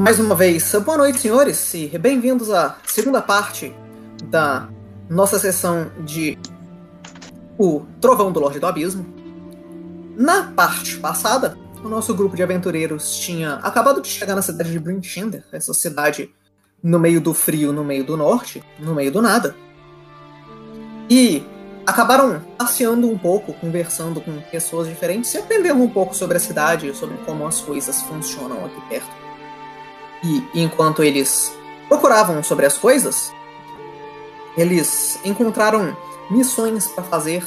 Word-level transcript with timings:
Mais 0.00 0.18
uma 0.18 0.34
vez, 0.34 0.74
boa 0.82 0.96
noite, 0.96 1.20
senhores, 1.20 1.74
e 1.74 1.86
bem-vindos 1.98 2.50
à 2.50 2.78
segunda 2.86 3.20
parte 3.20 3.70
da 4.24 4.66
nossa 5.10 5.38
sessão 5.38 5.92
de 6.06 6.38
O 7.58 7.82
Trovão 8.00 8.32
do 8.32 8.40
Lorde 8.40 8.58
do 8.58 8.66
Abismo. 8.66 9.04
Na 10.16 10.44
parte 10.44 10.96
passada, 10.96 11.54
o 11.84 11.88
nosso 11.90 12.14
grupo 12.14 12.34
de 12.34 12.42
aventureiros 12.42 13.18
tinha 13.18 13.56
acabado 13.56 14.00
de 14.00 14.08
chegar 14.08 14.34
na 14.34 14.40
cidade 14.40 14.72
de 14.72 14.78
Brinchinder, 14.78 15.44
essa 15.52 15.74
cidade 15.74 16.34
no 16.82 16.98
meio 16.98 17.20
do 17.20 17.34
frio, 17.34 17.70
no 17.70 17.84
meio 17.84 18.02
do 18.02 18.16
norte, 18.16 18.64
no 18.78 18.94
meio 18.94 19.12
do 19.12 19.20
nada. 19.20 19.54
E 21.10 21.44
acabaram 21.86 22.40
passeando 22.56 23.06
um 23.06 23.18
pouco, 23.18 23.52
conversando 23.52 24.18
com 24.18 24.40
pessoas 24.50 24.88
diferentes 24.88 25.34
e 25.34 25.36
aprendendo 25.36 25.82
um 25.82 25.90
pouco 25.90 26.16
sobre 26.16 26.38
a 26.38 26.40
cidade, 26.40 26.96
sobre 26.96 27.18
como 27.18 27.46
as 27.46 27.60
coisas 27.60 28.00
funcionam 28.00 28.64
aqui 28.64 28.80
perto. 28.88 29.29
E 30.22 30.44
enquanto 30.54 31.02
eles 31.02 31.52
procuravam 31.88 32.42
sobre 32.42 32.66
as 32.66 32.76
coisas, 32.76 33.32
eles 34.56 35.18
encontraram 35.24 35.96
missões 36.30 36.86
para 36.88 37.04
fazer 37.04 37.44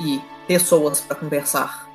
e 0.00 0.20
pessoas 0.46 1.00
para 1.00 1.16
conversar. 1.16 1.88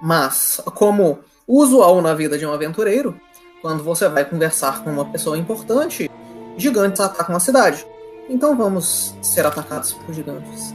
Mas, 0.00 0.60
como 0.74 1.18
usual 1.46 2.00
na 2.00 2.14
vida 2.14 2.38
de 2.38 2.46
um 2.46 2.52
aventureiro, 2.52 3.18
quando 3.60 3.82
você 3.82 4.08
vai 4.08 4.24
conversar 4.24 4.84
com 4.84 4.90
uma 4.90 5.04
pessoa 5.06 5.36
importante, 5.36 6.10
gigantes 6.56 7.00
atacam 7.00 7.34
a 7.34 7.40
cidade. 7.40 7.86
Então 8.28 8.56
vamos 8.56 9.16
ser 9.22 9.44
atacados 9.46 9.94
por 9.94 10.14
gigantes. 10.14 10.74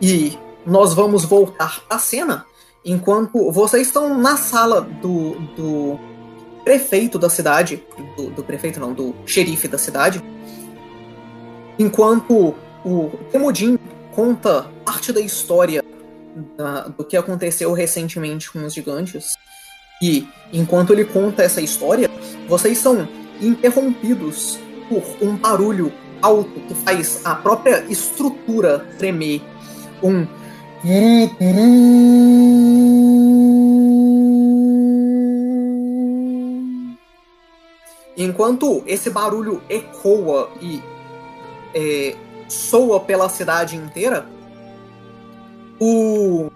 E 0.00 0.38
nós 0.64 0.94
vamos 0.94 1.24
voltar 1.24 1.82
à 1.90 1.98
cena 1.98 2.46
enquanto 2.84 3.50
vocês 3.50 3.88
estão 3.88 4.16
na 4.16 4.36
sala 4.36 4.80
do, 4.80 5.34
do 5.56 5.98
prefeito 6.64 7.18
da 7.18 7.28
cidade, 7.28 7.82
do, 8.16 8.30
do, 8.30 8.44
prefeito 8.44 8.80
não, 8.80 8.92
do 8.92 9.14
xerife 9.26 9.68
da 9.68 9.78
cidade, 9.78 10.22
enquanto 11.78 12.54
o 12.84 13.10
Temudin 13.30 13.78
conta 14.14 14.66
parte 14.84 15.12
da 15.12 15.20
história 15.20 15.82
da, 16.56 16.88
do 16.88 17.04
que 17.04 17.16
aconteceu 17.16 17.72
recentemente 17.72 18.50
com 18.50 18.64
os 18.64 18.74
gigantes. 18.74 19.34
E 20.00 20.26
enquanto 20.52 20.92
ele 20.92 21.04
conta 21.04 21.42
essa 21.42 21.60
história, 21.60 22.10
vocês 22.48 22.78
são 22.78 23.08
interrompidos 23.40 24.58
por 24.88 25.02
um 25.20 25.36
barulho 25.36 25.92
alto 26.20 26.60
que 26.66 26.74
faz 26.74 27.20
a 27.24 27.34
própria 27.34 27.84
estrutura 27.88 28.86
tremer. 28.98 29.42
Um 30.02 30.26
Enquanto 38.16 38.82
esse 38.86 39.08
barulho 39.10 39.62
ecoa 39.68 40.50
e 40.60 40.82
é, 41.74 42.16
soa 42.48 43.00
pela 43.00 43.28
cidade 43.28 43.76
inteira, 43.76 44.26
o, 45.80 46.50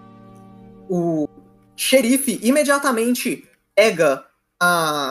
o 0.87 1.27
xerife 1.75 2.39
imediatamente 2.43 3.47
pega 3.75 4.23
a, 4.59 5.09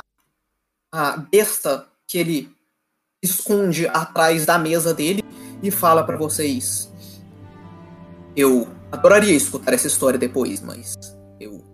a 0.93 1.17
besta 1.17 1.87
que 2.07 2.19
ele 2.19 2.57
esconde 3.23 3.87
atrás 3.89 4.47
da 4.47 4.59
mesa 4.59 4.95
dele 4.95 5.23
e 5.63 5.71
fala 5.71 6.05
para 6.05 6.17
vocês: 6.17 6.91
Eu 8.37 8.69
adoraria 8.91 9.35
escutar 9.35 9.73
essa 9.73 9.87
história 9.87 10.19
depois, 10.19 10.61
mas 10.61 10.95
eu 11.41 11.65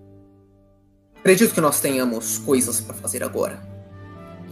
acredito 1.18 1.54
que 1.54 1.60
nós 1.60 1.80
tenhamos 1.80 2.38
coisas 2.38 2.80
para 2.80 2.94
fazer 2.94 3.22
agora. 3.22 3.71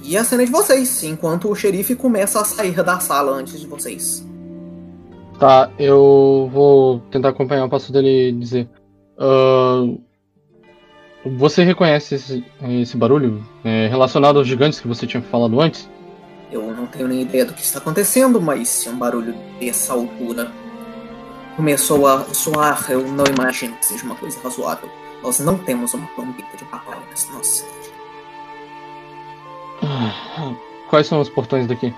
E 0.02 0.16
a 0.16 0.24
cena 0.24 0.42
é 0.42 0.46
de 0.46 0.52
vocês, 0.52 1.02
enquanto 1.04 1.50
o 1.50 1.54
xerife 1.54 1.94
começa 1.94 2.40
a 2.40 2.44
sair 2.44 2.72
da 2.83 2.98
sala 2.98 3.33
antes 3.33 3.61
de 3.61 3.66
vocês. 3.66 4.27
Tá, 5.38 5.70
eu 5.78 6.50
vou 6.52 7.00
tentar 7.11 7.30
acompanhar 7.30 7.64
o 7.64 7.70
passo 7.70 7.92
dele 7.92 8.28
e 8.28 8.33
dizer. 8.33 8.68
Uh, 9.18 10.00
você 11.39 11.62
reconhece 11.64 12.14
esse, 12.14 12.44
esse 12.80 12.96
barulho 12.96 13.46
é, 13.62 13.89
relacionado 13.89 14.39
aos 14.39 14.48
gigantes 14.48 14.80
que 14.80 14.89
você 14.89 15.06
tinha 15.06 15.22
falado 15.22 15.60
antes? 15.60 15.89
Eu 16.50 16.74
não 16.74 16.86
tenho 16.86 17.06
nem 17.06 17.22
ideia 17.22 17.44
do 17.44 17.52
que 17.52 17.62
está 17.62 17.78
acontecendo, 17.78 18.40
mas 18.40 18.68
se 18.68 18.89
um 18.89 18.96
barulho 18.96 19.34
dessa 19.60 19.92
altura 19.92 20.50
começou 21.56 22.06
a 22.06 22.24
soar, 22.33 22.90
eu 22.90 23.06
não 23.06 23.24
imagino 23.27 23.77
que 23.77 23.86
seja 23.86 24.05
uma 24.05 24.16
coisa 24.16 24.39
razoável. 24.42 24.89
Nós 25.22 25.39
não 25.40 25.58
temos 25.58 25.92
uma 25.92 26.06
trombeta 26.08 26.56
de 26.56 26.64
batalha 26.64 27.02
nessa 27.08 27.30
nossa 27.33 27.50
cidade. 27.50 27.80
Quais 30.91 31.07
são 31.07 31.20
os 31.20 31.29
portões 31.29 31.67
daqui? 31.67 31.95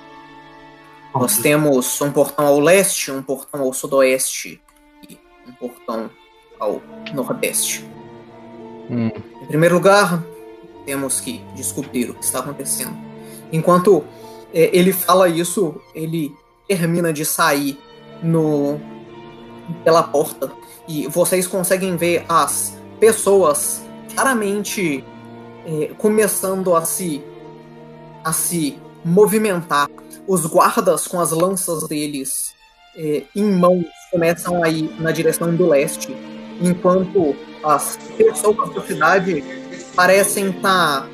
Nós 1.15 1.39
temos 1.39 2.01
um 2.01 2.11
portão 2.11 2.47
ao 2.47 2.59
leste, 2.59 3.11
um 3.11 3.23
portão 3.23 3.63
ao 3.63 3.73
sudoeste 3.73 4.61
e 5.09 5.19
um 5.47 5.53
portão 5.53 6.11
ao 6.59 6.81
nordeste. 7.13 7.85
Hum. 8.91 9.11
Em 9.43 9.47
primeiro 9.47 9.75
lugar, 9.75 10.23
temos 10.85 11.21
que 11.21 11.39
descobrir 11.55 12.11
o 12.11 12.15
que 12.15 12.25
está 12.25 12.41
acontecendo. 12.41 12.97
Enquanto 13.53 14.05
é, 14.55 14.71
ele 14.77 14.93
fala 14.93 15.29
isso, 15.29 15.75
ele 15.95 16.35
termina 16.67 17.13
de 17.13 17.25
sair 17.25 17.79
no 18.23 18.81
pela 19.85 20.03
porta 20.03 20.51
e 20.89 21.07
vocês 21.07 21.47
conseguem 21.47 21.97
ver 21.97 22.25
as 22.29 22.77
pessoas 22.99 23.83
claramente 24.15 25.05
é, 25.65 25.91
começando 25.99 26.75
a 26.75 26.85
se 26.85 27.23
a 28.25 28.33
se 28.33 28.79
movimentar. 29.05 29.89
Os 30.27 30.47
guardas 30.47 31.07
com 31.07 31.21
as 31.21 31.31
lanças 31.33 31.87
deles 31.89 32.55
é, 32.97 33.25
em 33.35 33.45
mãos 33.45 33.85
começam 34.11 34.63
a 34.63 34.69
ir 34.69 35.01
na 35.01 35.11
direção 35.11 35.55
do 35.55 35.69
leste, 35.69 36.15
enquanto 36.61 37.35
as 37.65 37.97
pessoas 38.17 38.75
da 38.75 38.83
cidade 38.83 39.43
parecem 39.95 40.51
estar. 40.51 41.03
Tá, 41.03 41.09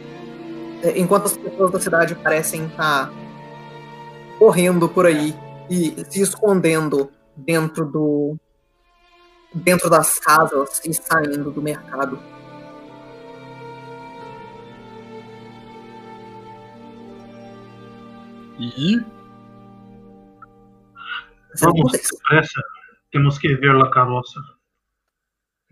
é, 0.82 0.98
enquanto 0.98 1.26
as 1.26 1.36
pessoas 1.36 1.70
da 1.72 1.80
cidade 1.80 2.14
parecem 2.16 2.66
estar 2.66 3.06
tá 3.06 3.12
correndo 4.38 4.88
por 4.88 5.06
aí 5.06 5.34
e 5.70 6.04
se 6.08 6.22
escondendo 6.22 7.10
dentro 7.36 7.84
do 7.84 8.36
dentro 9.52 9.88
das 9.88 10.18
casas 10.18 10.80
e 10.84 10.92
saindo 10.92 11.50
do 11.50 11.62
mercado. 11.62 12.18
E. 18.58 19.00
Vamos 21.60 21.92
depressa. 21.92 22.62
Temos 23.12 23.38
que 23.38 23.54
ver 23.56 23.74
a 23.76 23.90
carroça. 23.90 24.40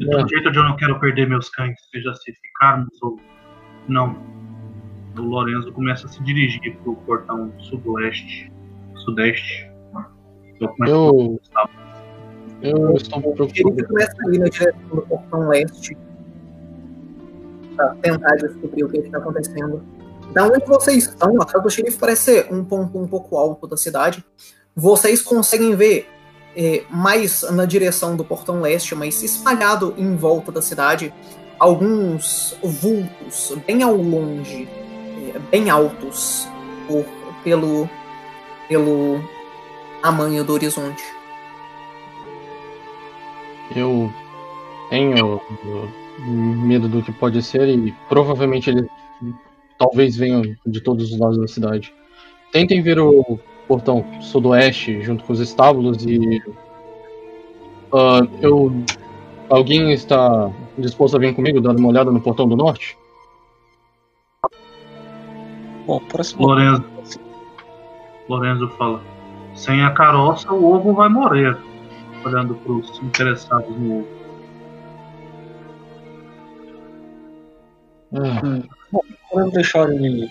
É. 0.00 0.28
jeito 0.28 0.50
de 0.50 0.58
eu 0.58 0.64
não 0.64 0.76
quero 0.76 1.00
perder 1.00 1.26
meus 1.26 1.48
cães, 1.48 1.74
seja 1.90 2.14
se 2.14 2.32
ficarmos 2.32 3.02
ou 3.02 3.18
não. 3.88 4.14
O 5.16 5.22
Lorenzo 5.22 5.72
começa 5.72 6.06
a 6.06 6.10
se 6.10 6.22
dirigir 6.22 6.76
para 6.76 6.90
o 6.90 6.96
portão 6.96 7.52
sudoeste, 7.60 8.52
sudeste. 8.96 9.70
Eu, 10.60 10.74
eu, 10.86 11.40
eu 12.62 12.94
estou 12.94 13.20
preocupado. 13.20 13.54
Ele 13.54 13.84
começa 13.84 14.14
a 14.26 14.34
ir 14.34 14.38
na 14.38 14.48
direção 14.48 14.88
do 14.88 15.02
portão 15.02 15.48
leste 15.48 15.96
para 17.74 17.94
tentar 17.96 18.36
descobrir 18.36 18.84
o 18.84 18.88
que 18.88 18.98
está 18.98 19.18
acontecendo. 19.18 19.82
Da 20.32 20.44
onde 20.44 20.64
vocês 20.66 21.04
estão, 21.04 21.40
a 21.40 21.46
casa 21.46 21.62
do 21.62 21.70
xerife 21.70 21.98
parece 21.98 22.22
ser 22.22 22.52
um 22.52 22.64
ponto 22.64 22.98
um 22.98 23.06
pouco 23.06 23.36
alto 23.38 23.66
da 23.66 23.76
cidade. 23.76 24.24
Vocês 24.74 25.22
conseguem 25.22 25.74
ver 25.74 26.08
é, 26.56 26.84
mais 26.90 27.42
na 27.50 27.64
direção 27.64 28.16
do 28.16 28.24
portão 28.24 28.60
leste, 28.60 28.94
mas 28.94 29.22
espalhado 29.22 29.94
em 29.96 30.16
volta 30.16 30.50
da 30.50 30.62
cidade, 30.62 31.12
alguns 31.58 32.56
vultos 32.62 33.54
bem 33.66 33.82
ao 33.82 33.94
longe, 33.94 34.68
é, 35.34 35.38
bem 35.50 35.70
altos, 35.70 36.46
por, 36.86 37.04
pelo, 37.42 37.88
pelo 38.68 39.20
tamanho 40.02 40.44
do 40.44 40.52
horizonte. 40.52 41.02
Eu 43.74 44.12
tenho 44.88 45.40
medo 46.18 46.88
do 46.88 47.02
que 47.02 47.12
pode 47.12 47.42
ser 47.42 47.68
e 47.68 47.92
provavelmente 48.08 48.70
eles 48.70 48.86
talvez 49.78 50.16
venham 50.16 50.42
de 50.64 50.80
todos 50.80 51.12
os 51.12 51.18
lados 51.18 51.38
da 51.38 51.46
cidade. 51.46 51.92
Tentem 52.52 52.82
ver 52.82 52.98
o 52.98 53.38
portão 53.66 54.04
sudoeste 54.20 55.02
junto 55.02 55.24
com 55.24 55.32
os 55.32 55.40
estábulos 55.40 56.04
e. 56.04 56.38
Uh, 57.92 58.28
eu. 58.40 58.72
Alguém 59.48 59.92
está 59.92 60.50
disposto 60.76 61.16
a 61.16 61.20
vir 61.20 61.32
comigo 61.34 61.60
dar 61.60 61.76
uma 61.76 61.88
olhada 61.88 62.10
no 62.10 62.20
portão 62.20 62.48
do 62.48 62.56
norte? 62.56 62.98
Bom, 65.86 66.00
próximo. 66.00 66.48
Lorenzo. 66.48 66.84
Lorenzo 68.28 68.68
fala. 68.70 69.00
Sem 69.54 69.82
a 69.82 69.90
caroça, 69.92 70.52
o 70.52 70.74
ovo 70.74 70.92
vai 70.94 71.08
morrer. 71.08 71.56
Olhando 72.24 72.56
para 72.56 72.72
os 72.72 72.98
interessados 73.00 73.70
no 73.78 74.00
ovo. 74.00 74.16
Hum. 78.12 78.62
Bom, 78.90 79.00
Podemos 79.30 79.52
deixar 79.52 79.88
ele 79.90 80.28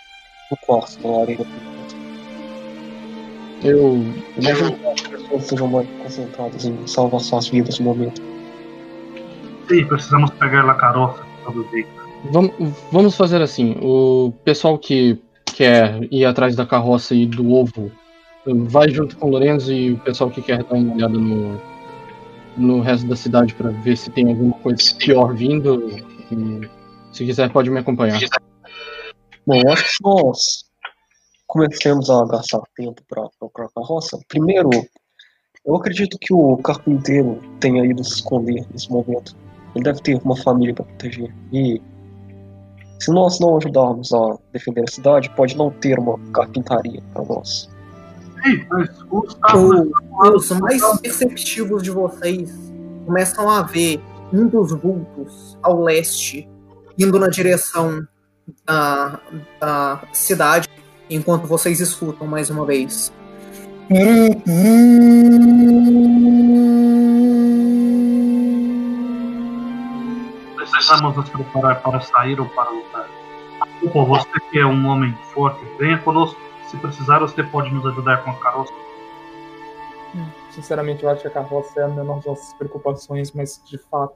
no 0.51 0.57
quarto 0.65 1.01
da 1.01 1.21
arena. 1.21 1.45
Eu. 3.63 4.03
Imagino 4.37 4.73
que 4.73 4.87
as 4.87 5.01
pessoas 5.01 5.43
estejam 5.43 5.67
mais 5.67 5.87
concentradas 6.03 6.65
em 6.65 6.87
salvar 6.87 7.19
suas 7.21 7.47
vidas 7.47 7.79
no 7.79 7.85
momento. 7.85 8.21
Sim, 9.67 9.85
precisamos 9.85 10.29
pegar 10.31 10.63
La 10.63 10.75
Caroça 10.75 11.23
dia. 11.71 11.85
Vamos, 12.31 12.51
vamos 12.91 13.15
fazer 13.15 13.41
assim. 13.41 13.75
O 13.81 14.33
pessoal 14.43 14.77
que 14.77 15.21
quer 15.45 16.07
ir 16.11 16.25
atrás 16.25 16.55
da 16.55 16.65
carroça 16.65 17.13
e 17.15 17.25
do 17.25 17.51
ovo 17.53 17.91
vai 18.45 18.89
junto 18.89 19.15
com 19.17 19.27
o 19.27 19.31
Lorenzo 19.31 19.71
e 19.71 19.93
o 19.93 19.97
pessoal 19.99 20.29
que 20.29 20.41
quer 20.41 20.63
dar 20.63 20.75
uma 20.75 20.93
olhada 20.93 21.17
no, 21.17 21.59
no 22.57 22.81
resto 22.81 23.07
da 23.07 23.15
cidade 23.15 23.53
para 23.55 23.69
ver 23.69 23.97
se 23.97 24.09
tem 24.11 24.27
alguma 24.27 24.53
coisa 24.53 24.77
pior 24.97 25.33
vindo. 25.33 25.89
E, 26.31 26.67
se 27.11 27.25
quiser, 27.25 27.49
pode 27.49 27.69
me 27.69 27.79
acompanhar. 27.79 28.19
Bom, 29.47 29.61
eu 29.63 29.71
acho 29.71 29.97
que 29.97 30.03
nós 30.03 30.65
comecemos 31.45 32.09
a 32.09 32.25
gastar 32.25 32.61
tempo 32.75 33.01
para 33.07 33.27
procurar 33.39 33.67
a 33.67 33.79
carroça. 33.79 34.19
Primeiro, 34.27 34.69
eu 35.65 35.75
acredito 35.75 36.17
que 36.19 36.33
o 36.33 36.57
carpinteiro 36.57 37.39
tenha 37.59 37.85
ido 37.85 38.03
se 38.03 38.15
esconder 38.15 38.65
nesse 38.71 38.89
momento. 38.89 39.35
Ele 39.75 39.83
deve 39.83 40.01
ter 40.01 40.19
uma 40.23 40.35
família 40.37 40.73
para 40.73 40.85
proteger. 40.85 41.33
E 41.53 41.81
se 42.99 43.11
nós 43.11 43.39
não 43.39 43.57
ajudarmos 43.57 44.11
a 44.13 44.37
defender 44.51 44.83
a 44.87 44.91
cidade, 44.91 45.29
pode 45.35 45.55
não 45.55 45.69
ter 45.69 45.99
uma 45.99 46.17
carpintaria 46.31 47.03
para 47.13 47.23
nós. 47.25 47.69
Sim, 48.43 48.65
mas 48.69 48.89
Gustavo. 49.03 49.91
Os 50.35 50.49
mais 50.51 50.99
perceptivos 51.01 51.83
de 51.83 51.91
vocês 51.91 52.51
começam 53.05 53.49
a 53.49 53.61
ver 53.61 54.01
um 54.33 54.47
dos 54.47 54.71
vultos 54.71 55.57
ao 55.61 55.83
leste 55.83 56.49
indo 56.97 57.19
na 57.19 57.27
direção 57.27 58.07
da, 58.65 59.19
da 59.59 60.01
cidade, 60.13 60.69
enquanto 61.09 61.47
vocês 61.47 61.79
escutam 61.79 62.27
mais 62.27 62.49
uma 62.49 62.65
vez. 62.65 63.11
Precisamos 70.55 71.15
nos 71.15 71.29
preparar 71.29 71.81
para 71.81 72.01
sair 72.01 72.39
ou 72.39 72.47
para 72.49 72.69
lutar. 72.69 73.07
Ou 73.93 74.05
você 74.05 74.39
que 74.51 74.59
é 74.59 74.65
um 74.65 74.87
homem 74.87 75.15
forte, 75.33 75.63
venha 75.79 75.97
conosco. 75.99 76.39
Se 76.67 76.77
precisar, 76.77 77.19
você 77.19 77.43
pode 77.43 77.71
nos 77.73 77.85
ajudar 77.85 78.23
com 78.23 78.31
a 78.31 78.35
carroça. 78.35 78.73
Sinceramente, 80.51 81.03
eu 81.03 81.09
acho 81.09 81.21
que 81.21 81.27
a 81.27 81.31
carroça 81.31 81.79
é 81.79 81.83
a 81.83 81.87
menor 81.87 82.15
das 82.17 82.25
nossas 82.25 82.53
preocupações, 82.53 83.31
mas 83.33 83.61
de 83.65 83.77
fato. 83.77 84.15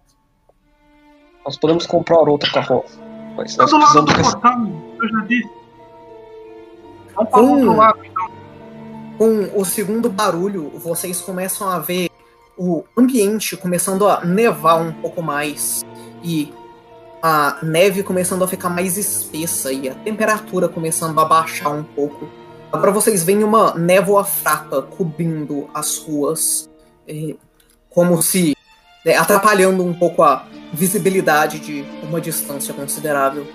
Nós 1.46 1.58
podemos 1.58 1.86
comprar 1.86 2.28
outra 2.28 2.52
carroça. 2.52 3.09
Mas 3.40 3.56
Tá 3.56 3.66
do 3.66 3.78
lado 3.78 4.02
do 4.02 4.14
portão, 4.14 4.84
eu 5.02 5.10
já 5.10 5.26
disse. 5.26 5.50
Vamos 7.16 7.32
para 7.32 7.42
o 7.42 7.50
outro 7.52 7.76
lado, 7.76 8.00
então. 8.06 8.30
Com 9.18 9.60
o 9.60 9.66
segundo 9.66 10.10
barulho, 10.10 10.72
vocês 10.76 11.22
começam 11.22 11.70
a 11.70 11.80
ver 11.80 12.10
o 12.58 12.84
ambiente 12.98 13.56
começando 13.56 14.08
a 14.08 14.24
nevar 14.24 14.82
um 14.82 14.92
pouco 14.92 15.22
mais 15.22 15.82
e 16.24 16.54
a 17.22 17.58
neve 17.64 18.04
começando 18.04 18.44
a 18.44 18.48
ficar 18.48 18.70
mais 18.70 18.98
espessa 18.98 19.72
e 19.72 19.90
a 19.90 19.96
temperatura 19.96 20.68
começando 20.68 21.20
a 21.20 21.26
baixar 21.26 21.70
um 21.70 21.84
pouco. 21.84 22.30
Agora 22.72 22.92
vocês 22.92 23.24
veem 23.24 23.44
uma 23.44 23.74
névoa 23.74 24.24
fraca 24.24 24.82
cobrindo 24.82 25.70
as 25.74 25.98
ruas, 25.98 26.70
como 27.90 28.22
se 28.22 28.56
né, 29.10 29.18
atrapalhando 29.18 29.84
um 29.84 29.94
pouco 29.94 30.24
a 30.24 30.46
visibilidade 30.72 31.60
de 31.60 31.84
uma 32.04 32.22
distância 32.22 32.74
considerável. 32.74 33.46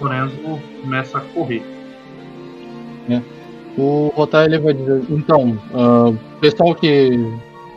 Lorenzo 0.00 0.36
começa 0.82 1.18
a 1.18 1.20
correr. 1.20 1.62
O 3.76 4.12
Rotar 4.14 4.44
ele 4.44 4.58
vai 4.58 4.72
dizer. 4.72 5.04
Então, 5.10 5.58
o 5.72 6.38
pessoal 6.40 6.74
que 6.74 7.18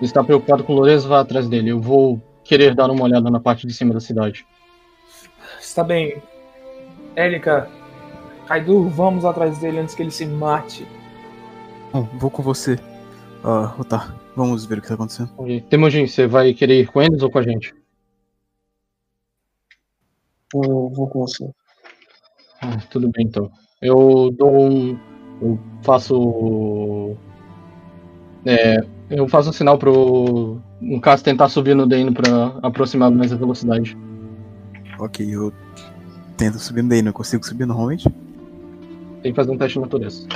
está 0.01 0.23
preocupado 0.23 0.63
com 0.63 0.73
o 0.73 0.75
Lorenzo 0.77 1.07
vai 1.07 1.19
atrás 1.19 1.47
dele. 1.47 1.69
Eu 1.69 1.79
vou 1.79 2.21
querer 2.43 2.75
dar 2.75 2.89
uma 2.89 3.03
olhada 3.03 3.29
na 3.29 3.39
parte 3.39 3.65
de 3.65 3.73
cima 3.73 3.93
da 3.93 3.99
cidade. 3.99 4.45
Está 5.59 5.83
bem. 5.83 6.21
Érica, 7.15 7.67
Kaidu, 8.47 8.89
vamos 8.89 9.25
atrás 9.25 9.57
dele 9.57 9.79
antes 9.79 9.95
que 9.95 10.03
ele 10.03 10.11
se 10.11 10.25
mate. 10.25 10.87
Bom, 11.91 12.07
vou 12.13 12.29
com 12.29 12.43
você. 12.43 12.77
Ah, 13.43 13.73
Rotar, 13.75 14.15
vamos 14.37 14.65
ver 14.65 14.77
o 14.77 14.81
que 14.81 14.87
tá 14.87 14.93
acontecendo. 14.93 15.31
Ok. 15.35 15.61
Temujin, 15.69 16.07
você 16.07 16.27
vai 16.27 16.53
querer 16.53 16.81
ir 16.81 16.87
com 16.87 17.01
eles 17.01 17.21
ou 17.23 17.29
com 17.29 17.39
a 17.39 17.41
gente? 17.41 17.73
Eu 20.53 20.89
vou 20.95 21.07
com 21.09 21.21
você. 21.21 21.49
Ah, 22.61 22.77
tudo 22.89 23.09
bem 23.09 23.25
então. 23.25 23.51
Eu 23.81 24.31
dou 24.31 24.69
um. 24.69 24.97
Eu 25.41 25.59
faço. 25.83 27.15
É, 28.45 28.77
eu 29.09 29.27
faço 29.27 29.49
um 29.49 29.53
sinal 29.53 29.77
pro. 29.77 30.61
No 30.79 31.01
caso, 31.01 31.23
tentar 31.23 31.49
subir 31.49 31.75
no 31.75 31.87
Dane 31.87 32.13
pra 32.13 32.59
aproximar 32.61 33.11
mais 33.11 33.33
a 33.33 33.35
velocidade. 33.35 33.97
Ok, 34.99 35.27
eu 35.27 35.51
tento 36.37 36.59
subir 36.59 36.83
daí, 36.83 37.01
não 37.01 37.11
consigo 37.11 37.45
subir 37.45 37.65
normalmente? 37.65 38.07
Tem 39.21 39.31
que 39.31 39.35
fazer 39.35 39.51
um 39.51 39.57
teste 39.57 39.73
de 39.73 39.81
natureza. 39.81 40.27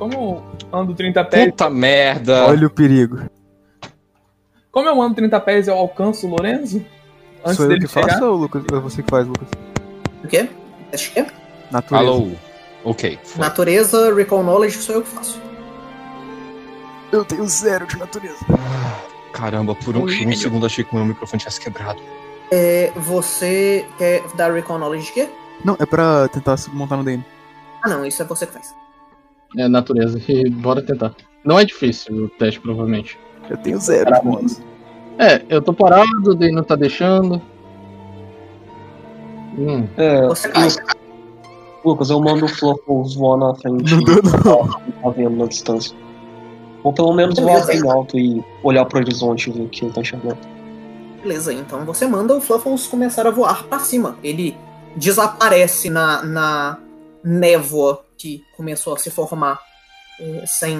Como 0.00 0.14
eu 0.14 0.42
ando 0.72 0.94
30 0.94 1.22
pés, 1.26 1.50
Puta 1.50 1.68
merda! 1.68 2.46
Olha 2.46 2.66
o 2.66 2.70
perigo. 2.70 3.20
como 4.72 4.88
eu 4.88 5.02
ando 5.02 5.14
30 5.16 5.38
pés, 5.40 5.68
eu 5.68 5.74
alcanço 5.74 6.26
o 6.26 6.30
Lorenzo? 6.30 6.82
Antes 7.44 7.56
Sou 7.56 7.66
eu 7.66 7.68
dele 7.68 7.86
que 7.86 7.92
chegar? 7.92 8.12
faço 8.12 8.24
ou 8.24 8.34
Lucas? 8.34 8.64
É 8.72 8.76
você 8.76 9.02
que 9.02 9.10
faz, 9.10 9.26
Lucas? 9.26 9.46
O 10.24 10.26
quê? 10.26 10.48
Teste 10.90 11.08
de 11.08 11.14
quê? 11.16 11.26
Natureza. 11.70 12.10
Alô? 12.10 12.28
Ok. 12.82 13.18
foi. 13.22 13.40
Natureza, 13.42 14.14
Recall 14.14 14.42
Knowledge, 14.42 14.78
sou 14.78 14.94
eu 14.94 15.02
que 15.02 15.08
faço. 15.10 15.38
Eu 17.12 17.22
tenho 17.22 17.46
zero 17.46 17.86
de 17.86 17.98
natureza. 17.98 18.38
Caramba, 19.34 19.74
por 19.74 19.94
um, 19.98 20.06
por 20.06 20.10
um 20.10 20.32
segundo 20.32 20.64
achei 20.64 20.82
que 20.82 20.92
o 20.94 20.96
meu 20.96 21.04
microfone 21.04 21.40
tivesse 21.40 21.60
quebrado. 21.60 22.00
É, 22.50 22.90
você 22.96 23.84
quer 23.98 24.22
dar 24.34 24.50
Recall 24.50 24.78
Knowledge 24.78 25.08
de 25.08 25.12
quê? 25.12 25.28
Não, 25.62 25.76
é 25.78 25.84
pra 25.84 26.26
tentar 26.28 26.56
se 26.56 26.70
montar 26.70 26.96
no 26.96 27.04
Dane. 27.04 27.22
Ah, 27.82 27.88
não, 27.90 28.06
isso 28.06 28.22
é 28.22 28.24
você 28.24 28.46
que 28.46 28.54
faz. 28.54 28.74
É 29.56 29.68
natureza. 29.68 30.20
E 30.28 30.48
bora 30.50 30.82
tentar. 30.82 31.14
Não 31.44 31.58
é 31.58 31.64
difícil 31.64 32.24
o 32.24 32.28
teste, 32.28 32.60
provavelmente. 32.60 33.18
Eu 33.48 33.56
tenho 33.56 33.78
zero 33.78 34.12
de 34.12 34.20
bônus. 34.22 34.62
É, 35.18 35.42
eu 35.48 35.60
tô 35.60 35.72
parado, 35.72 36.30
o 36.30 36.34
Dane 36.34 36.52
não 36.52 36.62
tá 36.62 36.76
deixando. 36.76 37.40
Hum, 39.58 39.86
É, 39.96 40.26
Você 40.26 40.48
cai. 40.48 40.68
Lucas, 41.84 42.10
eu 42.10 42.20
mando 42.20 42.44
o 42.44 42.48
Fluffles 42.48 43.14
voar 43.14 43.38
na 43.38 43.54
frente 43.54 43.94
Não 43.94 44.04
deu, 44.04 44.16
e 44.18 44.92
tá 45.02 45.08
vendo 45.10 45.36
na 45.36 45.46
distância. 45.46 45.96
Ou 46.82 46.92
pelo 46.92 47.12
menos 47.14 47.38
voar 47.38 47.66
bem 47.66 47.80
alto 47.90 48.18
e 48.18 48.42
olhar 48.62 48.84
pro 48.84 48.98
horizonte 48.98 49.50
e 49.50 49.52
ver 49.52 49.62
o 49.62 49.68
que 49.68 49.84
ele 49.84 49.92
tá 49.92 50.00
enxergando. 50.00 50.38
Beleza, 51.22 51.52
então 51.52 51.84
você 51.84 52.06
manda 52.06 52.34
o 52.34 52.40
Fluffles 52.40 52.86
começar 52.86 53.26
a 53.26 53.30
voar 53.30 53.64
pra 53.64 53.78
cima. 53.78 54.16
Ele 54.22 54.56
desaparece 54.96 55.90
na, 55.90 56.22
na 56.22 56.78
névoa 57.22 58.04
que 58.16 58.44
começou 58.56 58.94
a 58.94 58.98
se 58.98 59.10
formar 59.10 59.60
eh, 60.20 60.44
sem, 60.46 60.76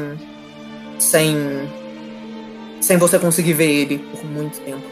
sem, 0.98 1.36
sem 2.80 2.96
você 2.96 3.18
conseguir 3.18 3.54
ver 3.54 3.70
ele 3.70 3.98
por 3.98 4.24
muito 4.24 4.60
tempo. 4.60 4.86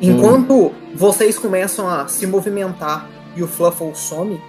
Enquanto 0.00 0.74
vocês 0.94 1.38
começam 1.38 1.88
a 1.88 2.06
se 2.06 2.26
movimentar 2.26 3.08
e 3.34 3.42
o 3.42 3.48
Fluffle 3.48 3.94
some, 3.94 4.40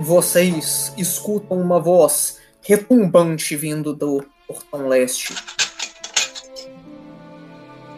vocês 0.00 0.92
escutam 0.96 1.60
uma 1.60 1.78
voz 1.78 2.38
retumbante 2.62 3.54
vindo 3.54 3.94
do 3.94 4.24
portão 4.46 4.88
leste. 4.88 5.34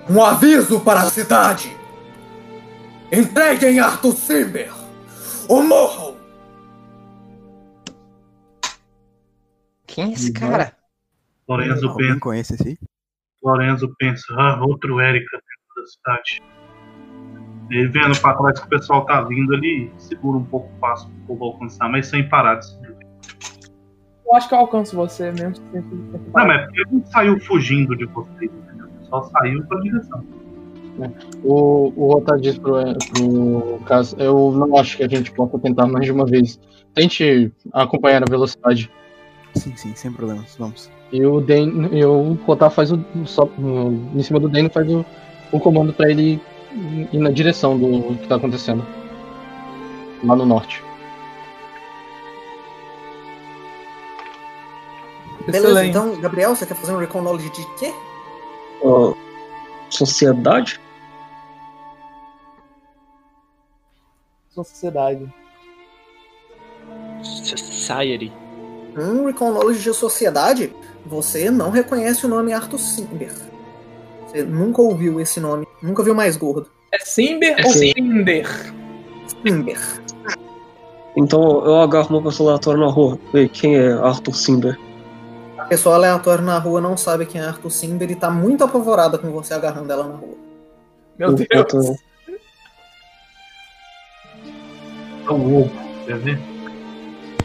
Um 0.09 0.23
aviso 0.23 0.81
para 0.81 1.01
a 1.01 1.11
cidade! 1.11 1.75
Entreguem 3.11 3.79
Arthur 3.79 4.17
Simber! 4.17 4.73
Ou 5.49 5.63
morram! 5.63 6.12
Quem 9.93 10.11
é 10.11 10.13
esse 10.13 10.33
cara? 10.33 10.73
Lorenzo 11.47 11.89
Alguém 11.89 12.09
pensa, 12.09 12.21
conhece 12.21 12.55
esse? 12.55 12.79
Lorenzo 13.45 13.95
pensa, 13.99 14.25
ah, 14.39 14.61
outro 14.65 15.01
Erika 15.01 15.37
dentro 15.37 15.83
da 15.83 15.87
cidade. 15.87 16.43
Ele 17.71 17.89
vendo 17.89 18.19
pra 18.21 18.35
trás 18.35 18.59
que 18.59 18.67
o 18.67 18.71
pessoal 18.71 19.05
tá 19.05 19.21
vindo, 19.23 19.53
ele 19.55 19.91
segura 19.99 20.39
um 20.39 20.45
pouco 20.45 20.69
o 20.75 20.79
passo 20.79 21.09
pro 21.11 21.37
povo 21.37 21.45
alcançar, 21.45 21.89
mas 21.91 22.07
sem 22.07 22.27
parar 22.29 22.57
de 22.57 22.67
seguir. 22.71 22.97
Eu 24.27 24.35
acho 24.35 24.49
que 24.49 24.55
eu 24.55 24.59
alcanço 24.59 24.97
você 24.97 25.31
mesmo. 25.31 25.57
sem- 25.57 25.83
sem- 25.83 25.83
sem- 25.83 26.21
Não, 26.35 26.47
mas 26.47 26.61
é 26.61 26.65
porque 26.65 26.81
ele 26.81 26.89
não 26.93 27.07
saiu 27.07 27.41
fugindo 27.41 27.95
de 27.97 28.07
vocês, 28.07 28.51
entendeu? 28.51 28.87
Ele 28.87 29.07
Só 29.09 29.23
saiu 29.25 29.67
pra 29.67 29.81
direção. 29.81 30.25
o, 31.45 31.93
o 31.97 32.13
Rotar 32.15 32.39
diz 32.39 32.59
pro, 32.59 32.75
pro 33.15 33.79
caso. 33.85 34.17
Eu 34.19 34.53
não 34.53 34.75
acho 34.79 34.97
que 34.97 35.05
a 35.05 35.09
gente 35.09 35.31
possa 35.33 35.59
tentar 35.59 35.87
mais 35.87 36.07
de 36.07 36.13
uma 36.13 36.25
vez. 36.25 36.59
Tente 36.95 37.53
acompanhar 37.73 38.23
a 38.23 38.31
velocidade. 38.31 38.91
Sim, 39.55 39.77
sim, 39.77 39.95
sem 39.95 40.13
problemas. 40.13 40.57
Vamos. 40.59 40.91
E 41.13 41.25
o 41.25 41.41
Dane, 41.41 41.89
e 41.93 42.05
o 42.05 42.35
Rotar 42.47 42.71
faz 42.71 42.91
o. 42.91 42.99
só, 43.27 43.49
em 44.15 44.23
cima 44.23 44.41
do 44.41 44.49
Dane 44.49 44.69
faz 44.71 44.89
o, 44.89 45.05
o 45.53 45.61
comando 45.61 45.93
pra 45.93 46.11
ele 46.11 46.41
ir 47.13 47.19
na 47.19 47.31
direção 47.31 47.79
do 47.79 48.17
que 48.17 48.27
tá 48.27 48.37
acontecendo. 48.37 48.85
Lá 50.25 50.35
no 50.35 50.47
norte. 50.47 50.83
Beleza, 55.45 55.67
Excelente. 55.67 55.91
então, 55.91 56.21
Gabriel, 56.21 56.55
você 56.55 56.65
quer 56.65 56.77
fazer 56.77 56.93
um 56.93 56.99
recall 56.99 57.21
knowledge 57.23 57.51
de 57.51 57.67
quê? 57.79 57.93
Ah, 58.85 59.13
sociedade? 59.91 60.81
Sociedade. 64.51 65.33
Society. 67.23 68.33
Um 68.97 69.27
recall 69.27 69.53
knowledge 69.53 69.83
de 69.83 69.95
sociedade, 69.95 70.73
você 71.07 71.51
não 71.51 71.71
reconhece 71.71 72.27
o 72.27 72.29
nome 72.29 72.53
Arthur 72.53 72.79
Simber. 72.79 73.33
Você 74.27 74.43
nunca 74.43 74.83
ouviu 74.83 75.21
esse 75.21 75.41
nome, 75.41 75.67
nunca 75.83 76.03
viu 76.03 76.15
mais 76.15 76.37
gordo. 76.37 76.69
É 76.93 76.99
Simber 76.99 77.55
É 77.59 77.67
ou 77.67 77.73
sim. 77.73 77.93
Cinder? 77.95 78.47
Simber. 79.45 79.79
Então 81.17 81.65
eu 81.65 81.77
agarro 81.81 82.09
uma 82.17 82.23
pessoa 82.23 82.51
aleatória 82.53 82.81
na 82.81 82.91
rua. 82.91 83.19
Ei, 83.35 83.49
quem 83.49 83.77
é 83.77 83.93
Arthur 83.93 84.35
Simber? 84.35 84.79
A 85.59 85.65
pessoa 85.65 85.95
aleatória 85.95 86.43
na 86.45 86.59
rua 86.59 86.81
não 86.81 86.97
sabe 86.97 87.25
quem 87.27 87.41
é 87.41 87.45
Arthur 87.45 87.71
Simber 87.71 88.11
e 88.11 88.15
tá 88.17 88.31
muito 88.31 88.65
apavorada 88.65 89.17
com 89.19 89.31
você 89.31 89.55
agarrando 89.55 89.93
ela 89.93 90.05
na 90.09 90.15
rua. 90.17 90.35
Meu 91.19 91.29
Eu 91.29 91.35
Deus. 91.35 91.49
boto- 91.55 91.97
É 95.27 95.31
o 95.31 95.57
ovo, 95.61 95.71
quer 96.07 96.19
ver? 96.19 96.39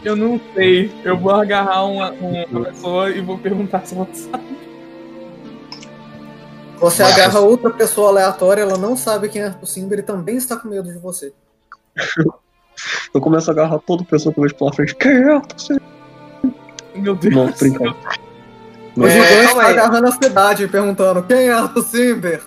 Eu 0.08 0.16
não 0.16 0.40
sei. 0.54 0.90
Eu 1.04 1.18
vou 1.18 1.32
agarrar 1.32 1.84
uma, 1.84 2.10
uma- 2.12 2.64
pessoa 2.64 3.10
e 3.10 3.20
vou 3.20 3.36
perguntar 3.36 3.84
se 3.86 3.94
ela 3.94 4.08
sabe. 4.12 4.42
Você 6.78 7.02
Nossa. 7.02 7.14
agarra 7.14 7.40
outra 7.40 7.70
pessoa 7.70 8.08
aleatória, 8.08 8.62
ela 8.62 8.78
não 8.78 8.96
sabe 8.96 9.28
quem 9.28 9.42
é 9.42 9.46
Arthur 9.46 9.66
Simber 9.66 9.98
e 9.98 10.02
também 10.02 10.36
está 10.36 10.56
com 10.56 10.68
medo 10.68 10.90
de 10.90 10.98
você. 10.98 11.32
Eu 13.12 13.20
começo 13.20 13.50
a 13.50 13.52
agarrar 13.52 13.78
toda 13.80 14.04
pessoa 14.04 14.32
que 14.32 14.38
eu 14.38 14.42
vejo 14.44 14.54
pela 14.54 14.72
frente. 14.72 14.94
Quem 14.94 15.10
é 15.10 15.32
Arthur 15.32 15.58
Simber? 15.58 15.82
Meu 16.94 17.14
Deus. 17.16 17.34
Não, 17.34 17.50
brincando. 17.50 17.96
O 18.96 19.06
É, 19.06 19.10
gigante 19.10 19.54
tá 19.54 19.66
aí. 19.66 19.72
agarrando 19.72 20.06
a 20.06 20.12
cidade 20.12 20.68
perguntando 20.68 21.22
quem 21.24 21.48
é 21.48 21.52
Arthur 21.52 21.82
Simber? 21.82 22.42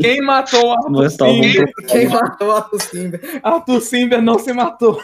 Quem 0.00 0.20
matou 0.20 0.72
Arthur 0.72 0.90
Mas 0.90 1.16
tá, 1.16 1.24
vamos 1.26 1.46
Simber? 1.46 1.72
pro- 1.72 1.86
Quem 1.86 2.08
matou 2.08 2.50
Arthur 2.56 2.80
Simber? 2.82 3.40
Arthur 3.42 3.80
Simber 3.80 4.20
não 4.20 4.38
se 4.40 4.52
matou. 4.52 5.00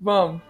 Vamos. 0.00 0.40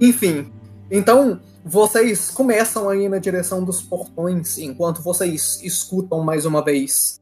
Enfim, 0.00 0.52
então 0.90 1.40
vocês 1.64 2.30
começam 2.30 2.88
a 2.88 2.96
ir 2.96 3.08
na 3.08 3.18
direção 3.18 3.64
dos 3.64 3.80
portões 3.80 4.58
enquanto 4.58 5.02
vocês 5.02 5.60
escutam 5.62 6.22
mais 6.22 6.44
uma 6.44 6.62
vez. 6.62 7.20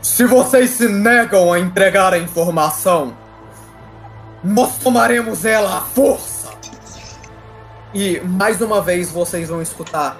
Se 0.00 0.24
vocês 0.24 0.70
se 0.70 0.88
negam 0.88 1.52
a 1.52 1.60
entregar 1.60 2.12
a 2.12 2.18
informação, 2.18 3.16
nós 4.42 4.78
tomaremos 4.78 5.44
ela 5.44 5.78
à 5.78 5.80
força. 5.82 6.50
E 7.94 8.20
mais 8.20 8.60
uma 8.60 8.80
vez 8.80 9.10
vocês 9.10 9.48
vão 9.48 9.62
escutar. 9.62 10.18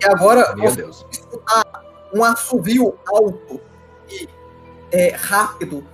E 0.00 0.06
agora 0.06 0.54
Meu 0.54 0.70
você 0.70 0.82
Deus. 0.82 1.06
escutar 1.10 1.84
um 2.14 2.24
assovio 2.24 2.98
alto 3.06 3.60
e 4.08 4.28
é, 4.90 5.10
rápido, 5.10 5.84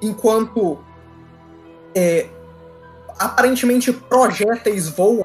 enquanto 0.00 0.78
é, 1.94 2.28
aparentemente 3.18 3.92
projéteis 3.92 4.88
voam 4.88 5.24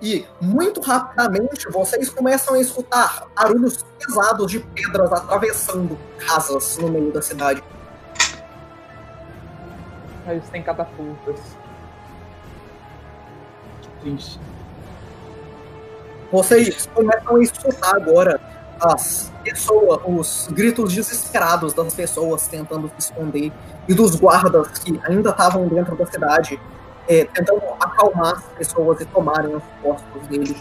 e 0.00 0.26
muito 0.40 0.80
rapidamente 0.80 1.68
vocês 1.70 2.08
começam 2.10 2.54
a 2.54 2.60
escutar 2.60 3.26
barulhos 3.34 3.84
pesados 3.98 4.50
de 4.50 4.60
pedras 4.60 5.12
atravessando 5.12 5.98
casas 6.18 6.76
no 6.78 6.88
meio 6.88 7.12
da 7.12 7.22
cidade. 7.22 7.62
Aí 10.26 10.36
eles 10.36 10.48
têm 10.50 10.62
catapultas. 10.62 11.40
Triste. 14.00 14.38
Vocês 16.30 16.88
começam 16.92 17.36
a 17.36 17.42
escutar 17.42 17.96
agora 17.96 18.40
as 18.80 19.32
pessoas, 19.42 20.00
os 20.04 20.48
gritos 20.50 20.92
desesperados 20.92 21.72
das 21.72 21.94
pessoas 21.94 22.48
tentando 22.48 22.88
se 22.88 23.10
esconder 23.10 23.52
e 23.88 23.94
dos 23.94 24.16
guardas 24.16 24.68
que 24.78 25.00
ainda 25.04 25.30
estavam 25.30 25.66
dentro 25.68 25.96
da 25.96 26.04
cidade, 26.06 26.60
é, 27.08 27.24
tentando 27.24 27.62
acalmar 27.80 28.34
as 28.34 28.44
pessoas 28.58 29.00
e 29.00 29.04
tomarem 29.06 29.54
os 29.54 29.62
postos 29.82 30.26
deles. 30.26 30.56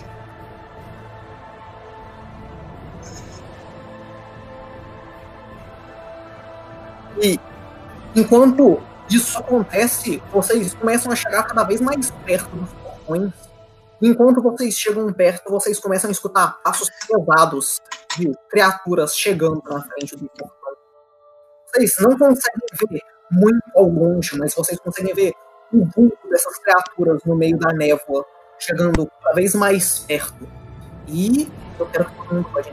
E 7.22 7.40
enquanto 8.16 8.80
isso 9.10 9.38
acontece, 9.40 10.22
vocês 10.32 10.74
começam 10.76 11.12
a 11.12 11.16
chegar 11.16 11.44
cada 11.44 11.64
vez 11.64 11.82
mais 11.82 12.12
perto 12.26 12.56
dos 12.56 12.70
portões 12.72 13.45
Enquanto 14.02 14.42
vocês 14.42 14.78
chegam 14.78 15.12
perto, 15.14 15.50
vocês 15.50 15.80
começam 15.80 16.10
a 16.10 16.12
escutar 16.12 16.62
passos 16.64 16.90
pesados 17.08 17.80
de 18.18 18.32
criaturas 18.50 19.16
chegando 19.16 19.62
na 19.66 19.82
frente 19.82 20.16
do 20.16 20.28
portão. 20.30 20.76
Vocês 21.68 21.96
não 22.00 22.18
conseguem 22.18 22.68
ver 22.90 23.02
muito 23.32 23.64
ao 23.76 23.88
longe, 23.88 24.38
mas 24.38 24.54
vocês 24.54 24.80
conseguem 24.80 25.14
ver 25.14 25.34
o 25.74 25.86
vulto 25.96 26.18
dessas 26.30 26.58
criaturas 26.60 27.22
no 27.26 27.36
meio 27.36 27.58
da 27.58 27.74
névoa, 27.74 28.26
chegando 28.60 29.10
cada 29.22 29.34
vez 29.36 29.56
mais 29.56 30.00
perto. 30.00 30.48
E 31.08 31.50
eu 31.80 31.86
quero 31.88 32.06
que 32.06 32.16
todo 32.16 32.34
mundo 32.36 32.50
pode. 32.52 32.70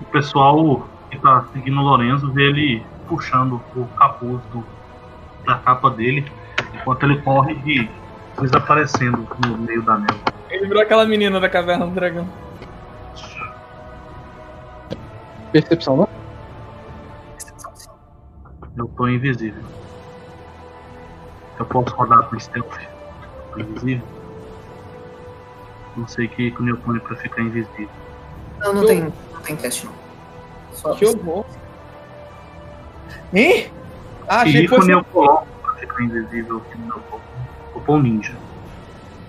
O 0.00 0.04
pessoal 0.06 0.88
que 1.10 1.18
tá 1.20 1.46
seguindo 1.52 1.78
o 1.78 1.82
Lorenzo 1.82 2.32
vê 2.32 2.42
ele 2.48 2.86
puxando 3.08 3.60
o 3.76 3.86
capuz 3.98 4.40
do- 4.52 4.66
da 5.46 5.58
capa 5.58 5.90
dele, 5.90 6.30
enquanto 6.74 7.02
ele 7.04 7.20
corre 7.22 7.54
e 7.66 7.88
desaparecendo 8.40 9.26
no 9.46 9.58
meio 9.58 9.82
da 9.82 9.98
névoa. 9.98 10.20
Ele 10.50 10.66
virou 10.66 10.82
aquela 10.82 11.04
menina 11.06 11.40
da 11.40 11.48
caverna 11.48 11.86
do 11.86 11.92
dragão. 11.94 12.28
Percepção, 15.52 15.96
não? 15.96 16.08
Eu 18.76 18.88
tô 18.96 19.06
invisível. 19.08 19.62
Eu 21.58 21.66
posso 21.66 21.94
rodar 21.94 22.22
com 22.28 22.38
stealth 22.40 22.78
tô 23.52 23.60
invisível? 23.60 24.06
Não 25.96 26.08
sei 26.08 26.24
o 26.26 26.28
que 26.30 26.50
que 26.50 26.58
o 26.58 26.62
meu 26.62 26.76
põe 26.78 26.98
pra 27.00 27.14
ficar 27.16 27.42
invisível. 27.42 27.88
Não, 28.60 28.72
não 28.72 28.82
Eu- 28.82 28.88
tem, 28.88 29.00
não 29.02 29.40
tem 29.42 29.56
teste 29.56 29.84
não. 29.86 29.92
Só, 30.72 30.94
Que 30.94 31.04
horror. 31.04 31.44
Hein? 33.34 33.70
Ah, 34.26 34.40
achei 34.40 34.52
que 34.52 34.60
que 34.62 34.68
fosse. 34.68 34.90
ícone 34.90 34.92
eu 34.92 35.04
coloco 35.04 35.46
pra 35.62 35.74
ficar 35.74 36.02
invisível 36.02 36.56
aqui 36.66 36.78
no 36.78 36.86
meu 36.86 36.98
corpo? 37.00 37.26
Um 37.88 38.00
ninja. 38.00 38.34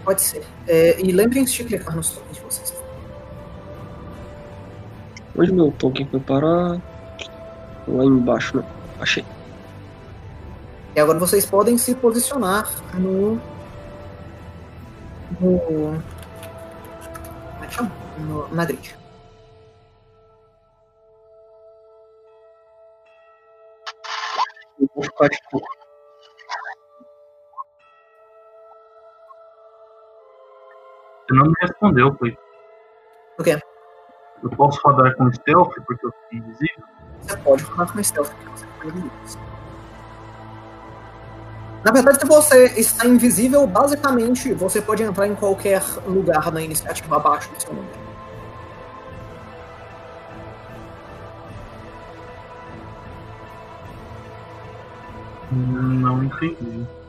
pode 0.04 0.22
ser. 0.22 0.46
É, 0.68 1.00
e 1.02 1.12
lembrem-se 1.12 1.54
de 1.54 1.64
clicar 1.64 1.96
nos 1.96 2.12
tokens 2.12 2.38
de 2.38 2.42
vocês. 2.42 2.84
Onde 5.38 5.52
meu 5.52 5.72
token 5.72 6.08
foi 6.08 6.20
parar? 6.20 6.80
Lá 7.88 8.06
embaixo, 8.06 8.58
né? 8.58 8.64
Achei. 9.00 9.26
E 10.96 11.00
agora 11.00 11.18
vocês 11.18 11.46
podem 11.46 11.78
se 11.78 11.96
posicionar 11.96 12.70
no. 12.94 13.42
No. 15.42 15.60
Como 15.60 16.04
é 17.64 17.68
que 17.68 17.74
chama? 17.74 17.92
No, 18.20 18.48
na 18.54 18.66
grid. 18.66 18.96
Eu 24.80 24.90
vou 24.94 25.04
ficar 25.04 25.30
tipo. 25.30 25.62
Você 31.34 31.40
não 31.40 31.46
me 31.48 31.54
respondeu, 31.60 32.16
foi. 32.16 32.38
O 33.40 33.44
quê? 33.44 33.60
Eu 34.44 34.50
posso 34.52 34.80
rodar 34.86 35.16
com 35.16 35.34
stealth 35.34 35.74
porque 35.88 36.06
eu 36.06 36.14
fiquei 36.24 36.40
invisível? 36.40 36.84
Você 37.22 37.38
pode 37.38 37.64
rodar 37.64 37.92
com 37.92 38.04
stealth 38.04 38.30
porque 38.30 38.50
você 38.52 38.66
foi 38.80 38.88
invisível. 38.92 39.54
Na 41.84 41.92
verdade, 41.92 42.20
se 42.20 42.26
você 42.28 42.66
está 42.80 43.08
invisível, 43.08 43.66
basicamente 43.66 44.54
você 44.54 44.80
pode 44.80 45.02
entrar 45.02 45.28
em 45.28 45.34
qualquer 45.36 45.82
lugar 46.06 46.52
na 46.52 46.62
iniciativa 46.62 47.16
abaixo 47.16 47.52
do 47.52 47.62
seu 47.62 47.74
número. 47.74 48.04
Não 55.52 56.24
entendi. 56.24 57.03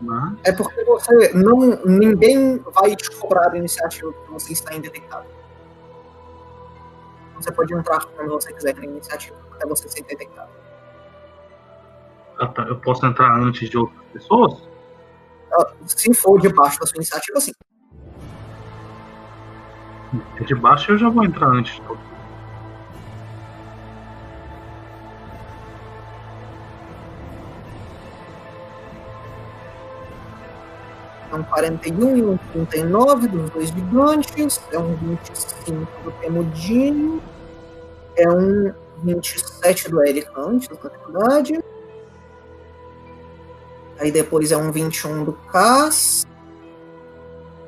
Mas 0.00 0.38
É 0.44 0.52
porque 0.52 0.84
você 0.84 1.32
não. 1.34 1.58
ninguém 1.84 2.58
vai 2.72 2.94
te 2.94 3.10
cobrar 3.16 3.52
a 3.52 3.56
iniciativa 3.58 4.12
porque 4.12 4.32
você 4.32 4.52
está 4.52 4.74
indetectável. 4.74 5.30
Você 7.36 7.52
pode 7.52 7.72
entrar 7.74 8.04
quando 8.04 8.30
você 8.30 8.52
quiser 8.52 8.74
na 8.76 8.84
iniciativa, 8.84 9.36
até 9.52 9.66
você 9.66 9.88
ser 9.88 10.02
detectado. 10.02 10.50
ah, 12.40 12.46
tá, 12.48 12.62
eu 12.64 12.76
posso 12.80 13.04
entrar 13.06 13.32
antes 13.36 13.68
de 13.68 13.76
outras 13.76 14.00
pessoas? 14.12 14.62
Ah, 15.52 15.66
Se 15.86 16.12
for 16.14 16.40
debaixo 16.40 16.78
da 16.80 16.86
sua 16.86 16.96
iniciativa, 16.96 17.40
sim. 17.40 17.52
De 20.46 20.54
baixo 20.54 20.92
eu 20.92 20.98
já 20.98 21.08
vou 21.08 21.24
entrar 21.24 21.48
antes 21.48 21.74
de 21.74 21.82
todo. 21.82 21.98
Um 31.38 31.44
41 31.44 32.16
e 32.16 32.22
um 32.22 32.36
39 32.36 33.28
dos 33.28 33.50
dois 33.50 33.68
gigantes. 33.68 34.60
É 34.72 34.78
um 34.78 34.94
25 34.94 36.02
do 36.02 36.10
Temudinho. 36.20 37.22
É 38.16 38.28
um 38.28 38.72
27 39.02 39.90
do 39.90 40.04
Eric 40.04 40.28
antes, 40.36 40.68
da 40.68 40.88
verdade. 40.88 41.58
Aí 44.00 44.10
depois 44.12 44.52
é 44.52 44.56
um 44.56 44.70
21 44.72 45.24
do 45.24 45.32
Cass. 45.32 46.26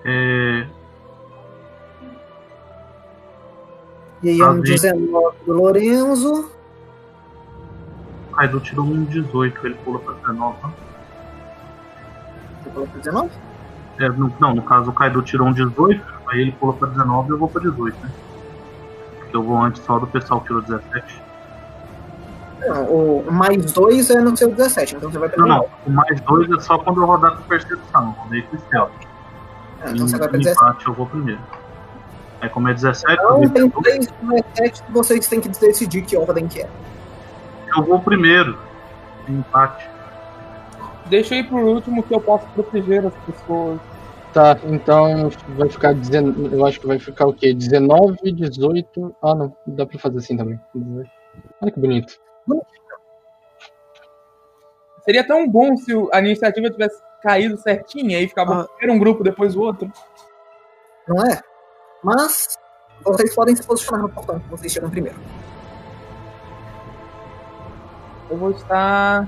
É, 0.04 0.66
E 4.22 4.28
aí 4.28 4.40
é 4.40 4.44
um 4.46 4.58
Ah, 4.58 4.60
19 4.60 5.36
do 5.46 5.52
Lorenzo. 5.54 6.50
Kaido 8.34 8.60
tirou 8.60 8.84
um 8.84 9.04
18, 9.04 9.66
ele 9.66 9.74
pula 9.76 9.98
pra 9.98 10.14
19. 10.14 10.56
né? 10.62 10.72
Você 12.62 12.70
falou 12.70 12.86
que 12.88 12.98
19? 12.98 13.30
É, 14.00 14.08
no, 14.08 14.32
não, 14.40 14.54
no 14.54 14.62
caso 14.62 14.90
o 14.90 14.92
Kaido 14.94 15.20
tirou 15.22 15.46
um 15.48 15.52
18, 15.52 16.02
aí 16.28 16.40
ele 16.40 16.52
pula 16.52 16.72
pra 16.72 16.88
19 16.88 17.28
e 17.28 17.32
eu 17.32 17.38
vou 17.38 17.48
pra 17.48 17.60
18, 17.60 17.96
né? 18.02 18.10
Porque 19.18 19.36
eu 19.36 19.42
vou 19.42 19.58
antes 19.62 19.82
só 19.84 19.98
do 19.98 20.06
pessoal 20.06 20.40
que 20.40 20.46
tirou 20.46 20.62
17. 20.62 21.22
Não, 22.66 22.84
o 22.84 23.32
mais 23.32 23.72
2 23.72 24.10
é 24.10 24.20
no 24.20 24.36
seu 24.36 24.50
17, 24.50 24.96
então 24.96 25.10
você 25.10 25.18
vai 25.18 25.28
pra 25.28 25.38
Não, 25.38 25.46
não, 25.48 25.60
19. 25.60 25.74
o 25.86 25.90
mais 25.90 26.20
2 26.20 26.50
é 26.50 26.60
só 26.60 26.78
quando 26.78 27.00
eu 27.02 27.06
rodar 27.06 27.36
com 27.36 27.42
percepção, 27.42 28.04
eu 28.16 28.22
rodei 28.24 28.42
com 28.42 28.58
stealth. 28.58 28.90
É, 29.82 29.90
então 29.92 30.06
você 30.08 30.18
vai 30.18 30.28
pra 30.28 30.38
Em 30.38 30.42
17. 30.42 30.62
empate 30.64 30.86
eu 30.88 30.94
vou 30.94 31.06
primeiro. 31.06 31.40
Aí 32.40 32.48
como 32.48 32.68
é 32.68 32.74
17, 32.74 33.22
eu, 33.22 33.44
Então 33.44 33.68
vou- 33.68 33.82
tem 33.82 34.00
3 34.00 34.06
e 34.06 34.12
17 34.26 34.82
que 34.82 34.92
vocês 34.92 35.26
têm 35.28 35.40
que 35.40 35.48
decidir 35.48 36.02
que 36.02 36.16
ordem 36.16 36.46
que 36.48 36.60
é. 36.62 36.68
eu 37.76 37.82
vou 37.84 37.98
primeiro. 38.00 38.58
Em 39.28 39.34
empate. 39.38 39.88
Deixa 41.06 41.34
eu 41.34 41.40
ir 41.40 41.44
por 41.48 41.60
último 41.60 42.02
que 42.02 42.14
eu 42.14 42.20
posso 42.20 42.46
proteger 42.54 43.04
as 43.06 43.12
pessoas. 43.26 43.78
Tá, 44.32 44.56
então 44.64 45.28
vai 45.56 45.68
ficar. 45.68 45.92
dezen- 45.94 46.50
Eu 46.52 46.64
acho 46.64 46.78
que 46.80 46.86
vai 46.86 46.98
ficar 47.00 47.26
o 47.26 47.32
quê? 47.34 47.52
19, 47.52 48.30
18. 48.32 49.14
Ah, 49.22 49.34
não. 49.34 49.56
Dá 49.66 49.84
pra 49.84 49.98
fazer 49.98 50.18
assim 50.18 50.36
também. 50.36 50.60
Olha 51.60 51.72
que 51.72 51.80
bonito. 51.80 52.14
Seria 55.04 55.26
tão 55.26 55.48
bom 55.48 55.76
se 55.76 55.92
a 56.12 56.20
iniciativa 56.20 56.70
tivesse 56.70 57.00
caído 57.22 57.56
certinho, 57.58 58.16
aí 58.16 58.28
ficava 58.28 58.62
Ah. 58.62 58.64
primeiro 58.76 58.92
um 58.96 58.98
grupo, 59.00 59.24
depois 59.24 59.56
o 59.56 59.62
outro. 59.62 59.90
Não 61.08 61.26
é? 61.26 61.40
Mas 62.04 62.56
vocês 63.02 63.34
podem 63.34 63.56
se 63.56 63.66
posicionar 63.66 64.02
no 64.02 64.08
portão, 64.08 64.38
vocês 64.50 64.72
chegam 64.72 64.90
primeiro. 64.90 65.18
Eu 68.30 68.36
vou 68.36 68.50
estar 68.52 69.26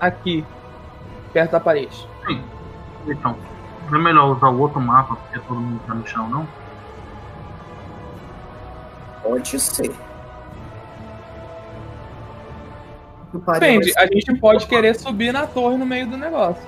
aqui, 0.00 0.44
perto 1.32 1.52
da 1.52 1.60
parede. 1.60 2.08
Então, 3.06 3.36
não 3.90 3.98
é 3.98 4.02
melhor 4.02 4.36
usar 4.36 4.48
o 4.48 4.58
outro 4.58 4.80
mapa 4.80 5.16
porque 5.16 5.38
todo 5.40 5.60
mundo 5.60 5.80
tá 5.86 5.94
no 5.94 6.06
chão, 6.06 6.28
não? 6.28 6.48
Pode 9.22 9.60
ser. 9.60 9.94
Depende, 13.32 13.92
vai 13.92 14.04
a 14.04 14.06
gente 14.06 14.34
pode 14.36 14.66
querer 14.66 14.94
subir 14.94 15.32
na 15.32 15.46
torre 15.46 15.76
no 15.76 15.84
meio 15.84 16.06
do 16.06 16.16
negócio. 16.16 16.64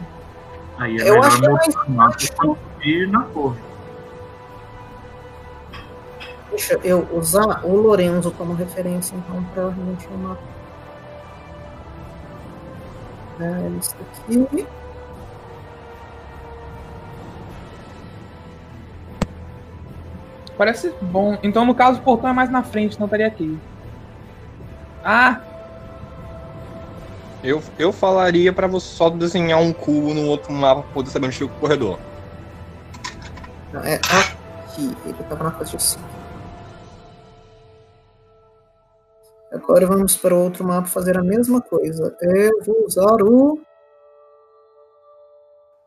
Aí 0.78 0.96
é 0.98 1.08
Eu 1.08 1.14
melhor 1.14 1.26
acho 1.26 1.44
é 1.44 1.48
mais 1.48 1.66
o 1.66 1.90
mapa 1.90 2.10
prático. 2.10 2.36
quando 2.36 2.58
ir 2.84 3.08
na 3.08 3.22
torre. 3.22 3.58
Deixa 6.50 6.74
eu 6.82 7.08
usar 7.12 7.64
o 7.64 7.76
Lorenzo 7.76 8.30
como 8.32 8.54
referência, 8.54 9.14
então, 9.14 9.42
provavelmente 9.54 10.06
é 10.06 10.10
uma. 10.10 10.38
É, 13.40 13.68
isso 13.78 13.94
aqui. 14.00 14.66
Parece 20.60 20.94
bom. 21.00 21.38
Então, 21.42 21.64
no 21.64 21.74
caso, 21.74 22.00
o 22.00 22.02
portão 22.02 22.28
é 22.28 22.34
mais 22.34 22.50
na 22.50 22.62
frente, 22.62 23.00
não 23.00 23.06
estaria 23.06 23.26
aqui. 23.26 23.58
Ah, 25.02 25.40
Eu, 27.42 27.62
eu 27.78 27.90
falaria 27.90 28.52
pra 28.52 28.66
você 28.66 28.86
só 28.94 29.08
desenhar 29.08 29.58
um 29.58 29.72
cubo 29.72 30.12
no 30.12 30.26
outro 30.26 30.52
mapa 30.52 30.82
pra 30.82 30.92
poder 30.92 31.08
saber 31.08 31.28
onde 31.28 31.38
fica 31.38 31.50
o 31.50 31.58
corredor. 31.60 31.98
Não, 33.72 33.80
é 33.82 33.94
aqui. 33.94 34.94
Ele 35.06 35.14
tava 35.30 35.44
na 35.44 35.50
faixa 35.52 35.78
5. 35.78 36.04
Agora 39.52 39.86
vamos 39.86 40.14
para 40.18 40.34
o 40.34 40.44
outro 40.44 40.62
mapa 40.62 40.88
fazer 40.88 41.16
a 41.16 41.22
mesma 41.22 41.62
coisa. 41.62 42.14
Eu 42.20 42.62
vou 42.66 42.84
usar 42.84 43.22
o. 43.22 43.58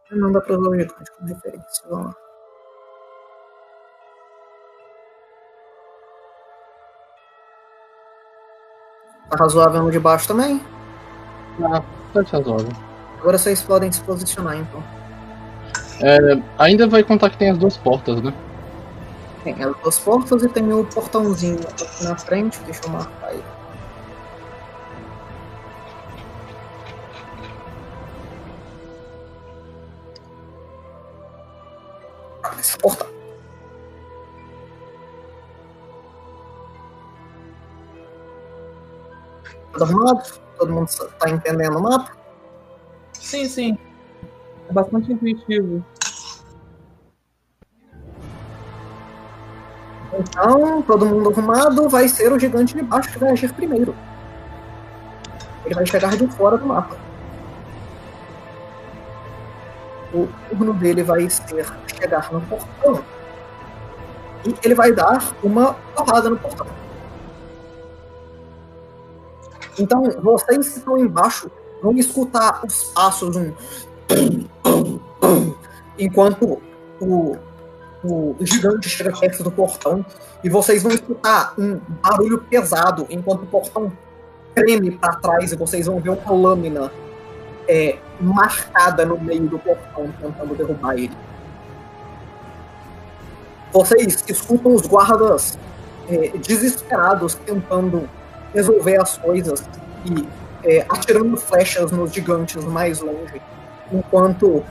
Não 0.10 0.32
dá 0.32 0.42
para 0.42 0.58
usar 0.58 0.68
o 0.68 0.80
gigante 0.80 1.12
como 1.12 1.30
referência. 1.30 1.84
Vamos 1.88 2.08
lá. 2.08 2.23
Tá 9.30 9.36
razoável 9.38 9.84
no 9.84 9.92
de 9.92 10.00
baixo 10.00 10.28
também? 10.28 10.62
Ah, 11.64 11.82
tá 12.14 12.22
razoável. 12.32 12.70
Agora 13.20 13.38
vocês 13.38 13.62
podem 13.62 13.92
se 13.92 14.02
posicionar 14.02 14.58
então. 14.58 14.84
Ainda 16.58 16.88
vai 16.88 17.04
contar 17.04 17.30
que 17.30 17.38
tem 17.38 17.50
as 17.52 17.58
duas 17.58 17.78
portas, 17.78 18.22
né? 18.22 18.34
Tem 19.44 19.54
as 19.64 19.76
duas 19.78 20.00
portas 20.00 20.44
e 20.44 20.50
tem 20.50 20.72
o 20.74 20.84
portãozinho 20.86 21.60
aqui 21.62 22.04
na 22.04 22.18
frente. 22.18 22.60
Deixa 22.66 22.82
eu 22.86 22.90
marcar 22.90 23.28
aí. 23.28 23.44
Ah, 32.44 32.56
Esse 32.60 32.78
portão. 32.78 33.13
Arrumado? 39.82 40.24
Todo 40.58 40.72
mundo 40.72 40.88
tá 41.20 41.30
entendendo 41.30 41.78
o 41.78 41.84
mapa? 41.84 42.12
sim, 43.14 43.46
sim. 43.46 43.78
É 44.70 44.74
bastante 44.74 45.12
intuitivo. 45.12 45.84
Então, 50.14 50.82
todo 50.84 51.06
mundo 51.06 51.32
arrumado, 51.32 51.90
vai 51.90 52.08
ser 52.08 52.32
o 52.32 52.40
gigante 52.40 52.76
de 52.76 52.84
baixo 52.84 53.12
que 53.12 53.18
vai 53.18 53.32
agir 53.32 53.52
primeiro. 53.54 53.96
Ele 55.66 55.74
vai 55.74 55.86
chegar 55.86 56.16
de 56.16 56.28
fora 56.28 56.58
do 56.58 56.66
mapa. 56.66 56.96
O 60.14 60.28
turno 60.50 60.74
dele 60.76 61.02
vai 61.02 61.28
ser 61.30 61.66
chegar 61.98 62.32
no 62.32 62.42
portão. 62.42 63.04
E 64.46 64.56
ele 64.64 64.76
vai 64.76 64.92
dar 64.92 65.34
uma 65.42 65.74
porrada 65.96 66.30
no 66.30 66.38
portão. 66.38 66.68
Então, 69.80 70.04
vocês 70.22 70.70
que 70.70 70.78
estão 70.80 70.98
embaixo 70.98 71.50
vão 71.82 71.96
escutar 71.98 72.62
os 72.66 72.86
passos, 72.86 73.36
um. 73.36 73.54
Enquanto 75.98 76.62
o 77.00 77.38
o 78.04 78.36
gigante 78.42 78.90
chega 78.90 79.18
perto 79.18 79.44
do 79.44 79.52
portão 79.52 80.06
e 80.44 80.50
vocês 80.50 80.84
vão 80.84 80.92
escutar 80.92 81.54
um 81.58 81.80
barulho 82.02 82.40
pesado 82.40 83.08
enquanto 83.10 83.44
o 83.44 83.46
portão 83.46 83.92
treme 84.54 84.92
para 84.92 85.16
trás 85.16 85.54
e 85.54 85.56
vocês 85.56 85.88
vão 85.88 86.00
ver 86.00 86.10
uma 86.10 86.32
lâmina 86.32 86.92
é, 87.68 87.98
marcada 88.20 89.06
no 89.06 89.18
meio 89.18 89.48
do 89.48 89.58
portão 89.58 90.14
tentando 90.22 90.54
derrubar 90.56 90.96
ele. 90.96 91.16
Vocês 93.72 94.24
escutam 94.28 94.76
os 94.76 94.86
guardas 94.86 95.58
é, 96.10 96.38
desesperados 96.38 97.36
tentando 97.36 98.08
resolver 98.54 98.98
as 99.02 99.18
coisas 99.18 99.64
e 100.06 100.28
é, 100.64 100.86
atirando 100.90 101.36
flechas 101.38 101.92
nos 101.92 102.14
gigantes 102.14 102.64
mais 102.64 103.00
longe, 103.00 103.42
enquanto 103.92 104.64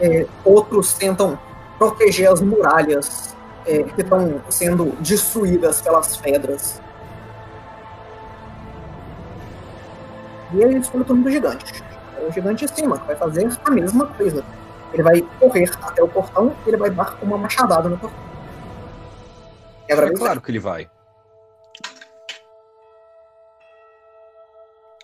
é, 0.00 0.26
outros 0.44 0.92
tentam 0.94 1.38
proteger 1.78 2.30
as 2.30 2.40
muralhas 2.40 3.34
é, 3.66 3.82
que 3.82 4.00
estão 4.00 4.40
sendo 4.48 4.96
destruídas 5.00 5.80
pelas 5.80 6.16
pedras. 6.16 6.80
E 10.52 10.62
ele 10.62 10.78
escolhe 10.78 11.02
o 11.02 11.06
turno 11.06 11.22
do 11.22 11.30
gigante. 11.30 11.82
É 12.18 12.26
o 12.26 12.32
gigante 12.32 12.66
de 12.66 12.74
cima, 12.74 12.98
que 12.98 13.06
vai 13.06 13.16
fazer 13.16 13.48
a 13.64 13.70
mesma 13.70 14.06
coisa. 14.06 14.44
Ele 14.92 15.02
vai 15.02 15.22
correr 15.38 15.70
até 15.82 16.02
o 16.02 16.08
portão 16.08 16.52
e 16.66 16.68
ele 16.68 16.76
vai 16.76 16.90
dar 16.90 17.16
uma 17.22 17.38
machadada 17.38 17.88
no 17.88 17.96
portão. 17.96 18.18
É 19.88 19.96
bem 19.96 20.14
claro 20.14 20.40
que 20.40 20.50
ele 20.50 20.58
vai. 20.58 20.88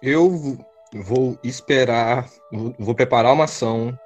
Eu 0.02 0.58
vou 0.94 1.38
esperar, 1.42 2.26
vou 2.78 2.94
preparar 2.94 3.32
uma 3.32 3.44
ação 3.44 3.96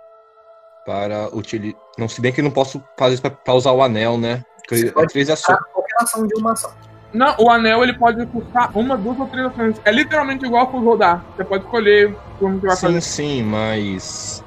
para 0.87 1.29
utili- 1.35 1.77
Não, 1.99 2.09
se 2.09 2.21
bem 2.21 2.33
que 2.33 2.41
eu 2.41 2.45
não 2.45 2.51
posso 2.51 2.83
fazer 2.99 3.15
isso 3.15 3.23
pra, 3.23 3.31
pra 3.31 3.55
usar 3.55 3.73
o 3.73 3.83
anel, 3.83 4.17
né? 4.17 4.43
Porque 4.57 4.77
Você 4.77 4.93
pode 4.93 5.13
três 5.13 5.29
é. 5.29 5.37
Tá? 5.37 5.59
Qualquer 5.73 5.97
ação 6.03 6.27
de 6.27 6.35
uma 6.41 6.53
ação. 6.53 6.71
Não, 7.13 7.35
o 7.41 7.51
anel 7.51 7.83
ele 7.83 7.99
pode 7.99 8.25
custar 8.29 8.71
uma, 8.75 8.97
duas 8.97 9.19
ou 9.19 9.29
três 9.29 9.47
ações. 9.47 9.81
É 9.85 9.91
literalmente 9.91 10.47
igual 10.47 10.71
com 10.71 10.81
rodar. 10.81 11.25
Você 11.35 11.45
pode 11.45 11.65
escolher 11.65 12.17
como 12.39 12.61
que 12.61 12.67
vai 12.67 12.77
Sim, 12.77 12.87
fazer. 12.87 13.01
sim, 13.01 13.43
mas. 13.43 14.45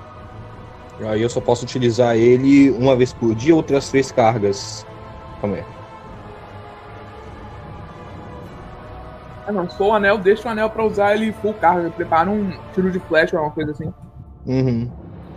Aí 1.01 1.21
eu 1.21 1.29
só 1.29 1.41
posso 1.41 1.65
utilizar 1.65 2.15
ele 2.15 2.71
uma 2.71 2.95
vez 2.95 3.11
por 3.11 3.35
dia 3.35 3.53
ou 3.53 3.57
outras 3.57 3.89
três 3.89 4.11
cargas. 4.11 4.85
Calma 5.41 5.57
aí. 5.57 5.65
Ah, 9.45 9.51
não. 9.51 9.69
Se 9.69 9.77
for 9.77 9.87
o 9.87 9.93
anel, 9.93 10.17
deixa 10.17 10.47
o 10.47 10.51
anel 10.51 10.69
pra 10.69 10.85
usar 10.85 11.15
ele 11.15 11.33
full 11.33 11.53
carga. 11.53 11.89
Prepara 11.89 12.29
um 12.29 12.51
tiro 12.73 12.91
de 12.91 12.99
flecha 12.99 13.35
ou 13.35 13.43
alguma 13.43 13.55
coisa 13.55 13.71
assim. 13.71 13.93
Uhum. 14.45 14.89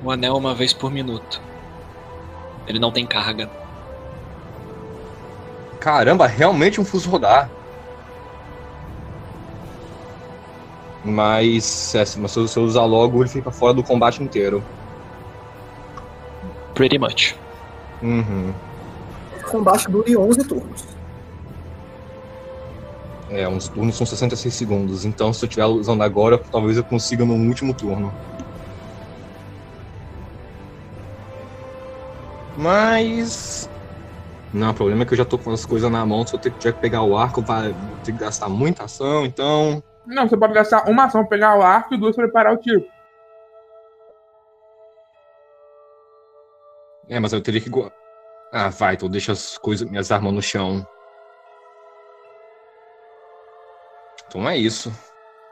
O 0.05 0.11
anel 0.11 0.37
uma 0.37 0.55
vez 0.55 0.73
por 0.73 0.91
minuto. 0.91 1.41
Ele 2.67 2.79
não 2.79 2.91
tem 2.93 3.07
carga. 3.07 3.49
Caramba, 5.81 6.27
realmente 6.27 6.81
um 6.81 6.85
fuso 6.85 7.09
rodar. 7.09 7.49
Mas, 11.05 11.95
é, 11.95 12.05
mas 12.19 12.33
se 12.33 12.41
você 12.41 12.59
usar 12.59 12.85
logo, 12.85 13.23
ele 13.23 13.29
fica 13.29 13.53
fora 13.53 13.73
do 13.73 13.83
combate 13.83 14.23
inteiro. 14.23 14.63
Pretty 16.75 16.99
much. 16.99 17.37
Uhum. 18.03 18.53
Esse 19.37 19.45
combate 19.45 19.89
dura 19.89 20.21
11 20.21 20.45
turnos. 20.45 20.85
É, 23.37 23.47
uns 23.47 23.69
turnos 23.69 23.95
são 23.95 24.07
66 24.07 24.55
segundos. 24.55 25.05
Então, 25.05 25.31
se 25.31 25.45
eu 25.45 25.47
estiver 25.47 25.67
usando 25.67 26.03
agora, 26.03 26.39
talvez 26.39 26.79
eu 26.79 26.85
consiga 26.85 27.23
no 27.23 27.35
último 27.35 27.77
turno. 27.77 28.11
Mas. 32.57 33.69
Não, 34.55 34.71
o 34.71 34.75
problema 34.75 35.03
é 35.03 35.07
que 35.07 35.13
eu 35.13 35.19
já 35.19 35.25
tô 35.27 35.37
com 35.37 35.51
as 35.51 35.67
coisas 35.67 35.91
na 35.93 36.07
mão. 36.07 36.27
Se 36.27 36.35
eu 36.35 36.41
tiver 36.41 36.73
que 36.73 36.81
pegar 36.81 37.03
o 37.03 37.15
arco, 37.15 37.43
vai 37.43 37.75
ter 38.03 38.13
que 38.13 38.19
gastar 38.19 38.49
muita 38.49 38.85
ação. 38.85 39.27
Então. 39.27 39.83
Não, 40.07 40.27
você 40.27 40.35
pode 40.35 40.55
gastar 40.55 40.89
uma 40.89 41.05
ação 41.05 41.21
pra 41.21 41.29
pegar 41.29 41.59
o 41.59 41.63
arco 41.63 41.95
e 41.95 41.99
duas 41.99 42.17
pra 42.17 42.25
preparar 42.25 42.55
o 42.55 42.57
tiro. 42.57 42.87
É, 47.07 47.21
mas 47.21 47.35
eu 47.35 47.43
teria 47.43 47.61
que. 47.61 47.71
Ah, 48.51 48.71
vai, 48.71 48.95
então 48.95 49.11
deixa 49.11 49.33
as 49.33 49.59
coisas, 49.59 49.87
minhas 49.87 50.11
armas 50.11 50.33
no 50.33 50.41
chão. 50.41 50.87
Então 54.29 54.49
é 54.49 54.57
isso. 54.57 54.93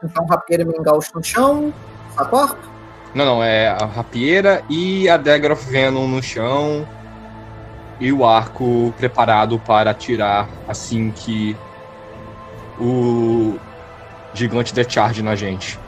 Então, 0.03 0.25
rapieira 0.25 0.63
e 0.63 0.65
mingaucho 0.65 1.11
no 1.15 1.23
chão. 1.23 1.73
Sacou? 2.15 2.55
Não, 3.13 3.25
não, 3.25 3.43
é 3.43 3.69
a 3.69 3.85
rapieira 3.85 4.63
e 4.69 5.07
a 5.09 5.17
Dagger 5.17 5.53
of 5.53 5.69
Venom 5.69 6.07
no 6.07 6.21
chão. 6.21 6.87
E 7.99 8.11
o 8.11 8.25
arco 8.25 8.93
preparado 8.97 9.57
para 9.57 9.91
atirar 9.91 10.49
assim 10.67 11.11
que 11.11 11.55
o 12.79 13.57
gigante 14.33 14.73
der 14.73 14.89
charge 14.89 15.23
na 15.23 15.35
gente. 15.35 15.79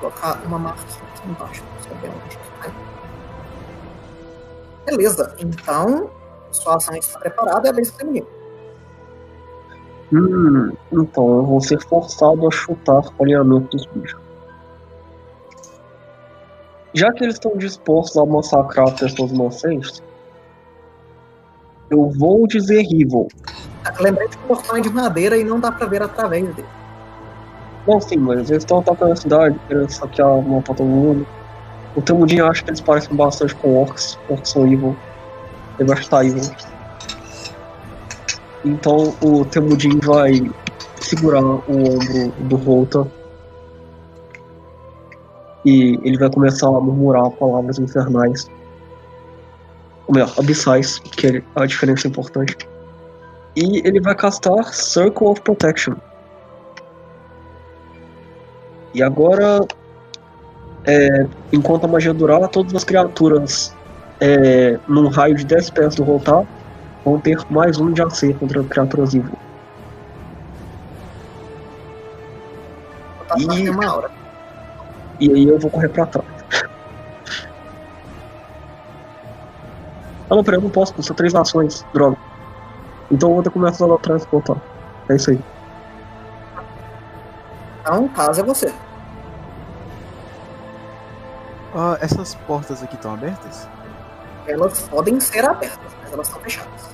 Vou 0.00 0.10
colocar 0.10 0.42
uma 0.44 0.58
marca 0.58 0.82
aqui 0.82 1.28
embaixo 1.28 1.62
pra 1.62 1.90
saber 1.90 2.08
onde 2.08 2.38
vai. 2.58 2.72
Beleza, 4.84 5.36
então 5.38 6.10
sua 6.50 6.76
ação 6.76 6.96
está 6.96 7.18
preparada 7.20 7.68
e 7.68 7.70
a 7.70 7.72
vez 7.72 7.90
do. 7.92 8.37
Hum, 10.12 10.72
então 10.90 11.36
eu 11.36 11.42
vou 11.44 11.60
ser 11.60 11.80
forçado 11.82 12.46
a 12.46 12.50
chutar 12.50 13.02
o 13.18 13.22
alinhamento 13.22 13.76
dos 13.76 13.86
bichos. 13.86 14.20
Já 16.94 17.12
que 17.12 17.24
eles 17.24 17.34
estão 17.34 17.56
dispostos 17.56 18.16
a 18.16 18.24
massacrar 18.24 18.94
pessoas 18.98 19.30
inocentes, 19.30 20.02
eu 21.90 22.10
vou 22.10 22.46
dizer 22.46 22.82
Evil. 22.82 23.28
Lembrei 24.00 24.28
que 24.28 24.36
o 24.36 24.40
portão 24.40 24.76
é 24.76 24.80
de 24.80 24.90
madeira 24.90 25.36
e 25.36 25.44
não 25.44 25.60
dá 25.60 25.70
pra 25.70 25.86
ver 25.86 26.02
através 26.02 26.44
dele. 26.54 26.68
Não, 27.86 28.00
sim, 28.00 28.16
mas 28.16 28.50
eles 28.50 28.62
estão 28.62 28.80
atacando 28.80 29.12
a 29.12 29.16
cidade, 29.16 29.58
querendo 29.66 29.90
saquear 29.90 30.28
uma 30.28 30.60
pra 30.60 30.74
todo 30.74 30.86
mundo. 30.86 31.26
O 31.96 32.02
Temudinho 32.02 32.46
acha 32.46 32.62
que 32.62 32.70
eles 32.70 32.80
parecem 32.80 33.16
bastante 33.16 33.54
com 33.56 33.80
orcs, 33.80 34.18
orcs 34.28 34.50
são 34.50 34.66
evil. 34.66 34.94
Ele 35.78 35.88
vai 35.88 36.02
chutar 36.02 36.24
evil. 36.26 36.42
Então 38.68 39.14
o 39.22 39.46
Temudin 39.46 39.98
vai 40.04 40.50
segurar 41.00 41.42
o 41.42 41.62
ombro 41.70 42.32
do 42.40 42.56
Volta. 42.58 43.10
E 45.64 45.98
ele 46.02 46.18
vai 46.18 46.30
começar 46.30 46.68
a 46.68 46.80
murmurar 46.80 47.30
palavras 47.30 47.78
infernais. 47.78 48.46
Ou 50.06 50.14
melhor, 50.14 50.32
abissais, 50.38 50.98
que 50.98 51.26
é 51.26 51.42
a 51.56 51.64
diferença 51.64 52.08
importante. 52.08 52.56
E 53.56 53.78
ele 53.86 54.00
vai 54.00 54.14
castar 54.14 54.62
Circle 54.74 55.28
of 55.28 55.40
Protection. 55.40 55.94
E 58.92 59.02
agora, 59.02 59.60
é, 60.84 61.26
enquanto 61.52 61.84
a 61.84 61.88
magia 61.88 62.12
durar, 62.12 62.46
todas 62.48 62.74
as 62.74 62.84
criaturas 62.84 63.74
é, 64.20 64.78
num 64.86 65.08
raio 65.08 65.34
de 65.36 65.46
10 65.46 65.70
pés 65.70 65.94
do 65.94 66.04
Voltar 66.04 66.46
vão 67.04 67.20
ter 67.20 67.38
mais 67.50 67.78
um 67.78 67.92
de 67.92 68.02
AC 68.02 68.34
contra 68.38 68.62
criaturas 68.64 69.14
evil. 69.14 69.32
Tá 73.28 73.34
Ih. 73.38 73.46
fazendo 73.46 73.72
uma 73.72 73.96
hora. 73.96 74.10
E 75.20 75.32
aí 75.32 75.48
eu 75.48 75.58
vou 75.58 75.70
correr 75.70 75.88
pra 75.88 76.06
trás. 76.06 76.28
Ah 80.30 80.36
não, 80.36 80.44
peraí, 80.44 80.58
eu 80.58 80.62
não 80.62 80.70
posso, 80.70 80.94
são 81.02 81.16
três 81.16 81.34
ações, 81.34 81.84
droga. 81.92 82.16
Então 83.10 83.30
eu 83.30 83.34
vou 83.36 83.42
ter 83.42 83.48
que 83.50 83.54
começar 83.54 83.86
lá 83.86 83.94
atrás 83.94 84.24
e 84.24 84.28
voltar. 84.30 84.56
É 85.08 85.16
isso 85.16 85.30
aí. 85.30 85.40
Então, 87.80 88.08
caso 88.08 88.40
é 88.40 88.44
você. 88.44 88.72
Ah, 91.74 91.96
essas 92.00 92.34
portas 92.34 92.82
aqui 92.82 92.94
estão 92.94 93.14
abertas? 93.14 93.66
Elas 94.46 94.82
podem 94.88 95.18
ser 95.20 95.44
abertas, 95.44 95.92
mas 96.08 96.12
elas 96.12 96.26
estão 96.28 96.42
fechadas. 96.42 96.88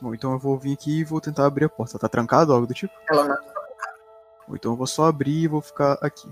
Bom, 0.00 0.14
então 0.14 0.32
eu 0.32 0.38
vou 0.38 0.58
vir 0.58 0.72
aqui 0.72 1.00
e 1.00 1.04
vou 1.04 1.20
tentar 1.20 1.46
abrir 1.46 1.66
a 1.66 1.68
porta. 1.68 1.98
Tá 1.98 2.08
trancado, 2.08 2.52
algo 2.52 2.66
do 2.66 2.74
tipo? 2.74 2.92
Ela 3.08 3.24
não. 3.24 3.36
Ou 4.48 4.56
então 4.56 4.72
eu 4.72 4.76
vou 4.76 4.86
só 4.86 5.06
abrir 5.06 5.44
e 5.44 5.48
vou 5.48 5.60
ficar 5.60 5.96
aqui. 6.02 6.28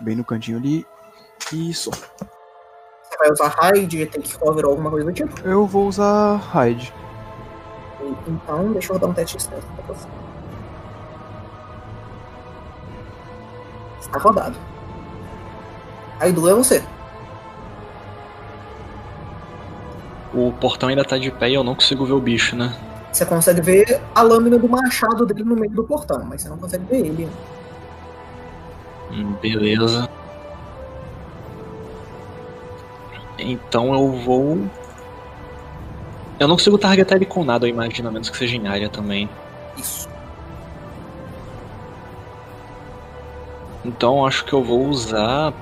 Bem 0.00 0.16
no 0.16 0.24
cantinho 0.24 0.58
ali. 0.58 0.84
E 1.52 1.72
só. 1.72 1.92
Você 1.92 3.16
vai 3.16 3.30
usar 3.30 3.48
raid, 3.48 4.06
take 4.06 4.36
cover 4.36 4.64
ou 4.64 4.72
alguma 4.72 4.90
coisa 4.90 5.06
do 5.06 5.12
tipo. 5.12 5.40
Eu 5.46 5.66
vou 5.66 5.86
usar 5.86 6.40
hide. 6.52 6.92
Então, 8.26 8.72
deixa 8.72 8.92
eu 8.92 8.98
dar 8.98 9.06
um 9.06 9.14
teste 9.14 9.36
de 9.36 9.44
stealth 9.44 9.64
pra 9.76 9.94
você. 9.94 10.23
Está 14.14 14.28
rodado. 14.28 14.56
Aidu 16.20 16.48
é 16.48 16.54
você. 16.54 16.84
O 20.32 20.52
portão 20.52 20.88
ainda 20.88 21.04
tá 21.04 21.18
de 21.18 21.32
pé 21.32 21.50
e 21.50 21.54
eu 21.54 21.64
não 21.64 21.74
consigo 21.74 22.06
ver 22.06 22.12
o 22.12 22.20
bicho, 22.20 22.54
né? 22.54 22.72
Você 23.12 23.26
consegue 23.26 23.60
ver 23.60 24.00
a 24.14 24.22
lâmina 24.22 24.56
do 24.56 24.68
machado 24.68 25.26
dele 25.26 25.42
no 25.42 25.56
meio 25.56 25.72
do 25.72 25.82
portão, 25.82 26.24
mas 26.24 26.42
você 26.42 26.48
não 26.48 26.56
consegue 26.56 26.84
ver 26.84 27.06
ele. 27.06 27.28
Hum, 29.10 29.34
Beleza. 29.42 30.08
Então 33.36 33.92
eu 33.94 34.12
vou. 34.12 34.58
Eu 36.38 36.46
não 36.46 36.54
consigo 36.54 36.78
targetar 36.78 37.16
ele 37.16 37.26
com 37.26 37.44
nada, 37.44 37.66
eu 37.66 37.70
imagino, 37.70 38.08
a 38.08 38.12
menos 38.12 38.30
que 38.30 38.36
seja 38.36 38.56
em 38.56 38.68
área 38.68 38.88
também. 38.88 39.28
Isso. 39.76 40.13
Então 43.84 44.24
acho 44.24 44.44
que 44.44 44.52
eu 44.52 44.62
vou 44.62 44.86
usar. 44.88 45.52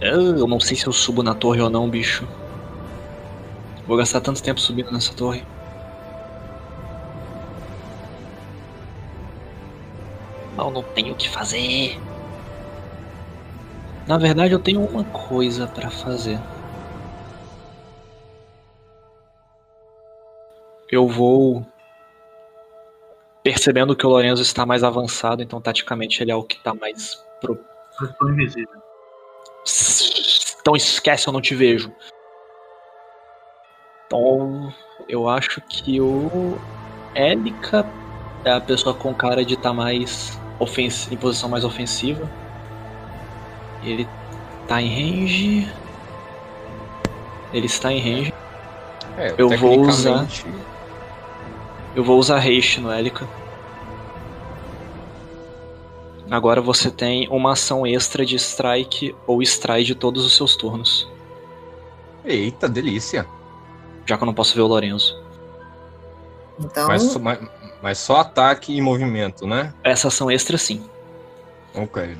Eu 0.00 0.48
não 0.48 0.58
sei 0.58 0.76
se 0.76 0.86
eu 0.86 0.92
subo 0.92 1.22
na 1.22 1.34
torre 1.34 1.60
ou 1.60 1.70
não, 1.70 1.88
bicho. 1.88 2.26
Vou 3.86 3.96
gastar 3.96 4.20
tanto 4.20 4.42
tempo 4.42 4.58
subindo 4.58 4.90
nessa 4.90 5.12
torre. 5.12 5.44
Eu 10.58 10.70
não 10.70 10.82
tenho 10.82 11.12
o 11.12 11.16
que 11.16 11.28
fazer. 11.28 11.98
Na 14.06 14.18
verdade, 14.18 14.52
eu 14.52 14.58
tenho 14.58 14.80
uma 14.80 15.04
coisa 15.04 15.66
pra 15.66 15.90
fazer. 15.90 16.38
Eu 20.90 21.08
vou 21.08 21.64
percebendo 23.42 23.96
que 23.96 24.06
o 24.06 24.10
Lorenzo 24.10 24.42
está 24.42 24.64
mais 24.64 24.84
avançado, 24.84 25.42
então 25.42 25.60
taticamente 25.60 26.22
ele 26.22 26.30
é 26.30 26.36
o 26.36 26.44
que 26.44 26.56
está 26.56 26.74
mais 26.74 27.22
pro... 27.40 27.58
Eu 28.00 28.06
estou 28.08 28.30
invisível. 28.30 28.82
Então 30.60 30.76
esquece, 30.76 31.26
eu 31.28 31.32
não 31.32 31.40
te 31.40 31.54
vejo. 31.54 31.92
Então 34.06 34.72
eu 35.08 35.28
acho 35.28 35.60
que 35.62 36.00
o 36.00 36.58
Élica 37.14 37.84
é 38.44 38.52
a 38.52 38.60
pessoa 38.60 38.94
com 38.94 39.12
cara 39.14 39.44
de 39.44 39.54
estar 39.54 39.72
mais 39.72 40.38
ofens 40.58 41.10
em 41.10 41.16
posição 41.16 41.48
mais 41.48 41.64
ofensiva. 41.64 42.28
Ele 43.82 44.08
tá 44.68 44.80
em 44.80 44.88
range. 44.88 45.72
Ele 47.52 47.66
está 47.66 47.92
em 47.92 48.00
range. 48.00 48.34
É, 49.18 49.34
Eu 49.36 49.48
vou 49.50 49.80
usar- 49.80 50.26
Eu 51.94 52.02
vou 52.04 52.18
usar 52.18 52.38
haste 52.38 52.80
no 52.80 52.92
Elica. 52.92 53.26
Agora 56.30 56.62
você 56.62 56.90
tem 56.90 57.28
uma 57.28 57.52
ação 57.52 57.86
extra 57.86 58.24
de 58.24 58.36
strike 58.36 59.14
ou 59.26 59.42
stride 59.42 59.94
todos 59.94 60.24
os 60.24 60.34
seus 60.34 60.56
turnos. 60.56 61.06
Eita, 62.24 62.68
delícia. 62.68 63.26
Já 64.06 64.16
que 64.16 64.22
eu 64.22 64.26
não 64.26 64.32
posso 64.34 64.54
ver 64.54 64.62
o 64.62 64.66
Lorenzo. 64.66 65.20
Então, 66.58 66.88
Mas, 66.88 67.02
só- 67.02 67.18
mas, 67.18 67.38
mas 67.82 67.98
só 67.98 68.16
ataque 68.20 68.74
e 68.74 68.80
movimento, 68.80 69.46
né? 69.46 69.74
Essa 69.84 70.08
ação 70.08 70.30
extra 70.30 70.56
sim. 70.56 70.82
Ok. 71.74 72.16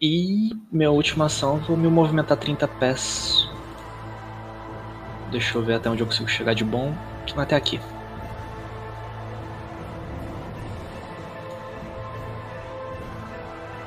E 0.00 0.50
minha 0.70 0.90
última 0.90 1.26
ação, 1.26 1.58
vou 1.58 1.76
me 1.76 1.88
movimentar 1.88 2.36
30 2.36 2.68
pés. 2.68 3.48
Deixa 5.30 5.58
eu 5.58 5.62
ver 5.62 5.74
até 5.74 5.90
onde 5.90 6.02
eu 6.02 6.06
consigo 6.06 6.28
chegar 6.28 6.54
de 6.54 6.64
bom. 6.64 6.94
Até 7.36 7.54
aqui. 7.54 7.80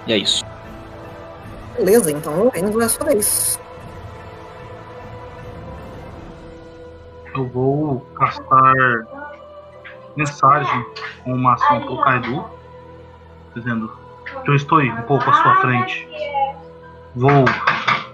E 0.08 0.13
é 0.13 0.18
isso. 0.18 0.44
Beleza, 1.78 2.12
então 2.12 2.44
Lorenzo 2.44 2.82
é 2.82 2.86
a 2.86 2.89
sua 2.89 3.06
vez. 3.06 3.60
Eu 7.36 7.48
vou 7.48 8.02
castar 8.16 8.74
mensagem 10.16 10.86
com 11.24 11.34
uma 11.34 11.54
ação 11.54 11.82
pro 11.82 12.02
Kaido, 12.02 12.46
dizendo 13.56 13.92
que 14.44 14.52
eu 14.52 14.56
estou 14.56 14.80
um 14.82 15.02
pouco 15.04 15.28
à 15.30 15.34
sua 15.34 15.56
frente. 15.58 16.08
Vou 17.16 17.46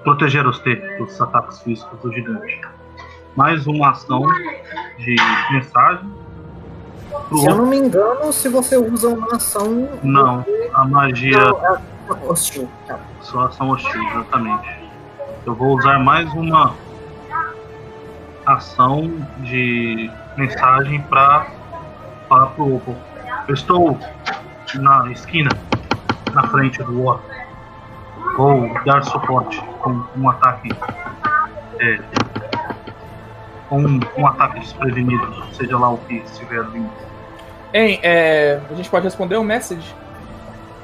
proteger 0.04 0.44
você 0.44 0.76
dos 0.98 1.20
ataques 1.22 1.62
físicos 1.62 2.00
do 2.00 2.14
gigante. 2.14 2.62
Mais 3.36 3.68
uma 3.68 3.90
ação 3.90 4.24
de 4.98 5.16
mensagem. 5.52 6.10
Pro 7.30 7.38
Se 7.38 7.48
eu 7.48 7.56
não 7.56 7.68
me 7.68 7.78
engano, 7.78 8.34
se 8.34 8.50
você 8.50 8.76
usa 8.76 9.10
uma 9.10 9.36
ação. 9.36 9.88
não, 10.02 10.44
a 10.74 10.86
magia 10.86 11.38
Não, 11.38 11.76
é 11.76 12.28
hostil. 12.28 12.68
Tá. 12.88 12.98
Só 13.22 13.42
ação 13.42 13.70
hostil, 13.70 14.02
exatamente. 14.10 14.68
Eu 15.46 15.54
vou 15.54 15.78
usar 15.78 16.00
mais 16.00 16.28
uma 16.34 16.74
ação 18.48 19.12
de 19.42 20.10
mensagem 20.36 21.02
para 21.04 21.46
falar 22.28 22.48
pro 22.48 22.78
Opal. 22.78 22.96
Eu 23.48 23.54
estou 23.54 24.00
na 24.76 25.12
esquina, 25.12 25.52
na 26.34 26.48
frente 26.48 26.82
do 26.82 27.04
War. 27.04 27.20
Vou 28.38 28.74
dar 28.86 29.04
suporte 29.04 29.62
com 29.82 30.04
um 30.18 30.30
ataque. 30.30 30.70
É, 31.80 32.00
com 33.70 33.84
um, 33.84 34.00
um 34.18 34.26
ataque 34.26 34.60
desprevenido, 34.62 35.46
seja 35.54 35.78
lá 35.78 35.92
o 35.92 35.98
que 36.00 36.16
estiver 36.16 36.64
vindo. 36.72 36.90
Hein, 37.74 38.00
é, 38.02 38.60
a 38.70 38.74
gente 38.74 38.90
pode 38.90 39.06
responder 39.06 39.38
o 39.38 39.44
message? 39.44 39.96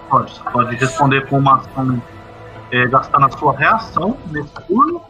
Pode, 0.09 0.33
você 0.33 0.49
pode 0.51 0.75
responder 0.75 1.27
com 1.27 1.39
uma 1.39 1.57
ação, 1.57 2.01
é, 2.71 2.87
gastando 2.87 3.25
a 3.25 3.31
sua 3.31 3.57
reação 3.57 4.17
nesse 4.31 4.53
turno, 4.67 5.01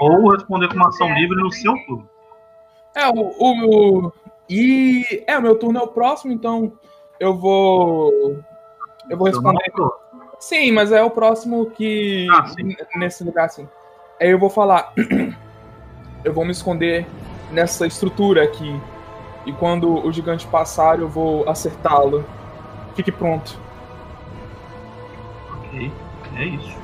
ou 0.00 0.30
responder 0.30 0.68
com 0.68 0.74
uma 0.74 0.88
ação 0.88 1.12
livre 1.14 1.36
no 1.36 1.50
seu 1.50 1.74
turno. 1.86 2.08
É, 2.94 3.08
o, 3.08 3.32
o. 3.38 4.12
E. 4.48 5.24
É, 5.26 5.38
o 5.38 5.42
meu 5.42 5.56
turno 5.58 5.78
é 5.78 5.82
o 5.82 5.88
próximo, 5.88 6.32
então 6.32 6.72
eu 7.18 7.36
vou. 7.36 8.38
Eu 9.08 9.16
vou 9.16 9.26
responder. 9.28 9.58
é 9.64 9.80
outro. 9.80 9.98
Sim, 10.38 10.72
mas 10.72 10.92
é 10.92 11.02
o 11.02 11.10
próximo 11.10 11.70
que. 11.70 12.26
Ah, 12.30 12.46
Nesse 12.96 13.24
lugar, 13.24 13.46
assim. 13.46 13.68
Aí 14.20 14.30
eu 14.30 14.38
vou 14.38 14.50
falar. 14.50 14.92
eu 16.24 16.32
vou 16.32 16.44
me 16.44 16.52
esconder 16.52 17.06
nessa 17.50 17.86
estrutura 17.86 18.42
aqui. 18.42 18.80
E 19.48 19.52
quando 19.54 20.06
o 20.06 20.12
gigante 20.12 20.46
passar, 20.46 21.00
eu 21.00 21.08
vou 21.08 21.48
acertá-lo. 21.48 22.22
Fique 22.94 23.10
pronto. 23.10 23.58
Ok, 25.56 25.90
é 26.36 26.44
isso. 26.44 26.76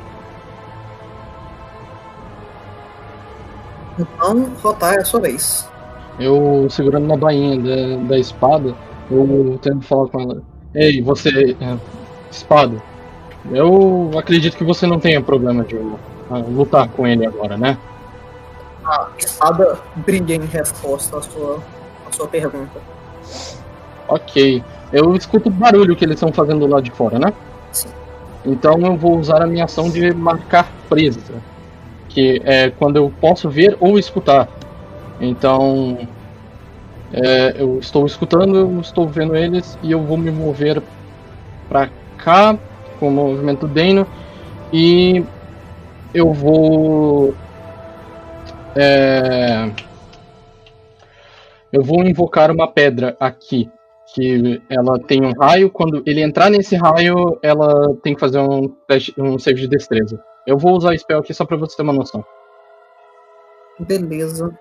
Então, 3.99 4.51
Rotar 4.63 4.95
é 4.95 5.01
a 5.01 5.05
sua 5.05 5.21
vez. 5.21 5.71
Eu 6.19 6.67
segurando 6.71 7.07
na 7.07 7.19
bainha 7.19 7.61
da, 7.61 8.09
da 8.09 8.19
espada, 8.19 8.75
eu 9.11 9.59
tento 9.61 9.83
falar 9.83 10.09
com 10.09 10.21
ela. 10.23 10.43
Ei, 10.75 11.03
você. 11.03 11.55
é, 11.61 11.77
espada. 12.31 12.83
Eu 13.53 14.11
acredito 14.19 14.57
que 14.57 14.65
você 14.65 14.87
não 14.87 14.99
tenha 14.99 15.21
problema 15.21 15.65
de 15.65 15.77
ah, 16.31 16.39
lutar 16.39 16.89
com 16.89 17.07
ele 17.07 17.27
agora, 17.27 17.59
né? 17.59 17.77
A 18.87 19.11
espada 19.19 19.79
brilha 19.97 20.37
em 20.37 20.47
resposta 20.47 21.19
à 21.19 21.23
sua, 21.23 21.63
sua 22.15 22.29
pergunta. 22.29 22.81
Ok. 24.09 24.63
Eu 24.93 25.15
escuto 25.17 25.49
o 25.49 25.53
barulho 25.53 25.97
que 25.97 26.05
eles 26.05 26.15
estão 26.15 26.33
fazendo 26.33 26.67
lá 26.67 26.81
de 26.81 26.91
fora, 26.91 27.19
né? 27.19 27.33
Sim. 27.73 27.89
Então 28.45 28.79
eu 28.81 28.97
vou 28.97 29.19
usar 29.19 29.43
a 29.43 29.47
minha 29.47 29.65
ação 29.65 29.91
de 29.91 30.13
marcar 30.15 30.71
presa. 30.89 31.21
Que 32.09 32.41
é 32.45 32.71
quando 32.71 32.97
eu 32.97 33.13
posso 33.21 33.49
ver 33.51 33.77
ou 33.81 33.99
escutar. 33.99 34.49
Então. 35.21 35.99
é, 37.13 37.55
eu 37.59 37.79
estou 37.79 38.07
escutando, 38.07 38.57
eu 38.57 38.81
estou 38.81 39.07
vendo 39.09 39.37
eles 39.37 39.79
e 39.83 39.93
eu 39.93 40.03
vou 40.03 40.17
me 40.17 40.31
mover 40.31 40.83
pra 41.69 41.89
cá 42.19 42.57
com 42.99 43.09
o 43.09 43.11
movimento 43.11 43.67
Deno 43.67 44.07
e 44.73 45.25
eu 46.13 46.33
vou. 46.33 47.35
é, 48.77 49.71
eu 51.75 51.83
vou 51.83 52.05
invocar 52.05 52.53
uma 52.53 52.71
pedra 52.71 53.17
aqui 53.19 53.69
que 54.15 54.63
ela 54.71 54.97
tem 54.97 55.25
um 55.25 55.33
raio. 55.33 55.69
Quando 55.69 56.05
ele 56.07 56.23
entrar 56.23 56.49
nesse 56.49 56.77
raio, 56.77 57.37
ela 57.43 57.97
tem 57.97 58.15
que 58.15 58.21
fazer 58.21 58.39
um, 58.39 58.69
teste, 58.87 59.13
um 59.19 59.37
save 59.41 59.63
de 59.63 59.67
destreza. 59.67 60.23
Eu 60.47 60.57
vou 60.57 60.77
usar 60.77 60.97
spell 60.97 61.19
aqui 61.19 61.35
só 61.35 61.45
pra 61.45 61.57
você 61.57 61.77
ter 61.77 61.83
uma 61.83 61.93
noção. 61.93 62.25
Beleza. 63.81 64.57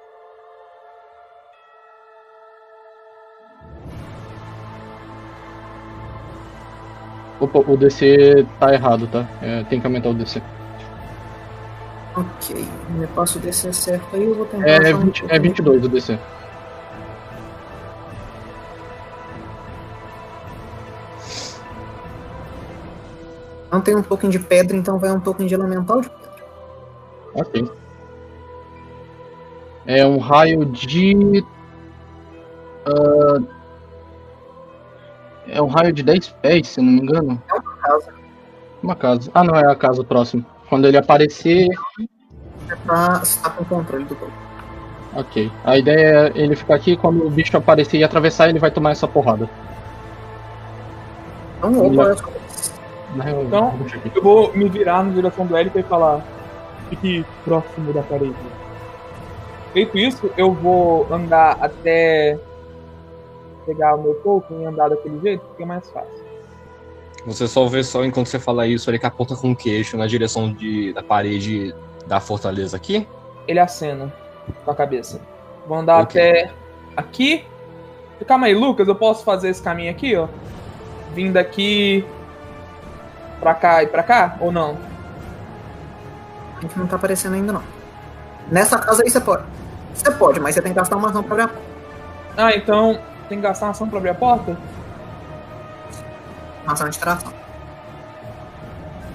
Opa, 7.39 7.59
o 7.59 7.77
DC 7.77 8.43
tá 8.59 8.73
errado, 8.73 9.05
tá? 9.05 9.27
É, 9.39 9.63
tem 9.65 9.79
que 9.79 9.85
aumentar 9.85 10.09
o 10.09 10.15
DC. 10.15 10.41
Ok. 12.17 12.65
Me 12.89 13.05
passo 13.07 13.37
o 13.37 13.41
DC 13.41 13.71
certo 13.71 14.15
aí, 14.15 14.23
eu 14.23 14.33
vou 14.33 14.47
tentar. 14.47 14.67
É, 14.67 14.77
achar 14.77 14.95
um 14.95 14.99
20, 15.01 15.17
é 15.17 15.19
pouquinho. 15.19 15.41
22 15.43 15.85
o 15.85 15.89
DC. 15.89 16.19
Não 23.73 23.81
tem 23.81 23.95
um 23.95 24.03
token 24.03 24.29
de 24.29 24.37
pedra, 24.37 24.77
então 24.77 24.99
vai 24.99 25.11
um 25.11 25.19
token 25.19 25.47
de 25.47 25.55
elemental 25.55 25.99
de 25.99 26.07
pedra. 26.07 26.45
Ok. 27.33 27.71
É 29.87 30.05
um 30.05 30.19
raio 30.19 30.63
de. 30.63 31.43
ah, 32.85 33.41
é 35.47 35.59
um 35.59 35.65
raio 35.65 35.91
de 35.91 36.03
10 36.03 36.27
pés, 36.39 36.67
se 36.67 36.81
não 36.81 36.91
me 36.91 37.01
engano. 37.01 37.41
É 37.49 37.53
uma 37.55 37.73
casa. 37.77 38.13
Uma 38.83 38.95
casa. 38.95 39.31
Ah, 39.33 39.43
não, 39.43 39.55
é 39.55 39.65
a 39.65 39.75
casa 39.75 40.03
próxima. 40.03 40.45
Quando 40.69 40.87
ele 40.87 40.97
aparecer. 40.97 41.67
Você 41.97 42.75
tá, 42.85 43.19
você 43.23 43.39
tá 43.41 43.49
com 43.49 43.65
controle 43.65 44.05
do 44.05 44.13
token. 44.13 44.35
Ok. 45.15 45.51
A 45.63 45.79
ideia 45.79 46.31
é 46.31 46.31
ele 46.35 46.55
ficar 46.55 46.75
aqui 46.75 46.95
quando 46.95 47.25
o 47.25 47.31
bicho 47.31 47.57
aparecer 47.57 47.97
e 47.97 48.03
atravessar, 48.03 48.49
ele 48.49 48.59
vai 48.59 48.69
tomar 48.69 48.91
essa 48.91 49.07
porrada. 49.07 49.49
Então, 51.57 51.87
opa, 51.87 52.11
é 52.11 52.15
Então-. 53.45 53.73
Eu 54.15 54.21
vou 54.21 54.53
me 54.53 54.67
virar 54.69 55.03
na 55.03 55.13
direção 55.13 55.45
do 55.45 55.55
Hélio 55.55 55.71
e 55.75 55.83
falar: 55.83 56.21
fique 56.89 57.25
próximo 57.43 57.93
da 57.93 58.01
parede. 58.03 58.35
Feito 59.73 59.97
isso, 59.97 60.29
eu 60.37 60.53
vou 60.53 61.07
andar 61.11 61.57
até 61.59 62.37
pegar 63.65 63.95
o 63.95 64.03
meu 64.03 64.13
token 64.15 64.61
e 64.61 64.65
andar 64.65 64.89
daquele 64.89 65.19
jeito, 65.19 65.41
porque 65.45 65.63
é 65.63 65.65
mais 65.65 65.89
fácil. 65.89 66.23
Você 67.25 67.47
só 67.47 67.65
vê 67.67 67.83
só 67.83 68.03
enquanto 68.03 68.27
você 68.27 68.37
fala 68.37 68.67
isso, 68.67 68.89
ele 68.91 68.99
aponta 69.01 69.35
com 69.35 69.51
o 69.51 69.55
queixo 69.55 69.95
na 69.97 70.05
direção 70.05 70.51
de, 70.53 70.91
da 70.93 71.01
parede 71.01 71.73
da 72.05 72.19
fortaleza 72.19 72.75
aqui. 72.75 73.07
Ele 73.47 73.59
acena 73.59 74.13
com 74.63 74.71
a 74.71 74.75
cabeça. 74.75 75.21
Vou 75.65 75.77
andar 75.77 76.01
Ok. 76.01 76.21
até 76.21 76.51
aqui. 76.95 77.45
Calma 78.27 78.47
aí, 78.47 78.53
Lucas, 78.53 78.87
eu 78.87 78.95
posso 78.95 79.23
fazer 79.23 79.49
esse 79.49 79.61
caminho 79.61 79.89
aqui, 79.89 80.15
ó? 80.15 80.27
Vindo 81.13 81.37
aqui 81.37 82.05
pra 83.43 83.53
cá 83.53 83.83
e 83.83 83.87
pra 83.87 84.01
cá? 84.01 84.37
Ou 84.39 84.51
não? 84.51 84.77
A 86.57 86.61
gente 86.61 86.79
não 86.79 86.87
tá 86.87 86.95
aparecendo 86.95 87.33
ainda, 87.33 87.51
não. 87.51 87.63
Nessa 88.49 88.79
casa 88.79 89.03
aí 89.03 89.09
você 89.09 89.19
pode. 89.19 89.43
Você 89.93 90.09
pode, 90.11 90.39
mas 90.39 90.55
você 90.55 90.61
tem 90.61 90.71
que 90.71 90.79
gastar 90.79 90.95
uma 90.95 91.09
ação 91.09 91.21
pra 91.21 91.33
abrir 91.33 91.43
a 91.43 91.47
porta. 91.49 91.63
Ah, 92.37 92.55
então 92.55 92.99
Tem 93.27 93.37
que 93.37 93.43
gastar 93.43 93.65
uma 93.65 93.71
ação 93.71 93.89
pra 93.89 93.97
abrir 93.97 94.11
a 94.11 94.15
porta? 94.15 94.57
Ação 96.65 96.89
de 96.89 96.97
tração. 96.97 97.33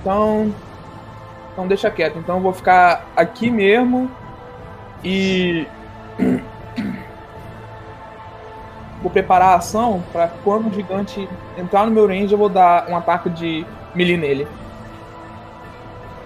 Então. 0.01 0.55
Então 1.53 1.67
deixa 1.67 1.91
quieto. 1.91 2.19
Então 2.19 2.37
eu 2.37 2.43
vou 2.43 2.53
ficar 2.53 3.07
aqui 3.17 3.51
mesmo 3.51 4.11
e. 5.03 5.67
Vou 9.01 9.13
preparar 9.13 9.51
a 9.51 9.55
ação 9.59 10.03
pra 10.11 10.27
quando 10.43 10.69
o 10.69 10.75
gigante 10.75 11.29
entrar 11.57 11.87
no 11.87 11.93
meu 11.93 12.05
range 12.09 12.33
eu 12.33 12.39
vou 12.39 12.49
dar 12.49 12.89
um 12.89 12.97
ataque 12.97 13.31
de 13.31 13.65
melee 13.95 14.17
nele. 14.17 14.49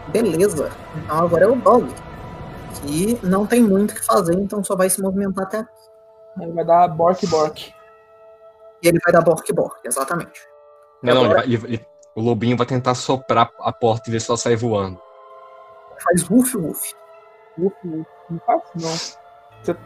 Beleza. 0.09 0.71
Então 0.97 1.19
agora 1.25 1.45
é 1.45 1.49
o 1.49 1.57
Dog. 1.57 1.93
Que 2.87 3.19
não 3.23 3.47
tem 3.47 3.63
muito 3.63 3.93
o 3.93 3.95
que 3.95 4.05
fazer, 4.05 4.35
então 4.35 4.63
só 4.65 4.75
vai 4.75 4.89
se 4.91 5.01
movimentar 5.01 5.45
até 5.45 5.59
aqui. 5.59 5.71
Ele 6.41 6.53
vai 6.53 6.65
dar 6.65 6.89
Bork 6.89 7.27
Bork. 7.27 7.73
E 8.83 8.89
ele 8.89 8.99
vai 9.05 9.13
dar 9.13 9.21
Bork 9.21 9.53
Bork, 9.53 9.81
exatamente. 9.85 10.41
Não, 11.03 11.15
não, 11.15 11.21
ele 11.25 11.33
Agora- 11.33 11.47
vai- 11.47 11.55
ele- 11.55 11.87
o 12.15 12.21
lobinho 12.23 12.57
vai 12.57 12.67
tentar 12.67 12.95
soprar 12.95 13.51
a 13.61 13.73
porta 13.73 14.09
e 14.09 14.13
ver 14.13 14.21
se 14.21 14.31
ela 14.31 14.37
sai 14.39 14.57
voando. 14.57 15.01
Faz 16.03 16.29
woof 16.29 16.57
woof. 16.57 16.95
Uf, 17.59 17.75
uf, 17.85 18.07
Não 18.31 18.41
faço 18.41 18.65
não. 18.75 18.91
Você- 19.63 19.77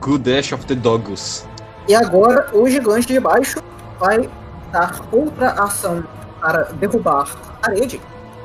Good 0.00 0.24
Dash 0.24 0.52
of 0.52 0.66
the 0.66 0.74
Dogus. 0.74 1.46
E 1.86 1.94
agora 1.94 2.48
o 2.56 2.66
gigante 2.68 3.06
de 3.06 3.20
baixo 3.20 3.60
vai 3.98 4.28
dar 4.72 5.00
outra 5.12 5.50
ação 5.52 6.02
para 6.44 6.64
derrubar 6.74 7.26
a 7.54 7.68
parede, 7.68 7.98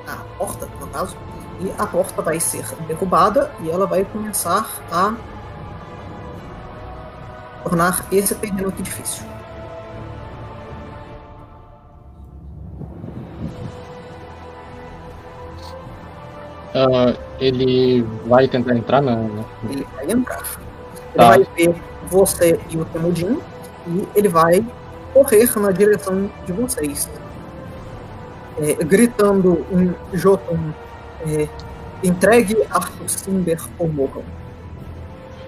a 0.07 0.15
porta, 0.37 0.69
no 0.79 0.87
caso. 0.87 1.17
E 1.59 1.69
a 1.77 1.85
porta 1.85 2.21
vai 2.21 2.39
ser 2.39 2.63
derrubada 2.87 3.51
e 3.59 3.69
ela 3.69 3.85
vai 3.85 4.05
começar 4.05 4.65
a 4.89 5.13
tornar 7.61 8.05
esse 8.09 8.33
terreno 8.35 8.69
aqui 8.69 8.81
difícil. 8.81 9.25
Ah, 16.73 17.13
ele 17.41 18.03
vai 18.25 18.47
tentar 18.47 18.77
entrar 18.77 19.01
na. 19.01 19.17
Ele 19.69 19.85
vai 19.95 20.09
entrar. 20.09 20.39
Ele 20.39 21.17
Tá. 21.17 21.27
vai 21.27 21.47
ver 21.57 21.75
você 22.07 22.57
e 22.69 22.77
o 22.77 22.85
Temudin 22.85 23.41
e 23.87 24.07
ele 24.15 24.29
vai 24.29 24.65
correr 25.13 25.49
na 25.59 25.71
direção 25.71 26.31
de 26.45 26.53
vocês. 26.53 27.09
É, 28.61 28.73
gritando 28.83 29.65
em 29.71 30.17
Jotun, 30.17 30.57
é, 31.25 31.47
entregue 32.03 32.57
Arthur 32.69 33.09
Cinder 33.09 33.59
ou 33.77 33.87
morram. 33.87 34.23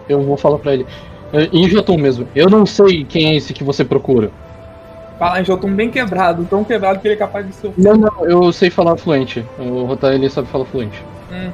Eu 0.08 0.22
vou 0.22 0.38
falar 0.38 0.60
pra 0.60 0.74
ele. 0.74 0.86
"É, 1.34 1.44
Em 1.52 1.68
Jotun 1.70 1.98
mesmo, 1.98 2.28
eu 2.36 2.50
não 2.50 2.66
sei 2.66 3.04
quem 3.06 3.30
é 3.32 3.36
esse 3.36 3.54
que 3.54 3.64
você 3.64 3.84
procura. 3.84 4.32
Falar 5.20 5.42
em 5.42 5.46
Jotun 5.46 5.74
bem 5.76 5.92
quebrado, 5.92 6.46
tão 6.50 6.64
quebrado 6.64 7.00
que 7.00 7.08
ele 7.08 7.14
é 7.16 7.18
capaz 7.18 7.46
de 7.46 7.54
ser. 7.54 7.74
Não, 7.78 7.94
não, 7.96 8.26
eu 8.26 8.52
sei 8.52 8.70
falar 8.70 8.98
fluente. 8.98 9.46
O 9.60 9.84
Rotar 9.86 10.14
ele 10.14 10.30
sabe 10.30 10.48
falar 10.48 10.66
fluente. 10.66 11.04
Hum. 11.32 11.52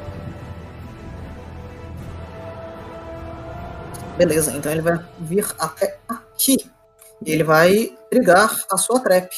Beleza, 4.18 4.56
então 4.56 4.72
ele 4.72 4.82
vai 4.82 5.00
vir 5.20 5.46
até 5.60 5.98
aqui. 6.08 6.58
E 7.26 7.32
ele 7.32 7.44
vai 7.44 7.92
trigar 8.10 8.52
a 8.72 8.78
sua 8.78 9.00
trap. 9.00 9.30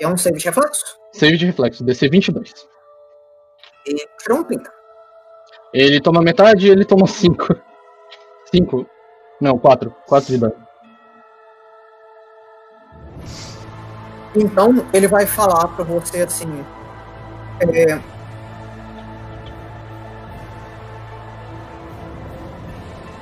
É 0.00 0.06
um 0.06 0.16
save 0.16 0.38
de 0.38 0.44
reflexo. 0.44 0.97
Save 1.18 1.36
de 1.36 1.46
reflexo, 1.46 1.82
DC 1.82 2.08
22. 2.08 2.54
E 3.88 4.08
tirou 4.22 4.38
um 4.38 4.44
30. 4.44 4.72
Ele 5.74 6.00
toma 6.00 6.22
metade 6.22 6.68
e 6.68 6.70
ele 6.70 6.84
toma 6.84 7.08
5. 7.08 7.56
5. 8.52 8.86
Não, 9.40 9.58
4. 9.58 9.90
4 10.06 10.28
de 10.28 10.38
dano. 10.38 10.68
Então 14.36 14.86
ele 14.92 15.08
vai 15.08 15.26
falar 15.26 15.66
pra 15.68 15.84
você 15.84 16.20
assim. 16.20 16.64
é, 17.60 18.00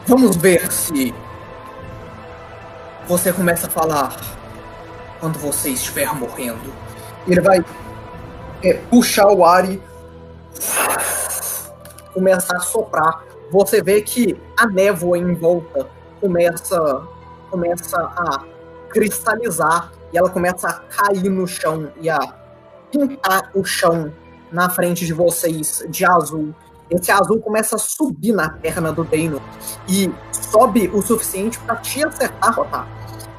Vamos 0.06 0.37
ver 0.37 0.70
se 0.70 1.14
você 3.09 3.32
começa 3.32 3.66
a 3.66 3.70
falar 3.70 4.14
quando 5.18 5.38
você 5.38 5.70
estiver 5.70 6.12
morrendo. 6.14 6.72
Ele 7.26 7.40
vai 7.40 7.64
é, 8.62 8.74
puxar 8.74 9.28
o 9.28 9.44
ar 9.44 9.70
e 9.70 9.80
começar 12.12 12.56
a 12.56 12.60
soprar. 12.60 13.24
Você 13.50 13.82
vê 13.82 14.00
que 14.00 14.40
a 14.56 14.66
névoa 14.66 15.18
em 15.18 15.34
volta 15.34 15.86
começa, 16.20 17.02
começa 17.50 17.96
a 17.96 18.44
cristalizar 18.88 19.92
e 20.12 20.18
ela 20.18 20.30
começa 20.30 20.68
a 20.68 20.72
cair 20.72 21.28
no 21.28 21.46
chão 21.46 21.90
e 22.00 22.08
a 22.08 22.18
pintar 22.90 23.50
o 23.54 23.64
chão 23.64 24.12
na 24.50 24.70
frente 24.70 25.04
de 25.04 25.12
vocês 25.12 25.84
de 25.88 26.04
azul. 26.04 26.54
Esse 26.88 27.10
azul 27.10 27.40
começa 27.40 27.76
a 27.76 27.78
subir 27.78 28.32
na 28.32 28.48
perna 28.48 28.92
do 28.92 29.04
Deino 29.04 29.42
e 29.88 30.10
sobe 30.32 30.88
o 30.88 31.02
suficiente 31.02 31.58
para 31.60 31.76
te 31.76 32.04
acertar, 32.04 32.54
Rotar. 32.54 32.88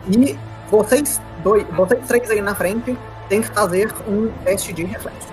E 0.08 0.38
vocês 0.70 1.22
dois, 1.44 1.66
vocês 1.76 2.06
três 2.08 2.30
aí 2.30 2.42
na 2.42 2.54
frente 2.54 2.98
tem 3.30 3.42
que 3.42 3.48
fazer 3.50 3.94
um 4.08 4.32
teste 4.44 4.74
de 4.74 4.84
reflexo. 4.84 5.28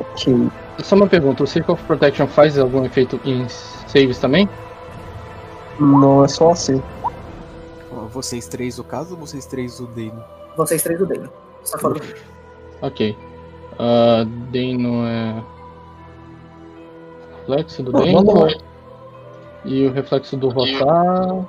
Ok. 0.00 0.48
Só 0.78 0.96
uma 0.96 1.06
pergunta: 1.06 1.42
o 1.42 1.46
Circle 1.46 1.74
of 1.74 1.82
Protection 1.84 2.26
faz 2.26 2.58
algum 2.58 2.84
efeito 2.84 3.20
em 3.24 3.46
saves 3.48 4.18
também? 4.18 4.48
Não 5.78 6.24
é 6.24 6.28
só 6.28 6.50
assim. 6.50 6.82
Vocês 8.10 8.46
três 8.46 8.78
o 8.78 8.84
caso 8.84 9.14
ou 9.14 9.20
vocês 9.20 9.46
três 9.46 9.80
o 9.80 9.86
Deino? 9.86 10.22
Vocês 10.56 10.82
três 10.82 10.98
do 10.98 11.06
Deino. 11.06 11.30
Só 11.64 11.78
falando. 11.78 12.02
Ok. 12.82 13.16
Uh, 13.74 14.24
Dano 14.50 15.06
é. 15.06 15.42
Reflexo 17.40 17.82
do 17.82 17.92
Dano. 17.92 18.48
E 19.64 19.86
o 19.86 19.92
reflexo 19.92 20.36
do 20.36 20.48
Rotar. 20.48 21.46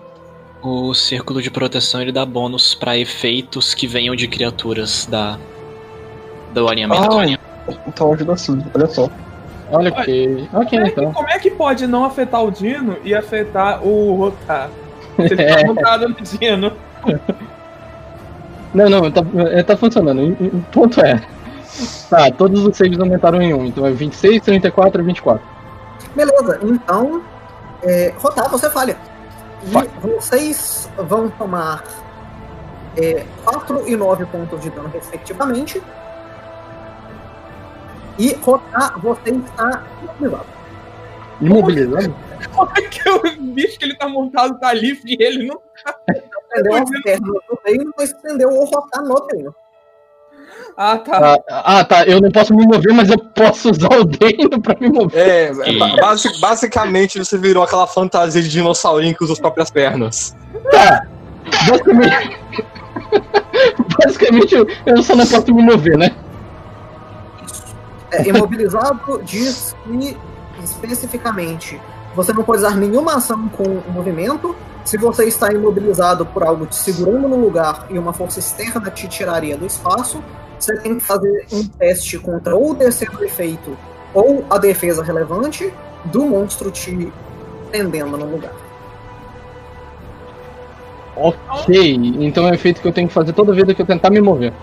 O 0.63 0.93
círculo 0.93 1.41
de 1.41 1.51
proteção 1.51 2.01
ele 2.01 2.11
dá 2.11 2.25
bônus 2.25 2.73
pra 2.73 2.97
efeitos 2.97 3.73
que 3.73 3.85
venham 3.85 4.15
de 4.15 4.27
criaturas 4.27 5.05
da 5.05 5.37
do 6.53 6.67
alinhamento. 6.69 7.17
Ah, 7.17 7.25
então 7.87 8.13
ajuda 8.13 8.37
sim, 8.37 8.63
olha 8.73 8.87
só. 8.87 9.09
Olha 9.71 9.91
que. 9.91 10.47
Ok, 10.53 10.53
Como 10.53 10.63
é, 10.63 10.65
que, 10.65 10.75
então. 10.77 11.13
como 11.13 11.29
é 11.29 11.39
que 11.39 11.51
pode 11.51 11.87
não 11.87 12.05
afetar 12.05 12.43
o 12.43 12.51
Dino 12.51 12.97
e 13.03 13.13
afetar 13.13 13.85
o 13.85 14.15
Rotar? 14.15 14.69
Se 15.15 15.33
ele 15.33 15.45
tá 15.45 15.65
montado 15.65 16.07
no 16.07 16.15
Dino. 16.15 16.71
Não, 18.73 18.89
não, 18.89 19.11
tá, 19.11 19.21
é, 19.51 19.63
tá 19.63 19.75
funcionando. 19.75 20.31
O 20.31 20.61
ponto 20.71 21.01
é. 21.01 21.21
Tá, 22.09 22.31
todos 22.31 22.65
os 22.65 22.77
saves 22.77 22.99
aumentaram 22.99 23.41
em 23.41 23.53
1, 23.53 23.65
então 23.65 23.85
é 23.85 23.91
26, 23.91 24.41
34 24.43 25.01
e 25.01 25.05
24. 25.05 25.41
Beleza, 26.15 26.59
então. 26.63 27.21
É, 27.81 28.13
Rotar, 28.17 28.49
você 28.49 28.69
falha. 28.69 28.95
E 29.65 29.99
vocês 29.99 30.89
vão 30.97 31.29
tomar 31.29 31.83
é, 32.97 33.25
4 33.43 33.87
e 33.87 33.95
9 33.95 34.25
pontos 34.25 34.61
de 34.61 34.69
dano, 34.69 34.89
respectivamente. 34.89 35.81
E 38.19 38.33
Rotar, 38.35 38.99
você 38.99 39.31
está 39.31 39.83
imobilizado. 40.01 40.45
Imobilizado? 41.41 42.15
Como 42.53 42.71
é 42.77 42.81
que 42.81 43.09
o 43.09 43.41
bicho 43.53 43.79
que 43.79 43.85
ele 43.85 43.95
tá 43.95 44.07
montado 44.07 44.59
tá 44.59 44.73
livre 44.73 45.15
e 45.19 45.23
ele 45.23 45.47
não. 45.47 45.59
Prendeu 46.49 46.75
as 46.83 46.89
pernas 47.01 47.41
do 47.49 47.59
reino, 47.65 47.93
mas 47.97 48.13
prendeu 48.13 48.49
o 48.49 48.65
Rotar 48.65 49.03
no 49.03 49.19
treino. 49.21 49.55
Ah, 50.75 50.97
tá. 50.97 51.35
Ah, 51.49 51.79
ah, 51.79 51.83
tá. 51.83 52.03
Eu 52.05 52.19
não 52.19 52.31
posso 52.31 52.53
me 52.55 52.65
mover, 52.65 52.93
mas 52.93 53.09
eu 53.09 53.17
posso 53.17 53.69
usar 53.71 53.89
o 53.99 54.03
Dano 54.05 54.61
pra 54.61 54.75
me 54.79 54.89
mover. 54.89 55.19
É, 55.27 55.43
é, 55.69 55.77
ba- 55.77 55.95
basi- 56.01 56.39
basicamente 56.39 57.19
você 57.19 57.37
virou 57.37 57.63
aquela 57.63 57.85
fantasia 57.87 58.41
de 58.41 58.49
dinossaurinho 58.49 59.15
que 59.15 59.23
usa 59.23 59.33
as 59.33 59.39
próprias 59.39 59.69
pernas. 59.69 60.35
Tá. 60.71 61.05
Basicamente. 61.69 62.39
Basicamente, 64.03 64.55
eu- 64.55 64.67
eu 64.85 65.03
só 65.03 65.15
não 65.15 65.25
posso 65.27 65.53
me 65.53 65.61
mover, 65.61 65.97
né? 65.97 66.15
É, 68.11 68.27
imobilizado 68.27 69.21
diz 69.23 69.75
que, 69.85 70.17
especificamente, 70.63 71.79
você 72.15 72.31
não 72.33 72.43
pode 72.43 72.59
usar 72.59 72.75
nenhuma 72.75 73.15
ação 73.15 73.47
com 73.49 73.63
o 73.63 73.83
movimento. 73.91 74.55
Se 74.83 74.97
você 74.97 75.25
está 75.25 75.51
imobilizado 75.53 76.25
por 76.25 76.43
algo 76.43 76.65
te 76.65 76.75
segurando 76.75 77.27
no 77.27 77.37
lugar 77.37 77.85
e 77.89 77.97
uma 77.97 78.13
força 78.13 78.39
externa 78.39 78.89
te 78.91 79.07
tiraria 79.07 79.57
do 79.57 79.65
espaço, 79.65 80.23
você 80.63 80.77
tem 80.77 80.97
que 80.97 81.03
fazer 81.03 81.45
um 81.51 81.67
teste 81.67 82.17
contra 82.19 82.55
ou 82.55 82.71
o 82.71 82.73
do 82.73 82.83
efeito 82.83 83.77
ou 84.13 84.45
a 84.49 84.57
defesa 84.57 85.03
relevante 85.03 85.73
do 86.05 86.25
monstro 86.25 86.71
te 86.71 87.11
prendendo 87.69 88.17
no 88.17 88.25
lugar. 88.25 88.53
Ok, 91.15 91.93
então 92.19 92.47
é 92.47 92.51
o 92.51 92.53
efeito 92.53 92.81
que 92.81 92.87
eu 92.87 92.93
tenho 92.93 93.07
que 93.07 93.13
fazer 93.13 93.33
toda 93.33 93.53
vida 93.53 93.73
que 93.73 93.81
eu 93.81 93.85
tentar 93.85 94.09
me 94.09 94.21
mover. 94.21 94.53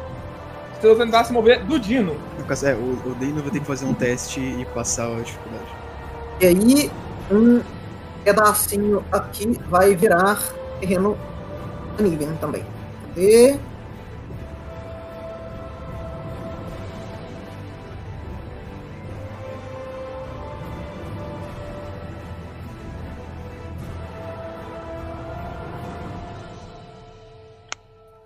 Se 0.81 0.89
você 0.89 1.05
tentar 1.05 1.25
se 1.25 1.33
mover 1.33 1.63
do 1.65 1.79
Dino. 1.79 2.17
É, 2.65 2.75
o, 2.75 3.11
o 3.11 3.15
Deino 3.21 3.43
vai 3.43 3.51
ter 3.51 3.61
que 3.61 3.67
fazer 3.67 3.85
um 3.85 3.95
teste 3.95 4.41
e 4.41 4.67
passar 4.75 5.07
a 5.07 5.21
dificuldade. 5.21 5.67
E 6.41 6.47
aí, 6.47 6.91
um 7.31 7.61
pedacinho 8.25 9.05
aqui 9.13 9.61
vai 9.69 9.95
virar 9.95 10.43
terreno 10.81 11.17
Niven 11.99 12.35
também. 12.41 12.65
Cadê? 13.15 13.59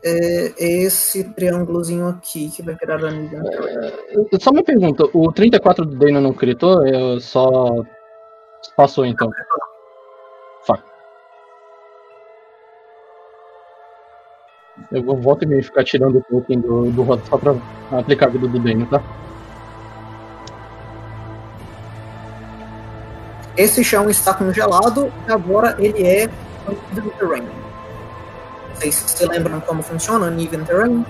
É 0.07 0.53
esse 0.59 1.25
triângulozinho 1.25 2.07
aqui 2.07 2.51
que 2.51 2.63
vai 2.63 2.75
virar 2.75 3.03
a 3.03 3.11
Niven. 3.11 3.41
Só 4.39 4.51
uma 4.51 4.63
pergunta, 4.63 5.09
o 5.15 5.33
34 5.33 5.87
do 5.87 5.97
Dano 5.97 6.21
não 6.21 6.35
critou? 6.35 6.87
Eu 6.87 7.19
só 7.21 7.83
passou 8.77 9.07
então. 9.07 9.31
Fá. 10.67 10.79
Eu 14.93 15.03
vou 15.03 15.17
voltar 15.17 15.47
e 15.47 15.49
meia 15.49 15.63
ficar 15.63 15.85
tirando 15.85 16.19
o 16.19 16.23
token 16.25 16.61
do, 16.61 16.91
do 16.91 17.03
roda 17.03 17.23
só 17.25 17.39
pra 17.39 17.55
aplicar 17.93 18.27
a 18.27 18.31
vida 18.31 18.47
do 18.47 18.59
Dano, 18.59 18.85
tá? 18.85 19.03
Esse 23.57 23.83
chão 23.83 24.11
está 24.11 24.35
congelado 24.35 25.11
e 25.27 25.33
agora 25.33 25.77
ele 25.79 26.07
é 26.07 26.29
Terrain. 27.19 27.64
Vocês 28.75 28.95
se 28.95 29.27
lembram 29.27 29.61
como 29.61 29.83
funciona 29.83 30.27
Uneven 30.27 30.65
Terrain? 30.65 31.05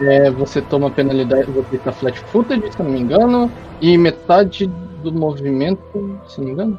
É, 0.00 0.30
você 0.30 0.60
toma 0.60 0.90
penalidade, 0.90 1.50
você 1.50 1.78
tá 1.78 1.90
flat 1.92 2.18
footed, 2.26 2.70
se 2.70 2.82
não 2.82 2.90
me 2.90 3.00
engano, 3.00 3.50
e 3.80 3.96
metade 3.96 4.66
do 5.02 5.10
movimento, 5.12 6.20
se 6.28 6.38
não 6.38 6.46
me 6.46 6.52
engano. 6.52 6.78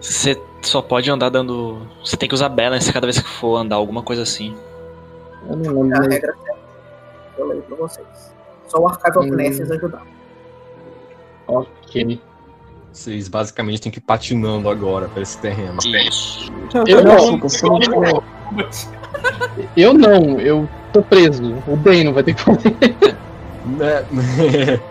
Você 0.00 0.40
só 0.60 0.82
pode 0.82 1.10
andar 1.10 1.28
dando. 1.30 1.86
Você 2.04 2.16
tem 2.16 2.28
que 2.28 2.34
usar 2.34 2.48
balance 2.48 2.92
cada 2.92 3.06
vez 3.06 3.18
que 3.18 3.28
for 3.28 3.56
andar, 3.56 3.76
alguma 3.76 4.02
coisa 4.02 4.22
assim. 4.22 4.54
Eu 5.48 5.56
não 5.56 5.64
É 5.64 5.96
a 5.96 6.00
lembro. 6.00 6.10
regra 6.10 6.34
certa. 6.44 6.58
Eu 7.38 7.46
leio 7.46 7.62
pra 7.62 7.76
vocês. 7.76 8.34
Só 8.68 8.78
o 8.80 8.88
Archive 8.88 9.18
of 9.18 9.30
Hum. 9.30 9.34
Nesses 9.36 9.70
ajudar. 9.70 10.02
Ok. 11.46 12.20
Vocês 12.92 13.26
basicamente 13.26 13.80
têm 13.80 13.90
que 13.90 13.98
ir 13.98 14.02
patinando 14.02 14.68
agora 14.68 15.08
pra 15.08 15.22
esse 15.22 15.38
terreno. 15.38 15.78
Isso. 16.06 16.52
Eu 16.86 17.02
não, 17.02 17.40
eu 19.76 19.94
não, 19.94 20.38
eu 20.38 20.68
tô 20.92 21.02
preso. 21.02 21.54
O 21.66 21.76
Dano 21.76 22.12
vai 22.12 22.22
ter 22.22 22.34
que 22.34 22.42
fazer. 22.42 22.76
Né? 23.64 24.04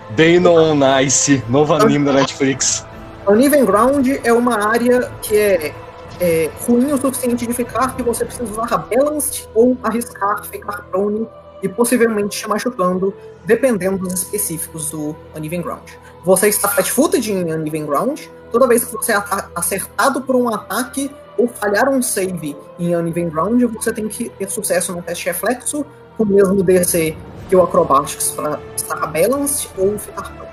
Dano 0.16 0.52
on 0.52 1.00
Ice, 1.02 1.44
novo 1.48 1.74
anime 1.76 2.06
da 2.06 2.14
Netflix. 2.14 2.86
A 3.26 3.32
Uneven 3.32 3.66
Ground 3.66 4.08
é 4.24 4.34
uma 4.34 4.68
área 4.68 5.12
que 5.22 5.38
é, 5.38 5.76
é 6.20 6.50
ruim 6.66 6.92
o 6.92 6.98
suficiente 6.98 7.46
de 7.46 7.54
ficar 7.54 7.96
que 7.96 8.02
você 8.02 8.26
precisa 8.26 8.52
usar 8.52 8.78
Balanced 8.78 9.48
ou 9.54 9.78
arriscar 9.84 10.44
ficar 10.46 10.82
prone 10.90 11.28
e 11.62 11.70
possivelmente 11.70 12.40
te 12.40 12.50
machucando, 12.50 13.14
dependendo 13.46 14.00
dos 14.00 14.24
específicos 14.24 14.90
do 14.90 15.16
Uneven 15.36 15.62
Ground. 15.62 16.01
Você 16.24 16.50
está 16.50 16.68
flat-footed 16.68 17.32
em 17.32 17.52
Uneven 17.52 17.86
Ground, 17.86 18.22
toda 18.52 18.68
vez 18.68 18.86
que 18.86 18.92
você 18.94 19.14
é 19.14 19.24
acertado 19.56 20.22
por 20.22 20.36
um 20.36 20.50
ataque 20.50 21.10
ou 21.38 21.48
falhar 21.48 21.90
um 21.90 22.02
save 22.02 22.56
em 22.78 22.96
Uneven 22.96 23.30
Ground, 23.30 23.64
você 23.64 23.92
tem 23.92 24.08
que 24.08 24.30
ter 24.30 24.50
sucesso 24.50 24.94
no 24.94 25.02
teste 25.02 25.26
reflexo 25.26 25.86
com 26.18 26.24
o 26.24 26.28
mesmo 26.28 26.62
DC 26.62 27.18
que 27.50 27.56
o 27.56 27.64
Acrobatics 27.64 28.32
para 28.32 28.60
estar 28.76 29.08
balanced 29.08 29.70
ou 29.78 29.98
ficar 29.98 30.24
prone. 30.24 30.52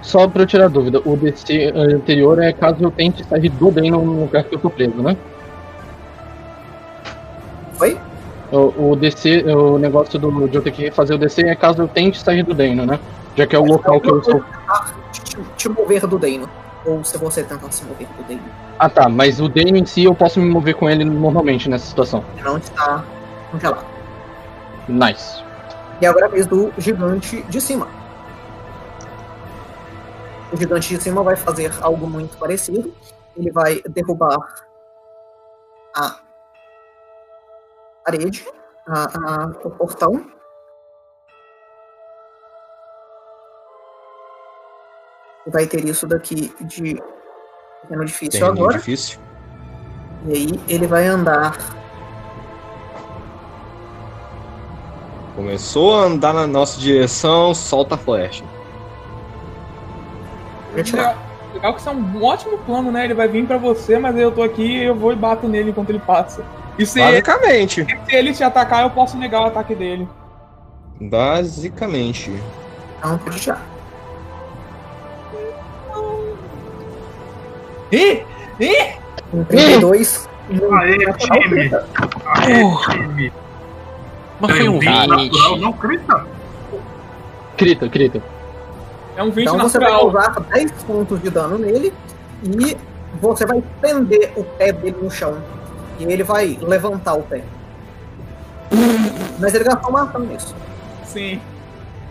Só 0.00 0.28
pra 0.28 0.42
eu 0.42 0.46
tirar 0.46 0.68
dúvida, 0.68 1.02
o 1.04 1.16
DC 1.16 1.72
anterior 1.74 2.40
é 2.40 2.52
caso 2.52 2.82
eu 2.82 2.90
tente 2.90 3.24
sair 3.24 3.48
do 3.48 3.70
Dano 3.70 4.00
no 4.02 4.20
lugar 4.20 4.44
que 4.44 4.54
eu 4.54 4.58
tô 4.58 4.70
preso, 4.70 5.02
né? 5.02 5.16
Foi? 7.74 7.98
O, 8.50 8.92
o 8.92 8.96
DC, 8.96 9.44
o 9.44 9.78
negócio 9.78 10.18
do, 10.18 10.48
de 10.48 10.56
eu 10.56 10.62
ter 10.62 10.72
que 10.72 10.90
fazer 10.90 11.14
o 11.14 11.18
DC 11.18 11.42
é 11.42 11.54
caso 11.54 11.82
eu 11.82 11.88
tente 11.88 12.18
sair 12.18 12.42
do 12.42 12.54
Dano, 12.54 12.86
né? 12.86 12.98
Já 13.36 13.46
que 13.46 13.54
é 13.54 13.58
o 13.58 13.64
local 13.64 14.00
que 14.00 14.10
eu 14.10 14.24
sou. 14.24 14.42
te, 15.12 15.36
te 15.56 15.68
mover 15.68 16.06
do 16.06 16.18
Dano. 16.18 16.48
Ou 16.86 17.04
se 17.04 17.18
você 17.18 17.42
tentar 17.42 17.70
se 17.70 17.84
mover 17.84 18.06
do 18.16 18.22
Dano. 18.22 18.40
Ah 18.78 18.88
tá, 18.88 19.08
mas 19.08 19.40
o 19.40 19.48
Dano 19.48 19.76
em 19.76 19.84
si 19.84 20.04
eu 20.04 20.14
posso 20.14 20.40
me 20.40 20.48
mover 20.48 20.74
com 20.74 20.88
ele 20.88 21.04
normalmente 21.04 21.68
nessa 21.68 21.86
situação. 21.86 22.24
Não 22.42 22.56
está 22.56 23.04
congelado. 23.50 23.84
Nice. 24.88 25.42
E 26.00 26.06
agora 26.06 26.26
é 26.26 26.28
a 26.28 26.30
vez 26.30 26.46
do 26.46 26.72
gigante 26.78 27.42
de 27.42 27.60
cima. 27.60 27.88
O 30.50 30.56
gigante 30.56 30.96
de 30.96 31.02
cima 31.02 31.22
vai 31.22 31.36
fazer 31.36 31.70
algo 31.82 32.06
muito 32.06 32.36
parecido. 32.38 32.94
Ele 33.36 33.50
vai 33.50 33.82
derrubar 33.88 34.38
a 35.94 36.27
parede, 38.08 38.46
a, 38.86 39.04
a- 39.04 39.52
o 39.64 39.70
portão. 39.70 40.24
Vai 45.46 45.66
ter 45.66 45.84
isso 45.84 46.06
daqui 46.06 46.52
de 46.60 47.00
pequeno 47.82 48.04
difícil 48.04 48.40
Terreno 48.40 48.52
agora. 48.52 48.78
difícil. 48.78 49.18
E 50.26 50.32
aí 50.32 50.60
ele 50.68 50.86
vai 50.86 51.06
andar 51.06 51.56
Começou 55.34 55.94
a 55.96 56.02
andar 56.02 56.34
na 56.34 56.48
nossa 56.48 56.80
direção, 56.80 57.54
solta 57.54 57.94
a 57.94 57.98
flecha. 57.98 58.44
Legal, 60.74 61.14
legal 61.54 61.74
que 61.74 61.78
isso 61.80 61.88
é 61.88 61.92
um 61.92 62.24
ótimo 62.24 62.58
plano, 62.58 62.90
né? 62.90 63.04
Ele 63.04 63.14
vai 63.14 63.28
vir 63.28 63.46
pra 63.46 63.56
você, 63.56 64.00
mas 64.00 64.16
aí 64.16 64.22
eu 64.22 64.32
tô 64.32 64.42
aqui 64.42 64.64
e 64.64 64.82
eu 64.84 64.96
vou 64.96 65.12
e 65.12 65.16
bato 65.16 65.46
nele 65.46 65.70
enquanto 65.70 65.90
ele 65.90 66.00
passa. 66.00 66.44
E 66.78 66.86
se, 66.86 67.00
Basicamente. 67.00 67.84
se 68.08 68.14
ele 68.14 68.32
te 68.32 68.44
atacar, 68.44 68.82
eu 68.84 68.90
posso 68.90 69.16
negar 69.16 69.42
o 69.42 69.46
ataque 69.46 69.74
dele. 69.74 70.08
Basicamente. 71.00 72.32
Então 72.98 73.18
pode 73.18 73.40
tirar. 73.40 73.62
Ih! 77.92 78.22
Ih! 78.60 78.94
Um 79.32 79.44
32. 79.44 80.28
um 80.50 80.74
Aê, 80.74 80.96
natural 80.98 81.40
time! 81.42 81.70
Aê, 82.26 82.62
time! 82.92 83.32
Mas 84.40 84.50
foi 84.56 84.68
um 84.68 84.78
Bem 84.78 84.88
natural, 84.90 85.18
20. 85.54 85.60
não 85.60 85.72
crita? 85.72 86.26
Crita, 87.56 87.88
crita. 87.88 88.22
É 89.16 89.22
um 89.22 89.30
20 89.32 89.46
Então 89.46 89.58
você 89.58 89.78
vai 89.80 89.90
natural. 89.90 90.08
usar 90.30 90.40
10 90.54 90.72
pontos 90.84 91.20
de 91.20 91.30
dano 91.30 91.58
nele 91.58 91.92
e 92.44 92.76
você 93.20 93.44
vai 93.44 93.62
prender 93.80 94.32
o 94.36 94.44
pé 94.44 94.70
dele 94.72 94.96
no 95.02 95.10
chão. 95.10 95.36
E 95.98 96.04
ele 96.04 96.22
vai 96.22 96.58
levantar 96.60 97.14
o 97.14 97.22
pé. 97.22 97.42
Mas 99.38 99.54
ele 99.54 99.64
gastou 99.64 99.90
uma 99.90 100.02
ação 100.02 100.20
nisso. 100.20 100.54
Sim. 101.04 101.40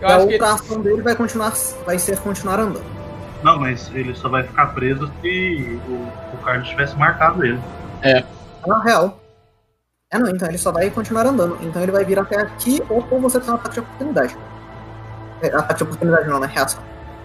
Eu 0.00 0.08
E 0.08 0.12
a 0.12 0.16
acho 0.16 0.26
que 0.26 0.32
outra 0.34 0.52
ação 0.52 0.80
dele 0.80 1.02
vai 1.02 1.14
continuar, 1.14 1.52
vai 1.84 1.98
ser 1.98 2.18
continuar 2.18 2.60
andando. 2.60 2.98
Não, 3.42 3.58
mas 3.58 3.90
ele 3.94 4.14
só 4.14 4.28
vai 4.28 4.42
ficar 4.42 4.66
preso 4.68 5.10
se 5.22 5.80
o, 5.88 6.34
o 6.34 6.38
Carlos 6.44 6.68
tivesse 6.68 6.96
marcado 6.96 7.44
ele. 7.44 7.60
Na 8.66 8.82
real. 8.82 9.20
É 10.10 10.18
não, 10.18 10.28
então 10.28 10.48
ele 10.48 10.58
só 10.58 10.72
vai 10.72 10.90
continuar 10.90 11.26
andando. 11.26 11.58
Então 11.60 11.82
ele 11.82 11.92
vai 11.92 12.04
vir 12.04 12.18
até 12.18 12.40
aqui 12.40 12.82
ou, 12.88 13.06
ou 13.10 13.20
você 13.20 13.38
tem 13.38 13.50
um 13.50 13.54
ataque 13.54 13.74
de 13.74 13.80
oportunidade. 13.80 14.36
É, 15.42 15.48
ataque 15.48 15.74
de 15.74 15.82
oportunidade 15.84 16.28
não, 16.28 16.40
né? 16.40 16.48
Reação. 16.52 16.82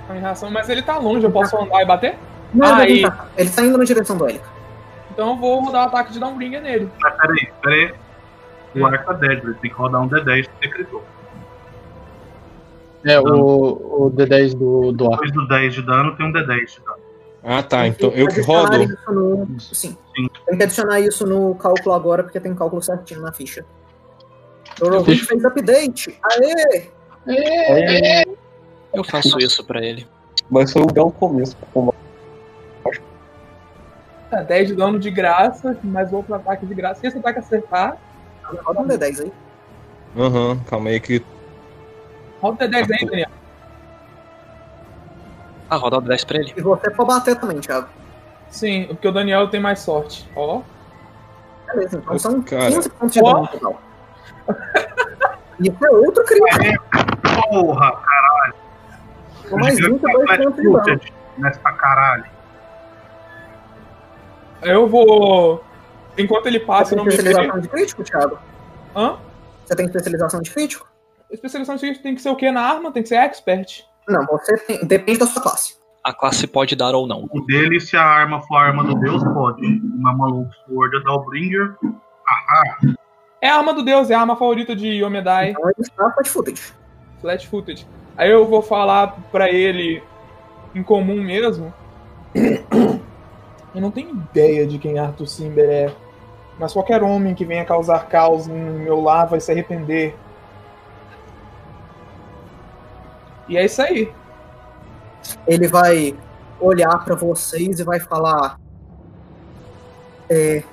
tá 0.08 0.16
em 0.16 0.20
reação, 0.20 0.52
mas 0.52 0.70
ele 0.70 0.82
tá 0.82 0.98
longe, 0.98 1.26
eu 1.26 1.32
posso 1.32 1.58
andar 1.58 1.82
e 1.82 1.86
bater? 1.86 2.18
Não, 2.54 2.82
ele, 2.84 3.02
cá. 3.02 3.26
ele 3.36 3.50
tá 3.50 3.64
indo 3.64 3.78
na 3.78 3.84
direção 3.84 4.18
do 4.18 4.30
Helica. 4.30 4.48
Então 5.14 5.30
eu 5.30 5.36
vou 5.38 5.64
rodar 5.64 5.84
o 5.84 5.88
ataque 5.88 6.12
de 6.12 6.20
Downbringer 6.20 6.62
nele. 6.62 6.92
Mas 7.00 7.16
peraí, 7.16 7.50
peraí. 7.62 7.94
O 8.76 8.86
arco 8.88 9.12
é 9.12 9.16
10, 9.18 9.44
ele 9.44 9.54
tem 9.54 9.70
que 9.70 9.78
rodar 9.78 10.02
um 10.02 10.10
D10 10.10 10.24
pra 10.48 10.54
ser 10.62 10.70
critou. 10.70 11.04
É, 13.06 13.20
o, 13.20 14.06
o 14.06 14.12
D10 14.12 14.56
do, 14.58 14.92
do 14.92 15.06
arco. 15.06 15.24
Depois 15.24 15.32
do 15.32 15.48
10 15.48 15.74
de 15.76 15.82
dano, 15.84 16.16
tem 16.16 16.26
um 16.26 16.34
D10 16.34 16.66
de 16.66 16.80
dano. 16.82 16.98
Ah 17.44 17.62
tá, 17.62 17.86
então 17.86 18.10
eu 18.12 18.28
que 18.30 18.42
rodo. 18.42 18.78
No... 19.10 19.60
Sim. 19.60 19.96
Sim. 20.16 20.30
Tem 20.48 20.58
que 20.58 20.64
adicionar 20.64 21.00
isso 21.02 21.28
no 21.28 21.54
cálculo 21.56 21.94
agora, 21.94 22.24
porque 22.24 22.40
tem 22.40 22.56
cálculo 22.56 22.82
certinho 22.82 23.22
na 23.22 23.32
ficha. 23.34 23.66
O 24.82 25.04
Ficha. 25.04 25.26
fez 25.26 25.46
update. 25.46 26.20
Aê! 26.24 26.90
É, 27.28 28.24
Eu 28.94 29.04
faço 29.04 29.38
isso 29.40 29.64
pra 29.64 29.84
ele. 29.86 30.08
mas 30.50 30.72
foi 30.72 30.82
um 30.82 30.88
belo 30.88 31.12
começo 31.12 31.56
pro 31.58 31.93
10 34.42 34.68
de 34.70 34.76
dano 34.76 34.98
de 35.00 35.12
graça, 35.12 35.78
mais 35.84 36.12
outro 36.12 36.34
ataque 36.34 36.66
de 36.66 36.74
graça. 36.74 37.02
Se 37.02 37.08
esse 37.08 37.18
ataque 37.18 37.40
acertar, 37.40 37.98
Roda 38.66 38.82
um 38.82 38.88
D10 38.88 39.22
aí. 39.24 39.34
Aham, 40.18 40.60
calma 40.70 40.90
aí 40.90 41.00
que. 41.00 41.24
roda 42.42 42.66
o 42.66 42.70
D10 42.70 42.88
aí, 42.92 43.06
Daniel. 43.06 43.30
Ah, 45.70 45.78
rodar 45.78 46.00
o 46.00 46.04
10 46.04 46.24
pra 46.26 46.38
ele. 46.38 46.54
E 46.56 46.62
você 46.62 46.92
for 46.92 47.06
bater 47.06 47.36
também, 47.40 47.60
Thiago. 47.60 47.88
Sim, 48.50 48.86
porque 48.90 49.08
o 49.08 49.12
Daniel 49.12 49.48
tem 49.48 49.60
mais 49.60 49.80
sorte. 49.80 50.30
Ó. 50.36 50.62
Beleza, 51.68 51.98
então 51.98 52.20
são 52.20 52.42
Cara. 52.44 52.70
15 52.70 52.90
pontos 52.92 53.14
de 53.14 53.22
dano 53.24 53.40
no 53.42 53.48
total. 53.48 53.82
Isso 55.60 55.86
é 55.86 55.90
outro 55.90 56.24
crime. 56.26 56.78
Porra, 57.50 57.92
Com 59.50 59.58
mais 59.58 59.80
eu 59.80 59.94
22 59.94 60.24
flat 60.26 60.44
pontos 60.44 60.56
de 60.58 60.64
dano. 60.64 60.78
footed 60.80 61.14
nessa 61.40 61.72
caralho. 61.72 62.26
Eu 64.66 64.88
vou. 64.88 65.64
Enquanto 66.18 66.48
ele 66.48 66.60
passa 66.60 66.94
e 66.94 66.96
tem 66.96 66.98
não 66.98 67.06
me 67.06 67.10
especialização 67.10 67.60
de 67.60 67.68
crítico, 67.68 68.04
Thiago? 68.04 68.40
Hã? 68.96 69.18
Você 69.66 69.76
tem 69.76 69.86
especialização 69.86 70.42
de 70.42 70.52
crítico? 70.52 70.88
Especialização 71.32 71.76
de 71.76 72.00
tem 72.00 72.16
que 72.16 72.22
ser 72.22 72.30
o 72.30 72.36
quê 72.36 72.52
na 72.52 72.62
arma? 72.62 72.92
Tem 72.92 73.02
que 73.02 73.10
ser 73.10 73.16
expert. 73.16 73.84
Não, 74.08 74.26
você 74.26 74.58
tem. 74.58 74.86
Depende 74.86 75.20
da 75.20 75.26
sua 75.26 75.42
classe. 75.42 75.76
A 76.04 76.14
classe 76.14 76.46
pode 76.46 76.76
dar 76.76 76.94
ou 76.94 77.08
não. 77.08 77.28
O 77.32 77.46
dele, 77.46 77.80
se 77.80 77.96
a 77.96 78.04
arma 78.04 78.42
for 78.42 78.58
a 78.58 78.64
arma 78.68 78.84
do 78.84 78.96
Deus, 78.96 79.24
pode. 79.24 79.66
Uma 79.66 80.14
maluco 80.14 80.52
Sword 80.68 80.98
é 80.98 81.00
Dalbringer. 81.00 81.76
Ahá. 82.28 82.78
É 83.42 83.50
a 83.50 83.58
arma 83.58 83.74
do 83.74 83.84
deus, 83.84 84.10
é 84.10 84.16
a 84.16 84.22
arma 84.22 84.38
favorita 84.38 84.76
de 84.76 84.88
Yomedai. 84.88 85.50
Então 85.50 85.66
ele 85.66 85.76
está 85.80 86.12
flat 86.12 86.30
footage. 86.30 86.74
Flat 87.20 87.48
footage. 87.48 87.88
Aí 88.16 88.32
eu 88.32 88.46
vou 88.46 88.62
falar 88.62 89.18
pra 89.32 89.50
ele 89.50 90.04
em 90.74 90.84
comum 90.84 91.22
mesmo. 91.22 91.74
Eu 93.74 93.82
não 93.82 93.92
tenho 93.92 94.10
ideia 94.12 94.68
de 94.68 94.78
quem 94.78 95.00
Arthur 95.00 95.28
Simber 95.28 95.70
é. 95.70 95.96
Mas 96.60 96.74
qualquer 96.74 97.02
homem 97.02 97.34
que 97.34 97.46
venha 97.46 97.66
causar 97.66 98.08
caos 98.08 98.48
em 98.48 98.54
meu 98.54 99.02
lar 99.02 99.28
vai 99.28 99.40
se 99.40 99.52
arrepender. 99.52 100.16
E 103.48 103.58
é 103.58 103.66
isso 103.66 103.82
aí. 103.82 104.12
Ele 105.48 105.68
vai 105.68 106.16
olhar 106.60 107.04
pra 107.04 107.16
vocês 107.16 107.80
e 107.80 107.84
vai 107.84 108.00
falar. 108.00 108.60
É. 110.30 110.64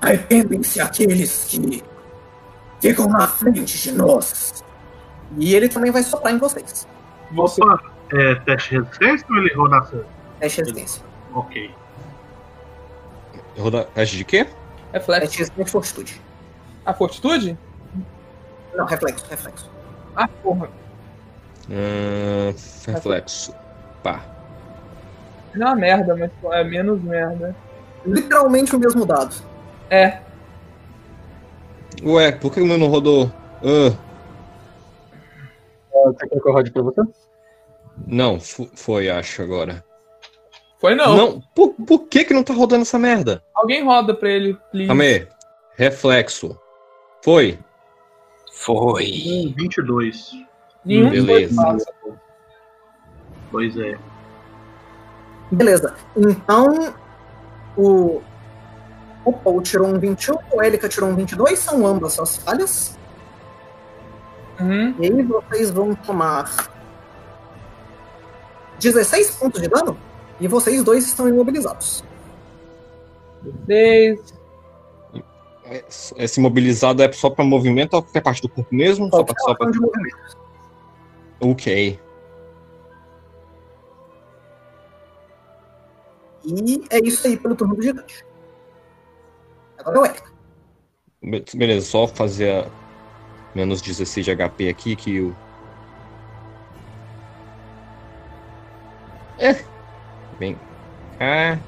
Arrependem-se 0.00 0.80
aqueles 0.80 1.44
que 1.44 1.82
ficam 2.80 3.08
na 3.08 3.26
frente 3.26 3.78
de 3.78 3.92
nós. 3.92 4.62
E 5.36 5.54
ele 5.54 5.68
também 5.68 5.90
vai 5.90 6.02
soprar 6.02 6.32
em 6.32 6.38
vocês. 6.38 6.86
Você. 7.32 7.62
Opa, 7.62 7.82
é 8.12 8.34
teste 8.36 8.70
de 8.70 8.76
resistência 8.76 9.26
ou 9.30 9.36
ele 9.38 9.54
roda 9.54 9.78
ação? 9.78 10.17
Teste 10.40 10.62
de 10.62 10.70
resistência. 10.70 11.04
Ok. 11.34 11.74
Roda 13.58 13.84
teste 13.94 14.16
de 14.16 14.24
quê? 14.24 14.46
É 14.92 15.00
flex. 15.00 15.20
Teste 15.20 15.36
de 15.36 15.38
resistência 15.42 15.72
fortitude. 15.72 16.20
A 16.86 16.94
fortitude? 16.94 17.58
Não, 18.74 18.86
reflexo, 18.86 19.26
reflexo. 19.28 19.70
Ah, 20.14 20.28
porra. 20.42 20.68
Hum, 21.68 22.54
reflexo. 22.86 23.54
Pá. 24.02 24.22
Não 25.54 25.66
é 25.66 25.70
uma 25.70 25.76
merda, 25.76 26.14
mas 26.16 26.30
é 26.52 26.64
menos 26.64 27.02
merda. 27.02 27.54
Literalmente 28.06 28.76
o 28.76 28.78
mesmo 28.78 29.04
dado. 29.04 29.34
É. 29.90 30.20
Ué, 32.02 32.30
por 32.32 32.52
que 32.52 32.60
o 32.60 32.66
meu 32.66 32.78
não 32.78 32.86
rodou? 32.86 33.30
Ah, 33.64 33.96
Você 36.06 36.28
quer 36.28 36.40
que 36.40 36.48
eu 36.48 36.52
rode 36.52 36.70
pra 36.70 36.82
você? 36.82 37.02
não, 38.06 38.38
foi, 38.40 39.10
acho, 39.10 39.42
agora. 39.42 39.84
Foi 40.78 40.94
não. 40.94 41.16
Não, 41.16 41.40
por, 41.54 41.74
por 41.74 42.06
que 42.06 42.24
que 42.24 42.34
não 42.34 42.44
tá 42.44 42.54
rodando 42.54 42.82
essa 42.82 42.98
merda? 42.98 43.42
Alguém 43.54 43.84
roda 43.84 44.14
pra 44.14 44.30
ele, 44.30 44.56
please. 44.70 44.86
Calma 44.86 45.02
aí. 45.02 45.28
Reflexo. 45.76 46.58
Foi. 47.22 47.58
Foi. 48.52 49.04
Um 49.04 49.54
22. 49.56 50.30
Nenhum 50.84 51.10
Beleza. 51.10 51.84
Pois 53.50 53.76
é. 53.76 53.98
Beleza. 55.50 55.94
Então, 56.16 56.94
o. 57.76 58.22
O 59.24 59.32
Paul 59.32 59.60
tirou 59.60 59.88
um 59.88 59.98
21, 59.98 60.36
o 60.52 60.62
Elika 60.62 60.88
tirou 60.88 61.10
um 61.10 61.14
22, 61.14 61.58
são 61.58 61.86
ambas 61.86 62.14
suas 62.14 62.38
falhas. 62.38 62.98
Uhum. 64.58 64.94
E 64.98 65.04
aí 65.04 65.22
vocês 65.22 65.70
vão 65.70 65.94
tomar 65.94 66.70
16 68.78 69.32
pontos 69.32 69.60
de 69.60 69.68
dano. 69.68 69.98
E 70.40 70.46
vocês 70.48 70.82
dois 70.84 71.04
estão 71.06 71.28
imobilizados. 71.28 72.04
Seis. 73.66 74.34
Esse 76.16 76.40
mobilizado 76.40 77.02
é 77.02 77.12
só 77.12 77.28
pra 77.28 77.44
movimento 77.44 77.94
ou 77.94 78.02
qualquer 78.02 78.22
parte 78.22 78.40
do 78.42 78.48
corpo 78.48 78.74
mesmo? 78.74 79.08
Só 79.10 79.22
pra, 79.22 79.34
só 79.38 79.54
pra... 79.54 79.70
de 79.70 79.78
movimento. 79.78 80.38
Ok. 81.40 82.00
E 86.44 86.84
é 86.90 86.98
isso 87.04 87.26
aí 87.26 87.36
pelo 87.36 87.54
turno 87.54 87.74
do 87.74 87.82
gigante. 87.82 88.24
Agora 89.78 89.98
é 89.98 90.00
o 90.00 90.06
Elika. 90.06 90.32
Be- 91.22 91.44
Beleza, 91.54 91.86
só 91.86 92.06
fazer 92.06 92.64
a 92.64 92.70
menos 93.54 93.82
16 93.82 94.24
de 94.24 94.32
HP 94.36 94.68
aqui 94.68 94.96
que 94.96 95.20
o. 95.20 95.36
É. 99.38 99.62
Bem. 100.38 100.56
Ah. 101.20 101.58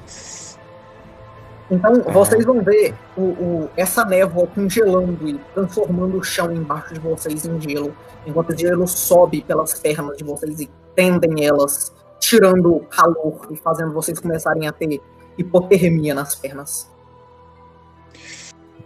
Então 1.70 2.02
vocês 2.12 2.44
vão 2.44 2.60
ver 2.62 2.94
o, 3.16 3.22
o- 3.22 3.70
essa 3.76 4.04
névoa 4.04 4.46
congelando 4.48 5.28
e 5.28 5.38
transformando 5.54 6.18
o 6.18 6.22
chão 6.22 6.52
embaixo 6.52 6.94
de 6.94 7.00
vocês 7.00 7.44
em 7.44 7.60
gelo, 7.60 7.94
enquanto 8.26 8.50
o 8.50 8.58
gelo 8.58 8.86
sobe 8.88 9.42
pelas 9.42 9.74
pernas 9.78 10.16
de 10.16 10.24
vocês 10.24 10.60
e 10.60 10.70
tendem 10.96 11.44
elas, 11.46 11.94
tirando 12.18 12.74
o 12.74 12.80
calor 12.80 13.46
e 13.50 13.56
fazendo 13.56 13.92
vocês 13.92 14.18
começarem 14.18 14.66
a 14.66 14.72
ter 14.72 15.00
hipotermia 15.38 16.12
nas 16.14 16.34
pernas. 16.34 16.90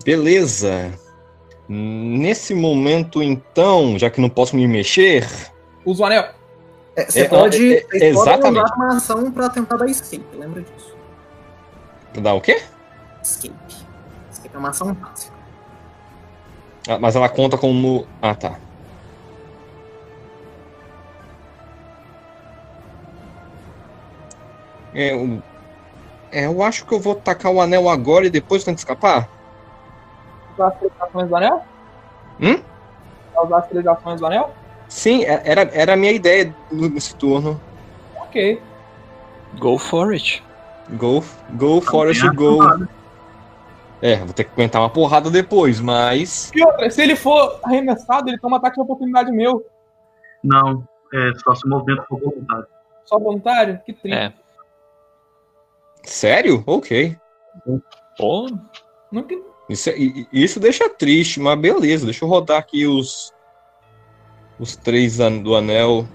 Beleza. 0.04 0.92
Nesse 1.66 2.54
momento, 2.54 3.22
então, 3.22 3.98
já 3.98 4.10
que 4.10 4.20
não 4.20 4.28
posso 4.28 4.54
me 4.54 4.66
mexer, 4.68 5.26
Usa 5.86 6.02
o 6.02 6.06
anel. 6.06 6.24
É, 6.96 7.04
você 7.10 7.20
É, 7.22 7.28
pode, 7.28 7.74
é, 7.74 7.86
é, 7.92 8.08
exatamente. 8.08 8.64
usar 8.64 8.74
uma 8.76 8.96
ação 8.96 9.32
pra 9.32 9.48
tentar 9.48 9.76
dar 9.76 9.86
escape, 9.86 10.24
lembra 10.36 10.62
disso? 10.62 10.94
dá 12.20 12.32
o 12.32 12.40
quê? 12.40 12.62
Escape. 13.22 13.54
Escape 14.30 14.54
é 14.54 14.58
uma 14.58 14.70
ação 14.70 14.94
fácil. 14.94 15.32
Ah, 16.88 16.98
mas 16.98 17.16
ela 17.16 17.28
conta 17.28 17.58
como. 17.58 18.06
Ah, 18.22 18.34
tá. 18.34 18.56
É, 24.94 25.12
eu... 25.12 25.42
é, 26.30 26.46
eu 26.46 26.62
acho 26.62 26.86
que 26.86 26.94
eu 26.94 27.00
vou 27.00 27.14
tacar 27.16 27.50
o 27.50 27.60
anel 27.60 27.88
agora 27.88 28.26
e 28.26 28.30
depois 28.30 28.62
tento 28.62 28.78
escapar. 28.78 29.28
Usar 30.54 30.68
as 30.68 30.78
três 30.78 30.92
ações 31.00 31.28
do 31.28 31.36
anel? 31.36 31.64
Hum? 32.40 32.62
Usar 33.42 33.58
as 33.58 33.68
três 33.68 33.86
ações 33.86 34.20
do 34.20 34.26
anel? 34.26 34.54
Sim, 34.94 35.24
é- 35.24 35.42
era, 35.44 35.62
era 35.72 35.94
a 35.94 35.96
minha 35.96 36.12
ideia 36.12 36.54
nesse 36.70 37.16
turno. 37.16 37.60
Ok. 38.14 38.62
Go 39.58 39.76
for 39.76 40.12
it. 40.12 40.40
Go, 40.90 41.20
go, 41.54 41.80
Forest, 41.80 42.20
Também 42.20 42.36
go. 42.36 42.86
É, 44.00 44.18
vou 44.18 44.32
ter 44.32 44.44
que 44.44 44.52
aguentar 44.52 44.80
uma 44.80 44.88
porrada 44.88 45.28
depois, 45.32 45.80
mas. 45.80 46.52
E 46.54 46.64
outra, 46.64 46.88
se 46.90 47.02
ele 47.02 47.16
for 47.16 47.58
arremessado, 47.64 48.30
ele 48.30 48.38
toma 48.38 48.58
ataque 48.58 48.76
de 48.76 48.82
oportunidade 48.82 49.32
meu. 49.32 49.66
Não, 50.44 50.86
é 51.12 51.32
só 51.42 51.56
se 51.56 51.66
movimento 51.68 52.04
for 52.08 52.20
voluntário. 52.20 52.66
Só 53.04 53.18
voluntário? 53.18 53.80
Que 53.84 53.92
triste. 53.94 54.16
É. 54.16 54.32
Sério? 56.04 56.62
Ok. 56.68 57.16
Pô, 58.16 58.46
Nunca... 59.10 59.34
Isso, 59.68 59.90
é- 59.90 59.96
isso 60.32 60.60
deixa 60.60 60.88
triste, 60.88 61.40
mas 61.40 61.58
beleza. 61.58 62.04
Deixa 62.04 62.24
eu 62.24 62.28
rodar 62.28 62.58
aqui 62.58 62.86
os. 62.86 63.33
Os 64.58 64.76
três 64.76 65.20
an- 65.20 65.42
do 65.42 65.54
anel. 65.54 66.06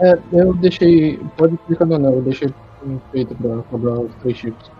É, 0.00 0.12
eu 0.32 0.54
deixei. 0.54 1.18
Pode 1.36 1.56
clicar 1.58 1.86
no 1.86 1.94
anel, 1.96 2.14
eu 2.14 2.22
deixei 2.22 2.48
feito 3.10 3.36
pra 3.36 3.62
cobrar 3.64 4.00
os 4.00 4.14
três 4.16 4.36
chips. 4.38 4.70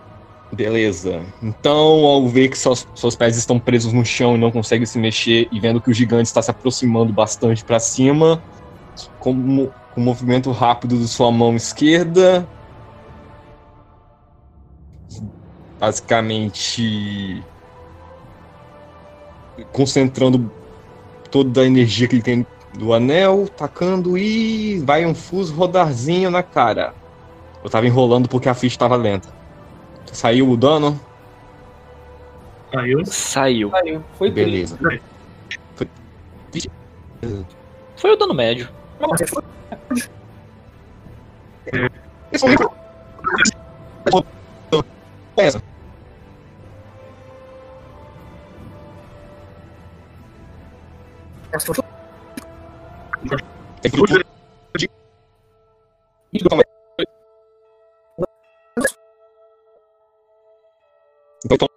Beleza. 0.55 1.27
Então, 1.43 2.07
ao 2.07 2.27
ver 2.27 2.49
que 2.49 2.57
seus, 2.57 2.87
seus 2.95 3.15
pés 3.15 3.37
estão 3.37 3.61
presos 3.61 3.93
no 3.93 4.05
chão 4.05 4.35
e 4.35 4.39
não 4.41 4.51
conseguem 4.51 4.87
se 4.87 4.99
mexer, 4.99 5.47
e 5.53 5.61
vendo 5.61 5.81
que 5.81 5.91
o 5.91 5.95
gigante 5.95 6.27
está 6.27 6.41
se 6.41 6.51
aproximando 6.51 7.13
bastante 7.13 7.63
para 7.65 7.79
cima, 7.79 8.43
com, 9.19 9.71
com 9.91 10.01
um 10.01 10.05
movimento 10.05 10.51
rápido 10.51 10.97
de 10.97 11.07
sua 11.07 11.31
mão 11.31 11.55
esquerda, 11.55 12.49
basicamente 15.79 17.43
concentrando 19.73 20.51
toda 21.31 21.63
a 21.63 21.67
energia 21.67 22.09
que 22.09 22.15
ele 22.15 22.23
tem 22.23 22.47
do 22.79 22.95
anel, 22.95 23.49
tacando 23.49 24.17
e 24.17 24.79
vai 24.79 25.05
um 25.05 25.15
fuso 25.15 25.53
rodarzinho 25.53 26.31
na 26.31 26.45
cara. 26.45 26.95
Eu 27.63 27.69
tava 27.69 27.87
enrolando 27.87 28.29
porque 28.29 28.49
a 28.49 28.55
ficha 28.55 28.75
estava 28.75 28.95
lenta. 28.95 29.29
Saiu 30.07 30.49
o 30.49 30.57
dano? 30.57 30.99
Saiu. 32.73 33.05
saiu. 33.05 33.71
Saiu. 33.71 34.05
Foi. 34.17 34.31
Beleza. 34.31 34.79
Foi 37.97 38.13
o 38.13 38.17
dano 38.17 38.33
médio. 38.33 38.69
Essa. 45.37 45.63
Essa 51.51 51.75
foi 51.75 51.88
é 53.25 53.89
então, 61.51 61.69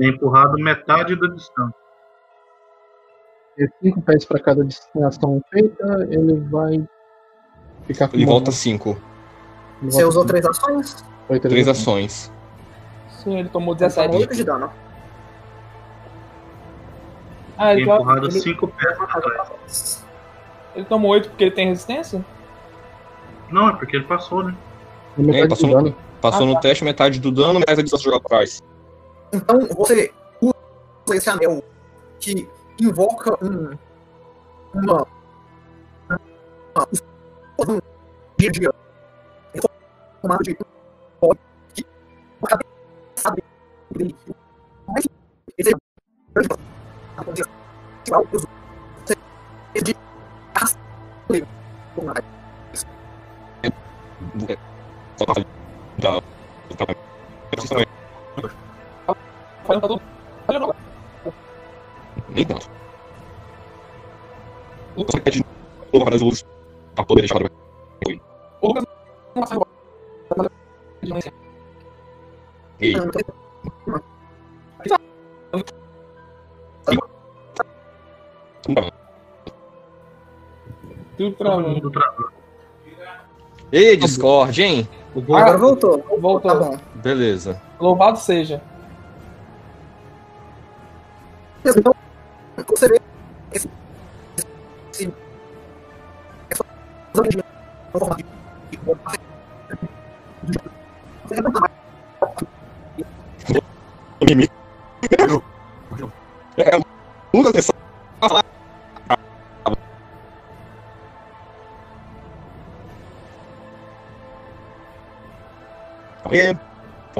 é 0.00 0.08
empurrado 0.08 0.54
metade 0.58 1.16
da 1.16 1.28
distância. 1.28 1.74
E 3.58 3.68
cinco 3.82 4.02
pés 4.02 4.24
para 4.24 4.38
cada 4.38 4.62
destinação 4.64 5.40
feita, 5.50 5.84
ele 6.10 6.40
vai 6.50 6.86
ficar 7.86 8.08
com. 8.08 8.16
Ele 8.16 8.26
volta 8.26 8.52
cinco. 8.52 8.90
Ele 9.80 9.90
Você 9.90 10.02
volta 10.02 10.08
usou 10.08 10.22
cinco. 10.22 10.28
três 10.28 10.46
ações? 10.46 11.04
Foi 11.26 11.40
três, 11.40 11.52
três 11.52 11.68
ações. 11.68 12.30
ações. 12.30 12.36
Sim, 13.22 13.38
ele 13.38 13.48
tomou 13.48 13.74
17 13.74 14.24
é 14.24 14.26
de 14.26 14.44
dano. 14.44 14.70
Ah, 17.58 17.72
ele, 17.72 17.84
to- 17.84 17.92
empurrado 17.94 18.26
ele, 18.26 18.40
5 18.40 18.68
pés 18.68 18.96
pra 18.96 19.06
trás. 19.06 20.04
ele 20.74 20.84
tomou 20.84 21.10
8 21.12 21.28
porque 21.30 21.44
ele 21.44 21.50
tem 21.52 21.68
resistência? 21.68 22.24
Não, 23.50 23.68
é 23.70 23.72
porque 23.76 23.96
ele 23.96 24.04
passou, 24.06 24.42
né? 24.44 24.54
É, 25.32 25.46
passou 25.48 25.68
do 25.68 25.74
dano. 25.76 25.96
Passou 26.20 26.42
Ah, 26.42 26.46
no 26.46 26.54
tá. 26.54 26.60
teste, 26.60 26.84
metade 26.84 27.20
do 27.20 27.30
dano, 27.30 27.60
metade 27.60 27.76
da 27.76 27.82
distância 27.82 28.04
jogar 28.04 28.20
pra 28.20 28.28
trás. 28.38 28.62
Então 29.32 29.60
você 29.76 30.12
usa 30.40 30.54
esse 31.16 31.30
anel 31.30 31.62
que 32.20 32.48
invoca 32.80 33.32
um. 33.44 33.76
Uma. 34.74 35.06
uma 36.74 36.88
um 37.68 37.80
dia 38.38 38.48
a 38.48 38.52
dia. 38.52 38.74
De. 40.42 40.54
que 41.74 41.86
a 42.42 42.46
cabeça 42.46 43.30
dele. 43.92 44.16
Mas 44.88 45.06
esse 45.56 45.70
é. 45.70 45.74
de 45.74 45.76
arrastar 46.36 46.58
ele 46.58 46.75
todo. 59.80 60.00
Olha, 60.48 60.58
não. 60.60 60.72
Tudo 81.16 81.36
travou. 81.36 82.28
Ei, 83.72 83.96
Discord, 83.96 84.62
hein? 84.62 84.88
Agora 85.16 85.56
voltou. 85.56 86.04
Voltou. 86.20 86.50
Tá 86.50 86.54
bom. 86.54 86.78
Beleza. 86.94 87.60
Louvado 87.80 88.18
seja. 88.18 88.62
Então, 91.64 91.94
você 92.68 92.86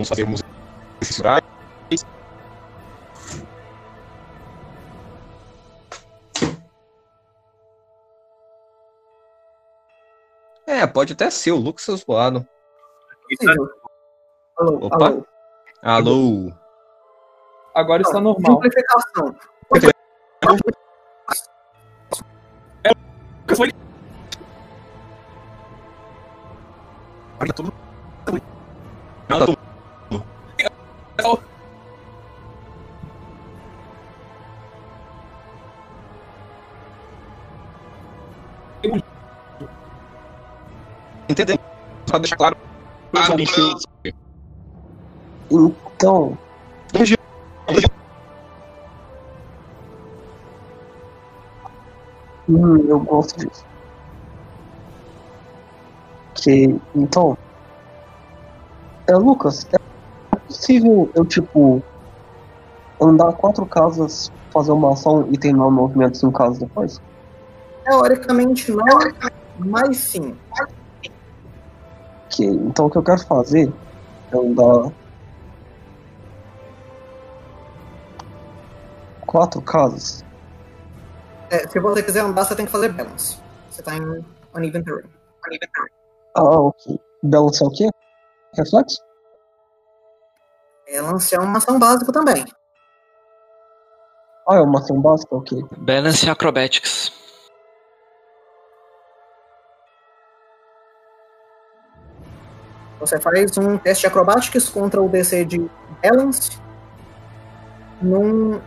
Vamos 0.07 0.09
fazer 0.09 0.25
música. 0.25 0.49
É, 10.67 10.87
pode 10.87 11.13
até 11.13 11.31
ser 11.31 11.53
o 11.53 11.57
Lucas 11.57 11.85
seu 11.85 11.97
zoado. 11.97 12.47
possível. 13.29 13.69
Alô, 14.59 14.87
Opa. 14.87 15.07
alô. 15.07 15.27
Alô? 15.83 16.53
Agora 17.75 18.03
está 18.03 18.21
normal. 18.21 18.55
Simplificação. 18.63 19.37
Nada, 27.39 27.76
Só 42.17 42.21
deixar 42.21 42.37
claro. 42.37 42.57
Então, 45.51 46.37
hum, 52.49 52.89
eu 52.89 53.01
gosto 53.01 53.39
disso. 53.39 53.65
Que, 56.37 56.75
então, 56.95 57.37
é, 59.09 59.15
Lucas, 59.15 59.67
é 59.73 60.39
possível 60.47 61.11
eu, 61.15 61.25
tipo, 61.25 61.83
andar 63.01 63.33
quatro 63.33 63.67
casas, 63.67 64.31
fazer 64.53 64.73
uma 64.73 64.93
ação 64.93 65.29
e 65.33 65.39
terminar 65.39 65.67
o 65.67 65.71
movimento 65.71 66.17
cinco 66.17 66.33
casas 66.33 66.59
depois? 66.59 67.01
Teoricamente 67.85 68.73
não, 68.73 68.85
mas 69.59 69.97
sim. 69.97 70.37
Que, 72.37 72.45
então, 72.45 72.85
o 72.85 72.91
que 72.91 72.99
eu 72.99 73.03
quero 73.03 73.27
fazer 73.27 73.73
é 74.31 74.37
andar 74.37 74.93
quatro 79.27 79.63
casas. 79.63 80.23
É, 81.49 81.67
se 81.67 81.81
você 81.81 82.03
quiser 82.03 82.21
andar, 82.21 82.45
você 82.45 82.55
tem 82.55 82.67
que 82.67 82.73
fazer 82.73 82.91
balance. 82.91 83.39
Você 83.71 83.83
tá 83.83 83.97
em 83.97 84.25
uneven 84.55 84.85
terrain. 84.85 85.09
Ah, 86.35 86.43
ok. 86.43 87.01
Balance 87.23 87.65
é 87.65 87.67
o 87.67 87.71
quê? 87.71 87.89
Reflexo? 88.55 89.03
Balance 90.93 91.35
é 91.35 91.39
uma 91.39 91.57
ação 91.57 91.79
básica 91.79 92.13
também. 92.13 92.45
Ah, 94.47 94.57
é 94.57 94.61
uma 94.61 94.79
ação 94.79 95.01
básica? 95.01 95.35
Ok. 95.35 95.65
Balance 95.79 96.29
Acrobatics. 96.29 97.16
Você 103.07 103.21
faz 103.21 103.57
um 103.57 103.79
teste 103.79 104.03
de 104.03 104.07
acrobatics 104.09 104.69
contra 104.69 105.01
o 105.01 105.09
DC 105.09 105.45
de 105.45 105.71
balance. 106.03 106.59
Num 108.03 108.61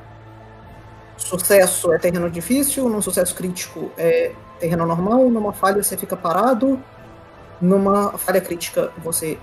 sucesso 1.17 1.91
é 1.93 1.99
terreno 1.99 2.29
difícil, 2.31 2.87
num 2.87 3.01
sucesso 3.01 3.35
crítico 3.35 3.91
é 3.97 4.33
terreno 4.59 4.85
normal, 4.85 5.29
numa 5.29 5.51
falha 5.51 5.83
você 5.83 5.97
fica 5.97 6.15
parado, 6.15 6.81
numa 7.61 8.17
falha 8.17 8.39
crítica 8.39 8.91
você. 8.97 9.37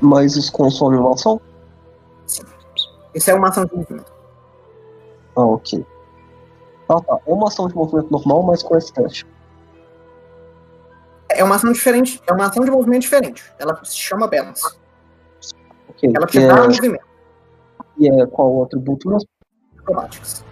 Mas 0.00 0.36
isso 0.36 0.52
consome 0.52 0.96
uma 0.96 1.14
ação? 1.14 1.40
Isso 3.14 3.30
é 3.30 3.34
uma 3.34 3.48
ação 3.48 3.64
de 3.64 3.74
movimento. 3.74 4.12
Ah, 5.36 5.46
ok. 5.46 5.84
Ah, 6.88 7.00
tá. 7.00 7.18
É 7.26 7.32
uma 7.32 7.48
ação 7.48 7.66
de 7.68 7.74
movimento 7.74 8.10
normal, 8.10 8.42
mas 8.42 8.62
com 8.62 8.76
esse 8.76 8.92
teste. 8.92 9.26
É 11.34 11.44
uma 11.44 11.56
ação 11.56 11.72
diferente, 11.72 12.20
é 12.26 12.32
uma 12.32 12.46
ação 12.46 12.64
de 12.64 12.70
movimento 12.70 13.02
diferente. 13.02 13.42
Ela 13.58 13.78
se 13.84 13.96
chama 13.96 14.26
balance. 14.26 14.62
Ok. 15.88 16.12
Ela 16.14 16.26
te 16.26 16.38
E 16.38 16.46
dá 16.46 16.54
é, 16.58 16.66
movimento. 16.68 17.04
e 17.98 18.08
é 18.08 18.26
qual 18.26 18.52
o 18.52 18.62
atributo 18.64 19.08
mesmo? 19.08 19.28
Acrobatics. 19.78 20.44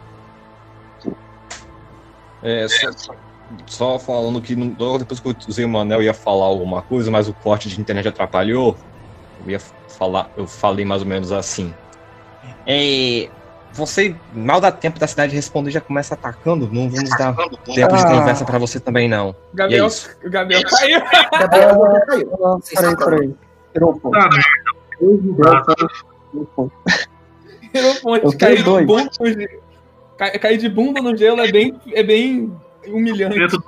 É, 2.43 2.67
só, 2.69 3.15
só 3.67 3.99
falando 3.99 4.41
que 4.43 4.55
logo 4.55 4.99
depois 4.99 5.21
que 5.21 5.29
eu 5.29 5.37
usei 5.47 5.65
o 5.65 5.79
anel 5.79 6.01
eu 6.01 6.05
ia 6.07 6.15
falar 6.15 6.47
alguma 6.47 6.83
coisa, 6.83 7.11
mas 7.11 7.29
o 7.29 7.35
corte 7.35 7.69
de 7.69 7.81
internet 7.81 8.09
atrapalhou. 8.09 8.77
Eu 9.45 9.51
ia 9.51 9.61
falar, 9.89 10.31
eu 10.37 10.47
falei 10.47 10.85
mais 10.85 11.03
ou 11.03 11.09
menos 11.09 11.31
assim. 11.33 11.73
É, 12.67 13.31
você 13.73 14.15
mal 14.35 14.61
dá 14.61 14.71
tempo 14.71 14.99
da 15.01 15.07
cidade 15.07 15.35
responder 15.35 15.71
já 15.71 15.81
começa 15.81 16.15
atacando. 16.15 16.69
Não 16.73 16.89
vamos 16.91 17.11
dar 17.11 17.35
tempo 17.35 17.57
de 17.67 17.83
Ah. 17.83 18.11
conversa 18.11 18.45
pra 18.45 18.59
você 18.59 18.79
também 18.79 19.09
não. 19.09 19.31
E 19.31 19.33
é 19.33 19.57
Gabriel, 19.57 19.87
isso. 19.87 20.11
o 20.25 20.31
Gabriel 20.31 20.63
caiu. 20.69 21.01
Gabriel, 21.39 21.79
caiu. 22.07 22.31
Ah, 22.45 22.59
peraí, 22.75 22.97
peraí. 22.97 23.35
Tirou 23.73 23.91
um 23.93 23.99
ponto. 23.99 24.19
Dois 25.01 25.21
dessa, 25.37 25.75
um 26.35 26.45
ponto. 26.45 26.73
Eu 27.75 28.39
Cair 28.39 28.39
tenho 28.39 28.57
de 28.59 28.63
dois. 28.65 28.87
bunda 28.87 29.11
no 29.19 29.27
gelo. 29.27 29.63
Ca- 30.19 30.39
Cair 30.39 30.59
de 30.59 30.69
bunda 30.69 31.01
no 31.03 31.17
gelo 31.17 31.41
é 31.41 31.51
bem, 31.51 31.81
é 31.93 32.03
bem 32.03 32.53
humilhante. 32.87 33.59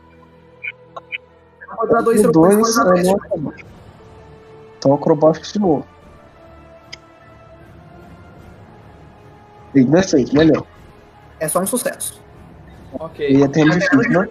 pode 1.77 1.93
dar 1.93 2.03
dois 2.03 2.21
E 2.21 2.27
depois 2.27 2.55
dois 2.57 2.77
na 2.77 2.91
é 2.91 2.95
teste. 2.95 3.11
no 3.11 3.17
acrobático. 3.17 3.69
Então 4.79 4.93
acrobático 4.95 5.47
de 5.47 5.59
novo. 5.59 5.87
E 9.75 9.85
defeito, 9.85 10.35
melhor. 10.35 10.65
É 11.41 11.49
só 11.49 11.61
um 11.61 11.67
sucesso. 11.67 12.23
Ok. 12.99 13.29
E 13.29 13.49
tem 13.49 13.65
difícil, 13.65 14.11
né? 14.11 14.29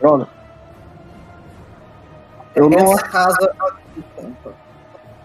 Droga. 0.00 0.28
Eu 2.54 2.70
não 2.70 2.92
Essa 2.92 3.02
casa. 3.02 3.54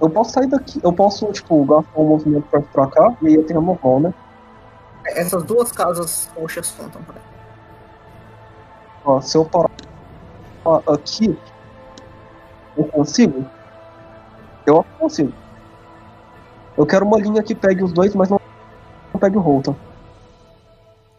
Eu 0.02 0.10
posso 0.10 0.32
sair 0.32 0.48
daqui, 0.48 0.82
eu 0.84 0.92
posso, 0.92 1.32
tipo, 1.32 1.64
gastar 1.64 2.00
um 2.00 2.08
movimento 2.08 2.48
pra, 2.50 2.60
pra 2.60 2.88
cá 2.88 3.16
e 3.22 3.36
eu 3.36 3.46
tenho 3.46 3.60
a 3.60 3.64
normal, 3.64 4.00
né? 4.00 4.14
Essas 5.06 5.44
duas 5.44 5.72
casas 5.72 6.30
roxas 6.36 6.72
contam 6.72 7.02
pra 7.04 7.16
Ó, 9.06 9.22
se 9.22 9.38
eu 9.38 9.46
parar 9.46 9.70
aqui, 10.88 11.38
eu 12.78 12.84
consigo? 12.86 13.46
Eu 14.66 14.86
consigo. 15.00 15.34
Eu 16.78 16.86
quero 16.86 17.06
uma 17.06 17.20
linha 17.20 17.44
que 17.44 17.54
pegue 17.54 17.84
os 17.84 17.92
dois, 17.92 18.16
mas 18.16 18.30
não, 18.30 18.40
não 19.14 19.20
pegue 19.20 19.38
o 19.38 19.42
Holton. 19.42 19.76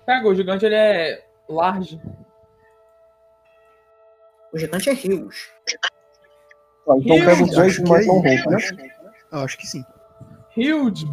Pega, 0.07 0.29
o 0.29 0.35
gigante 0.35 0.65
ele 0.65 0.75
é 0.75 1.25
large. 1.49 2.01
O 4.53 4.59
gigante 4.59 4.91
é 4.91 4.93
Rios. 4.93 5.51
Tá, 6.87 6.97
então 6.97 7.17
Ih, 7.17 7.25
pega 7.25 7.43
os 7.43 7.51
dois, 7.51 7.73
Acho 7.73 7.83
mas 7.89 8.05
é 8.05 8.07
não 8.07 8.25
isso. 8.27 8.45
Holton, 8.45 8.51
né? 8.51 8.57
Acho, 8.57 8.77
eu 9.33 9.39
acho 9.39 9.59
que 9.59 9.67
sim. 9.67 9.85
Huge. 10.57 11.07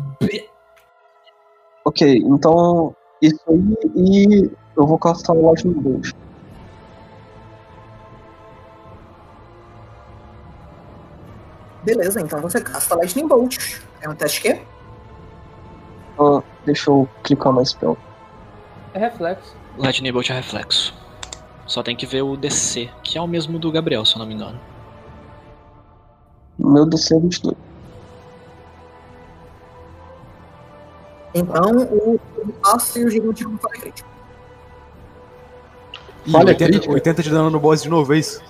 Ok, 1.85 2.17
então 2.17 2.95
isso 3.21 3.39
aí 3.47 3.77
e 3.95 4.51
eu 4.75 4.85
vou 4.85 4.97
castar 4.97 5.35
o 5.35 5.45
Lightning 5.45 5.73
Bolt. 5.73 6.11
Beleza, 11.83 12.19
então 12.21 12.41
você 12.41 12.59
gasta 12.59 12.95
Lightning 12.95 13.27
Bolt. 13.27 13.57
É 14.01 14.09
um 14.09 14.15
teste 14.15 14.41
que? 14.41 14.61
Ah, 16.19 16.43
deixa 16.65 16.89
eu 16.89 17.07
clicar 17.23 17.53
na 17.53 17.63
spell. 17.63 17.97
É 18.93 18.99
reflexo. 18.99 19.55
Lightning 19.77 20.11
Bolt 20.11 20.29
é 20.29 20.33
reflexo. 20.33 20.93
Só 21.65 21.81
tem 21.83 21.95
que 21.95 22.05
ver 22.05 22.23
o 22.23 22.35
DC, 22.35 22.89
que 23.03 23.17
é 23.17 23.21
o 23.21 23.27
mesmo 23.27 23.59
do 23.59 23.71
Gabriel, 23.71 24.03
se 24.05 24.15
eu 24.15 24.19
não 24.19 24.25
me 24.25 24.33
engano. 24.33 24.59
Meu 26.57 26.85
DC 26.85 27.15
é 27.15 27.19
22. 27.19 27.55
Então 31.33 31.77
o 31.77 32.19
passo 32.61 32.99
e 32.99 33.05
o 33.05 33.09
gigante 33.09 33.45
com 33.45 33.57
falha 33.57 33.79
crítica. 33.79 34.09
Ih, 36.25 36.31
Falha 36.31 36.47
80, 36.49 36.71
crítica? 36.71 36.93
80 36.93 37.23
de 37.23 37.29
dano 37.29 37.49
no 37.49 37.59
boss 37.59 37.83
de 37.83 37.89
novo, 37.89 38.13
é 38.13 38.17
isso? 38.17 38.41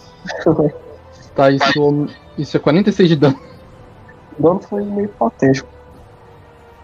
Tá, 1.39 1.49
isso, 1.49 2.07
isso 2.37 2.57
é 2.57 2.59
46 2.59 3.07
de 3.07 3.15
dano. 3.15 3.39
O 4.37 4.43
dano 4.43 4.59
foi 4.59 4.83
meio 4.83 5.07
patético. 5.07 5.69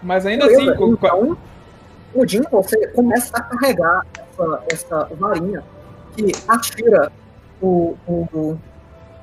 Mas 0.02 0.24
ainda 0.24 0.46
Beleza, 0.46 0.72
assim, 0.72 0.92
então, 0.92 1.36
Odin, 2.14 2.40
você 2.50 2.86
começa 2.88 3.36
a 3.36 3.42
carregar 3.42 4.06
essa, 4.16 4.62
essa 4.72 5.10
varinha 5.14 5.62
que 6.16 6.32
atira 6.48 7.12
o, 7.60 7.98
o, 8.06 8.26
o, 8.32 8.58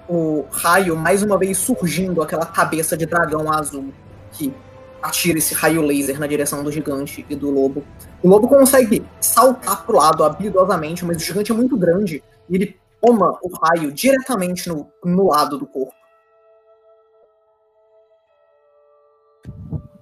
o 0.08 0.46
raio 0.52 0.96
mais 0.96 1.24
uma 1.24 1.36
vez 1.36 1.58
surgindo, 1.58 2.22
aquela 2.22 2.46
cabeça 2.46 2.96
de 2.96 3.08
dragão 3.08 3.52
azul 3.52 3.92
que 4.34 4.54
atira 5.02 5.40
esse 5.40 5.56
raio 5.56 5.82
laser 5.82 6.20
na 6.20 6.28
direção 6.28 6.64
do 6.64 6.72
gigante 6.72 7.26
e 7.28 7.36
do 7.36 7.50
lobo. 7.50 7.84
O 8.22 8.30
lobo 8.30 8.48
consegue 8.48 9.04
saltar 9.20 9.84
pro 9.84 9.98
lado 9.98 10.24
habilidosamente, 10.24 11.04
mas 11.04 11.18
o 11.18 11.20
gigante 11.22 11.52
é 11.52 11.56
muito 11.56 11.76
grande 11.76 12.24
e 12.48 12.56
ele 12.56 12.83
toma 13.04 13.38
o 13.44 13.50
raio 13.62 13.92
diretamente 13.92 14.70
no, 14.70 14.90
no 15.04 15.28
lado 15.28 15.58
do 15.58 15.68
corpo. 15.68 15.94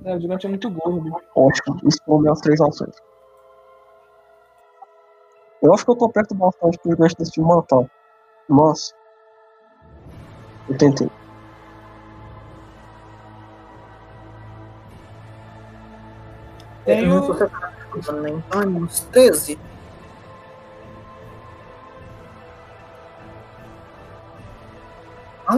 é, 0.06 0.16
o 0.16 0.20
gigante 0.20 0.46
é 0.46 0.50
muito 0.50 0.70
gordo. 0.70 1.12
Ótimo, 1.36 1.78
isso 1.88 1.98
foram 2.06 2.22
minhas 2.22 2.40
três 2.42 2.62
ações. 2.62 2.96
Eu 5.62 5.74
acho 5.74 5.86
que 5.86 5.92
eu 5.92 5.96
tô 5.96 6.10
perto 6.10 6.34
bastante 6.36 6.78
pro 6.80 6.92
gigante 6.92 7.16
decidir 7.18 7.42
matar. 7.42 7.86
Mas. 8.50 8.94
Eu 10.70 10.78
tentei. 10.78 11.10
Tem 16.86 17.12
o- 17.12 17.22
você 17.22 17.46
escutando, 17.86 18.22
né? 18.22 18.30
Então, 18.32 18.62
é 18.62 18.66
uns 18.66 19.00
13. 19.12 19.60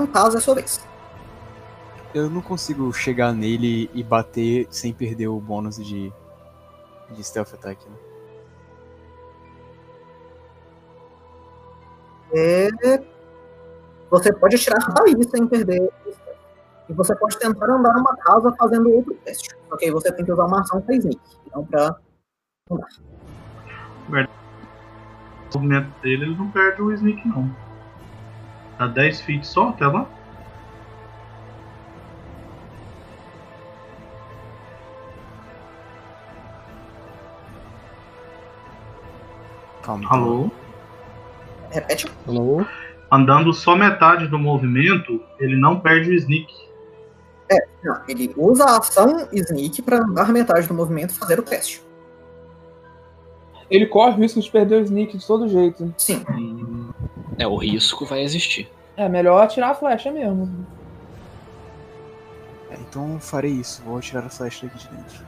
Caso 0.08 0.38
é 0.38 0.42
sua 0.42 0.56
vez. 0.56 0.80
Eu 2.14 2.30
não 2.30 2.42
consigo 2.42 2.92
chegar 2.94 3.34
nele 3.34 3.90
e 3.94 4.04
bater 4.04 4.68
sem 4.70 4.94
perder 4.94 5.28
o 5.28 5.40
bônus 5.40 5.78
de, 5.78 6.14
de 7.12 7.24
stealth 7.24 7.54
attack, 7.54 7.84
né? 7.90 7.96
É... 12.36 12.70
Você 14.10 14.32
pode 14.34 14.56
atirar 14.56 14.94
daí 14.94 15.16
sem 15.24 15.48
perder. 15.48 15.90
E 16.90 16.94
você 16.94 17.16
pode 17.16 17.38
tentar 17.40 17.70
andar 17.70 17.94
numa 17.94 18.16
casa 18.18 18.54
fazendo 18.58 18.92
outro 18.92 19.16
teste. 19.24 19.56
Só 19.70 19.78
que 19.78 19.86
aí 19.86 19.92
você 19.92 20.12
tem 20.12 20.24
que 20.26 20.32
usar 20.32 20.46
uma 20.46 20.62
ação 20.62 20.82
pra 20.82 20.96
sneak. 20.96 21.20
Não 21.54 21.66
pra. 21.66 21.96
O 22.70 22.78
movimento 25.56 25.90
dele, 26.02 26.26
ele 26.26 26.36
não 26.36 26.50
perde 26.52 26.82
o 26.82 26.92
sneak, 26.92 27.28
não. 27.28 27.56
Tá 28.78 28.88
10 28.88 29.22
feet 29.22 29.46
só 29.46 29.70
até 29.70 29.88
lá? 29.88 30.08
Calma. 39.82 40.10
Alô? 40.10 40.52
Repete. 41.70 42.10
Alô? 42.28 42.66
Andando 43.12 43.54
só 43.54 43.76
metade 43.76 44.28
do 44.28 44.40
movimento, 44.40 45.22
ele 45.40 45.56
não 45.56 45.80
perde 45.80 46.10
o 46.10 46.14
sneak. 46.14 46.48
Não, 47.84 48.02
ele 48.08 48.34
usa 48.38 48.64
a 48.64 48.78
ação 48.78 49.28
sneak 49.32 49.82
pra 49.82 49.98
andar 49.98 50.32
metade 50.32 50.68
do 50.68 50.74
movimento 50.74 51.12
e 51.12 51.18
fazer 51.18 51.40
o 51.40 51.44
teste. 51.44 51.84
Ele 53.70 53.86
corre 53.86 54.16
o 54.16 54.20
risco 54.22 54.40
de 54.40 54.50
perder 54.50 54.82
o 54.82 54.86
sneak 54.86 55.18
de 55.18 55.28
todo 55.28 55.48
jeito. 55.48 55.94
Sim. 55.98 56.24
É, 57.38 57.48
o 57.48 57.56
risco 57.56 58.06
vai 58.06 58.22
existir. 58.22 58.70
É 58.96 59.10
melhor 59.10 59.44
atirar 59.44 59.72
a 59.72 59.76
flecha 59.76 60.12
mesmo. 60.12 60.68
É, 62.70 62.76
então 62.76 63.14
eu 63.14 63.20
farei 63.20 63.52
isso. 63.52 63.82
Vou 63.84 64.00
tirar 64.00 64.26
a 64.26 64.30
flecha 64.30 64.68
daqui 64.68 64.78
de 64.78 64.88
dentro. 64.88 65.26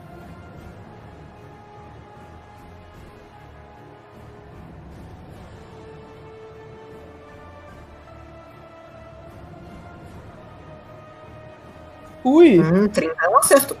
Ui! 12.22 12.60
Hum, 12.60 12.88
30 12.88 13.24
é 13.24 13.28
um 13.28 13.36
acerto. 13.36 13.76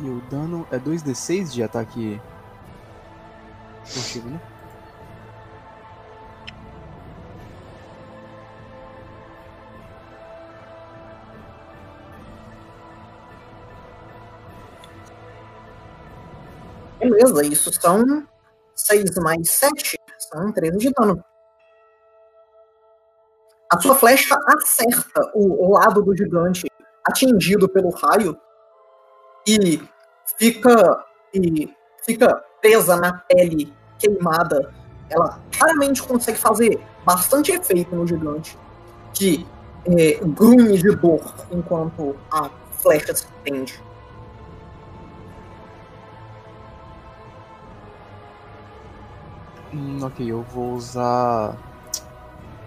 E 0.00 0.08
o 0.08 0.20
dano 0.30 0.66
é 0.70 0.78
2d6 0.78 1.52
de 1.52 1.62
ataque 1.62 2.20
furtivo, 3.84 4.30
né? 4.30 4.40
Beleza, 17.18 17.44
isso 17.44 17.72
são 17.72 18.24
6 18.76 19.16
mais 19.16 19.50
7, 19.50 19.98
são 20.20 20.52
13 20.52 20.78
de 20.78 20.92
dano. 20.92 21.24
A 23.72 23.80
sua 23.80 23.96
flecha 23.96 24.36
acerta 24.46 25.20
o, 25.34 25.72
lado 25.72 26.00
do 26.00 26.16
gigante 26.16 26.70
atingido 27.04 27.68
pelo 27.68 27.90
raio 27.90 28.38
e 29.44 29.82
fica 30.38 31.04
e 31.34 31.74
fica 32.04 32.40
presa 32.60 32.96
na 32.96 33.12
pele 33.18 33.74
queimada. 33.98 34.72
Ela 35.10 35.40
claramente 35.58 36.02
consegue 36.04 36.38
fazer 36.38 36.80
bastante 37.04 37.50
efeito 37.50 37.96
no 37.96 38.06
gigante, 38.06 38.56
que 39.12 39.44
é, 39.86 40.20
grunhe 40.24 40.78
de 40.78 40.94
dor 40.94 41.34
enquanto 41.50 42.14
a 42.30 42.48
flecha 42.80 43.12
se 43.12 43.26
prende. 43.42 43.87
Hum, 49.72 49.98
ok, 50.02 50.30
eu 50.30 50.42
vou 50.42 50.74
usar 50.74 51.56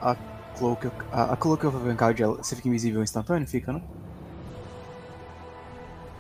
a 0.02 0.16
Cloak, 0.58 0.88
a, 1.12 1.34
a 1.34 1.38
Cloak 1.38 1.66
of 1.66 1.78
ela- 2.22 2.38
você 2.38 2.56
fica 2.56 2.68
invisível 2.68 3.02
instantâneo? 3.02 3.48
Fica, 3.48 3.74
né? 3.74 3.82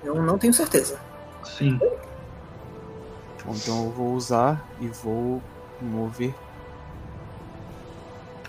Eu 0.03 0.21
não 0.21 0.37
tenho 0.37 0.53
certeza. 0.53 0.99
Sim. 1.43 1.77
Bom, 3.45 3.53
então 3.55 3.85
eu 3.85 3.91
vou 3.91 4.13
usar 4.13 4.63
e 4.79 4.87
vou 4.87 5.41
mover. 5.81 6.33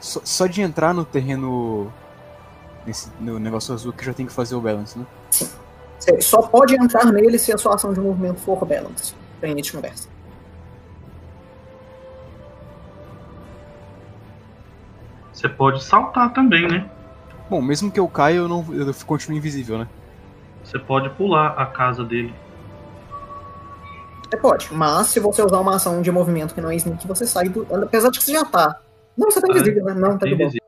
Só, 0.01 0.21
só 0.25 0.47
de 0.47 0.63
entrar 0.63 0.93
no 0.93 1.05
terreno. 1.05 1.91
Nesse, 2.87 3.09
no 3.21 3.39
negócio 3.39 3.73
azul 3.73 3.93
que 3.93 4.05
já 4.05 4.13
tenho 4.13 4.29
que 4.29 4.35
fazer 4.35 4.55
o 4.57 4.61
balance, 4.61 4.99
né? 4.99 5.07
Você 5.99 6.21
só 6.21 6.43
pode 6.43 6.75
entrar 6.75 7.05
nele 7.13 7.39
se 7.39 7.53
a 7.53 7.59
sua 7.59 7.77
ação 7.77 7.93
de 7.93 8.01
movimento 8.01 8.41
for 8.41 8.65
balance. 8.65 9.15
Pra 9.39 9.49
início 9.49 9.71
de 9.73 9.77
conversa. 9.79 10.12
Você 15.43 15.49
pode 15.49 15.83
saltar 15.83 16.33
também, 16.33 16.69
né? 16.69 16.89
Bom, 17.51 17.61
mesmo 17.61 17.91
que 17.91 17.99
eu 17.99 18.07
caia, 18.07 18.37
eu 18.37 18.47
não 18.47 18.65
eu 18.73 18.95
continuo 19.05 19.37
invisível, 19.37 19.77
né? 19.77 19.89
Você 20.63 20.79
pode 20.79 21.11
pular 21.17 21.49
a 21.59 21.67
casa 21.67 22.05
dele. 22.05 22.33
Você 24.31 24.37
pode, 24.37 24.73
mas 24.73 25.09
se 25.09 25.19
você 25.19 25.43
usar 25.43 25.59
uma 25.59 25.75
ação 25.75 26.01
de 26.01 26.13
movimento 26.13 26.55
que 26.55 26.61
não 26.61 26.71
é 26.71 26.77
sneak, 26.77 27.09
você 27.09 27.27
sai 27.27 27.49
do. 27.49 27.67
Apesar 27.75 28.11
de 28.11 28.21
que 28.21 28.25
você 28.25 28.35
já 28.35 28.45
tá. 28.45 28.81
Não, 29.19 29.29
você 29.33 29.41
tá 29.41 29.49
Ah, 29.51 29.51
invisível, 29.51 29.85
né? 29.85 29.95
Não, 29.95 30.17
tá 30.17 30.27
de 30.27 30.35
boa. 30.37 30.43
Invisível. 30.45 30.63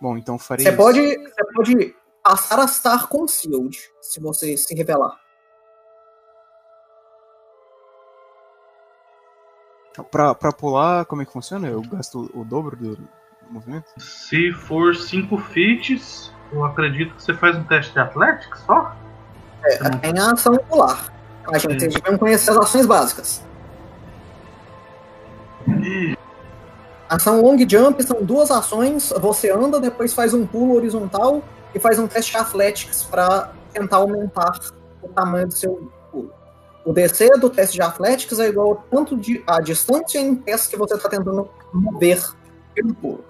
Bom, 0.00 0.16
então 0.16 0.36
farei 0.36 0.64
Você 0.64 0.70
isso. 0.70 0.76
pode, 0.76 0.98
você 1.00 1.44
pode 1.54 1.96
passar 2.24 2.58
a 2.58 2.64
estar 2.64 3.08
concealed 3.08 3.78
se 4.00 4.18
você 4.20 4.56
se 4.56 4.74
revelar. 4.74 5.16
Pra, 10.10 10.34
pra 10.34 10.50
pular, 10.50 11.04
como 11.04 11.22
é 11.22 11.24
que 11.24 11.32
funciona? 11.32 11.68
Eu 11.68 11.80
gasto 11.82 12.28
o 12.34 12.44
dobro 12.44 12.74
do 12.76 12.98
movimento? 13.50 13.86
Se 13.98 14.52
for 14.52 14.94
5 14.94 15.36
feats, 15.38 16.32
eu 16.52 16.64
acredito 16.64 17.14
que 17.14 17.22
você 17.22 17.34
faz 17.34 17.56
um 17.56 17.64
teste 17.64 17.92
de 17.92 18.00
Athletics 18.00 18.60
só? 18.60 18.96
É, 19.64 19.90
tem 19.90 20.18
a 20.18 20.32
ação 20.32 20.56
pular. 20.68 21.12
A 21.46 21.58
gente, 21.58 21.78
vocês 21.78 21.94
deviam 21.94 22.18
conhecer 22.18 22.50
as 22.50 22.56
ações 22.56 22.86
básicas. 22.86 23.42
Ação 27.08 27.40
long 27.40 27.56
jump 27.66 28.02
são 28.02 28.22
duas 28.22 28.50
ações. 28.50 29.12
Você 29.18 29.50
anda, 29.50 29.80
depois 29.80 30.12
faz 30.12 30.34
um 30.34 30.46
pulo 30.46 30.74
horizontal 30.74 31.42
e 31.74 31.80
faz 31.80 31.98
um 31.98 32.06
teste 32.06 32.32
de 32.32 32.38
athletics 32.38 33.02
para 33.04 33.50
tentar 33.72 33.96
aumentar 33.96 34.58
o 35.02 35.08
tamanho 35.08 35.48
do 35.48 35.56
seu 35.56 35.90
pulo. 36.12 36.30
O 36.84 36.92
DC 36.92 37.30
do 37.38 37.48
teste 37.48 37.76
de 37.76 37.82
athletics 37.82 38.38
é 38.38 38.48
igual 38.48 38.68
ao 38.68 38.76
tanto 38.90 39.16
de 39.16 39.42
a 39.46 39.60
distância 39.60 40.18
em 40.18 40.34
pés 40.34 40.66
que 40.66 40.76
você 40.76 40.94
está 40.94 41.08
tentando 41.08 41.48
mover 41.72 42.22
pelo 42.74 42.94
pulo. 42.94 43.24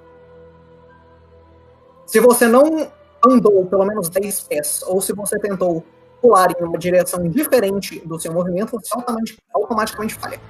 Se 2.09 2.21
você 2.21 2.47
não 2.49 2.91
andou 3.23 3.67
pelo 3.67 3.85
menos 3.85 4.09
10 4.09 4.41
pés, 4.41 4.83
ou 4.87 4.99
se 4.99 5.13
você 5.13 5.39
tentou 5.39 5.85
pular 6.23 6.49
em 6.59 6.65
uma 6.65 6.79
direção 6.79 7.29
diferente 7.29 8.01
do 8.07 8.19
seu 8.19 8.33
movimento, 8.33 8.71
você 8.71 8.89
automaticamente, 8.95 9.39
automaticamente 9.55 10.15
falha. 10.15 10.41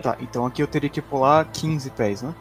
Tá, 0.00 0.16
então 0.20 0.46
aqui 0.46 0.62
eu 0.62 0.68
teria 0.68 0.88
que 0.88 1.02
pular 1.02 1.44
15 1.46 1.90
pés, 1.90 2.22
né? 2.22 2.32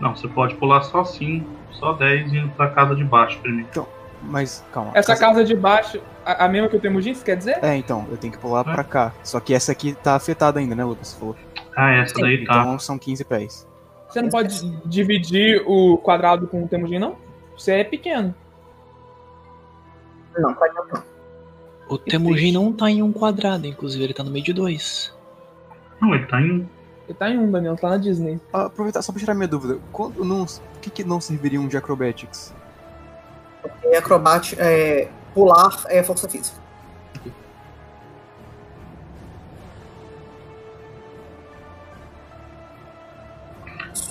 Não, 0.00 0.16
você 0.16 0.26
pode 0.26 0.56
pular 0.56 0.82
só 0.82 1.04
5, 1.04 1.48
só 1.70 1.92
10 1.92 2.32
indo 2.32 2.48
pra 2.56 2.70
casa 2.70 2.96
de 2.96 3.04
baixo 3.04 3.38
primeiro. 3.38 3.68
Mas, 4.20 4.64
calma. 4.72 4.90
Essa 4.94 5.16
casa 5.16 5.44
de 5.44 5.54
baixo, 5.54 6.00
a, 6.24 6.46
a 6.46 6.48
mesma 6.48 6.68
que 6.68 6.76
o 6.76 6.80
Temujin, 6.80 7.14
você 7.14 7.24
quer 7.24 7.36
dizer? 7.36 7.62
É, 7.62 7.76
então, 7.76 8.04
eu 8.10 8.16
tenho 8.16 8.32
que 8.32 8.38
pular 8.40 8.62
É. 8.66 8.74
pra 8.74 8.82
cá. 8.82 9.12
Só 9.22 9.38
que 9.38 9.54
essa 9.54 9.70
aqui 9.70 9.94
tá 9.94 10.16
afetada 10.16 10.58
ainda, 10.58 10.74
né, 10.74 10.84
Lucas? 10.84 11.08
Você 11.08 11.18
falou. 11.20 11.36
Ah, 11.76 11.92
essa 11.92 12.14
daí 12.14 12.44
tá. 12.44 12.60
Então 12.60 12.78
são 12.80 12.98
15 12.98 13.24
pés. 13.24 13.66
Você 14.14 14.22
não 14.22 14.28
pode 14.28 14.70
dividir 14.86 15.60
o 15.66 15.98
quadrado 15.98 16.46
com 16.46 16.62
o 16.62 16.68
Temujin, 16.68 17.00
não? 17.00 17.16
Você 17.58 17.72
é 17.72 17.84
pequeno. 17.84 18.32
Não, 20.38 20.54
pode 20.54 20.72
não. 20.72 21.02
O 21.88 21.98
Temujin 21.98 22.52
não 22.52 22.72
tá 22.72 22.88
em 22.88 23.02
um 23.02 23.12
quadrado, 23.12 23.66
inclusive 23.66 24.04
ele 24.04 24.14
tá 24.14 24.22
no 24.22 24.30
meio 24.30 24.44
de 24.44 24.52
dois. 24.52 25.12
Não, 26.00 26.14
ele 26.14 26.26
tá 26.26 26.40
em. 26.40 26.68
Ele 27.08 27.18
tá 27.18 27.28
em 27.28 27.38
um, 27.38 27.50
Daniel, 27.50 27.76
tá 27.76 27.90
na 27.90 27.96
Disney. 27.96 28.40
Ah, 28.52 28.66
aproveitar 28.66 29.02
só 29.02 29.10
pra 29.10 29.18
tirar 29.18 29.34
minha 29.34 29.48
dúvida. 29.48 29.80
Quando 29.90 30.24
não, 30.24 30.46
por 30.46 30.80
que, 30.80 30.90
que 30.90 31.02
não 31.02 31.20
serviria 31.20 31.60
um 31.60 31.66
de 31.66 31.76
acrobatics? 31.76 32.54
Acrobate, 33.98 34.54
é, 34.60 35.08
pular 35.34 35.76
é 35.88 36.04
força 36.04 36.28
física. 36.28 36.63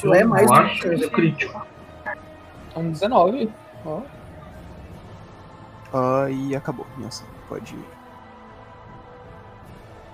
Isso 0.03 0.13
é 0.13 0.23
mais 0.23 0.47
eu 0.47 0.53
do 0.53 0.53
acho 0.53 0.81
que 0.81 0.87
coisa. 0.87 1.09
crítico. 1.09 1.61
É 2.75 2.79
um 2.79 2.91
19. 2.91 3.49
Ó. 3.85 4.01
Ah, 5.93 6.27
e 6.29 6.55
acabou. 6.55 6.85
Nossa, 6.97 7.23
pode 7.47 7.73
ir. 7.73 7.85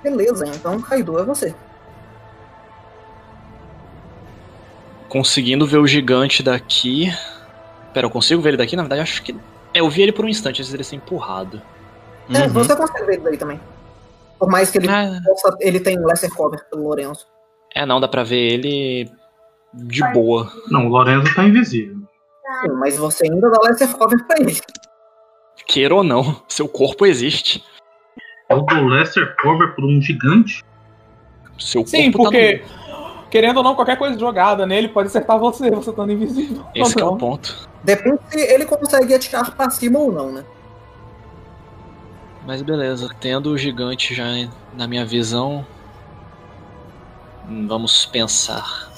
Beleza, 0.03 0.45
então 0.47 0.79
Kaido 0.81 1.17
é 1.19 1.23
você. 1.23 1.55
Conseguindo 5.07 5.65
ver 5.65 5.77
o 5.79 5.87
gigante 5.87 6.43
daqui. 6.43 7.07
Pera, 7.93 8.05
eu 8.05 8.11
consigo 8.11 8.41
ver 8.41 8.49
ele 8.49 8.57
daqui? 8.57 8.75
Na 8.75 8.83
verdade, 8.83 9.01
acho 9.01 9.23
que. 9.23 9.35
É, 9.73 9.79
eu 9.79 9.89
vi 9.89 10.01
ele 10.03 10.11
por 10.11 10.25
um 10.25 10.29
instante 10.29 10.61
antes 10.61 10.71
dele 10.71 10.83
ser 10.83 10.95
empurrado. 10.97 11.61
É, 12.33 12.43
Uhum. 12.43 12.49
você 12.49 12.75
consegue 12.75 13.05
ver 13.05 13.13
ele 13.15 13.23
daí 13.23 13.37
também. 13.37 13.59
Por 14.37 14.47
mais 14.49 14.69
que 14.69 14.77
ele 14.77 14.89
Ah, 14.89 15.19
possa, 15.25 15.55
ele 15.59 15.79
tem 15.79 15.97
lesser 16.05 16.31
cover 16.33 16.63
pelo 16.69 16.83
Lorenzo. 16.87 17.27
é, 17.75 17.85
não, 17.85 17.99
dá 17.99 18.07
pra 18.07 18.23
ver 18.23 18.53
ele 18.53 19.11
de 19.73 20.01
boa. 20.11 20.51
Não, 20.69 20.87
o 20.87 20.89
Lorenzo 20.89 21.33
tá 21.35 21.43
invisível. 21.43 21.97
Sim, 22.61 22.71
mas 22.79 22.97
você 22.97 23.25
ainda 23.25 23.49
dá 23.49 23.59
lesser 23.61 23.95
cover 23.95 24.25
pra 24.25 24.39
ele. 24.39 24.59
Queira 25.65 25.95
ou 25.95 26.03
não, 26.03 26.41
seu 26.47 26.67
corpo 26.67 27.05
existe. 27.05 27.63
Eu 28.49 28.63
dou 28.63 28.87
Lester 28.87 29.35
Cover 29.39 29.75
por 29.75 29.85
um 29.85 30.01
gigante? 30.01 30.65
Seu 31.59 31.85
Sim, 31.85 32.11
corpo 32.11 32.23
porque, 32.23 32.57
tá 32.57 33.27
querendo 33.29 33.57
ou 33.57 33.63
não, 33.63 33.75
qualquer 33.75 33.97
coisa 33.97 34.17
jogada 34.17 34.65
nele 34.65 34.87
pode 34.87 35.07
acertar 35.07 35.37
você, 35.37 35.69
você 35.69 35.91
estando 35.91 36.11
invisível. 36.11 36.57
no... 36.57 36.69
Esse 36.73 36.95
que 36.95 37.01
é 37.01 37.05
o 37.05 37.15
ponto. 37.15 37.69
Depende 37.83 38.19
se 38.29 38.39
ele 38.39 38.65
consegue 38.65 39.13
atirar 39.13 39.55
pra 39.55 39.69
cima 39.69 39.99
ou 39.99 40.11
não, 40.11 40.31
né? 40.31 40.43
Mas 42.47 42.63
beleza, 42.63 43.07
tendo 43.19 43.51
o 43.51 43.57
gigante 43.57 44.15
já 44.15 44.25
na 44.73 44.87
minha 44.87 45.05
visão, 45.05 45.63
vamos 47.67 48.07
pensar 48.07 48.88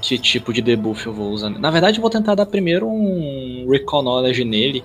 que 0.00 0.18
tipo 0.18 0.52
de 0.52 0.62
debuff 0.62 1.06
eu 1.06 1.12
vou 1.12 1.30
usar. 1.30 1.50
Na 1.50 1.70
verdade, 1.70 1.98
eu 1.98 2.02
vou 2.02 2.10
tentar 2.10 2.34
dar 2.34 2.46
primeiro 2.46 2.86
um 2.88 3.66
Recall 3.70 4.02
Knowledge 4.02 4.44
nele. 4.44 4.82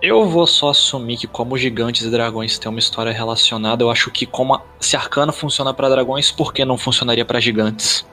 Eu 0.00 0.28
vou 0.28 0.46
só 0.48 0.70
assumir 0.70 1.16
que 1.16 1.28
como 1.28 1.56
gigantes 1.56 2.02
e 2.04 2.10
dragões 2.10 2.58
têm 2.58 2.68
uma 2.68 2.80
história 2.80 3.12
relacionada, 3.12 3.84
eu 3.84 3.90
acho 3.90 4.10
que 4.10 4.26
como 4.26 4.54
a- 4.54 4.62
se 4.80 4.96
arcano 4.96 5.32
funciona 5.32 5.72
pra 5.72 5.88
dragões, 5.88 6.32
por 6.32 6.52
que 6.52 6.64
não 6.64 6.76
funcionaria 6.76 7.24
pra 7.24 7.38
gigantes? 7.38 8.04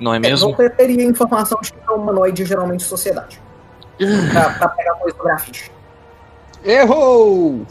Não 0.00 0.12
é 0.12 0.18
mesmo? 0.18 0.52
Você 0.54 0.68
teria 0.68 1.04
informação 1.04 1.58
de 1.62 1.72
que 1.72 1.78
é 1.88 1.92
humanoide 1.92 2.44
geralmente 2.44 2.82
sociedade. 2.82 3.40
pra, 4.32 4.50
pra 4.50 4.68
pegar 4.70 4.94
coisa 4.96 5.16
sobre 5.16 5.32
a 5.32 5.38
ficha. 5.38 5.70
Errou! 6.64 7.64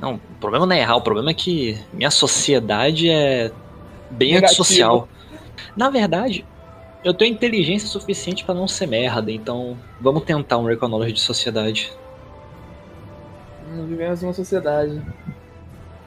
Não, 0.00 0.14
o 0.14 0.20
problema 0.40 0.64
não 0.64 0.74
é 0.74 0.80
errar, 0.80 0.96
o 0.96 1.02
problema 1.02 1.30
é 1.30 1.34
que 1.34 1.78
minha 1.92 2.10
sociedade 2.10 3.10
é 3.10 3.50
bem 4.10 4.32
Negativo. 4.34 4.62
antissocial. 4.62 5.08
Na 5.78 5.88
verdade, 5.90 6.44
eu 7.04 7.14
tenho 7.14 7.32
inteligência 7.32 7.88
suficiente 7.88 8.44
pra 8.44 8.52
não 8.52 8.66
ser 8.66 8.88
merda, 8.88 9.30
então 9.30 9.78
vamos 10.00 10.24
tentar 10.24 10.58
um 10.58 10.64
Knowledge 10.64 11.12
de 11.12 11.20
sociedade. 11.20 11.96
Vivemos 13.86 14.20
numa 14.20 14.34
sociedade. 14.34 15.00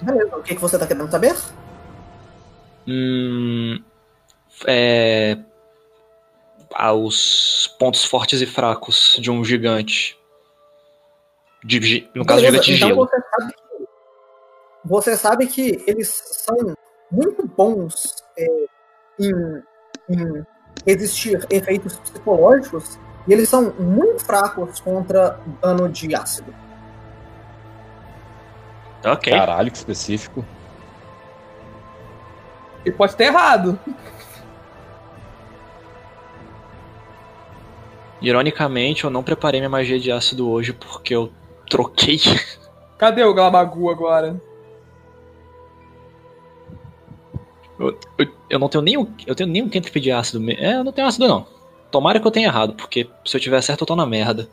Beleza, 0.01 0.36
o 0.36 0.43
que, 0.43 0.55
que 0.55 0.61
você 0.61 0.78
tá 0.78 0.86
querendo 0.86 1.09
saber? 1.09 1.38
Hum. 2.86 3.82
É. 4.67 5.38
ah, 6.74 6.91
os 6.91 7.74
pontos 7.80 8.03
fortes 8.03 8.41
e 8.41 8.45
fracos 8.45 9.17
de 9.22 9.32
um 9.32 9.41
gigante. 9.41 10.19
De 11.63 12.09
no 12.13 12.26
caso, 12.26 12.41
Beleza, 12.41 12.61
gigante 12.61 12.72
de 12.72 12.76
então 12.76 12.89
gelo. 12.89 13.05
Você 13.05 13.22
sabe, 13.22 13.53
que, 13.53 13.88
você 14.84 15.17
sabe 15.17 15.47
que 15.47 15.84
eles 15.88 16.09
são 16.09 16.76
muito 17.09 17.47
bons 17.47 18.15
é, 18.38 18.65
em, 19.20 19.64
em 20.09 20.45
existir 20.86 21.45
efeitos 21.49 21.97
psicológicos 21.97 22.99
e 23.28 23.34
eles 23.34 23.47
são 23.47 23.72
muito 23.80 24.24
fracos 24.24 24.80
contra 24.80 25.39
dano 25.62 25.88
de 25.89 26.14
ácido. 26.16 26.53
Ok. 29.05 29.32
Caralho, 29.32 29.72
que 29.72 29.78
específico. 29.78 30.45
Ele 32.86 32.95
pode 32.95 33.16
ter 33.16 33.26
errado. 33.26 33.80
Ironicamente, 38.22 39.03
eu 39.03 39.09
não 39.09 39.24
preparei 39.24 39.59
minha 39.59 39.70
magia 39.70 39.99
de 39.99 40.12
ácido 40.12 40.49
hoje 40.49 40.74
porque 40.74 41.14
eu 41.14 41.32
troquei. 41.70 42.20
Cadê 42.97 43.24
o 43.24 43.34
Glabagu 43.34 43.89
agora? 43.89 44.39
Eu, 47.80 47.97
eu, 48.20 48.28
eu 48.52 48.60
não 48.60 48.70
tenho 48.70 48.82
nem 48.84 48.97
o, 48.97 49.08
eu 49.26 49.34
tenho 49.36 49.49
nem 49.49 49.62
um 49.64 49.70
cantrip 49.70 49.99
de 49.99 50.12
ácido. 50.12 50.43
É, 50.52 50.76
eu 50.76 50.84
não 50.84 50.91
tenho 50.91 51.08
ácido 51.08 51.28
não. 51.28 51.45
Tomara 51.89 52.20
que 52.20 52.28
eu 52.28 52.32
tenha 52.32 52.47
errado, 52.47 52.74
porque 52.74 53.10
se 53.26 53.36
eu 53.36 53.41
tiver 53.41 53.62
certo 53.62 53.82
eu 53.82 53.88
tô 53.88 53.95
na 53.95 54.06
merda. 54.06 54.47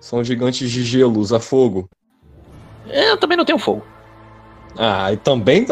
São 0.00 0.22
gigantes 0.22 0.70
de 0.70 0.84
gelo, 0.84 1.18
usa 1.20 1.40
fogo. 1.40 1.88
É, 2.88 3.10
eu 3.10 3.16
também 3.16 3.36
não 3.36 3.44
tenho 3.44 3.58
fogo. 3.58 3.84
Ah, 4.78 5.12
e 5.12 5.16
também. 5.16 5.66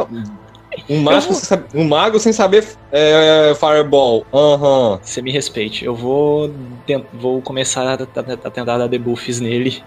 Um, 0.89 1.03
mago 1.03 1.21
sem 1.21 1.35
saber, 1.35 1.69
um 1.75 1.87
mago 1.87 2.19
sem 2.19 2.33
saber 2.33 2.67
é, 2.91 3.55
Fireball. 3.55 4.27
Aham. 4.35 4.99
Você 5.03 5.23
me 5.23 5.31
respeite. 5.31 5.85
Eu 5.85 5.95
vou, 5.95 6.51
vou 7.13 7.41
começar 7.43 7.83
a, 8.01 8.03
a- 8.03 8.33
a 8.49 8.51
tentar 8.51 8.79
dar 8.79 8.89
debuffs 8.89 9.39
nele. 9.41 9.85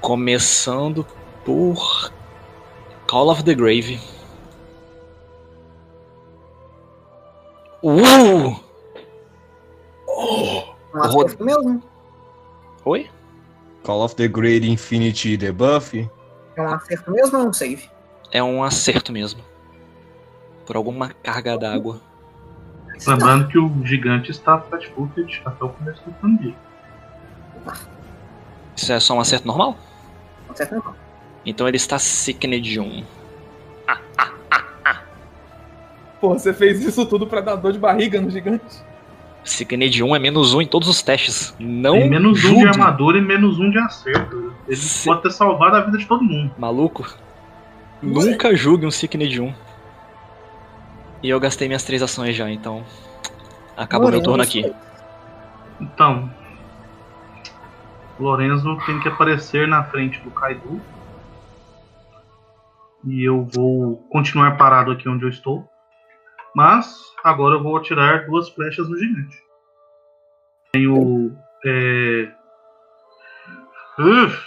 Começando 0.00 1.06
por 1.44 2.12
Call 3.08 3.30
of 3.30 3.42
the 3.42 3.54
Grave. 3.54 3.98
Uh! 7.84 8.56
Um 10.94 11.02
acerto 11.02 11.44
mesmo. 11.44 11.82
Oi? 12.86 13.10
Call 13.82 14.02
of 14.02 14.16
the 14.16 14.26
Great 14.26 14.66
Infinity 14.66 15.36
Debuff. 15.36 16.10
É 16.56 16.62
um 16.62 16.72
acerto 16.72 17.10
mesmo 17.10 17.36
ou 17.36 17.44
é 17.44 17.48
um 17.48 17.52
save? 17.52 17.90
É 18.32 18.42
um 18.42 18.64
acerto 18.64 19.12
mesmo. 19.12 19.44
Por 20.64 20.76
alguma 20.76 21.10
carga 21.10 21.58
d'água. 21.58 22.00
Lembrando 23.06 23.48
que 23.48 23.58
o 23.58 23.70
gigante 23.84 24.30
está 24.30 24.58
flat-footed 24.58 25.42
até 25.44 25.64
o 25.66 25.68
começo 25.68 26.02
do 26.06 26.12
turno. 26.12 26.56
Isso 28.74 28.92
é 28.94 28.98
só 28.98 29.12
um 29.12 29.20
acerto 29.20 29.46
normal? 29.46 29.76
Um 30.48 30.52
acerto 30.52 30.76
não. 30.76 30.94
Então 31.44 31.68
ele 31.68 31.76
está 31.76 31.98
sickened 31.98 32.80
1. 32.80 33.04
Pô, 36.24 36.30
você 36.38 36.54
fez 36.54 36.82
isso 36.82 37.04
tudo 37.04 37.26
pra 37.26 37.42
dar 37.42 37.56
dor 37.56 37.70
de 37.70 37.78
barriga 37.78 38.18
no 38.18 38.30
gigante? 38.30 38.82
Sickened 39.44 40.02
1 40.02 40.16
é 40.16 40.18
menos 40.18 40.54
1 40.54 40.62
em 40.62 40.66
todos 40.66 40.88
os 40.88 41.02
testes. 41.02 41.54
Não 41.58 41.92
Tem 41.98 42.08
menos 42.08 42.30
um 42.30 42.32
de 42.32 42.40
julgue, 42.40 42.66
armadura 42.66 43.18
e 43.18 43.20
menos 43.20 43.58
um 43.58 43.68
de 43.68 43.76
acerto. 43.78 44.54
Ele 44.66 44.74
Se- 44.74 45.04
pode 45.06 45.20
ter 45.20 45.30
salvado 45.30 45.76
a 45.76 45.80
vida 45.82 45.98
de 45.98 46.06
todo 46.06 46.24
mundo. 46.24 46.50
Maluco. 46.56 47.06
Nunca 48.02 48.56
julgue 48.56 48.86
um 48.86 48.90
Sickened 48.90 49.38
1. 49.38 49.52
E 51.22 51.28
eu 51.28 51.38
gastei 51.38 51.68
minhas 51.68 51.84
três 51.84 52.00
ações 52.02 52.34
já, 52.34 52.50
então. 52.50 52.82
Acabou 53.76 54.10
meu 54.10 54.22
turno 54.22 54.42
aqui. 54.42 54.72
Então, 55.78 56.30
Lorenzo 58.18 58.78
tem 58.86 58.98
que 58.98 59.08
aparecer 59.08 59.68
na 59.68 59.84
frente 59.84 60.18
do 60.20 60.30
Kaido. 60.30 60.80
E 63.06 63.22
eu 63.22 63.44
vou 63.44 63.96
continuar 64.10 64.56
parado 64.56 64.90
aqui 64.90 65.06
onde 65.06 65.22
eu 65.26 65.28
estou. 65.28 65.68
Mas 66.54 67.12
agora 67.22 67.56
eu 67.56 67.62
vou 67.62 67.76
atirar 67.76 68.26
duas 68.26 68.48
flechas 68.48 68.88
no 68.88 68.96
gigante. 68.96 69.42
Tenho. 70.72 71.36
É... 71.64 72.30
Uf, 73.98 74.38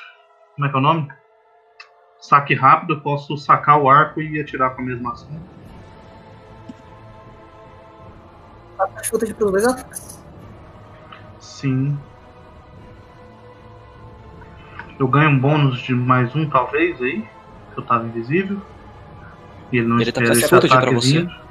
como 0.55 0.67
é 0.67 0.69
que 0.69 0.75
é 0.75 0.79
o 0.79 0.81
nome? 0.81 1.07
Saque 2.19 2.53
rápido, 2.53 2.93
eu 2.93 3.01
posso 3.01 3.37
sacar 3.37 3.79
o 3.79 3.89
arco 3.89 4.21
e 4.21 4.39
atirar 4.39 4.75
com 4.75 4.81
a 4.81 4.85
mesma 4.85 5.11
ação. 5.13 5.29
Chuta 9.03 9.25
de 9.25 9.33
pelos 9.33 9.51
dois 9.51 9.65
ataques. 9.65 10.23
Sim. 11.39 11.97
Eu 14.99 15.07
ganho 15.07 15.29
um 15.29 15.39
bônus 15.39 15.79
de 15.79 15.93
mais 15.93 16.35
um, 16.35 16.49
talvez, 16.49 17.01
aí. 17.01 17.21
Que 17.73 17.79
eu 17.79 17.85
tava 17.85 18.05
invisível. 18.05 18.61
E 19.71 19.77
ele 19.77 19.87
não 19.87 19.99
Ele 19.99 20.11
tá 20.11 20.21
espera 20.21 20.27
com 20.27 20.31
esse 20.33 20.41
dificuldade 20.41 20.73
ataque 20.73 20.89
pra 20.89 20.99
você? 20.99 21.19
vindo. 21.21 21.46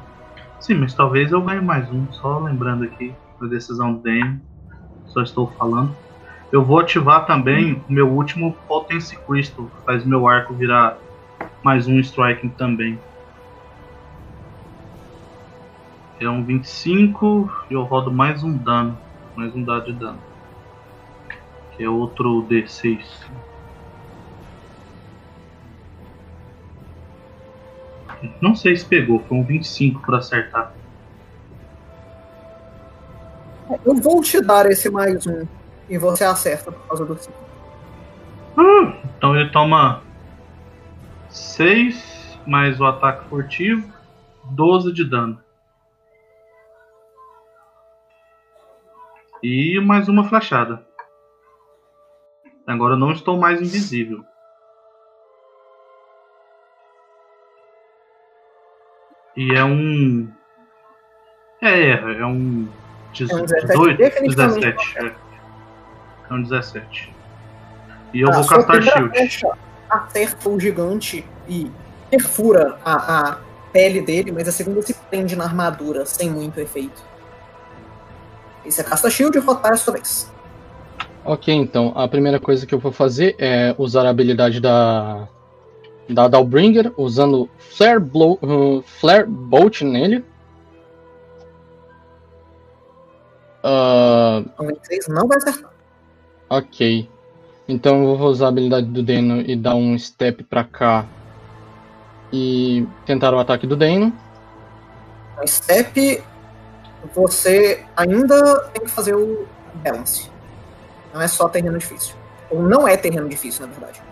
Sim, 0.61 0.75
mas 0.75 0.95
talvez 0.95 1.33
eu 1.33 1.43
ganhe 1.43 1.61
mais 1.61 1.91
um. 1.91 2.11
Só 2.15 2.39
lembrando 2.39 2.85
aqui 2.85 3.15
da 3.41 3.47
decisão 3.47 3.95
do 3.95 4.03
DM. 4.03 4.41
Só 5.07 5.23
estou 5.23 5.49
falando. 5.53 5.97
Eu 6.53 6.65
vou 6.65 6.79
ativar 6.79 7.27
também 7.27 7.85
o 7.89 7.93
meu 7.93 8.09
último 8.09 8.55
Potency 8.67 9.17
Crystal. 9.27 9.67
que 9.67 9.85
Faz 9.85 10.05
meu 10.05 10.27
arco 10.27 10.55
virar 10.55 10.99
mais 11.63 11.87
um 11.87 11.99
Striking 12.01 12.51
também. 12.51 12.99
É 16.19 16.29
um 16.29 16.43
25 16.45 17.51
e 17.71 17.75
eu 17.75 17.83
rodo 17.83 18.11
mais 18.11 18.43
um 18.43 18.57
dano. 18.57 18.99
Mais 19.37 19.55
um 19.55 19.63
dado 19.63 19.93
de 19.93 19.93
dano. 19.93 20.19
Que 21.77 21.85
é 21.85 21.91
outro 21.91 22.47
D6. 22.49 23.05
Não 28.41 28.55
sei 28.55 28.77
se 28.77 28.85
pegou, 28.85 29.21
foi 29.21 29.39
um 29.39 29.45
25 29.45 30.03
para 30.03 30.19
acertar. 30.19 30.73
Eu 33.85 33.95
vou 33.97 34.21
te 34.23 34.41
dar 34.41 34.67
esse 34.67 34.89
mais 34.91 35.27
um. 35.27 35.47
E 35.89 35.99
você 35.99 36.25
acerta 36.25 36.73
por 36.73 36.87
causa 36.89 37.05
do 37.05 37.17
ciclo. 37.17 37.47
Ah, 38.57 38.97
então 39.17 39.37
ele 39.37 39.51
toma 39.51 40.03
6 41.29 42.39
mais 42.47 42.81
o 42.81 42.87
ataque 42.87 43.29
furtivo, 43.29 43.93
12 44.45 44.93
de 44.93 45.05
dano. 45.05 45.41
E 49.43 49.79
mais 49.81 50.09
uma 50.09 50.25
flechada. 50.25 50.85
Agora 52.67 52.95
eu 52.95 52.99
não 52.99 53.13
estou 53.13 53.39
mais 53.39 53.61
invisível. 53.61 54.25
E 59.37 59.55
é 59.55 59.65
um. 59.65 60.29
É, 61.61 61.91
é 61.91 62.27
um. 62.27 62.69
É 63.19 63.35
um 63.35 63.45
17, 63.45 63.67
18? 63.67 63.97
definitivamente 63.99 64.61
17. 64.77 64.99
É. 64.99 65.13
é 66.31 66.35
um 66.35 66.43
17. 66.43 67.15
E 68.15 68.21
eu 68.21 68.29
Ah, 68.31 68.33
vou 68.41 68.47
castar 68.47 68.83
shield. 68.83 69.11
flecha 69.11 69.49
acerta 69.89 70.49
o 70.49 70.59
gigante 70.59 71.25
e 71.49 71.71
perfura 72.11 72.79
a, 72.85 73.31
a 73.31 73.39
pele 73.73 74.01
dele, 74.01 74.33
mas 74.33 74.49
a 74.49 74.53
segunda 74.53 74.83
se 74.83 74.95
prende 74.95 75.37
na 75.37 75.45
armadura, 75.45 76.05
sem 76.07 76.31
muito 76.31 76.59
efeito. 76.59 77.03
E 78.65 78.71
você 78.73 78.83
casta 78.83 79.09
shield 79.11 79.37
e 79.37 79.41
rotar 79.41 79.73
a 79.73 79.77
sua 79.77 79.95
vez. 79.95 80.33
Ok, 81.25 81.53
então 81.55 81.93
a 81.97 82.07
primeira 82.09 82.39
coisa 82.39 82.67
que 82.67 82.75
eu 82.75 82.79
vou 82.79 82.93
fazer 82.93 83.35
é 83.39 83.75
usar 83.79 84.07
a 84.07 84.11
habilidade 84.11 84.61
da 84.61 85.29
da 86.09 86.29
Dalbringer, 86.29 86.93
usando 86.97 87.49
Flare, 87.59 88.01
Blow, 88.01 88.39
uh, 88.43 88.83
Flare 88.83 89.27
Bolt 89.27 89.83
nele. 89.83 90.25
26 94.61 95.09
não 95.09 95.27
vai 95.27 95.39
acertar. 95.39 95.71
ok. 96.49 97.09
Então 97.69 98.05
eu 98.05 98.17
vou 98.17 98.29
usar 98.29 98.47
a 98.47 98.49
habilidade 98.49 98.87
do 98.87 99.03
Deno 99.03 99.41
e 99.41 99.57
dar 99.57 99.75
um 99.75 99.99
step 99.99 100.45
pra 100.45 100.63
cá 100.63 101.05
e 102.33 102.87
tentar 103.05 103.35
o 103.35 103.39
ataque 103.41 103.67
do 103.67 103.77
Deno. 103.77 104.13
No 105.37 105.49
step, 105.49 106.23
você 107.13 107.85
ainda 107.97 108.61
tem 108.73 108.85
que 108.85 108.91
fazer 108.91 109.15
o 109.15 109.47
balance. 109.75 110.31
Não 111.13 111.21
é 111.21 111.27
só 111.27 111.49
terreno 111.49 111.77
difícil. 111.77 112.15
Ou 112.51 112.63
não 112.63 112.87
é 112.87 112.97
terreno 112.97 113.29
difícil, 113.29 113.67
na 113.67 113.73
verdade. 113.73 114.06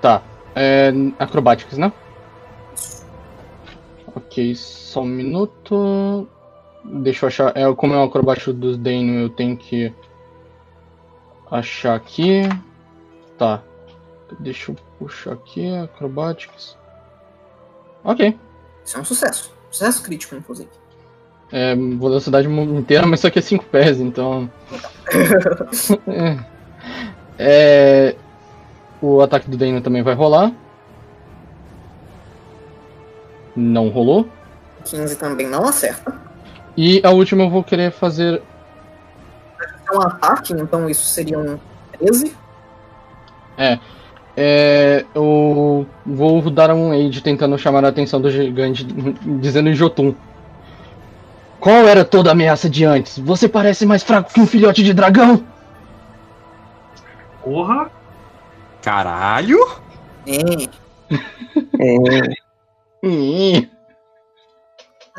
Tá. 0.00 0.22
É, 0.54 0.92
acrobatics, 1.18 1.78
né? 1.78 1.92
Ok, 4.14 4.54
só 4.54 5.02
um 5.02 5.06
minuto. 5.06 6.28
Deixa 6.84 7.24
eu 7.24 7.28
achar. 7.28 7.56
É, 7.56 7.72
como 7.74 7.94
é 7.94 7.98
o 7.98 8.04
acrobático 8.04 8.52
do 8.52 8.76
Dano, 8.76 9.14
eu 9.14 9.28
tenho 9.28 9.56
que 9.56 9.92
achar 11.50 11.94
aqui. 11.94 12.42
Tá. 13.36 13.62
Deixa 14.40 14.72
eu 14.72 14.76
puxar 14.98 15.32
aqui. 15.32 15.74
Acrobatics. 15.76 16.76
Ok. 18.04 18.38
Isso 18.84 18.96
é 18.96 19.00
um 19.00 19.04
sucesso. 19.04 19.52
Sucesso 19.70 20.02
crítico, 20.02 20.34
inclusive. 20.34 20.70
É, 21.50 21.74
velocidade 21.74 22.48
inteira, 22.48 23.06
mas 23.06 23.20
só 23.20 23.30
que 23.30 23.38
é 23.38 23.42
5 23.42 23.64
pés, 23.66 24.00
então. 24.00 24.50
é. 26.08 26.38
É, 27.38 28.16
O 29.00 29.20
ataque 29.20 29.48
do 29.50 29.56
Dano 29.56 29.80
também 29.80 30.02
vai 30.02 30.14
rolar. 30.14 30.52
Não 33.54 33.88
rolou. 33.88 34.28
15 34.84 35.16
também 35.16 35.48
não 35.48 35.64
acerta. 35.64 36.14
E 36.76 37.00
a 37.04 37.10
última 37.10 37.44
eu 37.44 37.50
vou 37.50 37.64
querer 37.64 37.90
fazer. 37.90 38.42
É 39.90 39.96
um 39.96 40.02
ataque, 40.02 40.52
então 40.52 40.88
isso 40.88 41.06
seria 41.06 41.38
um 41.38 41.58
13. 41.98 42.36
É, 44.40 45.04
eu 45.14 45.84
vou 46.06 46.48
dar 46.48 46.70
um 46.72 46.92
aid 46.92 47.20
tentando 47.22 47.58
chamar 47.58 47.84
a 47.84 47.88
atenção 47.88 48.20
do 48.20 48.30
gigante, 48.30 48.84
dizendo 49.40 49.68
em 49.68 49.74
Jotun. 49.74 50.14
Qual 51.58 51.88
era 51.88 52.04
toda 52.04 52.30
a 52.30 52.32
ameaça 52.32 52.70
de 52.70 52.84
antes? 52.84 53.18
Você 53.18 53.48
parece 53.48 53.84
mais 53.84 54.04
fraco 54.04 54.32
que 54.32 54.40
um 54.40 54.46
filhote 54.46 54.84
de 54.84 54.94
dragão! 54.94 55.42
Porra! 57.42 57.90
Caralho! 58.88 59.58
É. 60.26 60.64
É, 61.78 62.22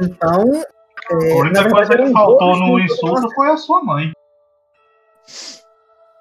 Então. 0.01 0.63
é, 1.11 1.31
A 1.33 1.35
única 1.35 1.69
coisa 1.69 1.95
que 1.95 2.11
faltou 2.11 2.55
no 2.57 2.79
insulto 2.79 3.29
foi 3.35 3.51
a 3.51 3.57
sua 3.57 3.83
mãe. 3.83 4.11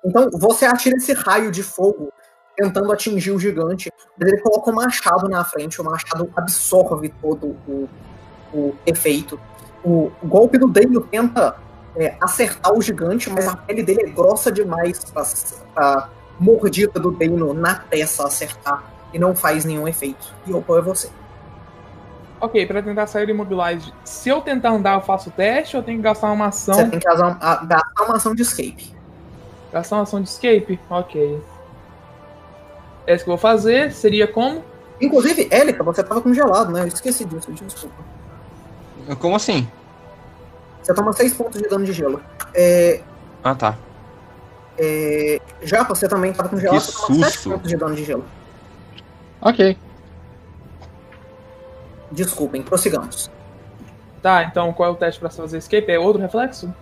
Então 0.05 0.29
você 0.33 0.67
atira 0.67 0.99
esse 0.99 1.15
raio 1.15 1.51
de 1.51 1.63
fogo 1.63 2.13
tentando 2.55 2.93
atingir 2.93 3.31
o 3.31 3.39
gigante. 3.39 3.91
Mas 4.19 4.29
ele 4.29 4.43
coloca 4.43 4.71
o 4.71 4.75
machado 4.75 5.27
na 5.27 5.43
frente, 5.43 5.81
o 5.81 5.85
machado 5.85 6.31
absorve 6.37 7.09
todo 7.23 7.57
o, 7.67 7.89
o 8.53 8.75
efeito. 8.85 9.41
O 9.83 10.13
golpe 10.23 10.59
do 10.59 10.69
Daniel 10.69 11.01
tenta 11.07 11.57
é, 11.97 12.15
acertar 12.21 12.75
o 12.75 12.83
gigante, 12.83 13.31
mas 13.31 13.49
a 13.49 13.57
pele 13.57 13.83
dele 13.83 14.03
é 14.03 14.11
grossa 14.11 14.53
demais 14.53 15.03
pra 15.75 16.11
mordida 16.39 16.99
do 17.01 17.11
Dano 17.11 17.53
na 17.53 17.75
peça 17.75 18.27
acertar 18.27 18.85
e 19.13 19.19
não 19.19 19.35
faz 19.35 19.65
nenhum 19.65 19.87
efeito. 19.89 20.33
E 20.47 20.53
o 20.53 20.59
é 20.59 20.81
você. 20.81 21.11
Ok, 22.41 22.65
pra 22.67 22.81
tentar 22.83 23.07
sair 23.09 23.27
do 23.27 23.33
Immobilize, 23.33 23.93
se 24.05 24.29
eu 24.29 24.41
tentar 24.41 24.71
andar, 24.71 24.95
eu 24.95 25.01
faço 25.01 25.29
o 25.29 25.33
teste 25.33 25.77
ou 25.77 25.83
eu 25.83 25.85
tenho 25.85 25.99
que 25.99 26.05
gastar 26.05 26.31
uma 26.31 26.47
ação? 26.47 26.75
Você 26.75 26.87
tem 26.89 27.01
que 27.01 27.07
gastar 27.07 28.05
uma 28.05 28.17
ação 28.17 28.35
de 28.35 28.43
escape. 28.43 28.95
Gastar 29.73 29.97
uma 29.97 30.03
ação 30.03 30.23
de 30.23 30.29
escape? 30.29 30.79
Ok. 30.89 31.43
É 33.07 33.15
isso 33.15 33.25
que 33.25 33.31
eu 33.31 33.37
vou 33.37 33.39
fazer. 33.39 33.93
Seria 33.93 34.29
como? 34.29 34.63
Inclusive, 35.01 35.49
Élica, 35.51 35.83
você 35.83 36.03
tava 36.03 36.21
congelado, 36.21 36.71
né? 36.71 36.83
Eu 36.83 36.89
esqueci 36.89 37.25
disso, 37.25 37.51
desculpa. 37.53 37.97
Como 39.19 39.35
assim? 39.35 39.67
Você 40.83 40.95
toma 40.95 41.13
6 41.13 41.35
pontos 41.35 41.61
de 41.61 41.69
dano 41.69 41.85
de 41.85 41.93
gelo. 41.93 42.21
É, 42.55 43.01
Ah, 43.43 43.55
tá. 43.55 43.77
É, 44.79 45.41
já 45.63 45.83
você 45.83 46.09
também 46.09 46.33
tava 46.33 46.49
congelado, 46.49 46.81
Que 46.81 46.87
você 46.87 47.07
toma 47.07 47.25
7 47.27 47.33
susto. 47.35 47.51
pontos 47.51 47.69
de 47.69 47.77
dano 47.77 47.95
de 47.95 48.05
gelo. 48.05 48.25
Ok. 49.41 49.77
Desculpem, 52.11 52.63
prossigamos. 52.63 53.31
Tá, 54.23 54.45
então 54.45 54.73
qual 54.73 54.89
é 54.89 54.93
o 54.93 54.97
teste 54.97 55.21
pra 55.21 55.31
fazer 55.31 55.59
escape? 55.59 55.91
É 55.91 55.99
outro 55.99 56.21
reflexo? 56.21 56.73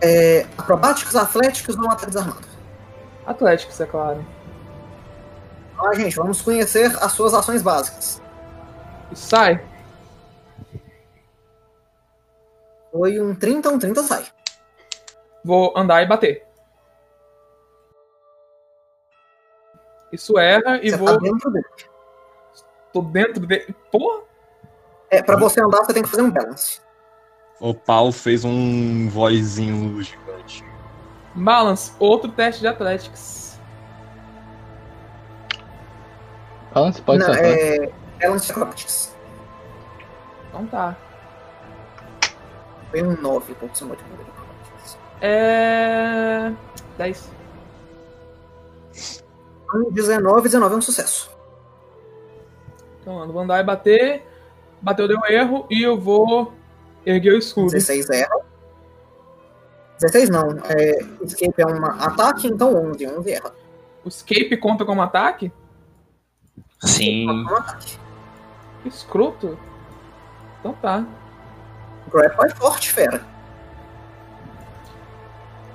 É, 0.00 0.46
acrobáticos, 0.58 1.16
atléticos 1.16 1.76
ou 1.76 1.86
ataque 1.86 2.06
desarmado? 2.06 2.46
Atléticos, 3.26 3.80
é 3.80 3.86
claro. 3.86 4.24
Ah, 5.78 5.94
gente, 5.94 6.14
vamos 6.16 6.40
conhecer 6.40 6.96
as 7.02 7.12
suas 7.12 7.34
ações 7.34 7.62
básicas. 7.62 8.20
Sai. 9.14 9.64
Foi 12.92 13.20
um 13.20 13.34
30, 13.34 13.68
um 13.70 13.78
30 13.78 14.02
sai. 14.02 14.24
Vou 15.44 15.72
andar 15.76 16.02
e 16.02 16.06
bater. 16.06 16.46
Isso 20.12 20.38
erra 20.38 20.78
e 20.82 20.90
Você 20.90 20.96
vou. 20.96 21.06
tá 21.08 21.16
dentro 21.16 21.50
dele. 21.50 21.64
Tô 22.92 23.00
dentro 23.02 23.46
de. 23.46 23.74
Porra! 23.90 24.20
É, 25.10 25.22
pra 25.22 25.36
você 25.36 25.60
andar, 25.62 25.78
você 25.84 25.94
tem 25.94 26.02
que 26.02 26.08
fazer 26.08 26.22
um 26.22 26.30
balance. 26.30 26.80
O 27.58 27.72
pau 27.74 28.12
fez 28.12 28.44
um 28.44 29.08
vozinho 29.08 30.02
gigante. 30.02 30.64
Balance, 31.34 31.92
outro 31.98 32.30
teste 32.30 32.60
de 32.60 32.66
Athletics. 32.68 33.58
Balance 36.74 37.02
pode 37.02 37.18
Não, 37.24 37.32
ser. 37.34 37.84
é, 37.84 37.92
balance 38.20 38.50
acrobatics. 38.50 39.14
Então 40.48 40.66
tá. 40.66 40.96
Foi 42.90 43.02
um 43.02 43.16
9 43.20 43.54
ponto 43.54 43.86
modificador 43.86 44.24
de. 44.26 44.32
É. 45.22 46.52
10. 46.98 47.30
Um 49.74 49.90
19, 49.90 50.42
19 50.42 50.74
é 50.74 50.78
um 50.78 50.82
sucesso. 50.82 51.30
Então, 53.00 53.22
eu 53.22 53.32
vou 53.32 53.42
andar 53.42 53.60
e 53.60 53.64
bater. 53.64 54.22
Bateu, 54.80 55.08
deu 55.08 55.20
erro. 55.28 55.66
E 55.70 55.82
eu 55.82 55.98
vou 55.98 56.52
erguer 57.04 57.34
o 57.34 57.38
escudo. 57.38 57.70
16 57.70 58.10
erra. 58.10 58.40
16 60.00 60.30
não. 60.30 60.58
É, 60.68 60.98
escape 61.22 61.62
é 61.62 61.66
um 61.66 61.84
ataque, 61.84 62.48
então 62.48 62.74
11. 62.90 63.06
11 63.06 63.32
erra. 63.32 63.52
O 64.04 64.08
escape 64.08 64.56
conta 64.56 64.84
como 64.84 65.00
ataque? 65.00 65.52
Sim. 66.80 67.30
Um 67.30 67.56
ataque. 67.56 67.98
Que 68.82 68.88
escroto. 68.88 69.58
Então 70.60 70.72
tá. 70.74 71.04
Grapple 72.12 72.46
é 72.46 72.48
forte, 72.50 72.92
fera. 72.92 73.24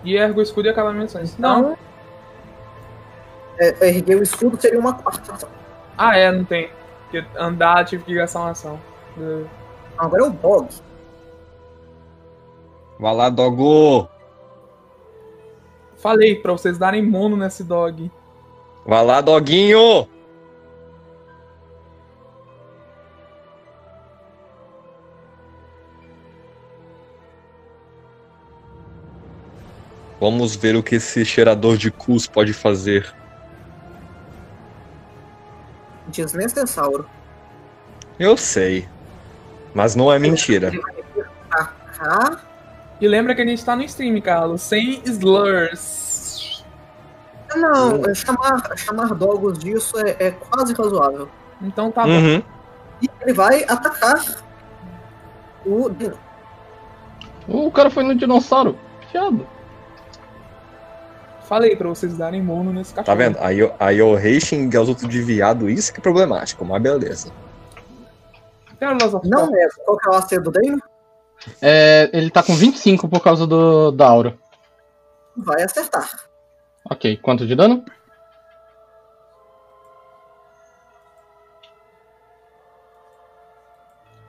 E 0.04 0.16
ergo 0.16 0.40
o 0.40 0.44
escudo 0.44 0.68
e 0.68 0.72
acaba 0.72 0.94
minhas 0.94 1.16
ações. 1.16 1.38
Não. 1.38 1.78
Então, 3.60 3.88
é, 3.88 3.90
erguer 3.90 4.18
o 4.18 4.24
escudo 4.24 4.60
seria 4.60 4.80
uma 4.80 4.94
quarta 4.94 5.34
ação. 5.34 5.50
Ah, 5.98 6.18
é, 6.18 6.32
não 6.32 6.46
tem. 6.46 6.70
Porque 7.04 7.26
andar 7.38 7.86
tive 7.86 8.04
que 8.04 8.14
gastar 8.14 8.40
uma 8.40 8.52
ação. 8.52 8.80
É. 9.20 9.44
Agora 9.98 10.24
é 10.24 10.28
o 10.28 10.32
Bog. 10.32 10.68
Vai 13.00 13.16
lá, 13.16 13.30
Dogo! 13.30 14.08
Falei 15.98 16.36
pra 16.36 16.52
vocês 16.52 16.78
darem 16.78 17.04
mono 17.04 17.36
nesse 17.36 17.64
dog. 17.64 18.12
Vai 18.86 19.04
lá, 19.04 19.22
Doguinho! 19.22 20.08
Vamos 30.20 30.56
ver 30.56 30.76
o 30.76 30.82
que 30.82 30.96
esse 30.96 31.24
cheirador 31.24 31.78
de 31.78 31.92
cus 31.92 32.26
pode 32.28 32.54
fazer. 32.54 33.14
Desnecessauro. 36.08 37.08
Eu 38.20 38.36
sei. 38.38 38.88
Mas 39.74 39.96
não 39.96 40.12
é 40.12 40.18
mentira. 40.18 40.72
E 43.00 43.08
lembra 43.08 43.36
que 43.36 43.42
a 43.42 43.46
gente 43.46 43.64
tá 43.64 43.76
no 43.76 43.84
stream, 43.84 44.20
Carlos, 44.22 44.62
sem 44.62 45.02
slurs. 45.06 46.66
Não, 47.56 48.06
é 48.06 48.14
chamar, 48.14 48.62
chamar 48.76 49.14
dogos 49.14 49.60
disso 49.60 49.98
é, 50.00 50.16
é 50.20 50.32
quase 50.32 50.74
razoável. 50.74 51.30
Então 51.62 51.92
tá 51.92 52.04
bom. 52.04 52.12
Uhum. 52.12 52.44
E 53.02 53.10
ele 53.22 53.34
vai 53.34 53.64
atacar 53.68 54.44
o. 55.66 55.90
O 57.48 57.72
cara 57.72 57.90
foi 57.90 58.04
no 58.04 58.16
dinossauro. 58.16 58.78
Fiado. 59.12 59.48
Falei 61.48 61.78
pra 61.78 61.88
vocês 61.88 62.18
darem 62.18 62.44
mono 62.44 62.74
nesse 62.74 62.94
cachorro. 62.94 63.06
Tá 63.06 63.16
vendo? 63.16 63.38
Aí, 63.40 63.60
aí 63.80 64.02
o 64.02 64.16
rei 64.16 64.38
xinga 64.42 64.82
os 64.82 64.90
outros 64.90 65.08
de 65.08 65.22
viado, 65.22 65.70
isso 65.70 65.94
que 65.94 66.02
é 66.02 66.04
problemático, 66.04 66.66
mas 66.66 66.82
beleza. 66.82 67.32
Não 69.24 69.56
é. 69.56 69.70
Qual 69.86 69.98
que 69.98 70.10
é 70.10 70.12
o 70.12 70.16
AC 70.16 70.44
do 70.44 70.52
Dino? 70.52 70.84
É, 71.62 72.10
ele 72.12 72.30
tá 72.30 72.44
com 72.44 72.54
25 72.54 73.08
por 73.08 73.22
causa 73.22 73.48
do, 73.48 73.92
da 73.92 74.10
aura. 74.10 74.38
Vai 75.38 75.64
acertar. 75.64 76.28
Ok, 76.84 77.16
quanto 77.18 77.48
de 77.48 77.56
dano? 77.56 77.86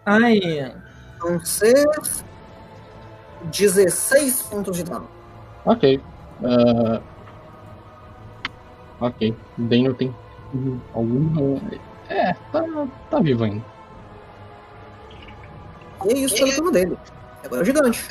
Ai. 0.07 0.73
Vão 1.19 1.45
ser 1.45 1.85
16 3.51 4.43
pontos 4.43 4.77
de 4.77 4.85
dano. 4.85 5.09
Ok. 5.65 6.01
Ah, 6.44 7.01
ok. 9.01 9.35
Daniel 9.56 9.94
tem 9.94 10.15
algum. 10.94 11.59
É, 12.09 12.35
tá, 12.52 12.65
tá 13.10 13.20
vivo 13.20 13.44
ainda. 13.44 13.65
E 16.06 16.12
é 16.12 16.19
isso 16.19 16.36
pelo 16.36 16.52
turno 16.55 16.70
dele. 16.70 16.97
Agora 17.44 17.60
é 17.60 17.62
o 17.62 17.65
gigante. 17.65 18.05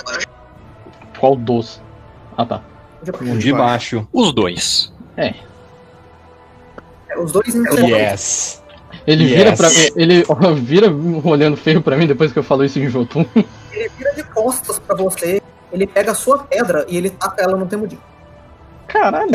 Qual 1.19 1.35
dos? 1.35 1.81
Ah 2.37 2.45
tá. 2.45 2.61
Um 3.21 3.37
de 3.37 3.53
baixo. 3.53 4.07
Os 4.11 4.33
dois. 4.33 4.93
É, 5.15 5.33
os 7.17 7.31
dois. 7.31 7.53
Yes. 7.55 8.63
Ele 9.05 9.23
Yes. 9.23 9.35
vira 9.37 9.55
pra 9.55 9.69
mim. 9.69 9.75
Ele 9.95 10.25
vira 10.61 10.87
olhando 11.23 11.57
feio 11.57 11.81
pra 11.81 11.95
mim 11.97 12.05
depois 12.07 12.31
que 12.31 12.39
eu 12.39 12.43
falo 12.43 12.63
isso 12.65 12.77
em 12.79 12.89
Jotun. 12.89 13.25
Ele 13.71 13.89
vira 13.97 14.13
de 14.13 14.23
costas 14.23 14.77
pra 14.79 14.95
você. 14.95 15.41
Ele 15.71 15.87
pega 15.87 16.11
a 16.11 16.15
sua 16.15 16.39
pedra 16.43 16.85
e 16.87 16.97
ele 16.97 17.09
taca 17.09 17.41
ela 17.41 17.57
no 17.57 17.65
temudinho. 17.65 18.01
Caralho. 18.87 19.31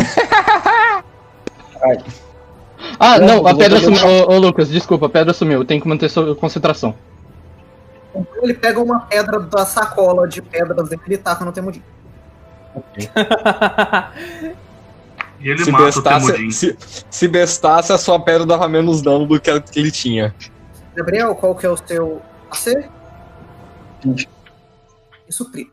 Ai. 1.82 1.98
Ah, 2.98 3.16
Não, 3.16 3.36
não, 3.42 3.46
a 3.46 3.54
pedra 3.56 3.78
sumiu. 3.78 4.04
Ô, 4.04 4.32
ô, 4.34 4.38
Lucas, 4.38 4.68
desculpa, 4.68 5.06
a 5.06 5.08
pedra 5.08 5.32
sumiu. 5.32 5.60
Eu 5.60 5.64
tenho 5.64 5.80
que 5.80 5.86
manter 5.86 6.08
sua 6.08 6.34
concentração. 6.34 6.96
Então 8.12 8.42
ele 8.42 8.54
pega 8.54 8.80
uma 8.80 9.00
pedra 9.02 9.38
da 9.38 9.64
sacola 9.64 10.26
de 10.26 10.42
pedras 10.42 10.88
dele 10.88 11.00
e 11.06 11.10
ele 11.12 11.18
taca 11.18 11.44
no 11.44 11.52
temudinho. 11.52 11.84
E 15.40 15.48
ele 15.48 15.64
Se 15.64 15.70
mata 15.70 15.84
o 15.84 15.86
bestasse, 15.86 16.26
Temudin. 16.26 16.50
se, 16.50 16.76
se 17.10 17.28
bestasse, 17.28 17.92
a 17.92 17.98
sua 17.98 18.18
pedra 18.18 18.44
dava 18.44 18.68
menos 18.68 19.00
dano 19.00 19.26
do 19.26 19.40
que 19.40 19.48
a 19.50 19.60
que 19.60 19.78
ele 19.78 19.90
tinha. 19.92 20.34
Gabriel, 20.96 21.34
qual 21.36 21.54
que 21.54 21.64
é 21.66 21.70
o 21.70 21.76
seu 21.76 22.20
AC? 22.50 22.88
20. 24.04 24.28
Isso 25.28 25.50
tripa. 25.52 25.72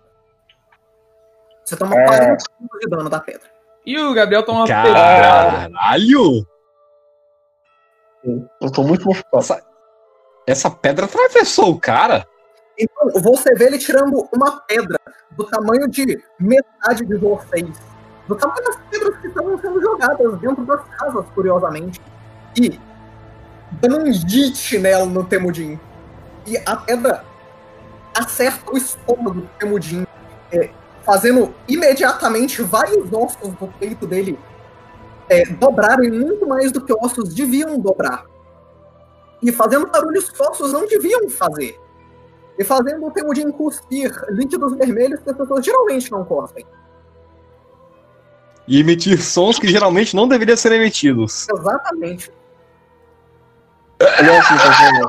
Você 1.65 1.75
toma 1.75 1.95
É. 1.95 2.05
40 2.05 2.43
pontos 2.59 2.79
de 2.81 2.87
dano 2.87 3.09
da 3.09 3.19
pedra. 3.19 3.49
E 3.85 3.97
o 3.99 4.13
Gabriel 4.13 4.43
toma 4.43 4.59
uma 4.59 4.67
pedrada. 4.67 5.71
Caralho! 5.71 6.45
Eu 8.61 8.71
tô 8.71 8.83
muito 8.83 9.07
machucado. 9.07 9.37
Essa, 9.37 9.63
essa 10.45 10.71
pedra 10.71 11.05
atravessou 11.05 11.71
o 11.71 11.79
cara? 11.79 12.27
Então, 12.77 13.21
você 13.21 13.53
vê 13.55 13.65
ele 13.65 13.77
tirando 13.77 14.27
uma 14.33 14.61
pedra 14.61 14.97
do 15.31 15.45
tamanho 15.45 15.87
de 15.87 16.21
metade 16.39 17.05
de 17.05 17.15
vocês. 17.15 17.67
Do 18.27 18.35
tamanho 18.35 18.63
das 18.63 18.77
pedras 18.89 19.17
que 19.19 19.27
estavam 19.27 19.59
sendo 19.59 19.81
jogadas 19.81 20.39
dentro 20.39 20.65
das 20.65 20.81
casas, 20.97 21.25
curiosamente. 21.33 21.99
E 22.59 22.79
dando 23.71 23.99
um 23.99 24.11
hit 24.11 24.77
nela 24.79 25.05
no 25.05 25.23
Temudin. 25.23 25.79
E 26.45 26.57
a 26.65 26.75
pedra 26.75 27.23
acerta 28.15 28.71
o 28.71 28.77
estômago 28.77 29.41
do 29.41 29.49
Temudin, 29.59 30.05
é, 30.51 30.69
fazendo 31.09 31.51
imediatamente 31.67 32.61
vários 32.61 33.11
ossos 33.11 33.49
do 33.55 33.67
peito 33.79 34.05
dele 34.05 34.37
é, 35.27 35.43
dobrarem 35.43 36.11
muito 36.11 36.47
mais 36.47 36.71
do 36.71 36.85
que 36.85 36.93
ossos 36.93 37.33
deviam 37.33 37.79
dobrar. 37.79 38.25
E 39.41 39.51
fazendo 39.51 39.87
barulhos 39.87 40.29
que 40.29 40.39
ossos 40.43 40.71
não 40.71 40.85
deviam 40.85 41.27
fazer. 41.27 41.79
E 42.59 42.63
fazendo 42.63 43.07
o 43.07 43.09
Temudin 43.09 43.51
cuspir 43.51 44.11
líquidos 44.29 44.77
vermelhos 44.77 45.19
que 45.21 45.31
as 45.31 45.35
pessoas 45.35 45.65
geralmente 45.65 46.11
não 46.11 46.23
cospem. 46.23 46.63
E 48.67 48.79
emitir 48.79 49.19
sons 49.19 49.57
que 49.57 49.67
geralmente 49.67 50.15
não 50.15 50.27
deveriam 50.27 50.57
ser 50.57 50.73
emitidos. 50.73 51.47
Exatamente. 51.49 52.31
Olha 53.99 54.39
assim, 54.39 54.57
tá? 54.57 55.08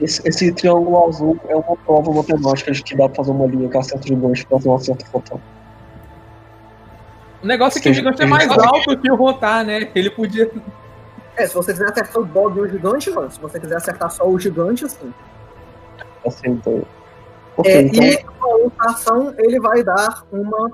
Esse, 0.00 0.26
esse 0.28 0.52
triângulo 0.52 1.08
azul 1.08 1.38
é 1.48 1.56
uma 1.56 1.76
prova 1.76 2.12
matemática 2.12 2.70
de 2.70 2.82
que 2.82 2.96
dá 2.96 3.08
pra 3.08 3.16
fazer 3.16 3.32
uma 3.32 3.46
linha 3.46 3.68
com 3.68 3.78
acerto 3.80 4.06
de 4.06 4.14
gancho 4.14 4.46
pra 4.46 4.58
ter 4.58 4.68
um 4.68 4.74
acerto 4.74 5.06
fotão. 5.06 5.40
O 7.42 7.46
negócio 7.46 7.78
é 7.78 7.82
que 7.82 7.90
o 7.90 7.94
gigante 7.94 8.22
é 8.22 8.26
mais 8.26 8.48
alto 8.50 8.96
que 8.98 9.10
o 9.10 9.16
Rotar, 9.16 9.64
né? 9.64 9.90
Ele 9.94 10.10
podia. 10.10 10.50
É, 11.36 11.46
se 11.46 11.54
você 11.54 11.72
quiser 11.72 11.90
acertar 11.90 12.20
o 12.20 12.24
Bob 12.24 12.58
e 12.58 12.60
o 12.62 12.68
gigante, 12.68 13.10
mano. 13.10 13.30
Se 13.30 13.40
você 13.40 13.60
quiser 13.60 13.76
acertar 13.76 14.10
só 14.10 14.28
o 14.28 14.38
gigante, 14.38 14.84
assim. 14.84 15.12
Acertou. 16.26 16.84
Ok, 17.56 17.72
É, 17.72 17.82
então. 17.82 18.04
E 18.04 18.24
com 18.24 18.44
a 18.44 18.56
outra 18.56 18.90
ação, 18.90 19.34
ele 19.38 19.60
vai 19.60 19.82
dar 19.82 20.24
uma 20.32 20.70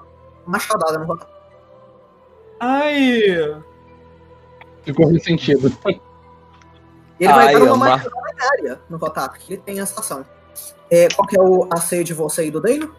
machadada 0.47 0.99
no 0.99 1.07
Rotar. 1.07 1.29
Ai! 2.61 3.63
Ficou 4.83 5.07
ressentido. 5.09 5.73
Ele 5.87 7.33
vai 7.33 7.49
Ai, 7.49 7.55
dar 7.55 7.63
uma 7.63 7.77
machadada 7.77 8.24
na 8.37 8.47
área 8.47 8.81
no 8.89 8.99
porque 8.99 9.55
ele 9.55 9.63
tem 9.65 9.81
essa 9.81 10.01
ação. 10.01 10.25
É, 10.91 11.09
qual 11.15 11.27
que 11.27 11.39
é 11.39 11.43
o 11.43 11.67
AC 11.71 12.05
de 12.05 12.15
você 12.15 12.47
e 12.47 12.51
do 12.51 12.61
Dano? 12.61 12.95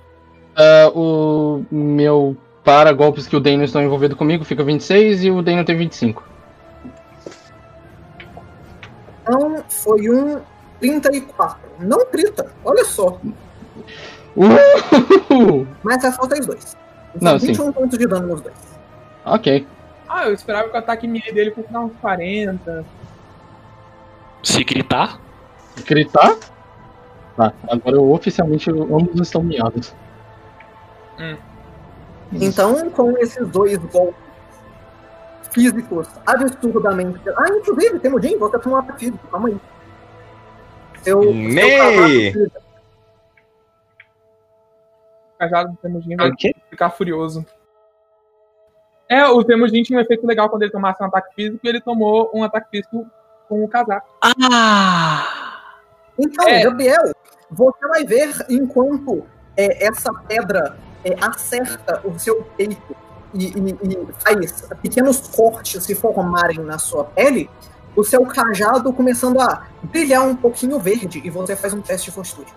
Ah, 0.56 0.92
o 0.94 1.64
meu 1.70 2.36
para 2.64 2.92
golpes 2.92 3.28
que 3.28 3.36
o 3.36 3.40
Daniel 3.40 3.66
estão 3.66 3.84
envolvido 3.84 4.16
comigo 4.16 4.44
fica 4.44 4.64
26 4.64 5.26
e 5.26 5.32
o 5.32 5.42
Daniel 5.42 5.66
tem 5.66 5.78
25. 5.78 6.24
Então, 9.22 9.64
foi 9.70 10.10
um 10.10 10.42
34. 10.80 11.60
Não 11.80 12.06
30, 12.06 12.52
olha 12.64 12.86
só. 12.86 13.20
Uhul! 14.36 15.68
Mas 15.84 16.04
é 16.04 16.12
só 16.12 16.24
vocês 16.24 16.46
dois. 16.46 16.78
Então, 17.16 17.34
Não, 17.34 17.40
sim. 17.40 17.48
21 17.48 17.72
pontos 17.72 17.98
de 17.98 18.08
dano 18.08 18.28
nos 18.28 18.42
dois. 18.42 18.56
Ok. 19.26 19.68
Ah, 20.08 20.28
eu 20.28 20.34
esperava 20.34 20.70
que 20.70 20.76
o 20.76 20.78
ataque 20.78 21.08
melee 21.08 21.34
dele 21.34 21.52
fosse 21.52 21.72
dar 21.72 21.82
uns 21.82 21.94
40. 22.02 22.86
Se 24.44 24.64
gritar, 24.64 25.20
Gritar? 25.84 26.36
Tá, 27.36 27.54
agora 27.70 27.96
eu, 27.98 28.12
oficialmente 28.12 28.70
ambos 28.70 29.20
estão 29.20 29.44
miados. 29.44 29.94
Então, 32.32 32.90
com 32.92 33.18
esses 33.18 33.48
dois 33.50 33.78
golpes 33.78 34.26
físicos 35.52 36.08
absurdamente. 36.26 37.22
Ah, 37.30 37.48
inclusive, 37.50 38.00
Temudin, 38.00 38.38
você 38.38 38.58
um 38.68 38.76
ataque 38.76 39.00
físico, 39.00 39.28
calma 39.28 39.50
aí. 39.50 39.58
Seu, 41.02 41.34
Me! 41.34 42.34
cajado 45.38 45.72
do 45.72 45.78
Temujin 45.78 46.16
vai 46.16 46.30
O 46.30 46.36
quê? 46.36 46.56
ficar 46.70 46.90
furioso. 46.90 47.46
É, 49.08 49.26
o 49.28 49.44
Temujin 49.44 49.84
tinha 49.84 50.00
um 50.00 50.02
efeito 50.02 50.26
legal 50.26 50.50
quando 50.50 50.64
ele 50.64 50.72
tomasse 50.72 51.02
um 51.04 51.06
ataque 51.06 51.36
físico 51.36 51.60
e 51.64 51.70
ele 51.70 51.80
tomou 51.82 52.32
um 52.34 52.44
ataque 52.44 52.70
físico 52.72 53.06
com 53.48 53.64
o 53.64 53.68
casaco. 53.68 54.08
Ah! 54.22 55.35
Então, 56.18 56.48
É. 56.48 56.64
Gabriel, 56.64 57.12
você 57.50 57.88
vai 57.88 58.04
ver 58.06 58.34
enquanto 58.50 59.24
é, 59.58 59.86
essa 59.88 60.14
pedra 60.28 60.78
é, 61.04 61.16
acerta 61.24 62.02
o 62.04 62.18
seu 62.20 62.42
peito 62.58 62.96
e, 63.34 63.46
e- 63.48 63.78
e 63.84 64.08
faz 64.20 64.62
pequenos 64.82 65.28
cortes 65.28 65.84
se 65.84 65.94
formarem 65.96 66.60
na 66.60 66.78
sua 66.80 67.04
pele, 67.04 67.50
o 67.96 68.04
seu 68.04 68.26
cajado 68.26 68.92
começando 68.94 69.40
a 69.40 69.68
brilhar 69.84 70.24
um 70.24 70.36
pouquinho 70.36 70.80
verde 70.80 71.22
e 71.24 71.30
você 71.30 71.56
faz 71.56 71.74
um 71.74 71.82
teste 71.82 72.10
de 72.10 72.16
fortitude. 72.16 72.54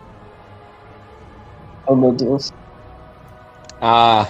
Oh 1.86 1.94
meu 1.94 2.12
Deus. 2.12 2.52
Ah, 3.80 4.26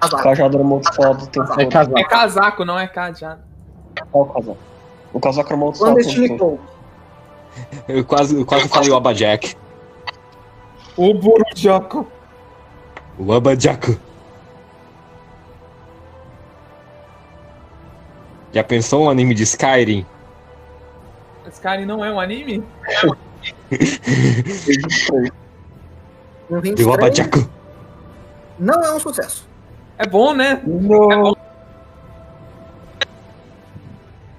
Azar. 0.00 0.22
Cajado 0.22 0.56
era 0.56 0.64
amaldiçoado 0.64 1.24
o 1.24 1.26
tempo 1.26 1.60
É 1.60 1.66
casal. 1.66 1.98
É 1.98 2.04
casaco, 2.04 2.64
não 2.64 2.78
é 2.78 2.86
cajado. 2.86 3.42
Qual 4.10 4.24
o 4.24 4.28
casaco? 4.32 4.58
O 5.12 5.20
casaco 5.20 5.48
era 5.48 5.56
amaldiçoado 5.56 5.94
Quando 5.94 6.58
eu 7.88 8.04
quase, 8.04 8.36
eu 8.36 8.44
quase 8.46 8.68
falei 8.68 8.90
o 8.90 8.96
Abajack. 8.96 9.56
O 10.96 11.14
Borujaco. 11.14 12.06
O 13.18 13.32
Abajaco. 13.32 13.98
Já 18.52 18.64
pensou 18.64 19.04
um 19.04 19.10
anime 19.10 19.34
de 19.34 19.44
Skyrim? 19.44 20.04
Cara 21.62 21.84
não 21.84 22.04
é 22.04 22.12
um 22.12 22.20
anime? 22.20 22.62
23 26.50 26.86
Abajaco. 26.88 27.50
não 28.58 28.82
é 28.82 28.94
um 28.94 29.00
sucesso. 29.00 29.48
É 29.98 30.06
bom, 30.06 30.32
né? 30.34 30.62
Não. 30.64 31.36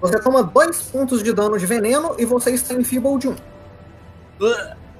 Você 0.02 0.20
toma 0.20 0.42
dois 0.42 0.90
pontos 0.90 1.22
de 1.22 1.32
dano 1.32 1.56
de 1.56 1.64
veneno 1.64 2.16
e 2.18 2.24
você 2.24 2.50
está 2.50 2.74
em 2.74 2.82
Feeble 2.82 3.18
de 3.18 3.28
um. 3.28 3.36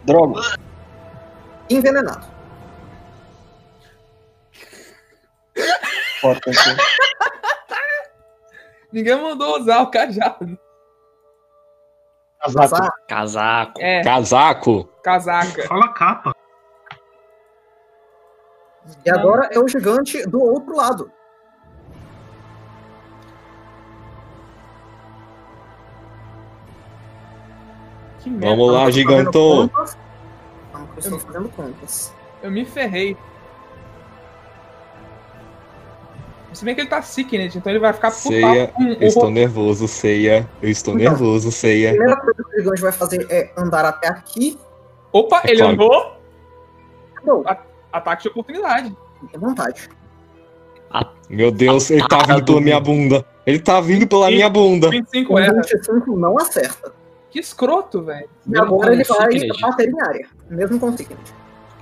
Droga. 0.04 0.40
Envenenado. 1.68 2.24
Ninguém 8.92 9.20
mandou 9.20 9.58
usar 9.58 9.82
o 9.82 9.90
cajado. 9.90 10.56
Casaco. 12.40 12.92
Casaco. 13.08 13.80
É, 13.80 14.04
Casaco. 14.04 14.84
casaca. 15.02 15.66
Fala 15.66 15.92
capa. 15.92 16.32
E 19.04 19.10
agora 19.10 19.48
é 19.52 19.58
o 19.58 19.66
gigante 19.66 20.24
do 20.28 20.40
outro 20.40 20.76
lado. 20.76 21.10
Que 28.22 28.30
merda. 28.30 28.46
Vamos 28.46 28.72
lá, 28.72 28.90
gigantão. 28.90 29.70
eu 29.74 30.98
estou 30.98 31.18
fazendo 31.18 31.48
contas. 31.50 32.12
Eu 32.42 32.50
me 32.50 32.64
ferrei. 32.64 33.16
Se 36.52 36.64
bem 36.66 36.74
que 36.74 36.82
ele 36.82 36.90
tá 36.90 37.00
sickenet, 37.00 37.56
então 37.56 37.72
ele 37.72 37.78
vai 37.78 37.92
ficar 37.94 38.10
Ceia, 38.10 38.68
putado 38.68 38.92
eu 39.00 39.08
estou 39.08 39.30
nervoso, 39.30 39.88
Ceia. 39.88 40.46
Eu 40.60 40.68
estou 40.68 40.94
Então. 40.94 41.10
nervoso, 41.10 41.48
A 41.48 41.52
Ceia. 41.52 41.90
primeira 41.92 42.16
coisa 42.20 42.44
que 42.44 42.50
o 42.50 42.58
gigante 42.58 42.82
vai 42.82 42.92
fazer 42.92 43.26
é 43.30 43.50
andar 43.56 43.86
até 43.86 44.08
aqui. 44.08 44.58
Opa, 45.10 45.40
É 45.44 45.50
ele 45.50 45.58
claro. 45.60 45.72
andou. 45.72 46.16
Não, 47.24 47.44
Ataque 47.90 48.22
de 48.24 48.28
oportunidade. 48.28 48.94
fique 49.20 49.36
à 49.36 49.38
vontade. 49.40 49.88
Meu 51.30 51.50
Deus, 51.50 51.90
ele 51.90 52.06
tá 52.06 52.18
vindo 52.18 52.44
pela 52.44 52.60
minha 52.60 52.80
bunda. 52.80 53.24
Ele 53.46 53.58
tá 53.58 53.80
vindo 53.80 54.06
pela 54.06 54.28
minha 54.30 54.48
bunda. 54.50 54.90
25 54.90 55.32
O 55.34 55.38
é. 55.38 55.50
25 55.50 56.16
não 56.18 56.36
acerta. 56.38 56.92
Que 57.32 57.40
escroto, 57.40 58.02
velho. 58.02 58.28
E 58.46 58.58
agora 58.58 58.92
ele 58.92 59.04
vai 59.04 59.38
bater 59.60 59.88
em 59.88 60.00
área. 60.02 60.28
Mesmo 60.50 60.78
com. 60.78 60.94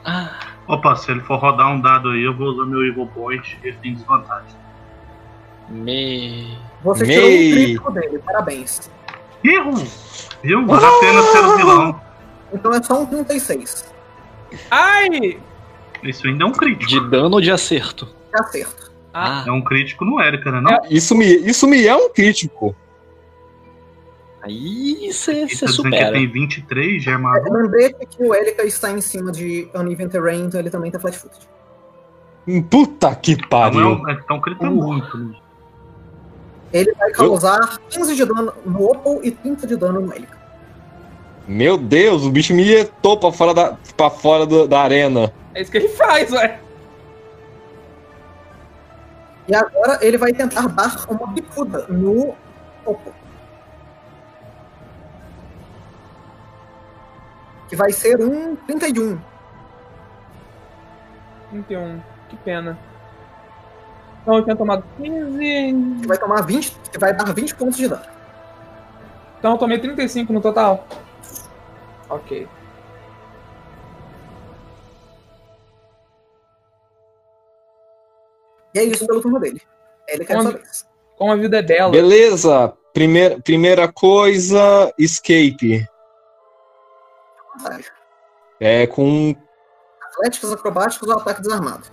Ah, 0.05 0.31
Opa, 0.69 0.95
se 0.95 1.11
ele 1.11 1.21
for 1.21 1.39
rodar 1.41 1.69
um 1.73 1.81
dado 1.81 2.11
aí, 2.11 2.23
eu 2.23 2.33
vou 2.35 2.47
usar 2.49 2.65
meu 2.67 2.87
Evil 2.87 3.07
Point, 3.09 3.59
ele 3.65 3.77
tem 3.83 3.95
desvantagem. 3.95 4.55
me. 5.69 6.57
Você 6.83 7.05
Mei. 7.05 7.17
tirou 7.17 7.29
um 7.29 7.53
crítico 7.65 7.91
dele, 7.93 8.19
parabéns. 8.25 8.91
Erro! 9.45 9.75
Viu? 10.43 10.67
Vale 10.67 10.87
a 10.87 11.01
pena 11.01 11.23
ser 11.23 11.39
o 11.45 11.57
vilão. 11.57 12.01
Então 12.53 12.73
é 12.73 12.83
só 12.83 13.03
um 13.03 13.07
36. 13.07 13.93
Ai! 14.71 15.41
Isso 16.03 16.27
ainda 16.27 16.45
é 16.45 16.47
um 16.47 16.53
crítico. 16.53 16.89
De 16.89 17.11
dano 17.11 17.35
ou 17.35 17.41
de 17.41 17.51
acerto? 17.51 18.07
De 18.33 18.41
acerto. 18.41 18.91
Ah, 19.13 19.45
É 19.47 19.51
um 19.51 19.61
crítico 19.63 20.05
no 20.05 20.21
Erika, 20.23 20.53
né? 20.53 20.61
Não? 20.61 20.79
Isso 20.89 21.15
me, 21.17 21.27
isso 21.27 21.67
me 21.67 21.87
é 21.87 21.95
um 21.97 22.09
crítico. 22.13 22.75
Aí 24.43 25.13
você 25.13 25.33
tá 25.41 25.47
dizendo 25.47 25.67
que 25.69 25.73
supera. 25.75 26.13
tem 26.13 26.27
23 26.31 27.03
de 27.03 27.11
É, 27.11 27.13
armadura. 27.13 27.63
lembrete 27.63 28.07
que 28.07 28.23
o 28.23 28.35
Elika 28.35 28.63
está 28.65 28.91
em 28.91 29.01
cima 29.01 29.31
de 29.33 29.69
Uneven 29.75 30.09
Terrain, 30.09 30.45
então 30.47 30.59
ele 30.61 30.71
também 30.71 30.91
tá 30.91 30.99
flat-footed. 30.99 31.49
Puta 32.71 33.15
que 33.15 33.37
Não 33.37 33.45
é 33.45 33.49
pariu. 33.49 33.89
um- 33.89 34.09
é, 34.09 34.13
então 34.15 34.41
crita 34.41 34.71
muito. 34.71 35.17
né? 35.19 35.35
Ele 36.73 36.93
vai 36.95 37.11
causar 37.11 37.79
15 37.89 38.15
de 38.15 38.25
dano 38.25 38.53
no 38.65 38.85
Opal 38.91 39.21
e 39.23 39.31
30 39.31 39.67
de 39.67 39.77
dano 39.77 40.01
no 40.01 40.15
Elika. 40.15 40.39
Meu 41.47 41.77
Deus, 41.77 42.23
o 42.23 42.31
bicho 42.31 42.55
me 42.55 42.69
etou 42.73 43.19
pra 43.19 43.33
fora 43.33 43.53
da, 43.53 43.77
pra 43.97 44.09
fora 44.09 44.47
do- 44.47 44.69
da 44.69 44.81
arena. 44.81 45.33
É 45.55 45.63
isso 45.63 45.71
que 45.71 45.79
ele 45.79 45.89
faz, 45.89 46.31
ué. 46.33 46.61
E 49.49 49.55
agora 49.55 49.99
ele 50.01 50.17
vai 50.17 50.33
tentar 50.33 50.69
dar 50.69 51.05
uma 51.11 51.27
bicuda 51.29 51.87
no 51.89 52.35
topo. 52.85 53.13
Que 57.71 57.77
vai 57.77 57.93
ser 57.93 58.21
um 58.21 58.57
31. 58.57 59.19
31. 61.51 62.01
Que 62.29 62.37
pena. 62.39 62.77
Então 64.23 64.37
eu 64.37 64.43
tinha 64.45 64.57
tomado 64.57 64.85
15. 64.97 65.39
Que 66.01 66.07
vai 66.09 66.19
tomar 66.19 66.43
20. 66.43 66.77
Que 66.91 66.99
vai 66.99 67.17
dar 67.17 67.33
20 67.33 67.55
pontos 67.55 67.79
de 67.79 67.87
dano. 67.87 68.03
Então 69.39 69.53
eu 69.53 69.59
tomei 69.59 69.79
35 69.79 70.33
no 70.33 70.41
total. 70.41 70.85
Ok. 72.09 72.49
E 78.75 78.79
é 78.79 78.85
isso 78.85 79.07
pelo 79.07 79.21
turno 79.21 79.39
dele. 79.39 79.63
Ele 80.09 80.25
quer 80.25 80.43
vez. 80.43 80.87
Como 81.17 81.33
a 81.33 81.37
vida 81.37 81.59
é 81.59 81.63
bela. 81.63 81.93
Beleza. 81.93 82.73
Primeira, 82.93 83.41
primeira 83.41 83.93
coisa, 83.93 84.93
escape. 84.99 85.87
Vantagem. 87.63 87.91
É 88.59 88.87
com 88.87 89.35
Atléticos, 90.13 90.53
acrobáticos 90.53 91.09
ou 91.09 91.19
ataque 91.19 91.41
desarmado. 91.41 91.87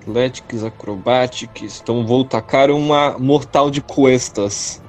Athletics, 0.00 0.64
Acrobatics. 0.64 1.80
Então 1.80 2.06
vou 2.06 2.24
tacar 2.24 2.70
uma 2.70 3.18
Mortal 3.18 3.70
de 3.70 3.82
Cuestas. 3.82 4.82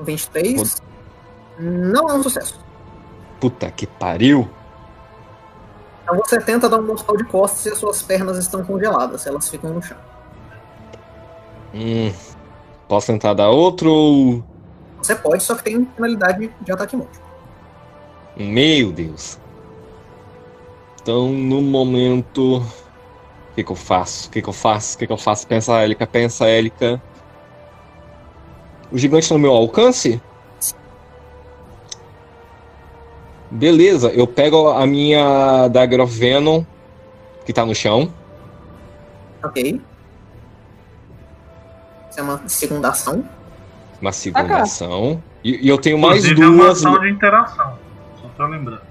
Um 0.00 0.04
23. 0.04 0.82
Não 1.58 2.08
é 2.08 2.14
um 2.14 2.22
sucesso. 2.22 2.58
Puta 3.40 3.70
que 3.70 3.86
pariu. 3.86 4.48
Então 6.02 6.16
você 6.16 6.40
tenta 6.40 6.68
dar 6.68 6.78
um 6.78 6.86
mortal 6.86 7.16
de 7.16 7.24
costas 7.24 7.66
e 7.66 7.70
as 7.70 7.78
suas 7.78 8.02
pernas 8.02 8.38
estão 8.38 8.64
congeladas. 8.64 9.26
Elas 9.26 9.48
ficam 9.48 9.74
no 9.74 9.82
chão. 9.82 9.98
Hum. 11.74 12.12
Posso 12.88 13.08
tentar 13.08 13.34
dar 13.34 13.50
outro 13.50 13.92
ou. 13.92 14.44
Você 15.02 15.14
pode, 15.14 15.42
só 15.42 15.54
que 15.54 15.64
tem 15.64 15.84
penalidade 15.84 16.50
de 16.60 16.72
ataque 16.72 16.96
múltiplo. 16.96 17.27
Meu 18.38 18.92
Deus. 18.92 19.38
Então, 21.02 21.28
no 21.28 21.60
momento. 21.60 22.58
O 22.58 23.54
que, 23.54 23.64
que 23.64 23.72
eu 23.72 23.76
faço? 23.76 24.28
O 24.28 24.30
que, 24.30 24.40
que 24.42 24.48
eu 24.48 24.52
faço? 24.52 24.94
O 24.94 24.98
que, 24.98 25.06
que 25.06 25.12
eu 25.12 25.16
faço? 25.18 25.46
Pensa, 25.46 25.80
Élica, 25.80 26.06
pensa, 26.06 26.46
Élica. 26.46 27.02
O 28.92 28.96
gigante 28.96 29.32
no 29.32 29.38
meu 29.38 29.52
alcance? 29.52 30.20
Beleza, 33.50 34.10
eu 34.10 34.26
pego 34.26 34.68
a 34.68 34.86
minha 34.86 35.68
Dagger 35.68 36.00
of 36.02 36.16
Venom, 36.18 36.62
que 37.46 37.52
tá 37.52 37.64
no 37.64 37.74
chão. 37.74 38.12
Ok. 39.42 39.80
Isso 42.10 42.20
é 42.20 42.22
uma 42.22 42.42
segunda 42.46 42.90
ação. 42.90 43.24
Uma 44.00 44.12
segunda 44.12 44.46
Taca. 44.48 44.62
ação. 44.62 45.22
E, 45.42 45.66
e 45.66 45.68
eu 45.68 45.78
tenho 45.78 45.98
mais 45.98 46.24
Inclusive, 46.24 46.42
é 46.42 46.46
uma 46.48 46.64
duas. 46.64 46.78
ação 46.78 47.00
de 47.00 47.10
interação. 47.10 47.87
Só 48.38 48.46
pra 48.46 48.46
lembrar. 48.46 48.82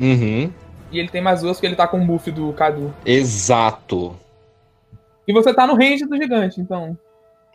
Uhum, 0.00 0.50
E 0.90 0.98
ele 0.98 1.08
tem 1.08 1.20
mais 1.20 1.42
duas 1.42 1.56
porque 1.58 1.66
ele 1.66 1.76
tá 1.76 1.86
com 1.86 2.00
o 2.02 2.06
buff 2.06 2.30
do 2.30 2.52
Cadu. 2.54 2.92
exato. 3.04 4.16
E 5.28 5.32
você 5.32 5.52
tá 5.52 5.66
no 5.66 5.74
range 5.74 6.06
do 6.06 6.16
gigante, 6.16 6.60
então. 6.60 6.96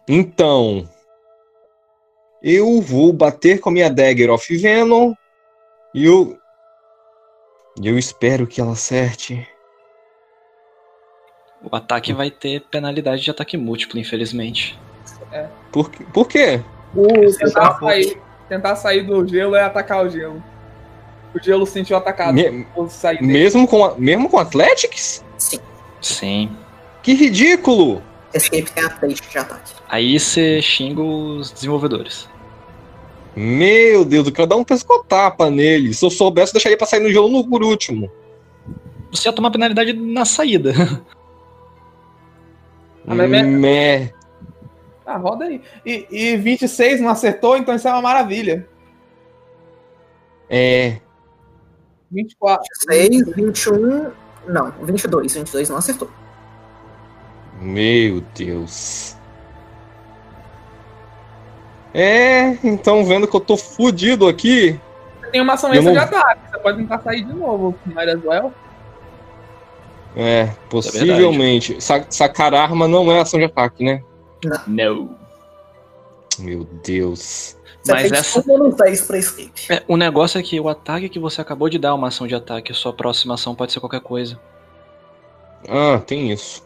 Então, 0.07 0.87
eu 2.43 2.81
vou 2.81 3.13
bater 3.13 3.59
com 3.59 3.69
a 3.69 3.71
minha 3.71 3.89
Dagger 3.89 4.29
of 4.31 4.57
Venom 4.57 5.13
e 5.93 6.05
eu. 6.05 6.37
e 7.81 7.87
Eu 7.87 7.97
espero 7.97 8.45
que 8.45 8.59
ela 8.59 8.73
acerte. 8.73 9.47
O 11.63 11.73
ataque 11.75 12.11
vai 12.13 12.29
ter 12.29 12.61
penalidade 12.69 13.21
de 13.21 13.31
ataque 13.31 13.55
múltiplo, 13.55 13.99
infelizmente. 13.99 14.77
Por, 15.71 15.89
quê- 15.91 16.05
por 16.13 16.27
quê? 16.27 16.61
O 16.93 17.23
Esse 17.23 17.37
tentar 17.39 17.75
é 17.75 17.79
sair, 17.79 18.21
tentar 18.49 18.75
sair 18.75 19.03
do 19.03 19.25
gelo 19.25 19.55
é 19.55 19.63
atacar 19.63 20.05
o 20.05 20.09
gelo. 20.09 20.43
O 21.33 21.39
gelo 21.41 21.65
se 21.65 21.73
sentiu 21.73 21.95
atacado. 21.97 22.33
Me- 22.33 22.65
mesmo, 23.21 23.67
com 23.67 23.85
a- 23.85 23.95
mesmo 23.97 24.29
com 24.29 24.37
Athletics? 24.37 25.23
Sim. 25.37 25.59
Sim. 26.01 26.57
Que 27.01 27.13
ridículo! 27.13 28.01
Escape 28.33 28.71
tem 28.71 28.83
a 28.83 28.89
3 28.89 29.19
de 29.21 29.37
ataque. 29.37 29.73
Aí 29.89 30.19
você 30.19 30.61
xinga 30.61 31.01
os 31.01 31.51
desenvolvedores. 31.51 32.29
Meu 33.35 34.03
Deus, 34.03 34.27
eu 34.27 34.33
quero 34.33 34.47
dar 34.47 34.55
um 34.57 34.63
pescotapa 34.63 35.49
nele. 35.49 35.93
Se 35.93 36.05
eu 36.05 36.09
soubesse, 36.09 36.51
eu 36.51 36.53
deixaria 36.55 36.77
pra 36.77 36.85
sair 36.87 36.99
no 36.99 37.09
gelo 37.11 37.29
no 37.29 37.47
por 37.47 37.63
último. 37.63 38.11
Você 39.11 39.27
ia 39.29 39.33
tomar 39.33 39.51
penalidade 39.51 39.93
na 39.93 40.25
saída. 40.25 40.73
Ah, 43.07 43.15
é- 43.15 43.41
Mé. 43.43 44.13
Ah, 45.05 45.17
roda 45.17 45.45
aí. 45.45 45.59
E, 45.83 46.05
e 46.11 46.37
26 46.37 47.01
não 47.01 47.09
acertou, 47.09 47.57
então 47.57 47.73
isso 47.75 47.87
é 47.87 47.91
uma 47.91 48.01
maravilha. 48.01 48.69
É. 50.49 50.97
24. 52.11 52.63
6, 52.89 53.35
21. 53.35 54.11
Não, 54.47 54.71
22. 54.81 55.33
22 55.35 55.69
não 55.69 55.77
acertou. 55.77 56.09
Meu 57.59 58.21
Deus. 58.35 59.15
É, 61.93 62.57
então 62.65 63.03
vendo 63.05 63.27
que 63.27 63.35
eu 63.35 63.39
tô 63.41 63.57
fudido 63.57 64.27
aqui. 64.27 64.79
Tem 65.31 65.41
uma 65.41 65.53
ação 65.53 65.71
extra 65.73 65.91
de 65.91 65.95
não- 65.97 66.03
ataque. 66.03 66.41
Você 66.51 66.59
pode 66.59 66.77
tentar 66.77 66.99
sair 67.01 67.23
de 67.23 67.33
novo. 67.33 67.75
Might 67.85 68.09
as 68.09 68.23
well. 68.23 68.53
É, 70.15 70.47
possivelmente. 70.69 71.79
Sa- 71.81 72.05
sacar 72.09 72.53
arma 72.53 72.87
não 72.87 73.11
é 73.11 73.19
ação 73.21 73.39
de 73.39 73.45
ataque, 73.45 73.83
né? 73.83 74.03
Não. 74.67 75.15
Meu 76.39 76.65
Deus. 76.83 77.57
Você 77.83 77.91
Mas 77.93 78.11
essa- 78.11 78.43
10 78.77 79.01
pra 79.01 79.17
escape. 79.17 79.73
É, 79.73 79.81
o 79.87 79.97
negócio 79.97 80.39
é 80.39 80.43
que 80.43 80.59
o 80.59 80.69
ataque 80.69 81.09
que 81.09 81.17
você 81.19 81.41
acabou 81.41 81.67
de 81.67 81.79
dar 81.79 81.89
é 81.89 81.93
uma 81.93 82.09
ação 82.09 82.27
de 82.27 82.35
ataque. 82.35 82.73
Sua 82.73 82.93
próxima 82.93 83.33
ação 83.33 83.55
pode 83.55 83.71
ser 83.71 83.79
qualquer 83.79 84.01
coisa. 84.01 84.39
Ah, 85.67 85.99
tem 86.05 86.31
isso. 86.31 86.63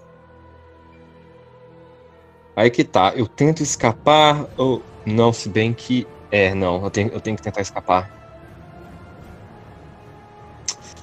Aí 2.55 2.69
que 2.69 2.83
tá. 2.83 3.13
Eu 3.15 3.27
tento 3.27 3.61
escapar. 3.63 4.45
Ou... 4.57 4.81
Não, 5.05 5.31
se 5.31 5.47
bem 5.47 5.73
que. 5.73 6.05
É, 6.31 6.53
não. 6.53 6.83
Eu 6.83 6.89
tenho, 6.89 7.09
eu 7.09 7.19
tenho 7.21 7.37
que 7.37 7.43
tentar 7.43 7.61
escapar. 7.61 8.11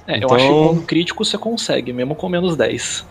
É, 0.07 0.17
Então- 0.17 0.29
eu 0.29 0.35
acho 0.35 0.45
que 0.45 0.51
com 0.51 0.69
um 0.73 0.81
crítico 0.85 1.23
você 1.25 1.37
consegue, 1.37 1.93
mesmo 1.93 2.13
com 2.15 2.27
menos 2.29 2.55
10. 2.55 3.05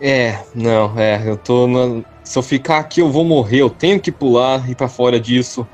É, 0.00 0.38
não, 0.54 0.98
é. 0.98 1.22
Eu 1.28 1.36
tô. 1.36 1.66
na- 1.66 2.02
Se 2.22 2.38
eu 2.38 2.42
ficar 2.42 2.78
aqui, 2.78 3.00
eu 3.00 3.10
vou 3.10 3.24
morrer. 3.24 3.62
Eu 3.62 3.70
tenho 3.70 3.98
que 3.98 4.12
pular 4.12 4.66
e 4.68 4.72
ir 4.72 4.74
pra 4.74 4.86
fora 4.88 5.18
disso. 5.18 5.66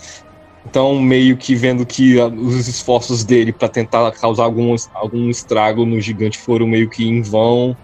Então, 0.67 0.99
meio 0.99 1.37
que 1.37 1.55
vendo 1.55 1.85
que 1.85 2.19
ah, 2.19 2.27
os 2.27 2.67
esforços 2.67 3.23
dele 3.23 3.53
pra 3.53 3.69
tentar 3.69 4.11
causar 4.13 4.45
algum, 4.45 4.75
algum 4.95 5.29
estrago 5.29 5.85
no 5.85 6.01
gigante 6.01 6.39
foram 6.39 6.67
meio 6.67 6.89
que 6.89 7.07
em 7.07 7.23
vão. 7.23 7.77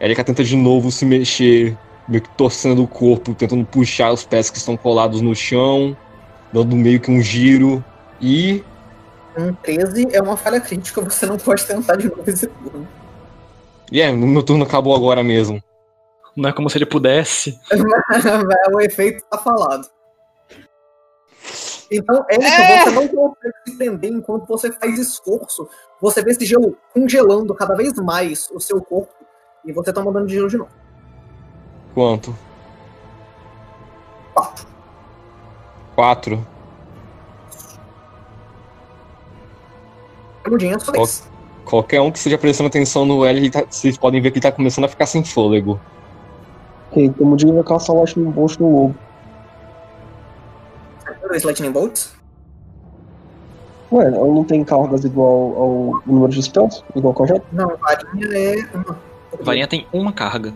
Erika 0.00 0.24
tenta 0.24 0.42
de 0.42 0.56
novo 0.56 0.90
se 0.90 1.04
mexer, 1.04 1.76
meio 2.08 2.22
que 2.22 2.30
torcendo 2.30 2.82
o 2.82 2.88
corpo, 2.88 3.34
tentando 3.34 3.64
puxar 3.64 4.12
os 4.12 4.24
pés 4.24 4.50
que 4.50 4.58
estão 4.58 4.76
colados 4.76 5.20
no 5.20 5.34
chão, 5.34 5.96
dando 6.52 6.74
meio 6.74 6.98
que 6.98 7.10
um 7.10 7.20
giro. 7.20 7.84
E. 8.20 8.64
Um 9.36 9.54
13 9.54 10.08
é 10.12 10.20
uma 10.20 10.36
falha 10.36 10.60
crítica, 10.60 11.00
você 11.00 11.26
não 11.26 11.38
pode 11.38 11.64
tentar 11.64 11.96
de 11.96 12.08
novo 12.08 12.24
esse 12.26 12.46
turno. 12.46 12.88
E 13.90 14.00
é, 14.00 14.10
meu 14.10 14.42
turno 14.42 14.64
acabou 14.64 14.96
agora 14.96 15.22
mesmo. 15.22 15.62
Não 16.34 16.48
é 16.48 16.52
como 16.52 16.70
se 16.70 16.78
ele 16.78 16.86
pudesse. 16.86 17.58
o 18.74 18.80
efeito 18.80 19.22
tá 19.30 19.36
falado. 19.36 19.86
Então, 21.92 22.24
é 22.28 22.38
que 22.38 22.84
você 22.84 22.90
não 22.90 23.06
consegue 23.08 23.54
se 23.66 23.74
entender 23.74 24.08
enquanto 24.08 24.46
você 24.46 24.72
faz 24.72 24.98
esforço. 24.98 25.68
Você 26.00 26.22
vê 26.22 26.30
esse 26.30 26.44
gelo 26.46 26.76
congelando 26.94 27.54
cada 27.54 27.74
vez 27.74 27.92
mais 27.96 28.50
o 28.50 28.58
seu 28.58 28.80
corpo. 28.80 29.12
E 29.64 29.72
você 29.72 29.92
tá 29.92 30.02
mandando 30.02 30.26
de 30.26 30.34
gelo 30.34 30.48
de 30.48 30.56
novo. 30.56 30.70
Quanto? 31.94 32.34
Quatro. 34.34 34.66
Quatro. 35.94 36.46
Mudinha, 40.48 40.78
sua 40.78 40.94
vez. 40.94 41.30
Qualquer 41.64 42.00
um 42.00 42.10
que 42.10 42.18
esteja 42.18 42.36
prestando 42.38 42.66
atenção 42.68 43.04
no 43.04 43.24
L, 43.24 43.50
tá- 43.50 43.64
vocês 43.68 43.96
podem 43.96 44.20
ver 44.20 44.30
que 44.30 44.38
ele 44.38 44.42
tá 44.42 44.50
começando 44.50 44.84
a 44.84 44.88
ficar 44.88 45.06
sem 45.06 45.22
fôlego. 45.24 45.80
Ok, 46.90 47.04
então 47.04 47.32
o 47.32 47.36
Diego 47.36 47.54
vai 47.54 47.62
caçar 47.64 47.94
Bolt 47.94 48.58
no 48.58 48.70
lobo. 48.70 48.94
Dois 51.32 51.44
Lightning 51.44 51.72
Bolts. 51.72 52.14
Ué, 53.90 54.10
não 54.10 54.44
tem 54.44 54.62
cargas 54.62 55.02
igual 55.02 55.56
ao 55.56 56.02
número 56.04 56.30
de 56.30 56.42
spells? 56.42 56.84
Igual 56.94 57.14
com 57.14 57.24
a 57.24 57.26
Jet? 57.26 57.42
Não, 57.52 57.74
varinha 57.78 58.26
é 58.36 58.76
uma. 58.76 58.98
Varinha 59.40 59.66
tem 59.66 59.86
uma 59.94 60.12
carga. 60.12 60.52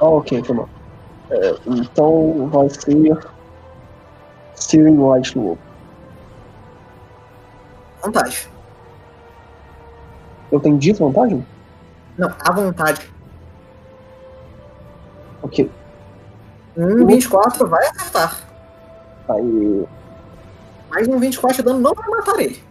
Ah, 0.00 0.06
ok, 0.06 0.42
foi 0.42 0.56
mal. 0.56 0.68
É, 1.28 1.56
então 1.66 2.48
vai 2.48 2.70
ser. 2.70 3.18
Steering 4.56 4.96
Light 4.96 5.36
no 5.36 5.48
lobo. 5.48 5.60
Vantagem. 8.02 8.48
Eu 10.50 10.60
tenho 10.60 10.78
desvantagem? 10.78 11.46
Não, 12.16 12.34
à 12.40 12.50
vontade. 12.50 13.12
Ok. 15.42 15.70
Um 16.78 17.06
24 17.06 17.68
vai 17.68 17.86
acertar. 17.88 18.45
Aí, 19.28 19.86
Mais 20.90 21.08
um 21.08 21.18
24 21.18 21.56
de 21.58 21.62
dano 21.62 21.80
não 21.80 21.94
vai 21.94 22.08
matar 22.08 22.38
ele. 22.40 22.62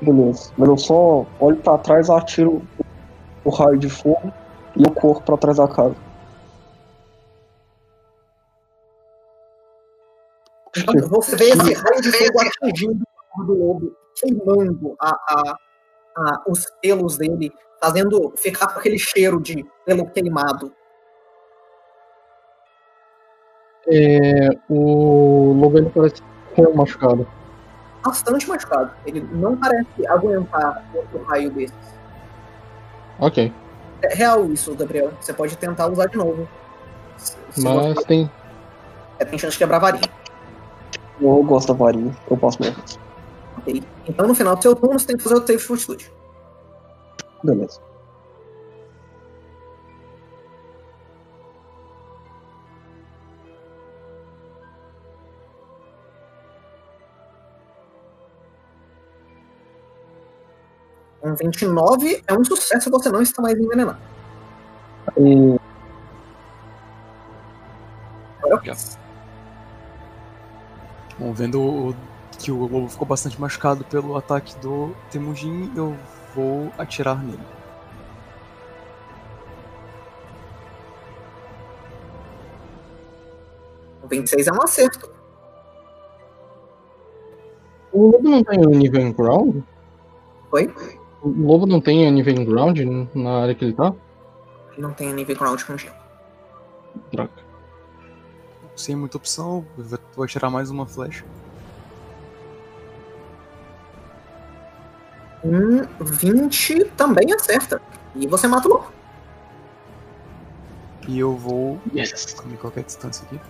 beleza. 0.00 0.50
Mas 0.56 0.68
eu 0.68 0.76
só 0.78 1.26
olho 1.40 1.56
pra 1.58 1.78
trás, 1.78 2.08
atiro 2.10 2.62
o 3.44 3.50
raio 3.50 3.78
de 3.78 3.88
fogo 3.88 4.32
e 4.76 4.82
eu 4.84 4.90
corro 4.92 5.20
pra 5.22 5.36
trás 5.36 5.56
da 5.58 5.68
casa. 5.68 5.94
Você 11.10 11.36
vê 11.36 11.50
esse 11.50 11.72
raio 11.74 12.00
de 12.00 12.12
fogo 12.12 12.40
atingindo 12.40 13.02
o 13.02 13.36
corpo 13.36 13.44
do 13.52 13.58
lobo, 13.66 13.96
queimando 14.16 14.96
a, 15.00 15.10
a- 15.10 15.56
a- 16.16 16.42
os 16.48 16.64
pelos 16.80 17.18
dele, 17.18 17.52
fazendo 17.80 18.32
ficar 18.36 18.68
com 18.72 18.78
aquele 18.78 18.98
cheiro 18.98 19.40
de 19.40 19.64
pelo 19.84 20.08
queimado. 20.10 20.72
É, 23.88 24.48
o 24.68 25.54
ele 25.74 25.90
parece 25.90 26.22
com 26.54 26.74
machucado. 26.76 27.26
Bastante 28.04 28.48
machucado. 28.48 28.90
Ele 29.06 29.20
não 29.32 29.56
parece 29.56 30.06
aguentar 30.08 30.84
outro 30.94 31.22
raio 31.24 31.50
desses. 31.50 31.74
Ok. 33.18 33.52
É 34.02 34.14
real 34.14 34.44
isso, 34.46 34.74
Gabriel. 34.74 35.12
Você 35.20 35.32
pode 35.32 35.56
tentar 35.56 35.86
usar 35.88 36.06
de 36.06 36.16
novo. 36.16 36.48
Se- 37.16 37.36
se 37.50 37.62
Mas 37.62 37.94
você- 37.94 38.04
tem. 38.06 38.30
é, 39.18 39.24
tem 39.24 39.38
chance 39.38 39.52
de 39.52 39.58
quebrar 39.58 39.76
a 39.76 39.80
varinha. 39.80 40.10
Eu 41.20 41.42
gosto 41.44 41.68
da 41.72 41.74
varinha, 41.78 42.16
eu 42.28 42.36
posso 42.36 42.60
mesmo. 42.60 42.82
Ok. 43.58 43.82
Então 44.08 44.26
no 44.26 44.34
final 44.34 44.56
do 44.56 44.62
seu 44.62 44.74
turno 44.74 44.98
você 44.98 45.06
tem 45.06 45.16
que 45.16 45.22
fazer 45.22 45.36
o 45.36 45.46
save 45.46 45.56
de 45.58 45.64
fortitude. 45.64 46.12
Beleza. 47.44 47.80
Um 61.22 61.34
29 61.34 62.22
é 62.26 62.34
um 62.34 62.44
sucesso 62.44 62.90
você 62.90 63.08
não 63.10 63.22
está 63.22 63.40
mais 63.40 63.58
envenenado. 63.58 63.98
E 65.18 65.56
Agora, 68.42 68.60
Bom, 71.18 71.32
vendo 71.32 71.60
o- 71.62 71.94
que 72.38 72.50
o 72.50 72.58
lobo 72.66 72.88
ficou 72.88 73.06
bastante 73.06 73.40
machucado 73.40 73.84
pelo 73.84 74.16
ataque 74.16 74.56
do 74.58 74.96
Temujin, 75.10 75.70
eu 75.76 75.96
vou 76.34 76.72
atirar 76.76 77.22
nele. 77.22 77.38
o 84.02 84.08
26 84.08 84.46
é 84.46 84.52
um 84.52 84.62
acerto. 84.62 85.10
O 87.92 88.06
lobo 88.10 88.28
não 88.28 88.42
tem 88.42 88.58
Uneven 88.66 89.12
Ground? 89.12 89.62
Foi? 90.50 90.72
O 91.22 91.28
lobo 91.28 91.66
não 91.66 91.80
tem 91.80 92.06
Uneven 92.08 92.44
Ground 92.44 92.78
na 93.14 93.42
área 93.42 93.54
que 93.54 93.64
ele 93.64 93.72
tá? 93.74 93.92
Não 94.76 94.92
tem 94.92 95.12
nível 95.12 95.36
ground 95.36 95.62
com 95.62 95.76
gelo. 95.76 95.94
Droga. 97.12 97.30
Sem 98.74 98.96
muita 98.96 99.18
opção, 99.18 99.64
eu 99.78 99.84
vou- 99.84 99.98
vou 100.16 100.24
atirar 100.24 100.50
mais 100.50 100.70
uma 100.70 100.86
flecha. 100.86 101.24
Um 105.44 105.82
20 106.00 106.84
também 106.96 107.32
acerta. 107.32 107.80
E 108.14 108.26
você 108.26 108.46
mata 108.48 108.68
o 108.68 108.72
lobo. 108.72 108.92
E 111.08 111.18
eu 111.18 111.36
vou. 111.36 111.80
Yes. 111.94 112.34
Calma 112.34 112.52
aí, 112.52 112.58
qual 112.58 112.72
que 112.72 112.78
é 112.78 112.82
a 112.82 112.86
distância 112.86 113.24
aqui? 113.26 113.40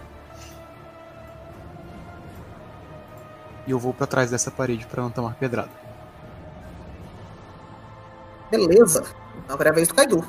E 3.67 3.71
eu 3.71 3.79
vou 3.79 3.93
pra 3.95 4.07
trás 4.07 4.31
dessa 4.31 4.51
parede 4.51 4.87
pra 4.87 5.03
não 5.03 5.11
tomar 5.11 5.35
pedrada. 5.35 5.71
Beleza. 8.53 9.03
Agora 9.49 9.71
é 9.71 9.73
a 9.73 9.75
vez 9.75 9.89
do 9.89 9.95
Kaido. 9.95 10.23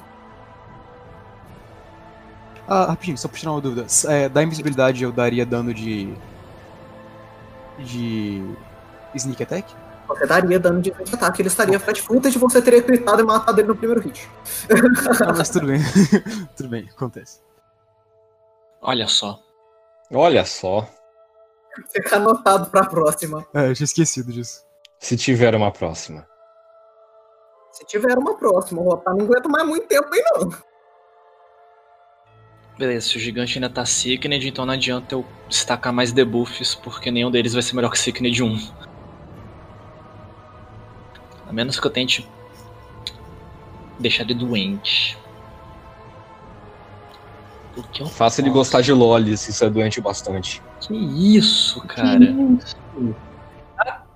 Ah, 2.66 2.86
rapidinho, 2.86 3.18
só 3.18 3.28
pra 3.28 3.38
tirar 3.38 3.52
uma 3.52 3.60
dúvida. 3.60 3.86
É, 4.08 4.30
da 4.30 4.42
invisibilidade 4.42 5.04
eu 5.04 5.12
daria 5.12 5.46
dano 5.46 5.74
de. 5.74 6.16
de. 7.80 8.42
sneak 9.14 9.44
attack? 9.44 9.76
Você 10.08 10.26
daria 10.26 10.58
dano 10.58 10.82
de 10.82 10.92
frente 10.94 11.14
ataque. 11.14 11.42
Ele 11.42 11.50
estaria 11.50 11.78
flat 11.80 12.02
footed 12.02 12.34
e 12.34 12.40
você 12.40 12.62
teria 12.62 12.82
gritado 12.82 13.22
e 13.22 13.26
matado 13.26 13.60
ele 13.60 13.68
no 13.68 13.76
primeiro 13.76 14.02
hit. 14.02 14.30
Ah, 15.22 15.34
mas 15.38 15.50
tudo 15.50 15.68
bem. 15.68 15.80
tudo 16.56 16.70
bem, 16.70 16.90
acontece. 16.90 17.42
Olha 18.82 19.08
só. 19.08 19.40
Olha 20.12 20.46
só, 20.46 20.88
Fica 21.92 22.18
anotado 22.18 22.70
pra 22.70 22.86
próxima. 22.86 23.46
É, 23.54 23.70
eu 23.70 23.74
tinha 23.74 23.86
esquecido 23.86 24.32
disso. 24.32 24.64
se 25.00 25.18
tiver 25.18 25.56
uma 25.56 25.72
próxima. 25.72 26.26
Se 27.74 27.84
tiver 27.86 28.16
uma 28.20 28.36
próxima, 28.36 28.82
o 28.82 28.84
Rotar 28.84 29.16
não 29.16 29.26
aguenta 29.26 29.50
mais 29.50 29.68
muito 29.68 29.88
tempo 29.88 30.08
aí 30.14 30.24
não. 30.36 30.54
Beleza, 32.78 33.08
se 33.08 33.18
o 33.18 33.20
gigante 33.20 33.58
ainda 33.58 33.68
tá 33.68 33.84
Sickned, 33.84 34.48
então 34.48 34.64
não 34.64 34.76
adianta 34.76 35.16
eu 35.16 35.26
destacar 35.50 35.92
mais 35.92 36.12
debuffs, 36.12 36.76
porque 36.76 37.10
nenhum 37.10 37.32
deles 37.32 37.54
vai 37.54 37.64
ser 37.64 37.76
melhor 37.76 37.90
que 37.90 37.98
Sickned 37.98 38.44
1. 38.44 38.72
A 41.50 41.52
menos 41.52 41.80
que 41.80 41.88
eu 41.88 41.92
tente 41.92 42.30
deixar 44.00 44.22
ele 44.22 44.36
doente. 44.36 45.18
O 47.76 47.82
que 47.82 48.04
eu 48.04 48.08
Faça 48.08 48.40
ele 48.40 48.52
gostar 48.52 48.82
de 48.82 48.94
lolis, 48.94 49.48
isso 49.48 49.66
é 49.66 49.70
doente 49.70 50.00
bastante. 50.00 50.62
Que 50.80 50.94
isso, 50.94 51.82
cara? 51.88 52.36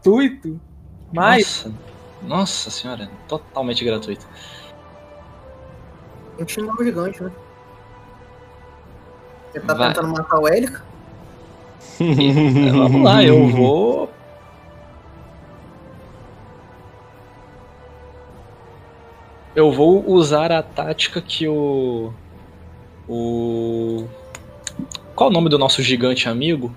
Tuito. 0.03 0.61
Mas, 1.11 1.65
Nossa, 1.65 1.73
nossa 2.21 2.69
senhora, 2.69 3.09
totalmente 3.27 3.83
gratuito. 3.83 4.27
Tem 6.37 6.45
que 6.45 6.51
chamar 6.51 6.75
o 6.75 6.83
gigante, 6.83 7.23
né? 7.23 7.31
Você 9.51 9.59
tá 9.61 9.73
Vai. 9.73 9.87
tentando 9.93 10.13
matar 10.13 10.39
o 10.39 10.47
Élica? 10.47 10.83
É, 11.99 12.71
Vamos 12.71 13.03
lá, 13.03 13.23
eu 13.23 13.47
vou. 13.49 14.09
Eu 19.55 19.71
vou 19.71 20.07
usar 20.07 20.51
a 20.51 20.61
tática 20.61 21.19
que 21.19 21.47
o. 21.47 22.13
O. 23.09 24.05
Qual 25.15 25.31
o 25.31 25.33
nome 25.33 25.49
do 25.49 25.57
nosso 25.57 25.81
gigante 25.81 26.29
amigo? 26.29 26.71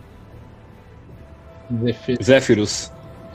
Zephyr. 2.23 2.67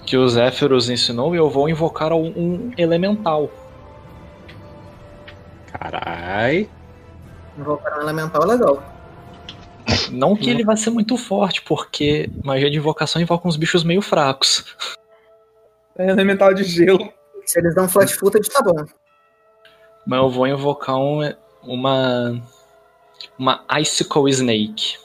Que 0.05 0.17
o 0.17 0.27
Zéfiros 0.27 0.89
ensinou 0.89 1.33
e 1.33 1.37
eu 1.37 1.49
vou 1.49 1.67
invocar 1.67 2.13
um, 2.13 2.27
um 2.35 2.71
elemental. 2.77 3.49
Carai. 5.71 6.69
Invocar 7.57 7.97
um 7.97 8.01
elemental 8.01 8.43
é 8.43 8.45
legal. 8.45 8.83
Não 10.11 10.35
que 10.35 10.49
ele 10.49 10.63
vai 10.63 10.77
ser 10.77 10.89
muito 10.89 11.17
forte, 11.17 11.61
porque 11.61 12.29
magia 12.43 12.69
de 12.69 12.77
invocação 12.77 13.21
invoca 13.21 13.47
uns 13.47 13.57
bichos 13.57 13.83
meio 13.83 14.01
fracos. 14.01 14.75
é 15.97 16.09
elemental 16.09 16.53
de 16.53 16.63
gelo. 16.63 17.11
Se 17.45 17.59
eles 17.59 17.75
dão 17.75 17.87
flat 17.87 18.13
footed, 18.13 18.47
tá 18.49 18.61
bom. 18.63 18.85
Mas 20.05 20.19
eu 20.19 20.29
vou 20.29 20.47
invocar 20.47 20.97
um, 20.97 21.21
uma. 21.63 22.41
Uma 23.37 23.63
Icicle 23.79 24.29
Snake. 24.29 24.97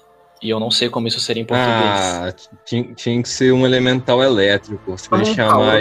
E 0.42 0.48
eu 0.48 0.58
não 0.58 0.70
sei 0.70 0.88
como 0.88 1.06
isso 1.06 1.20
seria 1.20 1.42
em 1.42 1.46
português. 1.46 1.74
Ah, 1.76 2.32
tinha, 2.64 2.84
tinha 2.94 3.22
que 3.22 3.28
ser 3.28 3.52
um 3.52 3.66
elemental 3.66 4.22
elétrico. 4.22 4.96
Você 4.96 5.08
podia 5.08 5.32
Ah, 5.32 5.34
chamar. 5.34 5.80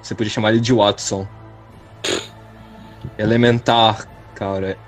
Você 0.00 0.14
podia 0.14 0.32
chamar 0.32 0.50
ele 0.50 0.60
de 0.60 0.72
Watson. 0.72 1.26
Elementar, 3.18 4.06
cara. 4.34 4.78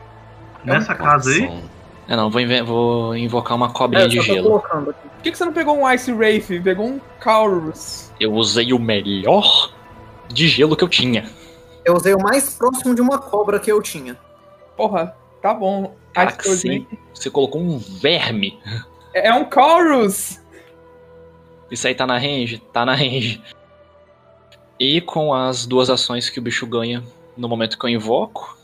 Nessa 0.64 0.94
casa 0.94 1.30
aí, 1.30 1.40
Watson. 1.46 1.62
É, 2.08 2.16
não, 2.16 2.30
vou, 2.30 2.42
vou 2.64 3.16
invocar 3.16 3.56
uma 3.56 3.66
É, 3.66 3.72
cobrinha 3.72 4.04
eu 4.04 4.08
de 4.08 4.20
gelo. 4.20 4.60
Por 4.60 4.94
que, 5.22 5.30
que 5.30 5.38
você 5.38 5.44
não 5.44 5.52
pegou 5.52 5.76
um 5.78 5.90
Ice 5.90 6.12
Wraith? 6.12 6.48
Pegou 6.62 6.86
um 6.86 7.00
Kaurus? 7.20 8.10
Eu 8.20 8.32
usei 8.34 8.72
o 8.72 8.78
melhor 8.78 9.72
de 10.28 10.48
gelo 10.48 10.76
que 10.76 10.84
eu 10.84 10.88
tinha. 10.88 11.24
Eu 11.84 11.94
usei 11.94 12.14
o 12.14 12.22
mais 12.22 12.54
próximo 12.54 12.94
de 12.94 13.00
uma 13.00 13.18
cobra 13.18 13.58
que 13.58 13.70
eu 13.70 13.80
tinha. 13.82 14.16
Porra, 14.76 15.16
tá 15.40 15.52
bom. 15.54 15.94
Ice 16.16 16.48
Wraith. 16.48 16.60
sim. 16.60 16.86
Você 17.14 17.30
colocou 17.30 17.60
um 17.60 17.78
verme. 17.78 18.58
É 19.14 19.28
é 19.28 19.34
um 19.34 19.44
Kaurus! 19.44 20.40
Isso 21.70 21.86
aí 21.86 21.94
tá 21.94 22.06
na 22.06 22.18
range? 22.18 22.58
Tá 22.72 22.84
na 22.84 22.94
range. 22.94 23.42
E 24.78 25.00
com 25.00 25.32
as 25.32 25.64
duas 25.66 25.88
ações 25.88 26.28
que 26.28 26.38
o 26.38 26.42
bicho 26.42 26.66
ganha 26.66 27.02
no 27.36 27.48
momento 27.48 27.78
que 27.78 27.84
eu 27.86 27.90
invoco. 27.90 28.58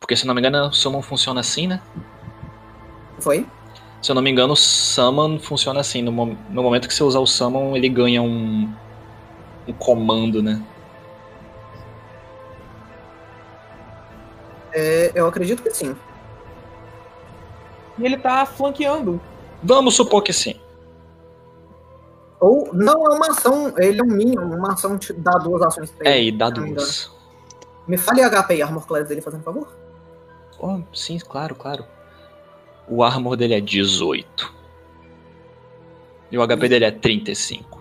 Porque 0.00 0.16
se 0.16 0.24
eu 0.24 0.28
não 0.28 0.34
me 0.34 0.40
engano, 0.40 0.68
o 0.68 0.72
Summon 0.72 1.02
funciona 1.02 1.40
assim, 1.40 1.66
né? 1.68 1.80
Foi? 3.20 3.46
Se 4.00 4.10
eu 4.10 4.14
não 4.16 4.22
me 4.22 4.30
engano, 4.30 4.54
o 4.54 4.56
Summon 4.56 5.38
funciona 5.38 5.78
assim. 5.80 6.02
No, 6.02 6.10
mo- 6.10 6.36
no 6.50 6.62
momento 6.62 6.88
que 6.88 6.94
você 6.94 7.04
usar 7.04 7.20
o 7.20 7.26
Summon, 7.26 7.76
ele 7.76 7.88
ganha 7.88 8.20
um. 8.20 8.68
um 9.68 9.72
comando, 9.72 10.42
né? 10.42 10.60
É, 14.72 15.12
eu 15.14 15.26
acredito 15.28 15.62
que 15.62 15.70
sim. 15.70 15.94
E 17.98 18.04
ele 18.04 18.16
tá 18.16 18.44
flanqueando. 18.46 19.20
Vamos 19.62 19.94
supor 19.94 20.22
que 20.22 20.32
sim. 20.32 20.58
Ou 22.40 22.70
não 22.72 23.06
é 23.06 23.14
uma 23.16 23.28
ação, 23.28 23.72
ele 23.78 24.00
é 24.00 24.02
um 24.02 24.06
minion, 24.08 24.42
uma 24.56 24.72
ação 24.72 24.98
te 24.98 25.12
dá 25.12 25.32
duas 25.38 25.62
ações 25.62 25.90
pra 25.92 26.08
É, 26.10 26.18
ele. 26.18 26.28
e 26.28 26.32
dá 26.32 26.50
duas. 26.50 27.10
Me 27.86 27.96
fale 27.96 28.22
HP 28.22 28.56
e 28.56 28.62
Armor 28.62 28.86
Class 28.86 29.06
dele, 29.08 29.20
fazendo 29.20 29.42
favor. 29.44 29.68
Oh, 30.58 30.80
sim, 30.92 31.18
claro, 31.18 31.54
claro. 31.54 31.84
O 32.88 33.02
armor 33.04 33.36
dele 33.36 33.54
é 33.54 33.60
18. 33.60 34.52
E 36.30 36.38
o 36.38 36.46
HP 36.46 36.68
dele 36.68 36.84
é 36.84 36.90
35. 36.90 37.80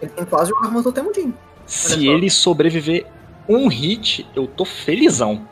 Ele 0.00 0.10
tem 0.10 0.24
quase 0.24 0.52
o 0.52 0.56
Armor 0.58 0.82
do 0.82 0.92
Temudinho. 0.92 1.34
Se 1.66 2.06
ele 2.08 2.30
sobreviver 2.30 3.06
um 3.48 3.68
hit, 3.68 4.26
eu 4.34 4.46
tô 4.46 4.64
felizão. 4.64 5.46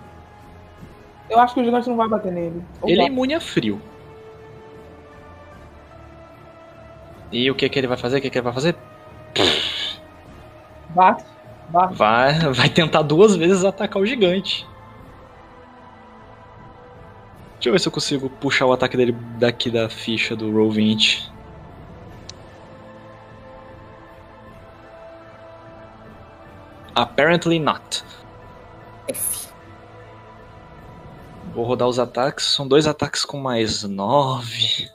Eu 1.33 1.41
acho 1.41 1.55
que 1.55 1.61
o 1.61 1.65
gigante 1.65 1.89
não 1.89 1.97
vai 1.97 2.07
bater 2.07 2.31
nele. 2.31 2.63
Ou 2.83 2.91
Ele 2.91 3.01
é 3.01 3.07
imune 3.07 3.33
a 3.33 3.41
frio. 3.41 3.81
E 7.33 7.51
o 7.51 7.55
que 7.55 7.67
que 7.71 7.79
ele 7.79 7.87
vai 7.87 7.97
fazer? 7.97 8.19
O 8.19 8.21
que 8.21 8.29
que 8.29 8.37
ele 8.37 8.45
vai 8.45 8.53
fazer? 8.53 8.77
Bate, 10.91 11.25
bate. 11.71 11.95
Vai, 11.95 12.39
vai 12.53 12.69
tentar 12.69 13.01
duas 13.01 13.35
vezes 13.35 13.65
atacar 13.65 14.03
o 14.03 14.05
gigante. 14.05 14.67
Deixa 17.55 17.71
eu 17.71 17.73
ver 17.73 17.79
se 17.79 17.89
eu 17.89 17.93
consigo 17.93 18.29
puxar 18.29 18.67
o 18.67 18.73
ataque 18.75 18.95
dele 18.95 19.17
daqui 19.39 19.71
da 19.71 19.89
ficha 19.89 20.37
do 20.37 20.53
Roll 20.53 20.71
20. 20.71 21.33
Apparently 26.95 27.59
not. 27.59 28.05
Vou 31.55 31.65
rodar 31.65 31.89
os 31.89 31.99
ataques. 31.99 32.47
São 32.47 32.67
dois 32.67 32.87
ataques 32.87 33.25
com 33.25 33.39
mais 33.39 33.83
9. 33.83 34.91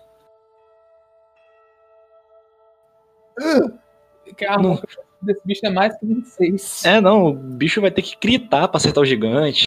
Que 4.36 4.46
a 4.46 4.54
arma 4.54 4.82
desse 5.22 5.42
bicho 5.46 5.66
é 5.66 5.70
mais 5.70 5.98
que 5.98 6.06
26. 6.06 6.86
É, 6.86 7.00
não, 7.00 7.28
o 7.28 7.34
bicho 7.34 7.82
vai 7.82 7.92
ter 7.92 8.02
que 8.02 8.18
gritar 8.20 8.68
pra 8.68 8.78
acertar 8.78 9.02
o 9.04 9.06
gigante. 9.06 9.66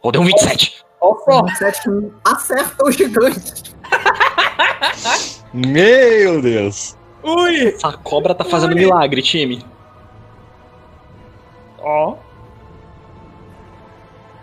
Rodei 0.00 0.20
um 0.20 0.24
27. 0.24 0.84
Ó 1.00 1.16
só. 1.24 1.42
27 1.44 1.82
que 1.82 2.12
acerta 2.24 2.84
o 2.84 2.90
gigante. 2.90 3.74
Meu 5.52 6.40
Deus. 6.40 6.96
Ui! 7.22 7.68
Essa 7.68 7.92
cobra 7.92 8.34
tá 8.34 8.44
fazendo 8.44 8.74
Ui. 8.74 8.80
milagre, 8.80 9.22
time. 9.22 9.64
Ó. 11.78 12.16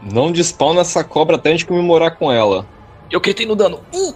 Não 0.02 0.32
despawna 0.32 0.82
essa 0.82 1.04
cobra 1.04 1.36
até 1.36 1.50
a 1.50 1.52
gente 1.52 1.66
comemorar 1.66 2.16
com 2.18 2.32
ela. 2.32 2.66
Eu 3.12 3.20
gritei 3.20 3.46
no 3.46 3.56
dano. 3.56 3.82
Uh! 3.94 4.14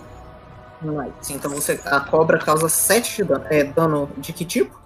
Nice. 0.82 1.34
Então 1.34 1.52
você, 1.52 1.80
a 1.86 2.00
cobra 2.02 2.38
causa 2.38 2.68
7 2.70 3.18
de 3.18 3.24
dano. 3.24 3.46
É 3.50 3.64
dano 3.64 4.10
de 4.18 4.34
que 4.34 4.46
tipo? 4.46 4.78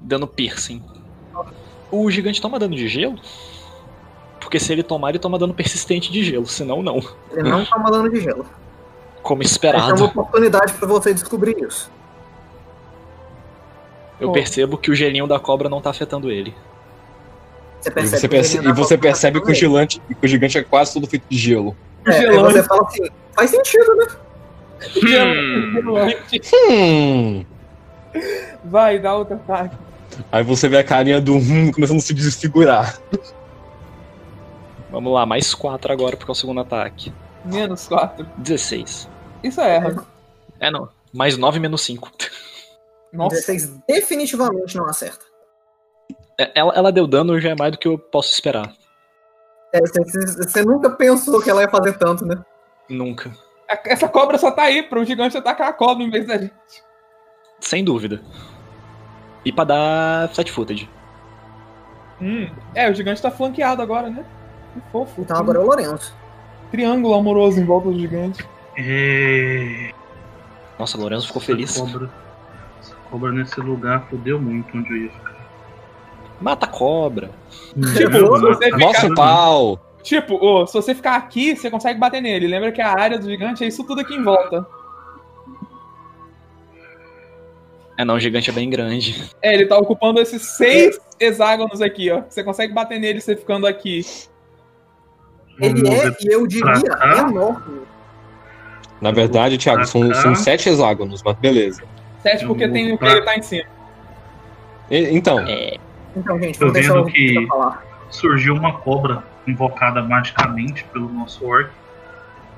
Dano 0.00 0.26
piercing. 0.26 0.82
O 1.90 2.10
gigante 2.10 2.40
toma 2.40 2.58
dano 2.58 2.74
de 2.74 2.88
gelo? 2.88 3.18
Porque 4.40 4.58
se 4.58 4.72
ele 4.72 4.82
tomar, 4.82 5.10
ele 5.10 5.18
toma 5.18 5.38
dano 5.38 5.54
persistente 5.54 6.12
de 6.12 6.22
gelo. 6.22 6.46
Senão, 6.46 6.82
não. 6.82 7.00
Ele 7.32 7.48
não 7.48 7.64
toma 7.66 7.90
dano 7.90 8.10
de 8.10 8.20
gelo. 8.20 8.46
Como 9.22 9.42
Essa 9.42 9.52
é 9.52 9.54
esperado. 9.54 9.94
uma 9.94 10.06
oportunidade 10.06 10.72
pra 10.74 10.86
você 10.86 11.14
descobrir 11.14 11.56
isso. 11.62 11.90
Eu 14.20 14.32
percebo 14.32 14.76
que 14.78 14.90
o 14.90 14.94
gelinho 14.94 15.26
da 15.26 15.40
cobra 15.40 15.68
não 15.68 15.80
tá 15.80 15.90
afetando 15.90 16.30
ele. 16.30 16.54
Você 17.84 17.90
E 17.90 17.92
percebe, 17.92 18.16
você, 18.16 18.20
que 18.20 18.26
o 18.26 18.30
perce- 18.30 18.52
gelinho 18.56 18.70
e 18.70 18.72
você 18.74 18.98
percebe 18.98 19.40
que 19.42 19.50
o, 19.50 19.54
gigante, 19.54 20.00
que 20.00 20.24
o 20.24 20.28
gigante 20.28 20.56
é 20.58 20.62
quase 20.62 20.94
todo 20.94 21.06
feito 21.06 21.24
de 21.28 21.36
gelo. 21.36 21.76
É, 22.06 22.10
aí 22.12 22.20
gelante. 22.22 22.52
você 22.54 22.62
fala 22.62 22.82
assim, 22.86 23.02
faz 23.34 23.50
sentido, 23.50 23.94
né? 23.96 24.06
Gelante. 25.02 26.40
Hum. 26.70 27.44
Vai, 28.64 28.98
dá 28.98 29.14
outro 29.14 29.34
ataque. 29.36 29.76
Aí 30.30 30.42
você 30.44 30.68
vê 30.68 30.78
a 30.78 30.84
carinha 30.84 31.20
do 31.20 31.34
hum 31.34 31.70
começando 31.72 31.98
a 31.98 32.00
se 32.00 32.14
desfigurar. 32.14 32.98
Vamos 34.90 35.12
lá, 35.12 35.26
mais 35.26 35.52
4 35.54 35.92
agora, 35.92 36.16
porque 36.16 36.30
é 36.30 36.32
o 36.32 36.36
segundo 36.36 36.60
ataque. 36.60 37.12
Menos 37.44 37.86
4. 37.88 38.24
16. 38.38 39.08
Isso 39.42 39.60
erra. 39.60 40.04
É, 40.60 40.70
não. 40.70 40.88
Mais 41.12 41.36
9 41.36 41.58
menos 41.58 41.82
5. 41.82 42.10
Nossa. 43.12 43.36
16 43.36 43.74
definitivamente 43.88 44.76
não 44.76 44.86
acerta. 44.86 45.24
É, 46.38 46.52
Ela, 46.54 46.72
ela 46.74 46.92
deu 46.92 47.06
dano 47.06 47.40
já 47.40 47.50
é 47.50 47.54
mais 47.56 47.72
do 47.72 47.78
que 47.78 47.88
eu 47.88 47.98
posso 47.98 48.32
esperar. 48.32 48.72
É, 49.72 49.80
você, 49.80 50.62
nunca 50.62 50.90
pensou 50.90 51.42
que 51.42 51.50
ela 51.50 51.62
ia 51.62 51.68
fazer 51.68 51.98
tanto, 51.98 52.24
né? 52.24 52.36
Nunca. 52.88 53.32
Essa 53.86 54.08
cobra 54.08 54.38
só 54.38 54.50
tá 54.52 54.62
aí 54.62 54.84
pro 54.84 55.04
gigante 55.04 55.36
atacar 55.36 55.68
a 55.68 55.72
cobra 55.72 56.04
em 56.04 56.10
vez 56.10 56.26
da 56.26 56.38
gente. 56.38 56.52
Sem 57.58 57.84
dúvida. 57.84 58.22
E 59.44 59.52
pra 59.52 59.64
dar 59.64 60.28
flat 60.28 60.50
footage. 60.52 60.88
Hum. 62.20 62.48
É, 62.74 62.88
o 62.88 62.94
gigante 62.94 63.20
tá 63.20 63.30
flanqueado 63.30 63.82
agora, 63.82 64.08
né? 64.08 64.24
Que 64.72 64.80
fofo. 64.92 65.22
Então 65.22 65.36
agora 65.36 65.58
é 65.58 65.62
o 65.62 65.66
Lourenço. 65.66 66.14
Triângulo 66.70 67.14
amoroso 67.14 67.60
em 67.60 67.64
volta 67.64 67.90
do 67.90 67.98
gigante. 67.98 68.46
É... 68.76 69.92
Nossa, 70.78 70.98
Lorenzo 70.98 71.26
ficou 71.26 71.42
Essa 71.42 71.52
feliz. 71.52 71.76
Cobra, 71.76 72.10
essa 72.80 72.94
cobra 73.10 73.32
nesse 73.32 73.60
lugar 73.60 74.06
fodeu 74.08 74.40
muito 74.40 74.76
onde 74.76 74.90
eu 74.90 74.96
ia 74.96 75.10
ficar. 75.10 75.33
Mata 76.44 76.66
a 76.66 76.68
cobra. 76.68 77.30
Tipo, 77.96 79.14
pau! 79.14 79.80
Tipo, 80.02 80.34
ô, 80.34 80.66
se 80.66 80.74
você 80.74 80.94
ficar 80.94 81.16
aqui, 81.16 81.56
você 81.56 81.70
consegue 81.70 81.98
bater 81.98 82.20
nele. 82.20 82.46
Lembra 82.46 82.70
que 82.70 82.82
a 82.82 82.92
área 82.92 83.18
do 83.18 83.26
gigante 83.26 83.64
é 83.64 83.66
isso 83.66 83.82
tudo 83.82 84.02
aqui 84.02 84.14
em 84.14 84.22
volta. 84.22 84.66
É 87.96 88.04
não, 88.04 88.16
o 88.16 88.20
gigante 88.20 88.50
é 88.50 88.52
bem 88.52 88.68
grande. 88.68 89.30
É, 89.40 89.54
ele 89.54 89.64
tá 89.64 89.78
ocupando 89.78 90.20
esses 90.20 90.42
seis 90.42 91.00
hexágonos 91.18 91.80
aqui, 91.80 92.10
ó. 92.10 92.20
Você 92.28 92.44
consegue 92.44 92.74
bater 92.74 93.00
nele 93.00 93.22
você 93.22 93.34
ficando 93.34 93.66
aqui. 93.66 94.04
Ele 95.58 95.88
é, 95.88 96.14
e 96.20 96.26
eu 96.30 96.46
diria, 96.46 96.74
cá. 96.82 97.26
enorme. 97.30 97.80
Na 99.00 99.12
verdade, 99.12 99.56
Thiago, 99.56 99.86
são, 99.86 100.12
são 100.12 100.34
sete 100.34 100.68
hexágonos, 100.68 101.22
mas 101.22 101.36
beleza. 101.38 101.82
Sete 102.22 102.44
porque 102.46 102.68
tem 102.68 102.92
o 102.92 102.98
que 102.98 103.04
ele 103.06 103.22
tá 103.22 103.34
em 103.34 103.42
cima. 103.42 103.68
E- 104.90 105.08
então, 105.16 105.38
É. 105.40 105.78
Então, 106.16 106.38
gente, 106.40 106.58
Tô 106.58 106.70
vendo 106.70 107.04
que- 107.06 107.48
surgiu 108.10 108.54
uma 108.54 108.72
cobra 108.78 109.24
invocada 109.46 110.02
magicamente 110.02 110.84
pelo 110.84 111.08
nosso 111.12 111.44
orc. 111.46 111.70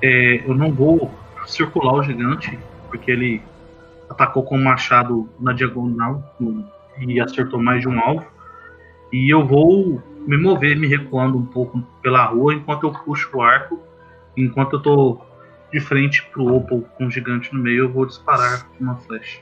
É, 0.01 0.43
eu 0.45 0.53
não 0.53 0.71
vou 0.71 1.11
circular 1.47 1.93
o 1.93 2.03
gigante, 2.03 2.57
porque 2.89 3.09
ele 3.09 3.41
atacou 4.09 4.43
com 4.43 4.55
o 4.55 4.63
machado 4.63 5.27
na 5.39 5.53
diagonal 5.53 6.35
e 6.99 7.19
acertou 7.19 7.61
mais 7.61 7.81
de 7.81 7.87
um 7.89 7.99
alvo. 7.99 8.25
E 9.11 9.33
eu 9.33 9.45
vou 9.45 10.01
me 10.27 10.37
mover, 10.37 10.77
me 10.77 10.87
recuando 10.87 11.37
um 11.37 11.45
pouco 11.45 11.81
pela 12.01 12.25
rua 12.25 12.53
enquanto 12.53 12.85
eu 12.85 12.91
puxo 12.91 13.29
o 13.33 13.41
arco. 13.41 13.79
Enquanto 14.35 14.73
eu 14.75 14.81
tô 14.81 15.19
de 15.71 15.79
frente 15.79 16.23
pro 16.31 16.53
Opal 16.53 16.81
com 16.97 17.07
o 17.07 17.11
gigante 17.11 17.53
no 17.53 17.61
meio, 17.61 17.85
eu 17.85 17.89
vou 17.91 18.05
disparar 18.05 18.67
uma 18.79 18.95
flecha. 18.97 19.39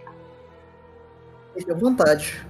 Fique 1.58 1.72
à 1.72 1.76
vontade. 1.76 2.46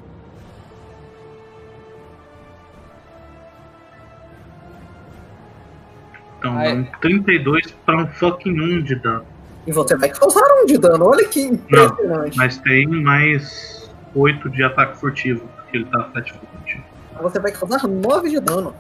Então, 6.46 6.58
Ai. 6.60 6.74
um 6.74 6.86
32 7.02 7.72
para 7.84 7.98
um 7.98 8.08
fucking 8.08 8.60
1 8.60 8.84
de 8.84 8.96
dano. 8.96 9.26
E 9.66 9.72
você 9.72 9.98
vai 9.98 10.10
causar 10.10 10.44
um 10.62 10.66
de 10.68 10.78
dano. 10.78 11.06
Olha 11.06 11.28
que 11.28 11.42
impressionante. 11.42 12.38
Mas 12.38 12.60
tem 12.60 12.86
mais 12.86 13.92
8 14.14 14.48
de 14.52 14.64
ataque 14.64 14.96
furtivo, 15.00 15.48
porque 15.56 15.78
ele 15.78 15.86
tá 15.86 16.04
flat 16.04 16.32
foot. 16.32 16.84
Você 17.20 17.40
vai 17.40 17.52
causar 17.52 17.88
9 17.88 18.30
de 18.30 18.40
dano. 18.40 18.76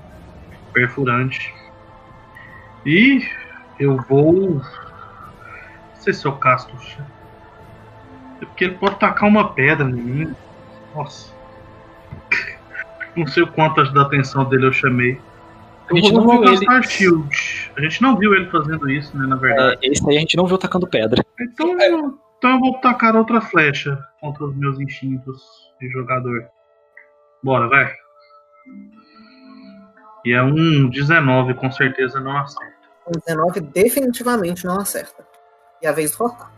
Perfurante. 0.74 1.52
E 2.86 3.26
eu 3.80 3.98
vou. 4.08 4.34
Não 4.34 4.62
sei 5.96 6.14
se 6.14 6.24
eu 6.26 6.34
casto. 6.34 6.72
É 8.42 8.46
porque 8.46 8.66
ele 8.66 8.76
pode 8.76 9.00
tacar 9.00 9.28
uma 9.28 9.54
pedra 9.54 9.90
em 9.90 9.94
mim. 9.94 10.36
Nossa. 10.94 11.34
Não 13.16 13.26
sei 13.26 13.42
o 13.42 13.48
quantas 13.48 13.92
da 13.92 14.04
atenção 14.04 14.46
dele 14.46 14.68
eu 14.68 14.74
chamei. 14.74 15.20
A 15.90 15.96
gente 15.96 16.08
eu 16.08 16.14
não 16.14 16.24
vou 16.26 16.42
viu 16.42 16.54
ele. 16.54 16.84
shield. 16.84 17.72
A 17.78 17.82
gente 17.82 18.02
não 18.02 18.18
viu 18.18 18.34
ele 18.34 18.50
fazendo 18.50 18.90
isso, 18.90 19.16
né? 19.18 19.28
Na 19.28 19.36
verdade. 19.36 19.78
É, 19.86 19.92
esse 19.92 20.08
aí 20.10 20.18
a 20.18 20.20
gente 20.20 20.36
não 20.36 20.48
viu 20.48 20.58
tacando 20.58 20.88
pedra. 20.88 21.24
Então, 21.40 21.80
eu, 21.80 22.20
então 22.38 22.52
eu 22.52 22.60
vou 22.60 22.80
tacar 22.80 23.16
outra 23.16 23.40
flecha 23.42 23.98
contra 24.20 24.46
os 24.46 24.56
meus 24.56 24.80
instintos 24.80 25.44
de 25.80 25.88
jogador. 25.90 26.48
Bora, 27.44 27.68
vai. 27.68 27.94
E 30.26 30.34
é 30.34 30.42
um 30.42 30.90
19, 30.90 31.54
com 31.54 31.72
certeza 31.72 32.20
não 32.20 32.36
acerta. 32.38 32.74
Um 33.08 33.20
19 33.28 33.62
definitivamente 33.62 34.66
não 34.66 34.80
acerta. 34.80 35.24
E 35.82 35.86
a 35.88 35.92
vez 35.92 36.12
do 36.12 36.18
Rotar. 36.24 36.52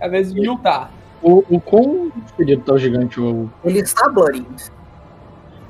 Às 0.00 0.10
vezes 0.10 0.32
Will 0.32 0.56
tá. 0.58 0.90
O, 1.20 1.44
o 1.54 1.60
quão 1.60 2.10
ferido 2.36 2.64
tá 2.64 2.72
o 2.72 2.78
gigante? 2.78 3.20
O- 3.20 3.50
Ele 3.62 3.80
está 3.80 4.08
bloody. 4.08 4.46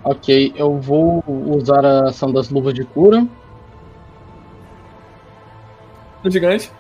Ok, 0.04 0.52
eu 0.56 0.78
vou 0.78 1.22
usar 1.26 1.84
a 1.84 2.08
ação 2.08 2.32
das 2.32 2.50
luvas 2.50 2.74
de 2.74 2.84
cura. 2.84 3.26
No 6.24 6.30
gigante. 6.30 6.72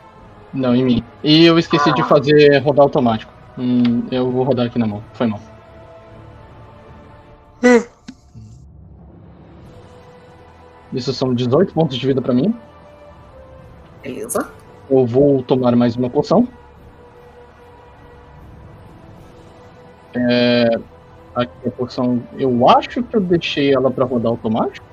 Não, 0.52 0.74
em 0.74 0.84
mim. 0.84 1.04
E 1.22 1.44
eu 1.44 1.58
esqueci 1.58 1.92
de 1.94 2.02
fazer 2.04 2.58
rodar 2.58 2.84
automático. 2.84 3.32
Hum, 3.58 4.04
eu 4.10 4.30
vou 4.30 4.44
rodar 4.44 4.66
aqui 4.66 4.78
na 4.78 4.86
mão. 4.86 5.02
Foi 5.12 5.26
mal. 5.26 5.40
Isso 10.92 11.12
são 11.12 11.34
18 11.34 11.72
pontos 11.72 11.96
de 11.96 12.06
vida 12.06 12.20
pra 12.20 12.34
mim. 12.34 12.54
Beleza. 14.02 14.50
Eu 14.90 15.06
vou 15.06 15.42
tomar 15.42 15.74
mais 15.74 15.96
uma 15.96 16.10
poção. 16.10 16.46
É, 20.14 20.78
aqui 21.34 21.68
a 21.68 21.70
poção. 21.70 22.22
Eu 22.38 22.68
acho 22.68 23.02
que 23.02 23.16
eu 23.16 23.20
deixei 23.20 23.74
ela 23.74 23.90
pra 23.90 24.04
rodar 24.04 24.30
automático. 24.30 24.86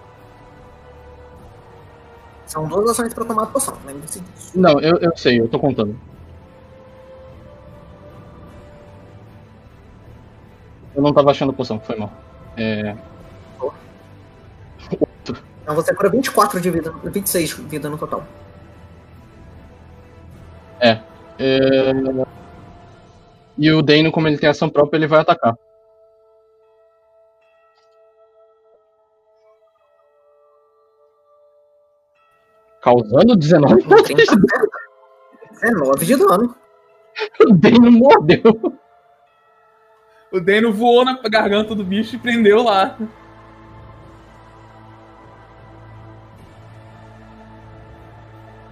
São 2.46 2.68
duas 2.68 2.90
ações 2.90 3.14
pra 3.14 3.26
tomar 3.26 3.44
a 3.44 3.48
poção, 3.48 3.78
lembre-se 3.86 4.22
disso. 4.22 4.60
Não, 4.60 4.80
eu, 4.80 4.98
eu 4.98 5.16
sei, 5.16 5.40
eu 5.40 5.48
tô 5.48 5.60
contando. 5.60 5.96
Eu 10.96 11.02
não 11.04 11.14
tava 11.14 11.32
achando 11.32 11.54
poção, 11.54 11.80
foi 11.80 11.96
mal. 11.96 12.12
É, 12.58 12.96
Então 15.70 15.76
você 15.76 15.94
cura 15.94 16.10
24 16.10 16.60
de 16.60 16.72
vida, 16.72 16.92
26 17.04 17.50
de 17.50 17.62
vida 17.62 17.88
no 17.90 17.98
total. 17.98 18.24
é, 20.80 21.00
E 23.56 23.72
o 23.72 23.82
Dano, 23.84 24.12
como 24.12 24.28
ele 24.28 24.40
tem 24.40 24.50
ação 24.50 24.68
própria, 24.68 24.98
ele 24.98 25.06
vai 25.06 25.20
atacar. 25.20 25.56
Causando 32.82 33.36
19 33.36 33.84
Um 33.84 34.04
30 34.04 34.24
acerta. 34.24 34.80
19 35.62 36.06
de 36.06 36.16
dano. 36.16 36.56
O 37.42 37.54
Dano 37.54 37.92
mordeu. 37.92 38.80
O 40.32 40.40
Dano 40.40 40.72
voou 40.72 41.04
na 41.04 41.20
garganta 41.24 41.76
do 41.76 41.84
bicho 41.84 42.16
e 42.16 42.20
prendeu 42.20 42.64
lá. 42.64 42.96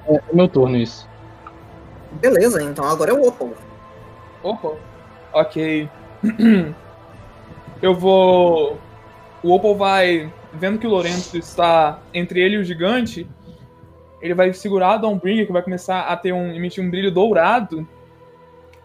É 0.07 0.21
meu 0.33 0.47
turno 0.47 0.77
isso. 0.77 1.09
Beleza, 2.13 2.63
então 2.63 2.85
agora 2.85 3.11
é 3.11 3.13
o 3.13 3.27
Opal. 3.27 3.51
Opa. 4.41 4.77
Ok. 5.33 5.89
Eu 7.81 7.93
vou. 7.93 8.79
O 9.43 9.53
Opal 9.53 9.75
vai. 9.75 10.31
Vendo 10.53 10.79
que 10.79 10.87
o 10.87 10.89
Lourenço 10.89 11.37
está 11.37 11.99
entre 12.13 12.39
ele 12.39 12.55
e 12.55 12.59
o 12.59 12.63
gigante, 12.63 13.29
ele 14.21 14.33
vai 14.33 14.53
segurar 14.53 14.93
a 14.93 14.97
Dawnbringer, 14.97 15.45
que 15.45 15.53
vai 15.53 15.61
começar 15.61 16.01
a 16.01 16.17
ter 16.17 16.31
um, 16.31 16.53
emitir 16.53 16.83
um 16.83 16.89
brilho 16.89 17.11
dourado. 17.11 17.87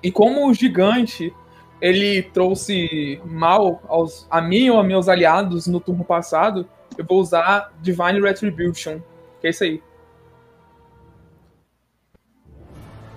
E 0.02 0.10
como 0.10 0.48
o 0.48 0.54
gigante 0.54 1.34
ele 1.80 2.22
trouxe 2.22 3.20
mal 3.24 3.82
aos, 3.88 4.26
a 4.30 4.40
mim 4.40 4.70
ou 4.70 4.78
a 4.78 4.84
meus 4.84 5.08
aliados 5.08 5.66
no 5.66 5.80
turno 5.80 6.04
passado, 6.04 6.68
eu 6.96 7.04
vou 7.04 7.18
usar 7.18 7.72
Divine 7.80 8.20
Retribution. 8.20 9.00
Que 9.40 9.48
é 9.48 9.50
isso 9.50 9.64
aí. 9.64 9.82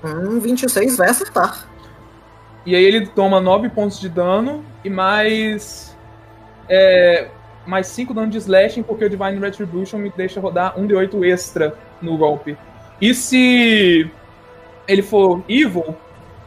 Um 0.04 0.40
26 0.40 0.98
vai 0.98 1.10
acertar. 1.10 1.68
E 2.66 2.76
aí 2.76 2.84
ele 2.84 3.06
toma 3.06 3.40
9 3.40 3.70
pontos 3.70 4.00
de 4.00 4.10
dano 4.10 4.66
e 4.84 4.90
mais. 4.90 5.96
É, 6.68 7.30
mais 7.66 7.88
5 7.88 8.14
dano 8.14 8.30
de 8.30 8.38
slashing, 8.38 8.84
porque 8.84 9.06
o 9.06 9.10
Divine 9.10 9.40
Retribution 9.40 9.98
me 9.98 10.12
deixa 10.16 10.40
rodar 10.40 10.80
1 10.80 10.88
de 10.88 10.96
8 10.96 11.26
extra 11.26 11.76
no 12.02 12.18
golpe. 12.18 12.58
E 13.02 13.14
se 13.14 14.10
ele 14.88 15.02
for 15.02 15.44
evil, 15.50 15.96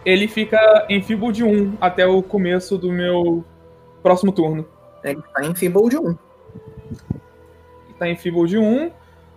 ele 0.05 0.29
fica 0.29 0.87
em 0.89 1.03
Feeble 1.03 1.33
de 1.33 1.45
1 1.45 1.77
até 1.81 2.07
o 2.07 2.23
começo 2.23 2.79
do 2.79 2.91
meu 2.91 3.45
próximo 4.03 4.33
turno. 4.33 4.67
Ele 5.05 5.21
tá 5.35 5.45
em 5.45 5.55
Feeble 5.55 5.89
de 5.89 5.99
1. 5.99 6.17
Tá 7.99 8.09
em 8.09 8.17
Feeble 8.17 8.47
de 8.47 8.59
1. 8.59 8.91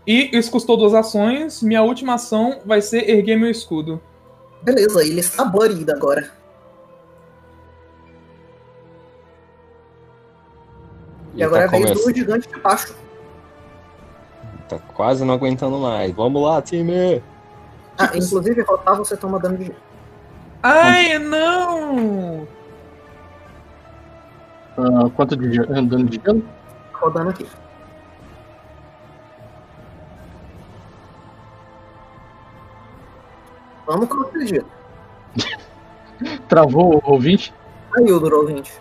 E 0.05 0.37
isso 0.37 0.51
custou 0.51 0.77
duas 0.77 0.93
ações. 0.93 1.61
Minha 1.61 1.83
última 1.83 2.13
ação 2.13 2.59
vai 2.65 2.81
ser 2.81 3.09
erguer 3.09 3.37
meu 3.37 3.49
escudo. 3.49 4.01
Beleza, 4.63 5.01
ele 5.03 5.19
está 5.19 5.43
bloodied 5.43 5.89
agora. 5.91 6.40
E, 11.41 11.43
agora 11.43 11.63
é 11.63 11.65
tá, 11.65 11.71
vez 11.71 11.83
começa- 11.89 12.09
do 12.09 12.15
gigante 12.15 12.47
de 12.47 12.59
baixo. 12.59 12.95
tá 14.69 14.79
quase 14.93 15.25
não 15.25 15.33
aguentando 15.33 15.77
mais. 15.79 16.11
Vamos 16.13 16.41
lá, 16.41 16.61
time! 16.61 17.21
Ah, 17.97 18.11
inclusive, 18.15 18.61
rotar 18.61 18.95
você 18.95 19.17
toma 19.17 19.39
dano 19.39 19.57
de. 19.57 19.71
Ai, 20.63 21.17
não! 21.19 22.47
Ah, 24.77 25.09
quanto 25.15 25.35
de 25.35 25.57
dano 25.65 26.05
de 26.05 26.17
dano? 26.19 26.43
rodando 26.93 27.31
aqui. 27.31 27.47
Vamos 33.85 34.07
com 34.07 34.17
o 34.17 34.21
acredito. 34.21 34.65
Travou 36.47 36.97
o 37.03 37.11
ouvinte? 37.13 37.53
Caiu 37.91 38.19
do 38.19 38.29
roll 38.29 38.47
20. 38.47 38.71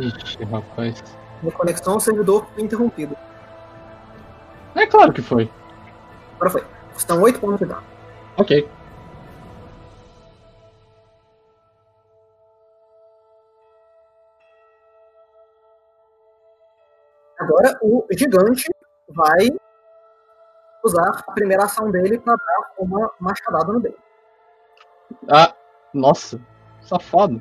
Ixi, 0.00 0.44
rapaz. 0.44 1.02
Minha 1.42 1.52
conexão 1.52 1.94
ao 1.94 2.00
servidor 2.00 2.46
interrompido. 2.56 3.16
É 4.74 4.86
claro 4.86 5.12
que 5.12 5.22
foi. 5.22 5.50
Agora 6.36 6.50
foi. 6.50 6.64
Estão 6.96 7.20
8 7.22 7.40
pontos 7.40 7.58
de 7.58 7.66
dano. 7.66 7.82
Ok. 8.36 8.68
Agora 17.38 17.78
o 17.82 18.06
gigante 18.10 18.70
vai 19.08 19.48
usar 20.84 21.22
a 21.26 21.32
primeira 21.32 21.64
ação 21.64 21.90
dele 21.90 22.18
para 22.18 22.34
dar 22.34 22.72
uma 22.78 23.10
machadada 23.20 23.72
no 23.72 23.80
Dane. 23.80 23.96
Ah, 25.28 25.54
nossa. 25.92 26.40
Safado. 26.80 27.40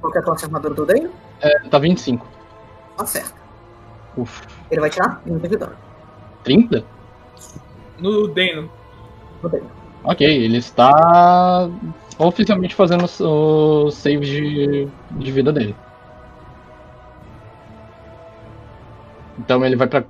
Qual 0.00 0.12
que 0.12 0.18
é 0.18 0.20
a 0.20 0.24
classe 0.24 0.44
armadura 0.44 0.74
do 0.74 0.86
Dane? 0.86 1.10
É, 1.40 1.68
tá 1.68 1.78
25. 1.78 2.26
Acerta. 2.98 3.34
Uf. 4.16 4.42
Ele 4.70 4.80
vai 4.80 4.90
tirar 4.90 5.20
30 5.22 5.48
de 5.48 5.56
dano 5.56 5.90
30? 6.44 6.84
No 7.98 8.28
Dano. 8.28 8.70
no. 9.42 9.60
Ok, 10.04 10.26
ele 10.26 10.56
está 10.56 11.68
oficialmente 12.18 12.74
fazendo 12.74 13.04
o 13.20 13.90
save 13.90 14.24
de, 14.24 14.88
de 15.12 15.32
vida 15.32 15.52
dele. 15.52 15.76
Então 19.38 19.64
ele 19.64 19.76
vai 19.76 19.86
pra. 19.86 20.04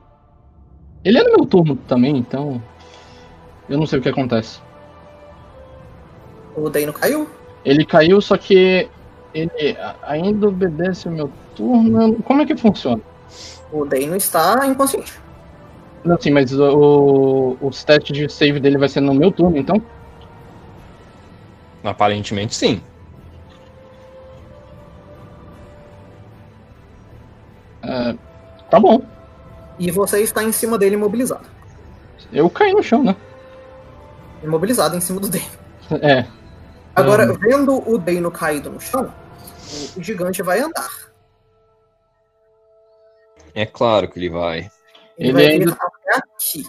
Ele 1.04 1.18
é 1.18 1.22
no 1.22 1.30
meu 1.30 1.46
turno 1.46 1.76
também, 1.76 2.16
então. 2.16 2.62
Eu 3.68 3.78
não 3.78 3.86
sei 3.86 3.98
o 3.98 4.02
que 4.02 4.08
acontece. 4.08 4.60
O 6.56 6.68
Dano 6.68 6.92
caiu. 6.92 7.28
Ele 7.64 7.84
caiu, 7.84 8.20
só 8.20 8.36
que 8.36 8.88
ele 9.34 9.76
ainda 10.02 10.48
obedece 10.48 11.08
o 11.08 11.10
meu 11.10 11.30
turno. 11.54 12.22
Como 12.22 12.42
é 12.42 12.46
que 12.46 12.56
funciona? 12.56 13.02
O 13.72 13.84
Dano 13.84 14.16
está 14.16 14.66
inconsciente. 14.66 15.20
Não, 16.04 16.20
sim, 16.20 16.30
mas 16.30 16.52
o, 16.52 17.56
o, 17.60 17.68
os 17.68 17.84
testes 17.84 18.16
de 18.16 18.28
save 18.28 18.58
dele 18.58 18.78
vai 18.78 18.88
ser 18.88 19.00
no 19.00 19.14
meu 19.14 19.30
turno, 19.30 19.56
então? 19.56 19.80
Aparentemente 21.84 22.54
sim. 22.54 22.80
É, 27.82 28.14
tá 28.70 28.80
bom. 28.80 29.02
E 29.78 29.90
você 29.90 30.22
está 30.22 30.42
em 30.42 30.52
cima 30.52 30.78
dele 30.78 30.94
imobilizado. 30.94 31.46
Eu 32.32 32.48
caí 32.50 32.72
no 32.72 32.82
chão, 32.82 33.02
né? 33.02 33.16
Imobilizado 34.42 34.96
em 34.96 35.00
cima 35.00 35.20
do 35.20 35.28
Dano. 35.28 35.44
É. 36.02 36.26
Agora, 37.00 37.24
Hum. 37.32 37.38
vendo 37.40 37.88
o 37.90 37.98
Dano 37.98 38.30
caído 38.30 38.70
no 38.70 38.80
chão, 38.80 39.12
o 39.96 40.02
gigante 40.02 40.42
vai 40.42 40.60
andar. 40.60 40.90
É 43.54 43.66
claro 43.66 44.08
que 44.08 44.18
ele 44.18 44.30
vai. 44.30 44.70
Ele, 45.18 45.28
Ele 45.28 45.32
vai 45.32 45.46
ainda- 45.46 45.64
vir 45.72 45.72
até 45.80 46.18
aqui. 46.18 46.64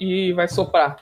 E 0.00 0.32
vai 0.32 0.48
soprar. 0.48 0.96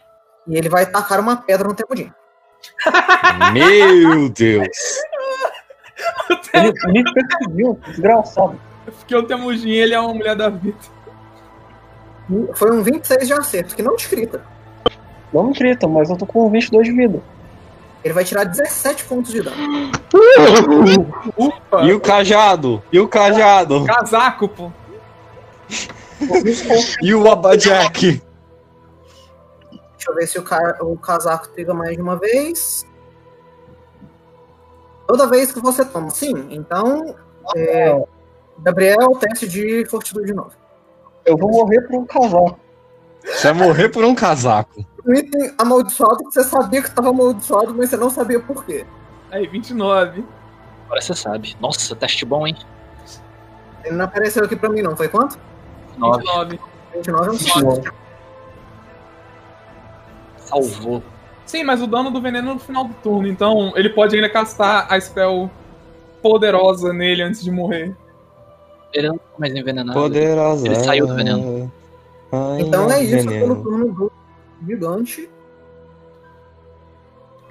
E 0.47 0.57
ele 0.57 0.69
vai 0.69 0.87
tacar 0.87 1.21
uma 1.21 1.37
pedra 1.37 1.69
no 1.69 1.75
Temudinho. 1.75 2.15
Meu 3.53 4.29
Deus! 4.29 4.69
Ele 6.53 6.73
me 6.93 7.05
perseguiu, 7.13 7.79
desgraçado. 7.87 8.61
Porque 8.85 9.15
o 9.15 9.23
Temujin, 9.27 9.71
ele 9.71 9.95
é 9.95 10.01
uma 10.01 10.13
mulher 10.15 10.35
da 10.35 10.49
vida. 10.49 10.77
Foi 12.55 12.71
um 12.73 12.83
26 12.83 13.27
de 13.27 13.33
acerto, 13.35 13.77
que 13.77 13.83
não 13.83 13.95
descrita. 13.97 14.45
Não 15.33 15.45
me 15.45 15.53
grita, 15.53 15.87
mas 15.87 16.11
eu 16.11 16.17
tô 16.17 16.27
com 16.27 16.51
22 16.51 16.87
de 16.89 16.93
vida. 16.93 17.21
Ele 18.03 18.15
vai 18.15 18.25
tirar 18.25 18.45
17 18.45 19.05
pontos 19.05 19.31
de 19.33 19.43
dano. 19.43 19.57
Ufa! 21.37 21.83
E 21.85 21.93
o 21.93 22.01
cajado? 22.01 22.83
E 22.91 22.99
o 22.99 23.07
cajado? 23.07 23.85
Casaco, 23.85 24.49
pô. 24.49 24.71
E 27.03 27.15
o 27.15 27.31
Abajack? 27.31 28.23
Deixa 29.71 30.11
eu 30.11 30.15
ver 30.15 30.27
se 30.27 30.39
o, 30.39 30.43
ca- 30.43 30.79
o 30.81 30.97
casaco 30.97 31.49
triga 31.49 31.75
mais 31.75 31.95
de 31.95 32.03
uma 32.03 32.17
vez. 32.17 32.87
Toda 35.07 35.27
vez 35.27 35.53
que 35.53 35.61
você 35.61 35.85
toma, 35.85 36.11
sim. 36.11 36.47
Então, 36.51 37.15
é, 37.57 38.03
Gabriel, 38.61 39.11
teste 39.21 39.47
de 39.49 39.85
fortitude 39.87 40.27
de 40.27 40.35
novo. 40.35 40.53
Eu 41.25 41.37
vou 41.37 41.51
morrer 41.51 41.83
por 41.83 41.97
um 41.97 42.07
casaco. 42.07 42.59
Você 43.25 43.53
vai 43.53 43.67
morrer 43.67 43.89
por 43.91 44.05
um 44.05 44.15
casaco. 44.15 44.85
Um 45.07 45.15
item 45.15 45.53
amaldiçoado 45.59 46.19
que 46.19 46.25
você 46.25 46.45
sabia 46.45 46.83
que 46.83 46.89
estava 46.89 47.11
amaldiçoado, 47.11 47.75
mas 47.75 47.91
você 47.91 47.97
não 47.97 48.11
sabia 48.11 48.41
por 48.41 48.65
quê. 48.65 48.85
Aí, 49.31 49.47
29. 49.47 50.25
Agora 50.87 51.01
você 51.01 51.15
sabe. 51.15 51.57
Nossa, 51.61 51.95
teste 51.97 52.25
bom, 52.25 52.47
hein? 52.47 52.57
Ele 53.85 53.97
não 53.97 54.05
apareceu 54.05 54.45
aqui 54.45 54.57
pra 54.57 54.69
mim, 54.69 54.83
não. 54.83 54.97
Foi 54.97 55.09
quanto? 55.09 55.39
9. 55.97 56.19
29. 56.19 56.61
29 56.95 57.27
é 57.27 57.31
um 57.31 57.33
29. 57.35 57.65
sorte. 57.75 57.91
Salvou. 60.37 61.03
Sim, 61.47 61.65
mas 61.65 61.83
o 61.83 61.87
dano 61.87 62.11
do 62.11 62.21
veneno 62.21 62.51
é 62.51 62.55
no 62.55 62.61
final 62.61 62.85
do 62.85 62.95
turno, 62.95 63.27
então 63.27 63.73
ele 63.77 63.89
pode 63.91 64.15
ainda 64.15 64.29
castar 64.29 64.87
a 64.93 65.01
spell 65.01 65.51
poderosa 66.23 66.93
nele 66.93 67.23
antes 67.23 67.43
de 67.43 67.51
morrer. 67.51 67.95
Ele 68.93 69.09
não 69.09 69.19
tá 69.19 69.25
mais 69.39 69.55
envenenado. 69.55 69.99
Poderosa. 69.99 70.67
Ele 70.67 70.75
saiu 70.77 71.07
do 71.07 71.15
veneno. 71.15 71.73
Ai, 72.33 72.61
Então 72.63 72.91
é 72.91 73.03
isso 73.03 73.29
veneno. 73.29 73.47
pelo 73.55 73.63
turno 73.63 73.93
do 73.93 74.13
gigante. 74.67 75.31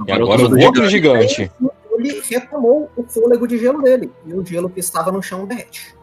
E 0.08 0.12
agora 0.12 0.42
o 0.44 0.60
outro 0.64 0.90
gigante. 0.90 1.52
Ele 1.98 2.22
retomou 2.22 2.90
o 2.96 3.04
fôlego 3.04 3.48
de 3.48 3.58
gelo 3.58 3.82
dele. 3.82 4.12
E 4.26 4.34
o 4.34 4.46
gelo 4.46 4.70
que 4.70 4.80
estava 4.80 5.12
no 5.12 5.22
chão 5.22 5.46
derrete. 5.46 5.96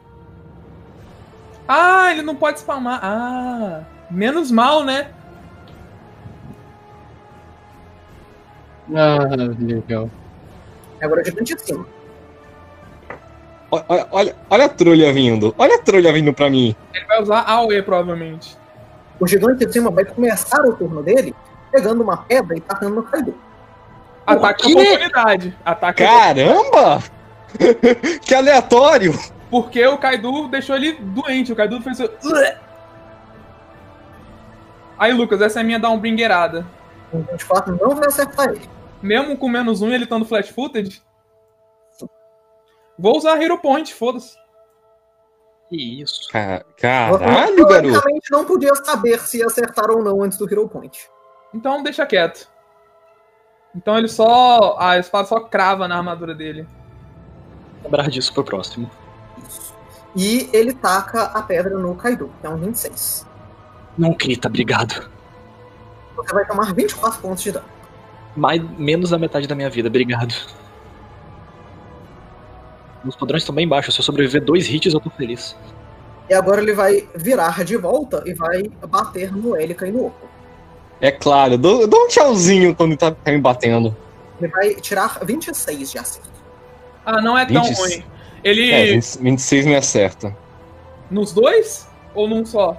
Ah, 1.67 2.13
ele 2.13 2.23
não 2.23 2.37
pode 2.37 2.61
spamar. 2.61 3.01
Ah, 3.03 3.85
menos 4.11 4.51
mal, 4.51 4.85
né? 4.85 5.11
Ah, 8.95 9.19
legal. 9.59 10.11
Agora 11.01 11.23
o 11.23 11.25
gigante 11.25 11.59
cima. 11.59 11.87
Olha, 13.71 13.85
olha, 13.89 14.09
olha, 14.13 14.37
olha 14.49 14.65
a 14.67 14.69
trolha 14.69 15.13
vindo. 15.13 15.55
Olha 15.59 15.77
a 15.77 15.83
trolha 15.83 16.13
vindo 16.13 16.33
pra 16.33 16.49
mim. 16.49 16.77
Ele 16.95 17.05
vai 17.07 17.23
usar 17.23 17.41
AOE, 17.41 17.83
provavelmente. 17.83 18.57
O 19.19 19.27
gigante 19.27 19.65
de 19.65 19.73
cima 19.73 19.91
vai 19.91 20.05
começar 20.05 20.61
o 20.63 20.75
turno 20.77 21.03
dele 21.03 21.35
pegando 21.71 22.03
uma 22.03 22.19
pedra 22.19 22.57
e 22.57 22.61
tacando 22.61 22.97
no 22.97 23.03
Kaido. 23.03 23.35
Ataque 24.27 24.67
de 24.67 24.73
oportunidade. 24.75 25.57
Ataque 25.65 26.05
Caramba! 26.05 27.03
que 28.23 28.35
aleatório! 28.35 29.13
Porque 29.51 29.87
o 29.87 29.97
Kaido 29.99 30.49
deixou 30.49 30.77
ele 30.77 30.93
doente. 31.01 31.53
O 31.53 31.57
Kaido 31.57 31.81
fez. 31.81 32.01
o- 32.01 32.11
Aí, 34.99 35.13
Lucas, 35.13 35.41
essa 35.41 35.61
é 35.61 35.63
a 35.63 35.65
minha 35.65 35.79
downbringerada. 35.79 36.67
O 37.13 37.19
24 37.19 37.77
não 37.81 37.95
vai 37.95 38.07
acertar 38.09 38.49
ele. 38.49 38.69
Mesmo 39.03 39.37
com 39.37 39.49
menos 39.49 39.83
um 39.83 39.91
e 39.91 39.95
ele 39.95 40.05
estando 40.05 40.25
flash 40.25 40.49
footed. 40.49 41.03
Vou 42.99 43.17
usar 43.17 43.41
Hero 43.41 43.59
Point, 43.59 43.93
foda-se. 43.95 44.37
Que 45.69 46.01
isso. 46.03 46.29
Ca- 46.31 46.65
Você, 46.77 46.81
Caralho, 46.81 47.57
garoto. 47.57 47.67
teoricamente, 47.67 48.31
não 48.31 48.45
podia 48.45 48.75
saber 48.77 49.19
se 49.21 49.39
ia 49.39 49.47
acertar 49.47 49.91
ou 49.91 50.03
não 50.03 50.23
antes 50.23 50.39
do 50.39 50.51
Hero 50.51 50.69
Point. 50.69 51.09
Então 51.53 51.83
deixa 51.83 52.07
quieto. 52.07 52.49
Então 53.75 53.99
ele 53.99 54.09
só. 54.09 54.77
A 54.79 54.99
espada 54.99 55.27
só 55.27 55.41
crava 55.41 55.89
na 55.89 55.97
armadura 55.97 56.35
dele. 56.35 56.67
Lembrar 57.83 58.09
disso 58.09 58.33
pro 58.33 58.45
próximo. 58.45 58.91
Isso. 59.47 59.75
E 60.15 60.49
ele 60.53 60.73
taca 60.73 61.25
a 61.25 61.43
pedra 61.43 61.77
no 61.79 61.95
Kaido, 61.95 62.31
que 62.41 62.47
é 62.47 62.51
um 62.51 62.57
26. 62.57 63.27
Não 63.99 64.15
crita, 64.15 64.49
obrigado. 64.49 65.09
Você 66.17 66.33
vai 66.33 66.47
tomar 66.47 66.73
24 66.75 67.21
pontos 67.21 67.43
de 67.43 67.53
dano. 67.53 67.67
Mais, 68.35 68.63
menos 68.79 69.11
da 69.11 69.19
metade 69.19 69.47
da 69.47 69.55
minha 69.55 69.69
vida, 69.71 69.89
obrigado. 69.89 70.35
Meus 73.07 73.15
padrões 73.15 73.43
estão 73.43 73.55
bem 73.55 73.69
baixos. 73.69 73.95
Se 73.95 74.01
eu 74.01 74.05
sobreviver 74.05 74.43
dois 74.43 74.69
hits, 74.69 74.93
eu 74.93 74.99
tô 74.99 75.09
feliz. 75.11 75.57
E 76.29 76.35
agora 76.35 76.61
ele 76.61 76.73
vai 76.73 77.09
virar 77.15 77.65
de 77.65 77.77
volta 77.77 78.21
e 78.27 78.35
vai 78.35 78.65
bater 78.89 79.33
no 79.33 79.57
Elica 79.57 79.87
e 79.87 79.93
no 79.93 80.07
Oco. 80.07 80.27
É 81.01 81.13
claro, 81.13 81.57
dou, 81.57 81.87
dou 81.87 82.05
um 82.05 82.09
tchauzinho 82.09 82.75
quando 82.75 82.97
tá, 82.97 83.13
tá 83.13 83.31
me 83.31 83.39
batendo. 83.39 83.97
Ele 84.41 84.51
vai 84.51 84.75
tirar 84.75 85.21
26 85.25 85.93
de 85.93 85.99
acerto. 85.99 86.29
Ah, 87.05 87.23
não 87.23 87.39
é 87.39 87.47
tão 87.47 87.63
20. 87.63 87.77
ruim. 87.79 88.05
Ele. 88.43 88.73
É, 88.73 88.87
20 88.87 89.19
26 89.21 89.67
me 89.67 89.77
acerta. 89.77 90.37
Nos 91.09 91.33
dois? 91.33 91.89
Ou 92.13 92.27
num 92.27 92.45
só? 92.45 92.77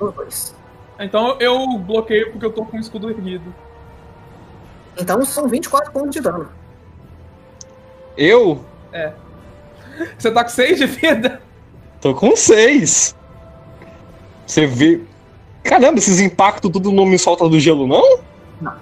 Os 0.00 0.12
dois. 0.12 0.56
Então 0.98 1.36
eu 1.38 1.78
bloqueio 1.78 2.32
porque 2.32 2.46
eu 2.46 2.52
tô 2.52 2.64
com 2.64 2.76
o 2.76 2.80
escudo 2.80 3.08
erguido. 3.08 3.54
Então 4.98 5.24
são 5.24 5.46
24 5.46 5.92
pontos 5.92 6.10
de 6.10 6.20
dano. 6.20 6.48
Eu 8.16 8.64
Você 10.18 10.30
tá 10.30 10.44
com 10.44 10.50
6 10.50 10.78
de 10.78 10.86
vida? 10.86 11.40
tô 12.00 12.14
com 12.14 12.36
6. 12.36 13.16
Você 14.46 14.66
vê. 14.66 15.00
Caramba, 15.62 15.98
esses 15.98 16.20
impactos 16.20 16.70
tudo 16.70 16.90
não 16.90 17.06
me 17.06 17.18
solta 17.18 17.48
do 17.48 17.58
gelo, 17.58 17.86
não? 17.86 18.18
Não. 18.60 18.76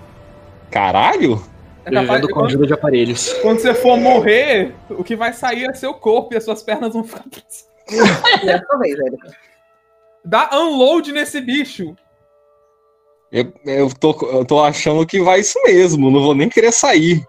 Caralho? 0.71 1.43
É 1.85 1.91
capaz 1.91 2.21
de 2.21 2.29
com 2.29 2.35
quando, 2.35 2.47
ajuda 2.47 2.67
de 2.67 2.73
aparelhos. 2.73 3.33
quando 3.43 3.61
você 3.61 3.75
for 3.75 3.97
morrer, 3.97 4.75
o 4.89 5.03
que 5.03 5.17
vai 5.17 5.33
sair 5.33 5.65
é 5.65 5.75
seu 5.75 5.95
corpo 5.95 6.35
e 6.35 6.37
as 6.37 6.45
suas 6.45 6.63
pernas 6.63 6.93
vão 6.93 7.05
ficar. 7.05 7.25
Dessa 8.45 8.79
vez, 8.79 8.99
Elica. 8.99 9.31
Dá 10.25 10.51
unload 10.53 11.13
nesse 11.13 11.41
bicho. 11.41 11.95
Eu, 13.33 13.53
eu, 13.65 13.91
tô, 13.95 14.11
eu 14.33 14.45
tô 14.45 14.61
achando 14.61 15.07
que 15.07 15.21
vai 15.21 15.41
isso 15.41 15.59
mesmo, 15.65 16.11
não 16.11 16.21
vou 16.21 16.35
nem 16.35 16.49
querer 16.49 16.73
sair. 16.73 17.25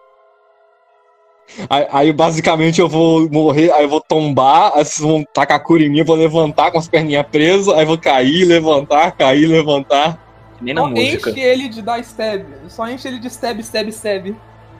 Aí, 1.69 1.87
aí, 1.91 2.13
basicamente 2.13 2.79
eu 2.79 2.87
vou 2.87 3.29
morrer, 3.29 3.71
aí 3.73 3.83
eu 3.83 3.89
vou 3.89 3.99
tombar, 3.99 4.71
aí 4.73 4.85
vocês 4.85 4.99
vão 4.99 5.23
tacar 5.33 5.57
a 5.57 5.59
cura 5.59 5.83
em 5.83 5.89
mim, 5.89 5.99
eu 5.99 6.05
vou 6.05 6.15
levantar 6.15 6.71
com 6.71 6.77
as 6.77 6.87
perninhas 6.87 7.25
presas, 7.29 7.67
aí 7.69 7.81
eu 7.81 7.87
vou 7.87 7.97
cair, 7.97 8.45
levantar, 8.45 9.11
cair, 9.11 9.47
levantar. 9.47 10.17
Nem 10.61 10.73
na 10.73 10.81
Só 10.81 10.87
música. 10.89 11.29
enche 11.29 11.39
ele 11.39 11.67
de 11.67 11.81
dar 11.81 11.99
stab. 11.99 12.45
Só 12.69 12.87
enche 12.87 13.07
ele 13.07 13.19
de 13.19 13.27
stab, 13.27 13.59
stab, 13.59 13.89
stab. 13.89 14.35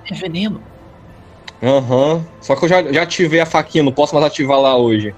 É 0.10 0.14
veneno. 0.14 0.62
Aham. 1.62 2.26
Só 2.40 2.56
que 2.56 2.66
eu 2.66 2.70
já, 2.70 2.84
já 2.92 3.04
ativei 3.04 3.40
a 3.40 3.46
faquinha, 3.46 3.84
não 3.84 3.92
posso 3.92 4.14
mais 4.14 4.26
ativar 4.26 4.60
lá 4.60 4.78
hoje. 4.78 5.14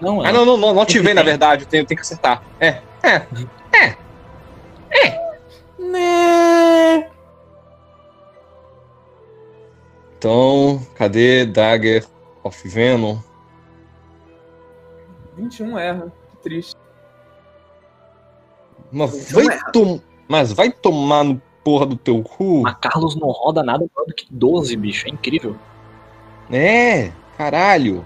Não, 0.00 0.24
é. 0.24 0.28
Ah, 0.28 0.32
não, 0.32 0.44
não, 0.44 0.56
não, 0.56 0.74
não 0.74 0.82
ativei, 0.82 1.14
na 1.14 1.22
verdade, 1.22 1.64
eu 1.64 1.68
tenho, 1.68 1.84
tenho 1.84 1.96
que 1.96 2.02
acertar. 2.02 2.42
É, 2.60 2.80
é. 3.02 3.22
Né? 5.78 7.06
Então, 10.24 10.80
cadê 10.94 11.44
Dagger 11.44 12.06
of 12.42 12.66
Venom? 12.66 13.18
21 15.36 15.78
erra. 15.78 16.10
Que 16.30 16.36
triste. 16.38 16.74
Mas 18.90 19.30
vai, 19.30 19.58
tom... 19.70 20.00
Mas 20.26 20.50
vai 20.50 20.72
tomar 20.72 21.24
no 21.24 21.42
porra 21.62 21.84
do 21.84 21.94
teu 21.94 22.22
cu? 22.22 22.62
Mas 22.62 22.74
Carlos 22.80 23.14
não 23.16 23.28
roda 23.28 23.62
nada 23.62 23.86
maior 23.94 24.06
do 24.06 24.14
que 24.14 24.26
12, 24.30 24.74
bicho. 24.78 25.06
É 25.06 25.10
incrível. 25.10 25.56
É, 26.50 27.12
caralho. 27.36 28.02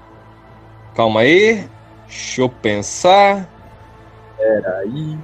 Calma 0.97 1.21
aí. 1.21 1.69
Deixa 2.09 2.41
eu 2.41 2.49
pensar. 2.49 3.49
Aí. 4.81 5.19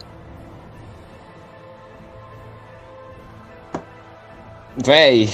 Véi. 4.77 5.29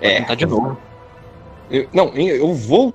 É. 0.00 0.22
Tá 0.22 0.34
de 0.34 0.46
novo. 0.46 0.78
Eu- 1.70 1.88
não, 1.92 2.08
eu 2.14 2.54
vou. 2.54 2.94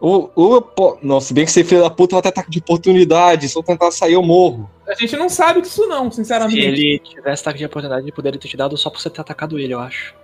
Ou, 0.00 0.30
ou. 0.36 0.98
Nossa, 1.02 1.28
se 1.28 1.34
bem 1.34 1.44
que 1.44 1.50
você 1.50 1.64
filho 1.64 1.82
da 1.82 1.90
puta 1.90 2.14
vai 2.14 2.22
ter 2.22 2.28
ataque 2.28 2.50
de 2.50 2.58
oportunidade. 2.60 3.48
Se 3.48 3.56
eu 3.58 3.62
tentar 3.62 3.90
sair, 3.90 4.12
eu 4.12 4.22
morro. 4.22 4.70
A 4.86 4.94
gente 4.94 5.16
não 5.16 5.28
sabe 5.28 5.60
disso, 5.60 5.86
não, 5.86 6.10
Se 6.10 6.16
sinceramente. 6.18 6.60
ele 6.60 6.98
tivesse 7.00 7.42
ataque 7.42 7.58
de 7.58 7.64
oportunidade, 7.66 8.04
ele 8.04 8.12
poderia 8.12 8.38
ter 8.38 8.48
te 8.48 8.56
dado 8.56 8.76
só 8.76 8.88
por 8.90 9.00
você 9.00 9.10
ter 9.10 9.20
atacado 9.20 9.58
ele, 9.58 9.74
eu 9.74 9.80
acho. 9.80 10.14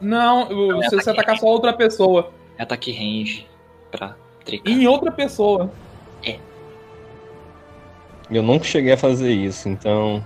Não, 0.00 0.48
o- 0.48 0.82
é 0.82 0.88
se 0.88 0.96
você 0.96 1.10
ataque. 1.10 1.20
atacar 1.20 1.38
só 1.38 1.46
outra 1.46 1.72
pessoa. 1.72 2.30
É 2.58 2.62
ataque 2.64 2.90
range 2.92 3.46
pra 3.90 4.16
tricar. 4.44 4.72
Em 4.72 4.86
outra 4.86 5.10
pessoa. 5.12 5.70
Eu 8.30 8.42
nunca 8.44 8.64
cheguei 8.64 8.92
a 8.92 8.96
fazer 8.96 9.32
isso, 9.32 9.68
então. 9.68 10.24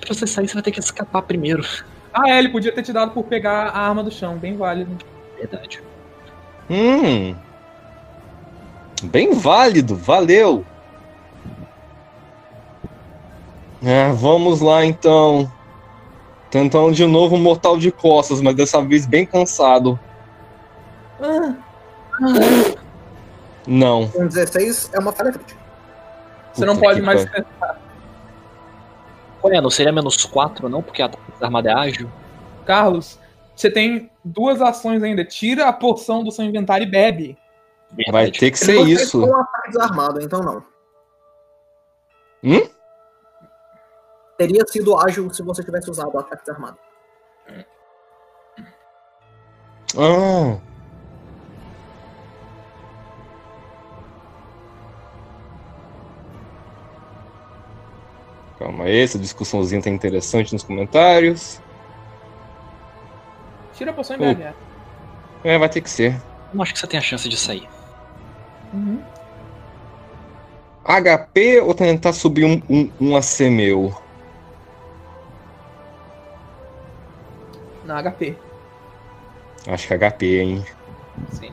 Pra 0.00 0.12
você 0.14 0.26
sair, 0.26 0.46
você 0.48 0.54
vai 0.54 0.62
ter 0.62 0.70
que 0.70 0.80
escapar 0.80 1.22
primeiro. 1.22 1.64
Ah, 2.12 2.28
é, 2.28 2.38
ele 2.38 2.50
podia 2.50 2.72
ter 2.72 2.82
te 2.82 2.92
dado 2.92 3.12
por 3.12 3.24
pegar 3.24 3.68
a 3.68 3.88
arma 3.88 4.02
do 4.02 4.10
chão. 4.10 4.36
Bem 4.36 4.56
válido. 4.56 4.96
Verdade. 5.38 5.82
Hum. 6.70 7.34
Bem 9.04 9.34
válido, 9.34 9.96
valeu. 9.96 10.64
Ah, 13.84 14.12
vamos 14.12 14.60
lá 14.60 14.84
então. 14.84 15.50
Tentando 16.50 16.92
de 16.92 17.06
novo 17.06 17.36
um 17.36 17.40
mortal 17.40 17.78
de 17.78 17.90
costas, 17.90 18.40
mas 18.40 18.54
dessa 18.54 18.80
vez 18.82 19.06
bem 19.06 19.24
cansado. 19.24 19.98
Não. 23.66 24.10
Um 24.14 24.26
16 24.26 24.90
é 24.92 24.98
uma 24.98 25.12
falha 25.12 25.32
crítica. 25.32 25.60
Você 26.52 26.66
não 26.66 26.74
Puta 26.74 26.86
pode 26.86 27.00
que 27.00 27.06
mais. 27.06 27.26
Ué, 29.44 29.60
não 29.60 29.70
seria 29.70 29.92
menos 29.92 30.24
4 30.24 30.68
não? 30.68 30.82
Porque 30.82 31.02
a 31.02 31.10
armada 31.40 31.70
é 31.70 31.74
ágil? 31.74 32.10
Carlos, 32.64 33.18
você 33.54 33.70
tem 33.70 34.10
duas 34.24 34.60
ações 34.60 35.02
ainda. 35.02 35.24
Tira 35.24 35.68
a 35.68 35.72
porção 35.72 36.22
do 36.22 36.30
seu 36.30 36.44
inventário 36.44 36.86
e 36.86 36.90
bebe. 36.90 37.38
Vai 38.10 38.30
ter 38.30 38.50
que 38.50 38.58
ser 38.58 38.76
Você 38.76 38.92
isso. 38.92 39.20
tem 39.20 39.30
um 39.30 39.36
ataque 39.36 39.70
desarmado, 39.70 40.22
então 40.22 40.40
não. 40.40 40.64
Hum? 42.44 42.68
Teria 44.38 44.64
sido 44.66 44.98
ágil 44.98 45.32
se 45.32 45.42
você 45.42 45.62
tivesse 45.62 45.90
usado 45.90 46.14
o 46.14 46.18
ataque 46.18 46.44
desarmado. 46.44 46.78
Ah. 49.96 50.71
Calma 58.62 58.84
aí, 58.84 59.00
essa 59.00 59.18
discussãozinha 59.18 59.82
tá 59.82 59.90
interessante 59.90 60.52
nos 60.52 60.62
comentários. 60.62 61.58
Tira 63.74 63.90
a 63.90 63.94
porção 63.94 64.14
e 64.16 64.18
Hum. 64.20 64.34
bebe. 64.34 64.42
é. 64.42 64.54
É, 65.54 65.58
vai 65.58 65.68
ter 65.68 65.80
que 65.80 65.90
ser. 65.90 66.22
Não 66.54 66.62
acho 66.62 66.72
que 66.72 66.78
você 66.78 66.86
tem 66.86 66.98
a 66.98 67.02
chance 67.02 67.28
de 67.28 67.36
sair. 67.36 67.68
Uhum. 68.72 69.02
HP 70.84 71.60
ou 71.60 71.74
tentar 71.74 72.12
subir 72.12 72.44
um, 72.44 72.60
um, 72.70 72.90
um 73.00 73.16
AC 73.16 73.50
meu? 73.50 73.92
Na 77.84 78.00
HP. 78.02 78.36
Acho 79.66 79.88
que 79.88 79.94
HP, 79.94 80.40
hein? 80.40 80.64
Sim. 81.32 81.50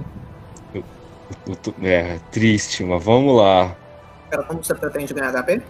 Eu 1.48 1.56
tô- 1.56 1.73
É, 1.84 2.19
triste, 2.31 2.84
mas 2.84 3.03
vamos 3.03 3.36
lá. 3.36 3.76
Pera, 4.30 4.44
como 4.44 4.64
você 4.64 4.76
pretende 4.76 5.14
ganhar 5.14 5.31
HP? 5.36 5.61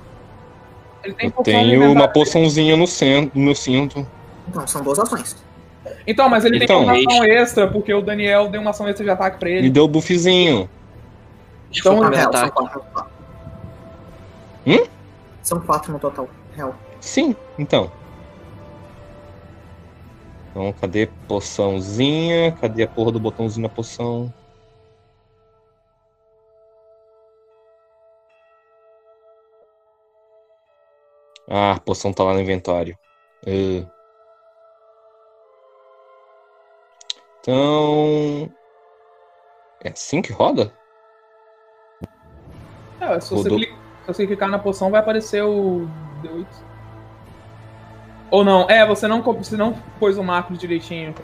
Ele 1.03 1.13
tem 1.13 1.34
Eu 1.35 1.43
tenho 1.43 1.91
uma 1.91 2.07
poçãozinha 2.07 2.76
no, 2.76 2.85
cen- 2.88 3.31
no 3.34 3.55
cinto. 3.55 4.05
Então, 4.47 4.65
são 4.67 4.81
duas 4.84 4.99
ações. 4.99 5.35
Então, 6.05 6.27
mas 6.30 6.43
ele 6.45 6.63
Então, 6.63 6.85
tem 6.85 7.05
uma 7.07 7.13
ação 7.13 7.23
extra, 7.26 7.67
porque 7.67 7.93
o 7.93 8.01
Daniel 8.01 8.49
deu 8.49 8.61
uma 8.61 8.71
ação 8.71 8.88
extra 8.88 9.03
de 9.03 9.09
ataque 9.11 9.38
pra 9.38 9.49
Me 9.49 9.55
ele. 9.55 9.69
deu 9.69 9.85
o 9.85 9.88
buffzinho. 9.88 10.69
Então, 11.71 11.99
primeiro 11.99 12.15
real, 12.17 12.34
são 12.34 12.49
quatro 12.49 12.80
no 12.80 12.84
total. 12.85 13.09
Hum? 14.67 14.85
São 15.41 15.59
quatro 15.61 15.93
no 15.93 15.99
total. 15.99 16.30
Real. 16.55 16.76
Sim, 16.99 17.35
então. 17.57 17.91
Então, 20.51 20.73
cadê 20.81 21.07
poçãozinha? 21.27 22.51
Cadê 22.59 22.84
a 22.84 22.88
porra 22.88 23.11
do 23.11 23.19
botãozinho 23.19 23.63
na 23.63 23.69
poção? 23.69 24.34
Ah, 31.49 31.73
a 31.73 31.80
poção 31.80 32.13
tá 32.13 32.23
lá 32.23 32.34
no 32.34 32.41
inventário. 32.41 32.95
É. 33.45 33.84
Então. 37.39 38.49
É 39.84 39.89
assim 39.89 40.21
que 40.21 40.31
roda? 40.31 40.71
É, 43.01 43.19
se, 43.19 43.30
você 43.31 43.49
Rodou. 43.49 43.57
clicar, 43.57 43.77
se 44.01 44.07
você 44.13 44.27
clicar 44.27 44.49
na 44.49 44.59
poção, 44.59 44.91
vai 44.91 44.99
aparecer 44.99 45.41
o 45.43 45.88
D8. 46.21 46.47
Ou 48.31 48.43
não, 48.43 48.69
é, 48.69 48.85
você 48.85 49.07
não, 49.07 49.21
co- 49.21 49.34
você 49.34 49.57
não 49.57 49.73
pôs 49.99 50.17
o 50.17 50.23
macro 50.23 50.55
direitinho. 50.55 51.15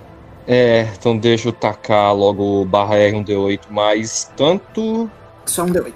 É, 0.48 0.82
então 0.84 1.18
deixa 1.18 1.50
eu 1.50 1.54
tacar 1.54 2.16
logo 2.16 2.62
o 2.62 2.66
barra 2.66 2.96
R 2.98 3.16
um 3.18 3.24
D8 3.24 3.72
mais 3.72 4.32
tanto. 4.36 5.10
Só 5.46 5.64
um 5.64 5.72
D8. 5.72 5.94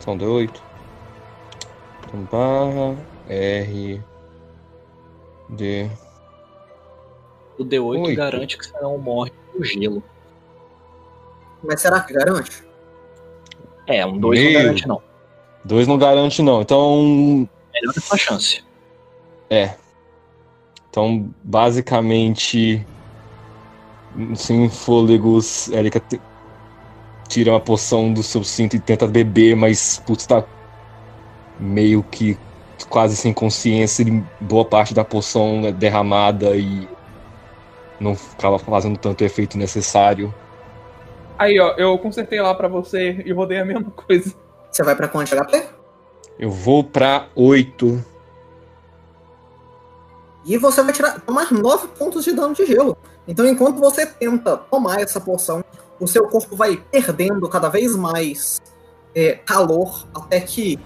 São 0.00 0.16
D8. 0.16 0.65
Então 2.06 2.20
barra 2.30 2.96
R 3.28 4.00
D. 5.50 5.90
O 7.58 7.64
D8 7.64 8.02
Oito. 8.02 8.16
garante 8.16 8.58
que 8.58 8.66
você 8.66 8.78
não 8.80 8.98
morre 8.98 9.32
do 9.56 9.64
gelo. 9.64 10.02
Mas 11.62 11.80
será 11.80 12.00
que 12.00 12.12
garante? 12.12 12.64
É, 13.86 14.04
um 14.04 14.18
2 14.18 14.44
não 14.44 14.52
garante 14.52 14.88
não. 14.88 15.02
Dois 15.64 15.88
não 15.88 15.98
garante 15.98 16.42
não. 16.42 16.62
Então. 16.62 17.48
Melhor 17.74 17.94
é 17.96 18.00
sua 18.00 18.16
chance. 18.16 18.64
É. 19.50 19.74
Então, 20.90 21.28
basicamente. 21.42 22.86
Sem 24.34 24.70
fôlegos, 24.70 25.68
Erika 25.68 26.00
tira 27.28 27.50
uma 27.50 27.60
poção 27.60 28.14
do 28.14 28.22
seu 28.22 28.42
cinto 28.42 28.74
e 28.74 28.80
tenta 28.80 29.06
beber, 29.06 29.54
mas 29.54 30.02
putz, 30.06 30.24
tá 30.24 30.42
meio 31.58 32.02
que 32.02 32.38
quase 32.88 33.16
sem 33.16 33.32
consciência 33.32 34.04
boa 34.40 34.64
parte 34.64 34.94
da 34.94 35.04
poção 35.04 35.62
é 35.64 35.72
derramada 35.72 36.56
e 36.56 36.88
não 37.98 38.14
ficava 38.14 38.58
fazendo 38.58 38.98
tanto 38.98 39.24
efeito 39.24 39.56
necessário. 39.56 40.34
Aí, 41.38 41.58
ó, 41.60 41.74
eu 41.76 41.98
consertei 41.98 42.40
lá 42.40 42.54
pra 42.54 42.68
você 42.68 43.22
e 43.24 43.32
rodei 43.32 43.58
a 43.58 43.64
mesma 43.64 43.90
coisa. 43.90 44.34
Você 44.70 44.82
vai 44.82 44.94
pra 44.94 45.08
quanto 45.08 45.28
de 45.28 45.36
HP? 45.36 45.64
Eu 46.38 46.50
vou 46.50 46.84
pra 46.84 47.28
8. 47.34 48.04
E 50.44 50.56
você 50.58 50.82
vai 50.82 50.92
tirar, 50.92 51.20
tomar 51.20 51.52
9 51.52 51.88
pontos 51.88 52.24
de 52.24 52.32
dano 52.32 52.54
de 52.54 52.64
gelo. 52.66 52.96
Então, 53.26 53.46
enquanto 53.46 53.80
você 53.80 54.06
tenta 54.06 54.56
tomar 54.56 55.00
essa 55.00 55.20
poção, 55.20 55.64
o 55.98 56.06
seu 56.06 56.28
corpo 56.28 56.54
vai 56.54 56.76
perdendo 56.90 57.48
cada 57.48 57.68
vez 57.68 57.96
mais 57.96 58.60
é, 59.14 59.32
calor, 59.32 60.06
até 60.14 60.40
que, 60.40 60.78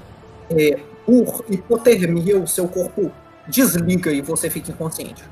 é, 0.50 0.78
por 1.06 1.44
hipotermia, 1.48 2.38
o 2.38 2.46
seu 2.46 2.68
corpo 2.68 3.10
desliga 3.48 4.12
e 4.12 4.20
você 4.20 4.50
fica 4.50 4.70
inconsciente. 4.70 5.22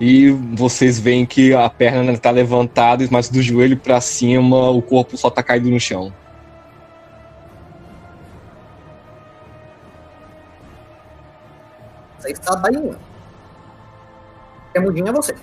E 0.00 0.30
vocês 0.30 0.98
veem 0.98 1.24
que 1.24 1.54
a 1.54 1.70
perna 1.70 2.16
tá 2.18 2.30
levantada, 2.30 3.06
mas 3.10 3.28
do 3.28 3.40
joelho 3.40 3.76
pra 3.76 4.00
cima 4.00 4.70
o 4.70 4.82
corpo 4.82 5.16
só 5.16 5.30
tá 5.30 5.42
caído 5.42 5.70
no 5.70 5.78
chão. 5.78 6.12
Você 12.18 12.32
está 12.32 12.54
daí. 12.56 12.92
Temudinho 14.72 15.08
é 15.08 15.12
você. 15.12 15.34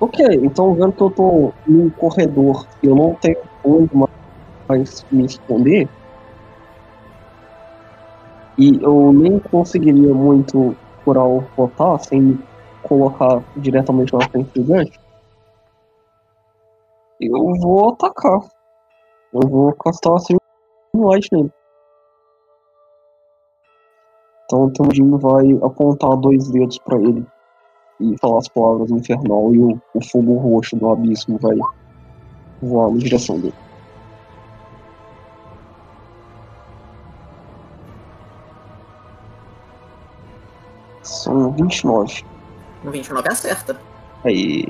Ok, 0.00 0.24
então 0.42 0.74
vendo 0.74 0.92
que 0.92 1.02
eu 1.02 1.10
tô 1.10 1.52
num 1.66 1.90
corredor 1.90 2.66
e 2.82 2.86
eu 2.86 2.94
não 2.94 3.14
tenho 3.14 3.38
onde 3.64 3.90
mais 4.68 5.04
me 5.10 5.24
esconder, 5.24 5.88
e 8.58 8.82
eu 8.82 9.12
nem 9.12 9.38
conseguiria 9.38 10.12
muito 10.12 10.76
curar 11.04 11.24
o 11.24 11.38
Rotar 11.56 11.98
sem 12.00 12.20
me 12.20 12.38
colocar 12.82 13.42
diretamente 13.56 14.12
na 14.12 14.28
frente 14.28 14.50
do 14.54 14.64
gancho, 14.64 14.98
eu 17.20 17.54
vou 17.60 17.90
atacar. 17.90 18.40
Eu 19.32 19.48
vou 19.48 19.72
castar 19.74 20.14
assim 20.14 20.36
um 20.94 21.06
light 21.06 21.28
nele. 21.32 21.52
Então 24.44 24.64
o 24.64 24.72
Temudinho 24.72 25.18
vai 25.18 25.52
apontar 25.62 26.16
dois 26.16 26.48
dedos 26.50 26.78
pra 26.78 26.98
ele 26.98 27.26
e 28.00 28.16
falar 28.18 28.38
as 28.38 28.48
palavras 28.48 28.90
infernal 28.90 29.54
e 29.54 29.58
o, 29.58 29.80
o 29.94 30.04
fogo 30.04 30.38
roxo 30.38 30.76
do 30.76 30.88
abismo 30.88 31.38
vai 31.38 31.56
voar 32.62 32.90
na 32.90 32.98
direção 32.98 33.38
dele. 33.38 33.67
29. 41.58 42.24
No 42.84 42.90
29 42.90 43.28
acerta. 43.28 43.80
Aí. 44.24 44.68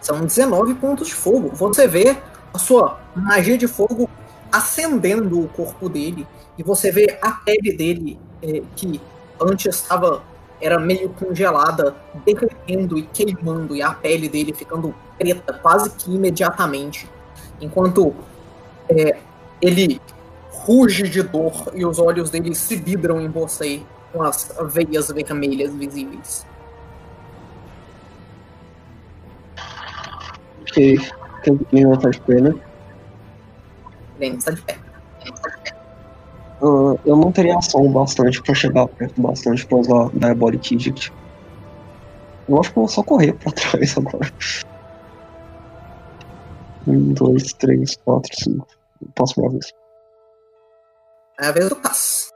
São 0.00 0.20
19 0.20 0.74
pontos 0.74 1.08
de 1.08 1.14
fogo. 1.14 1.50
Você 1.54 1.86
vê 1.86 2.16
a 2.52 2.58
sua 2.58 3.00
magia 3.14 3.56
de 3.56 3.66
fogo 3.66 4.08
acendendo 4.50 5.40
o 5.40 5.48
corpo 5.48 5.88
dele. 5.88 6.26
E 6.58 6.62
você 6.62 6.90
vê 6.90 7.18
a 7.20 7.32
pele 7.32 7.72
dele, 7.72 8.18
é, 8.42 8.62
que 8.74 9.00
antes 9.40 9.74
estava 9.74 10.22
era 10.58 10.78
meio 10.78 11.10
congelada, 11.10 11.94
derretendo 12.24 12.96
e 12.96 13.02
queimando, 13.02 13.76
e 13.76 13.82
a 13.82 13.92
pele 13.92 14.26
dele 14.26 14.54
ficando 14.54 14.94
preta 15.18 15.52
quase 15.52 15.90
que 15.90 16.14
imediatamente. 16.14 17.08
Enquanto 17.60 18.14
é, 18.88 19.18
ele 19.60 20.00
ruge 20.50 21.08
de 21.08 21.22
dor 21.22 21.70
e 21.74 21.84
os 21.84 21.98
olhos 21.98 22.30
dele 22.30 22.54
se 22.54 22.74
vidram 22.76 23.20
em 23.20 23.28
você 23.28 23.82
com 24.16 24.22
as 24.22 24.50
veias 24.72 25.08
vermelhas 25.08 25.74
visíveis. 25.74 26.46
Ok. 30.62 30.98
Tem 31.42 31.58
que 31.58 31.76
levantar 31.76 32.10
de 32.10 32.20
pé, 32.22 32.40
né? 32.40 32.54
Ele 34.18 34.36
está 34.36 34.50
de 34.50 34.62
pé. 34.62 34.78
Ah, 36.62 36.96
eu 37.04 37.16
não 37.16 37.30
teria 37.30 37.58
ação 37.58 37.90
bastante 37.92 38.42
pra 38.42 38.54
chegar 38.54 38.88
perto 38.88 39.20
bastante 39.20 39.66
pra 39.66 39.76
usar 39.76 40.10
Diabolic 40.14 40.74
Edict. 40.74 41.12
Eu 42.48 42.60
acho 42.60 42.72
que 42.72 42.78
eu 42.78 42.82
vou 42.82 42.88
só 42.88 43.02
correr 43.02 43.34
pra 43.34 43.52
trás 43.52 43.96
agora. 43.98 44.32
Um, 46.86 47.12
dois, 47.12 47.52
três, 47.52 47.96
quatro, 47.96 48.34
cinco. 48.34 48.66
Próxima 49.14 49.50
vez. 49.50 49.72
É 51.38 51.48
a 51.48 51.52
vez 51.52 51.68
do 51.68 51.76
Cass. 51.76 52.30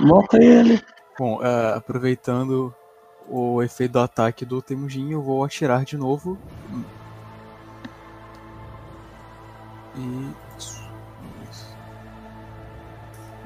Mata 0.00 0.36
ele. 0.42 0.82
Bom, 1.18 1.42
é, 1.42 1.74
aproveitando 1.74 2.74
o 3.28 3.62
efeito 3.62 3.92
do 3.92 4.00
ataque 4.00 4.44
do 4.44 4.62
Temujin, 4.62 5.10
eu 5.10 5.20
vou 5.20 5.44
atirar 5.44 5.84
de 5.84 5.96
novo. 5.96 6.38
E. 9.96 10.32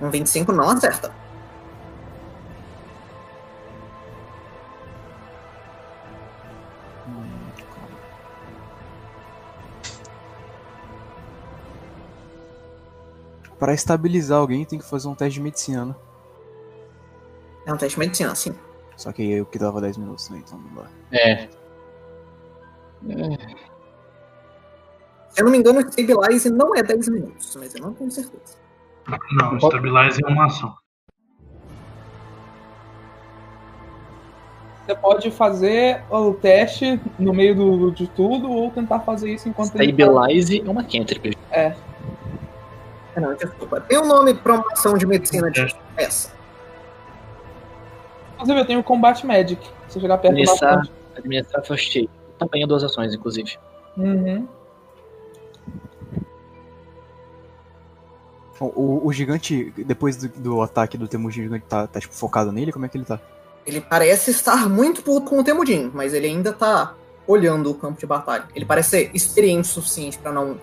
Um 0.00 0.10
25 0.10 0.52
não 0.52 0.68
acerta. 0.68 1.12
Para 13.58 13.72
estabilizar 13.72 14.38
alguém, 14.38 14.64
tem 14.64 14.78
que 14.78 14.84
fazer 14.84 15.06
um 15.06 15.14
teste 15.14 15.34
de 15.34 15.40
medicina, 15.40 15.84
né? 15.84 15.94
É 17.66 17.72
um 17.72 17.76
teste 17.76 17.94
de 17.98 18.00
medicina, 18.00 18.34
sim. 18.34 18.54
Só 18.96 19.12
que 19.12 19.22
aí 19.22 19.32
eu 19.32 19.46
que 19.46 19.58
dava 19.58 19.80
10 19.80 19.96
minutos, 19.96 20.28
né? 20.30 20.42
Então 20.44 20.58
não 20.58 20.82
dá. 20.82 20.88
É. 21.16 21.48
Se 25.30 25.40
eu 25.40 25.44
não 25.44 25.50
me 25.52 25.58
engano, 25.58 25.80
o 25.80 25.90
Stabilize 25.92 26.50
não 26.50 26.74
é 26.76 26.82
10 26.82 27.08
minutos, 27.08 27.56
mas 27.56 27.74
eu 27.74 27.80
não 27.82 27.94
tenho 27.94 28.10
certeza. 28.10 28.56
Não, 29.32 29.58
Stabilize 29.58 30.20
é 30.24 30.28
uma 30.28 30.46
ação. 30.46 30.74
Você 34.84 34.94
pode 34.96 35.30
fazer 35.30 36.02
o 36.10 36.34
teste 36.34 37.00
no 37.18 37.32
meio 37.32 37.54
do, 37.54 37.90
de 37.92 38.08
tudo 38.08 38.50
ou 38.50 38.70
tentar 38.70 39.00
fazer 39.00 39.32
isso 39.32 39.48
enquanto 39.48 39.76
ele 39.76 39.92
tá- 39.92 40.04
Stabilize 40.04 40.60
é 40.66 40.70
uma 40.70 40.82
cantrip. 40.84 41.38
É, 41.50 41.74
Não, 43.16 43.34
desculpa. 43.34 43.80
Tem 43.82 43.98
um 43.98 44.06
nome 44.06 44.34
pra 44.34 44.54
uma 44.54 44.72
ação 44.72 44.94
de 44.98 45.06
medicina 45.06 45.50
de 45.50 45.74
essa. 45.96 46.30
Inclusive, 48.42 48.60
eu 48.60 48.66
tenho 48.66 48.82
Combat 48.82 49.24
Magic. 49.24 49.64
Se 49.88 49.98
eu 49.98 50.02
chegar 50.02 50.18
perto 50.18 50.32
Administrar, 50.32 50.76
bastante. 50.78 50.92
administrar 51.16 51.64
first 51.64 51.96
aid. 51.96 52.10
Também 52.38 52.62
é 52.62 52.66
duas 52.66 52.82
ações, 52.82 53.14
inclusive. 53.14 53.56
Uhum. 53.96 54.48
O, 58.60 59.06
o 59.06 59.12
gigante, 59.12 59.72
depois 59.76 60.16
do, 60.16 60.28
do 60.28 60.62
ataque 60.62 60.96
do 60.96 61.08
Temujin, 61.08 61.40
o 61.40 61.44
gigante 61.44 61.64
tá, 61.68 61.86
tá 61.86 62.00
tipo, 62.00 62.14
focado 62.14 62.52
nele? 62.52 62.72
Como 62.72 62.84
é 62.84 62.88
que 62.88 62.96
ele 62.96 63.04
tá? 63.04 63.20
Ele 63.66 63.80
parece 63.80 64.30
estar 64.30 64.68
muito 64.68 65.02
puto 65.02 65.28
com 65.28 65.38
o 65.38 65.44
Temudin, 65.44 65.90
mas 65.92 66.14
ele 66.14 66.26
ainda 66.26 66.52
tá 66.52 66.94
olhando 67.26 67.70
o 67.70 67.74
campo 67.74 67.98
de 67.98 68.06
batalha. 68.06 68.44
Ele 68.54 68.64
parece 68.64 68.90
ser 68.90 69.10
experiente 69.14 69.68
o 69.68 69.72
suficiente 69.72 70.18
pra 70.18 70.32
não 70.32 70.58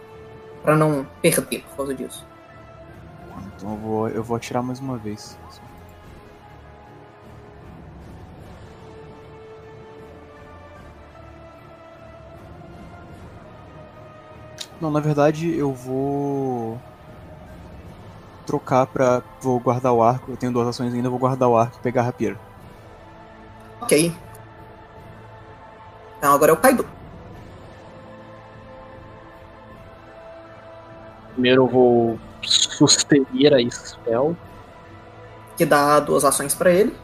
para 0.62 0.76
não 0.76 1.08
perder 1.22 1.64
por 1.64 1.78
causa 1.78 1.96
disso. 1.96 2.26
Então 3.56 3.72
eu 3.72 3.78
vou, 3.78 4.10
eu 4.10 4.24
vou 4.24 4.36
atirar 4.36 4.62
mais 4.62 4.80
uma 4.80 4.98
vez. 4.98 5.38
Não, 14.82 14.90
na 14.90 15.00
verdade 15.00 15.54
eu 15.56 15.74
vou 15.74 16.80
trocar 18.46 18.88
pra. 18.88 19.22
Vou 19.42 19.60
guardar 19.60 19.94
o 19.94 20.02
arco. 20.02 20.32
Eu 20.32 20.38
tenho 20.38 20.52
duas 20.52 20.68
ações 20.68 20.94
ainda, 20.94 21.10
vou 21.10 21.20
guardar 21.20 21.50
o 21.50 21.58
arco 21.58 21.78
e 21.78 21.82
pegar 21.82 22.02
a 22.02 22.06
rapieira. 22.06 22.40
Ok. 23.82 24.14
Então 26.18 26.34
agora 26.34 26.52
é 26.52 26.54
o 26.54 26.58
Kaido. 26.58 26.86
Primeiro 31.34 31.64
eu 31.64 31.68
vou 31.68 32.20
sustenir 32.42 33.54
a 33.54 33.70
spell. 33.70 34.36
Que 35.56 35.66
dá 35.66 36.00
duas 36.00 36.24
ações 36.24 36.56
pra 36.56 36.72
ele. 36.72 36.96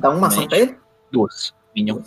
Dá 0.00 0.10
uma 0.10 0.26
ação 0.26 0.46
pra 0.46 0.58
ele. 0.58 0.78
Duas. 1.10 1.54
Minha. 1.74 2.00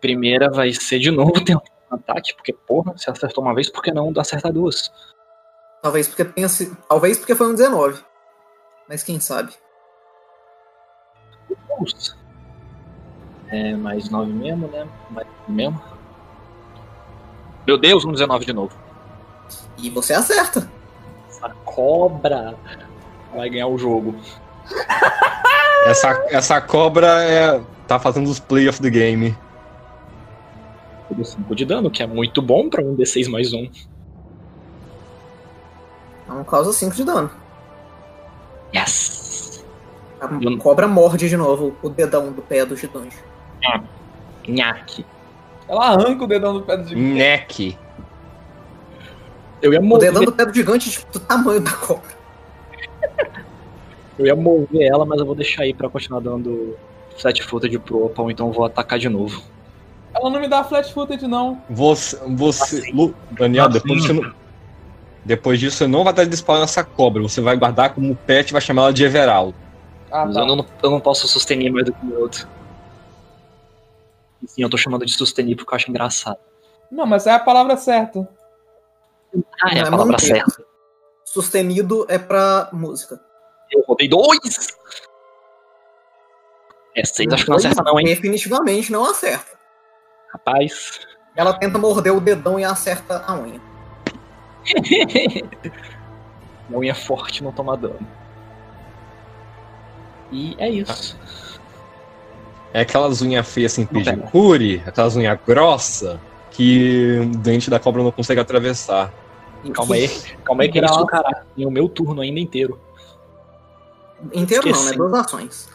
Primeira 0.00 0.50
vai 0.50 0.72
ser 0.72 0.98
de 0.98 1.10
novo 1.10 1.32
tentar 1.32 1.58
um 1.58 1.73
ataque, 1.94 2.34
porque, 2.34 2.52
porra, 2.52 2.96
se 2.96 3.10
acertou 3.10 3.42
uma 3.44 3.54
vez, 3.54 3.70
por 3.70 3.82
que 3.82 3.92
não 3.92 4.12
acertar 4.16 4.52
duas? 4.52 4.92
Talvez 5.82 6.08
porque 6.08 6.24
tenha 6.24 6.48
sido. 6.48 6.76
Talvez 6.88 7.18
porque 7.18 7.34
foi 7.34 7.48
um 7.48 7.54
19. 7.54 8.02
Mas 8.88 9.02
quem 9.02 9.20
sabe? 9.20 9.52
Nossa. 11.68 12.16
É, 13.48 13.74
mais 13.74 14.08
9 14.08 14.32
mesmo, 14.32 14.68
né? 14.68 14.88
Mais 15.10 15.26
mesmo. 15.46 15.80
Meu 17.66 17.78
Deus, 17.78 18.04
um 18.04 18.12
19 18.12 18.44
de 18.44 18.52
novo. 18.52 18.76
E 19.78 19.90
você 19.90 20.14
acerta. 20.14 20.70
Essa 21.28 21.50
cobra 21.64 22.54
vai 23.34 23.50
ganhar 23.50 23.66
o 23.66 23.78
jogo. 23.78 24.14
Essa, 25.86 26.24
essa 26.30 26.60
cobra 26.62 27.22
é, 27.24 27.60
tá 27.86 27.98
fazendo 27.98 28.30
os 28.30 28.40
play 28.40 28.68
of 28.68 28.80
the 28.80 28.88
game. 28.88 29.36
Tudo 31.14 31.24
5 31.24 31.54
de 31.54 31.64
dano, 31.64 31.90
que 31.90 32.02
é 32.02 32.06
muito 32.06 32.42
bom 32.42 32.68
pra 32.68 32.82
um 32.82 32.96
D6 32.96 33.28
mais 33.28 33.52
um. 33.52 33.68
Então 36.24 36.42
causa 36.44 36.72
5 36.72 36.94
de 36.94 37.04
dano. 37.04 37.30
Yes! 38.74 39.64
A 40.20 40.26
Eu- 40.42 40.58
cobra 40.58 40.88
morde 40.88 41.28
de 41.28 41.36
novo 41.36 41.76
o 41.82 41.88
dedão 41.88 42.32
do 42.32 42.42
pé 42.42 42.64
do 42.64 42.76
gigante. 42.76 43.16
Nhaque. 44.48 45.04
Ela 45.68 45.90
arranca 45.90 46.24
o 46.24 46.26
dedão 46.26 46.54
do 46.54 46.62
pé 46.62 46.76
do 46.76 46.88
gigante. 46.88 47.06
Neck. 47.14 47.78
Eu 49.62 49.72
ia 49.72 49.80
O 49.80 49.84
mover, 49.84 50.10
dedão 50.12 50.24
do 50.24 50.32
pé 50.32 50.44
do 50.44 50.52
gigante 50.54 50.90
tipo, 50.90 51.12
do 51.12 51.20
tamanho 51.20 51.60
da 51.60 51.72
cobra. 51.72 52.10
eu 54.18 54.26
ia 54.26 54.34
mover 54.36 54.82
ela, 54.90 55.06
mas 55.06 55.18
eu 55.20 55.26
vou 55.26 55.34
deixar 55.34 55.62
aí 55.62 55.72
pra 55.72 55.88
continuar 55.88 56.20
dando 56.20 56.76
flat 57.16 57.40
footed 57.42 57.78
pro 57.78 58.04
Opa, 58.06 58.22
ou 58.22 58.30
então 58.30 58.48
eu 58.48 58.52
vou 58.52 58.64
atacar 58.64 58.98
de 58.98 59.08
novo. 59.08 59.42
Ela 60.14 60.30
não 60.30 60.40
me 60.40 60.48
dá 60.48 60.62
flat 60.64 60.92
footed, 60.92 61.26
não. 61.26 61.60
Você. 61.68 62.16
você 62.28 62.90
Lu- 62.92 63.14
Daniel, 63.32 63.66
Assim. 63.66 63.72
depois, 63.80 64.02
você 64.06 64.12
não, 64.12 64.34
depois 65.24 65.60
disso 65.60 65.76
você 65.78 65.86
não 65.86 66.04
vai 66.04 66.12
dar 66.12 66.24
de 66.24 66.36
spawn 66.36 66.60
nessa 66.60 66.84
cobra. 66.84 67.22
Você 67.22 67.40
vai 67.40 67.56
guardar 67.56 67.94
como 67.94 68.14
pet 68.14 68.48
e 68.50 68.52
vai 68.52 68.60
chamar 68.60 68.82
ela 68.82 68.92
de 68.92 69.04
Everaldo. 69.04 69.56
Ah, 70.10 70.28
tá. 70.28 70.40
eu, 70.40 70.46
não, 70.46 70.66
eu 70.82 70.90
não 70.90 71.00
posso 71.00 71.26
sustenir 71.26 71.72
mais 71.72 71.86
do 71.86 71.92
que 71.92 72.06
o 72.06 72.20
outro. 72.20 72.46
Sim, 74.46 74.62
eu 74.62 74.70
tô 74.70 74.76
chamando 74.76 75.04
de 75.04 75.12
sustenir 75.12 75.56
porque 75.56 75.72
eu 75.72 75.76
acho 75.76 75.90
engraçado. 75.90 76.38
Não, 76.90 77.06
mas 77.06 77.26
é 77.26 77.32
a 77.32 77.38
palavra 77.40 77.76
certa. 77.76 78.28
Ah, 79.60 79.74
é 79.74 79.80
a 79.80 79.84
palavra 79.84 80.12
manter. 80.12 80.26
certa. 80.26 80.64
Sustenido 81.24 82.06
é 82.08 82.18
pra 82.18 82.68
música. 82.72 83.20
Eu 83.72 83.82
rodei 83.88 84.06
dois! 84.06 84.68
É, 86.94 87.04
seis 87.04 87.32
acho 87.32 87.44
que 87.44 87.50
não 87.50 87.56
acerta 87.56 87.82
não, 87.82 87.98
hein? 87.98 88.06
Definitivamente 88.06 88.92
não 88.92 89.04
acerta. 89.10 89.53
Rapaz. 90.46 91.00
Ela 91.34 91.54
tenta 91.54 91.78
morder 91.78 92.14
o 92.14 92.20
dedão 92.20 92.60
e 92.60 92.64
acerta 92.64 93.24
a 93.26 93.34
unha. 93.34 93.60
Minha 96.68 96.78
unha 96.78 96.94
forte 96.94 97.42
não 97.42 97.50
toma 97.50 97.76
dano. 97.76 98.06
E 100.30 100.54
é 100.58 100.68
isso. 100.68 101.18
É 102.72 102.80
aquelas 102.80 103.22
unhas 103.22 103.48
feias 103.48 103.72
assim, 103.72 103.86
pedicure, 103.86 104.82
aquelas 104.86 105.16
unhas 105.16 105.38
grossas 105.46 106.18
que 106.50 107.20
o 107.20 107.36
dente 107.38 107.70
da 107.70 107.80
cobra 107.80 108.02
não 108.02 108.10
consegue 108.10 108.40
atravessar. 108.40 109.12
Calma 109.72 109.94
aí, 109.94 110.08
calma 110.44 110.62
aí 110.62 110.70
que 110.70 110.80
Grau. 110.80 110.94
isso, 110.94 111.06
cara. 111.06 111.46
Tem 111.56 111.66
o 111.66 111.70
meu 111.70 111.88
turno 111.88 112.20
ainda 112.20 112.38
inteiro. 112.38 112.78
Inteiro 114.32 114.62
não, 114.64 114.72
né? 114.72 114.78
Esqueci. 114.78 114.96
Duas 114.96 115.14
ações. 115.14 115.68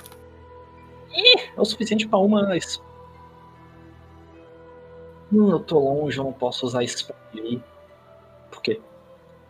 É 1.56 1.60
o 1.60 1.66
suficiente 1.66 2.08
pra 2.08 2.20
uma. 2.20 2.56
Hum, 5.31 5.51
eu 5.51 5.60
tô 5.60 5.80
longe, 5.80 6.18
eu 6.18 6.23
não 6.23 6.34
posso 6.34 6.65
usar 6.65 6.85
spell 6.88 7.15
aí. 7.34 7.61
Por 8.49 8.61
quê? 8.61 8.80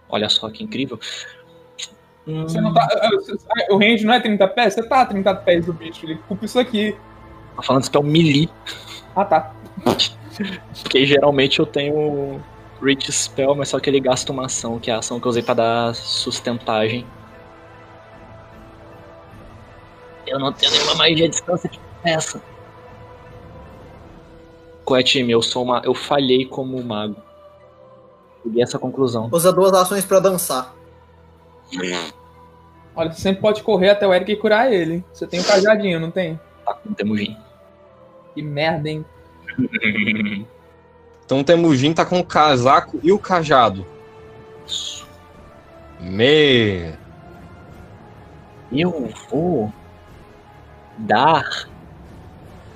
Olha 0.10 0.28
só 0.28 0.50
que 0.50 0.64
incrível. 0.64 1.00
Hum, 2.28 2.44
Você 2.44 2.60
não 2.60 2.74
tá. 2.74 2.88
O 3.72 3.78
range 3.78 4.06
não 4.06 4.14
é 4.14 4.20
30 4.20 4.48
pés? 4.48 4.74
Você 4.74 4.84
tá 4.84 5.02
a 5.02 5.06
30 5.06 5.34
pés 5.36 5.66
do 5.66 5.74
bicho. 5.74 6.06
Ele 6.06 6.16
culpa 6.28 6.46
isso 6.46 6.60
aqui. 6.60 6.96
Tô 7.56 7.62
falando 7.62 7.84
spell 7.84 8.04
melee, 8.04 8.50
Ah, 9.16 9.26
tá. 9.26 9.54
porque 10.84 11.06
geralmente 11.06 11.60
eu 11.60 11.66
tenho 11.66 12.42
Reach 12.82 13.12
Spell, 13.12 13.56
mas 13.56 13.70
só 13.70 13.80
que 13.80 13.90
ele 13.90 14.00
gasta 14.00 14.32
uma 14.32 14.46
ação, 14.46 14.80
que 14.80 14.90
é 14.92 14.94
a 14.94 15.00
ação 15.00 15.20
que 15.20 15.26
eu 15.28 15.30
usei 15.30 15.44
pra 15.44 15.54
dar 15.54 15.96
sustentagem. 15.96 17.06
Eu 20.28 20.40
não 20.40 20.54
tenho 20.54 20.72
nenhuma 20.72 20.96
magia 20.96 21.26
de 21.28 21.30
distância 21.30 21.70
que 21.70 21.80
essa. 22.04 22.42
Qual 24.90 25.00
é, 25.00 25.04
time? 25.04 25.32
Eu 25.32 25.44
sou 25.44 25.62
uma. 25.62 25.84
Eu 25.86 25.94
falhei 25.94 26.48
como 26.48 26.84
mago. 26.84 27.16
Cheguei 28.42 28.64
essa 28.64 28.80
conclusão. 28.80 29.30
Usa 29.32 29.54
duas 29.54 29.72
ações 29.72 30.04
pra 30.04 30.20
dançar. 30.20 30.74
Olha, 32.96 33.12
você 33.12 33.22
sempre 33.22 33.40
pode 33.40 33.62
correr 33.62 33.92
até 33.92 34.08
o 34.08 34.12
Eric 34.12 34.32
e 34.32 34.36
curar 34.36 34.74
ele. 34.74 35.06
Você 35.14 35.28
tem 35.28 35.42
um 35.42 35.44
cajadinho, 35.44 36.00
não 36.00 36.10
tem? 36.10 36.40
Tá 36.66 36.74
com 36.74 36.92
Temujin. 36.96 37.38
Que 38.34 38.42
merda, 38.42 38.90
hein? 38.90 39.06
Então 41.24 41.42
o 41.42 41.44
Temujin 41.44 41.94
tá 41.94 42.04
com 42.04 42.20
o 42.20 42.26
casaco 42.26 43.00
e 43.04 43.12
o 43.12 43.20
cajado. 43.20 43.86
Me. 46.00 46.96
Eu 48.72 49.14
vou 49.30 49.72
dar 50.98 51.70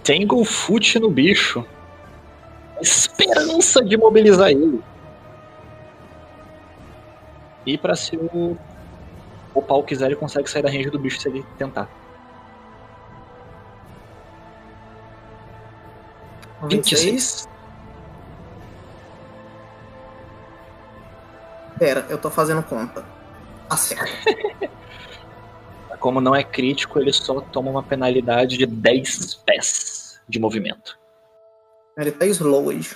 Tangle 0.04 0.46
Foot 0.46 1.00
no 1.00 1.10
bicho. 1.10 1.66
Esperança 2.84 3.82
de 3.82 3.96
mobilizar 3.96 4.50
ele. 4.50 4.84
E 7.66 7.78
pra 7.78 7.96
se 7.96 8.18
o, 8.18 8.58
o 9.56 9.62
pau 9.62 9.82
quiser, 9.84 10.08
ele 10.08 10.18
consegue 10.18 10.50
sair 10.50 10.62
da 10.62 10.70
range 10.70 10.90
do 10.90 11.00
bicho 11.00 11.22
se 11.22 11.30
ele 11.30 11.46
tentar. 11.58 11.90
26. 16.64 17.48
Pera, 21.80 22.06
eu 22.10 22.18
tô 22.18 22.30
fazendo 22.30 22.62
conta. 22.64 23.06
Acerta. 23.70 24.12
Como 26.02 26.20
não 26.20 26.36
é 26.36 26.44
crítico, 26.44 27.00
ele 27.00 27.14
só 27.14 27.40
toma 27.40 27.72
uma 27.72 27.82
penalidade 27.82 28.58
de 28.58 28.66
10 28.66 29.36
pés 29.36 30.22
de 30.28 30.38
movimento. 30.38 31.02
Ele 31.98 32.12
tá 32.12 32.26
slow 32.26 32.66
hoje. 32.68 32.96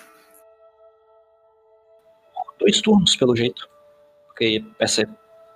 Dois 2.59 2.81
turnos, 2.81 3.15
pelo 3.15 3.35
jeito. 3.35 3.69
Porque 4.27 4.65
essa, 4.79 5.07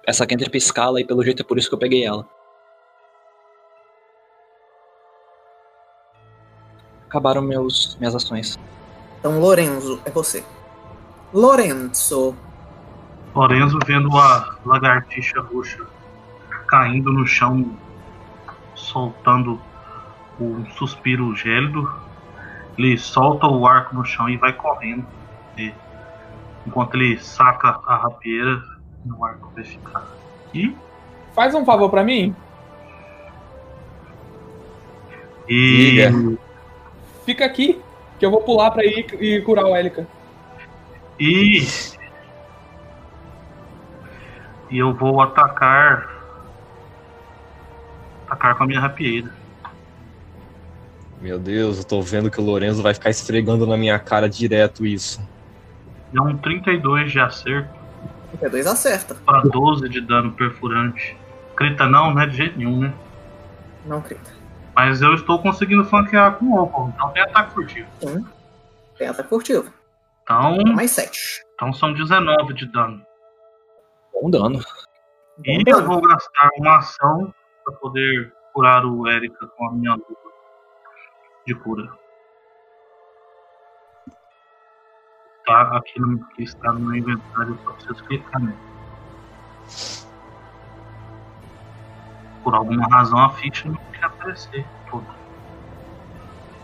essa 0.06 0.28
cantrip 0.28 0.56
escala 0.56 1.02
e 1.02 1.06
pelo 1.06 1.24
jeito 1.24 1.42
é 1.42 1.46
por 1.46 1.58
isso 1.58 1.70
que 1.70 1.76
eu 1.76 1.80
peguei 1.80 2.06
ela. 2.06 2.28
Acabaram 7.08 7.42
meus, 7.42 7.98
minhas 7.98 8.16
ações. 8.16 8.58
Então, 9.20 9.40
Lorenzo, 9.40 10.02
é 10.06 10.12
você. 10.12 10.44
Lorenzo, 11.34 12.36
Lorenzo 13.34 13.80
vendo 13.86 14.16
a 14.18 14.58
lagartixa 14.66 15.40
roxa 15.42 15.86
caindo 16.68 17.12
no 17.12 17.26
chão, 17.26 17.78
soltando 18.76 19.60
um 20.40 20.66
suspiro 20.72 21.36
gélido. 21.36 21.90
Ele 22.77 22.98
solta 22.98 23.48
o 23.48 23.68
arco 23.68 23.95
no 23.95 24.06
chão 24.06 24.30
e 24.30 24.38
vai 24.38 24.53
correndo. 24.53 25.06
E, 25.57 25.73
enquanto 26.65 26.95
ele 26.95 27.18
saca 27.19 27.80
a 27.85 27.95
rapieira, 27.98 28.61
o 29.06 29.26
arco 29.26 29.52
vai 29.56 29.64
ficar 29.64 30.03
aqui. 30.48 30.76
Faz 31.34 31.53
um 31.53 31.65
favor 31.65 31.89
pra 31.89 32.03
mim. 32.03 32.35
E 35.48 35.91
Diga. 35.91 36.38
Fica 37.26 37.45
aqui, 37.45 37.81
que 38.18 38.26
eu 38.26 38.31
vou 38.31 38.41
pular 38.41 38.72
pra 38.72 38.85
ir 38.85 39.06
e 39.22 39.41
curar 39.41 39.65
o 39.65 39.76
Élica. 39.76 40.07
E. 41.19 41.68
E 44.69 44.77
eu 44.77 44.93
vou 44.93 45.22
atacar. 45.22 46.10
Atacar 48.26 48.56
com 48.56 48.64
a 48.64 48.68
minha 48.68 48.80
rapieira. 48.80 49.41
Meu 51.22 51.38
Deus, 51.38 51.77
eu 51.77 51.84
tô 51.84 52.02
vendo 52.02 52.31
que 52.31 52.41
o 52.41 52.43
Lorenzo 52.43 52.81
vai 52.81 52.93
ficar 52.93 53.10
esfregando 53.11 53.68
na 53.68 53.77
minha 53.77 53.99
cara 53.99 54.27
direto 54.27 54.85
isso. 54.85 55.22
É 56.15 56.22
um 56.22 56.35
32 56.38 57.11
de 57.11 57.19
acerto 57.19 57.81
32 58.39 58.65
acerta. 58.68 59.15
para 59.26 59.41
12 59.41 59.89
de 59.89 60.02
dano 60.02 60.31
perfurante. 60.31 61.18
Crita 61.56 61.85
não, 61.85 62.14
né? 62.14 62.26
De 62.26 62.38
jeito 62.38 62.57
nenhum, 62.57 62.80
né? 62.80 62.93
Não 63.85 64.02
crita. 64.02 64.31
Mas 64.76 65.02
eu 65.02 65.14
estou 65.14 65.39
conseguindo 65.39 65.84
flanquear 65.85 66.38
com 66.38 66.45
o 66.45 66.64
Opal, 66.64 66.91
então 66.95 67.10
tem 67.10 67.22
ataque 67.23 67.53
furtivo. 67.53 67.88
Sim. 67.99 68.26
Tem 68.98 69.07
ataque 69.07 69.30
furtivo. 69.30 69.72
Então, 70.23 70.57
Mais 70.73 70.91
7. 70.91 71.43
então 71.53 71.73
são 71.73 71.93
19 71.93 72.53
de 72.53 72.65
dano. 72.72 73.02
Bom 74.14 74.30
dano. 74.30 74.60
E 75.45 75.64
eu 75.68 75.85
vou 75.85 76.02
gastar 76.02 76.49
uma 76.57 76.77
ação 76.77 77.34
para 77.65 77.73
poder 77.76 78.31
curar 78.53 78.85
o 78.85 79.07
Erika 79.07 79.48
com 79.57 79.68
a 79.68 79.72
minha 79.73 79.93
luva 79.93 80.20
de 81.46 81.56
cura. 81.56 81.92
Tá 85.46 85.78
aqui 85.78 86.00
no 86.00 86.24
que 86.30 86.44
está 86.44 86.72
no 86.72 86.80
meu 86.80 86.96
inventário, 86.96 87.54
eu 87.54 87.60
só 87.64 87.72
preciso 87.74 88.04
clicar 88.06 88.42
nele. 88.42 88.58
Por 92.44 92.56
alguma 92.56 92.88
razão 92.88 93.20
a 93.20 93.30
ficha 93.32 93.68
não 93.68 93.76
quer 93.92 94.06
aparecer 94.06 94.66
toda. 94.90 95.08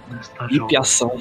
Nesta 0.08 0.48
jogo. 0.48 0.66
Hipiação. 0.66 1.12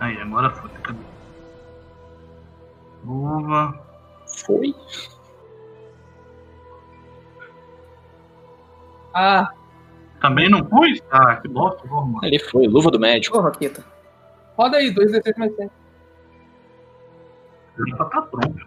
Aí, 0.00 0.18
agora 0.18 0.50
foi. 0.50 0.70
Cadê? 0.70 0.98
Luva. 3.04 3.74
Foi. 4.46 4.74
Ah, 9.14 9.50
Também 10.20 10.48
não 10.48 10.62
pus? 10.64 11.00
Ah, 11.10 11.36
que 11.36 11.48
bosta, 11.48 11.86
vou 11.88 11.98
arrumar. 12.00 12.20
Ele 12.24 12.38
foi. 12.38 12.66
Luva 12.66 12.90
do 12.90 12.98
médico. 13.00 13.36
Porra, 13.36 13.50
Kita. 13.52 13.84
roda 14.56 14.76
aí, 14.76 14.92
2d6 14.94 15.36
mais 15.38 15.54
7. 15.56 15.70
Ele 17.78 17.90
já 17.96 18.04
tá 18.04 18.22
pronto. 18.22 18.66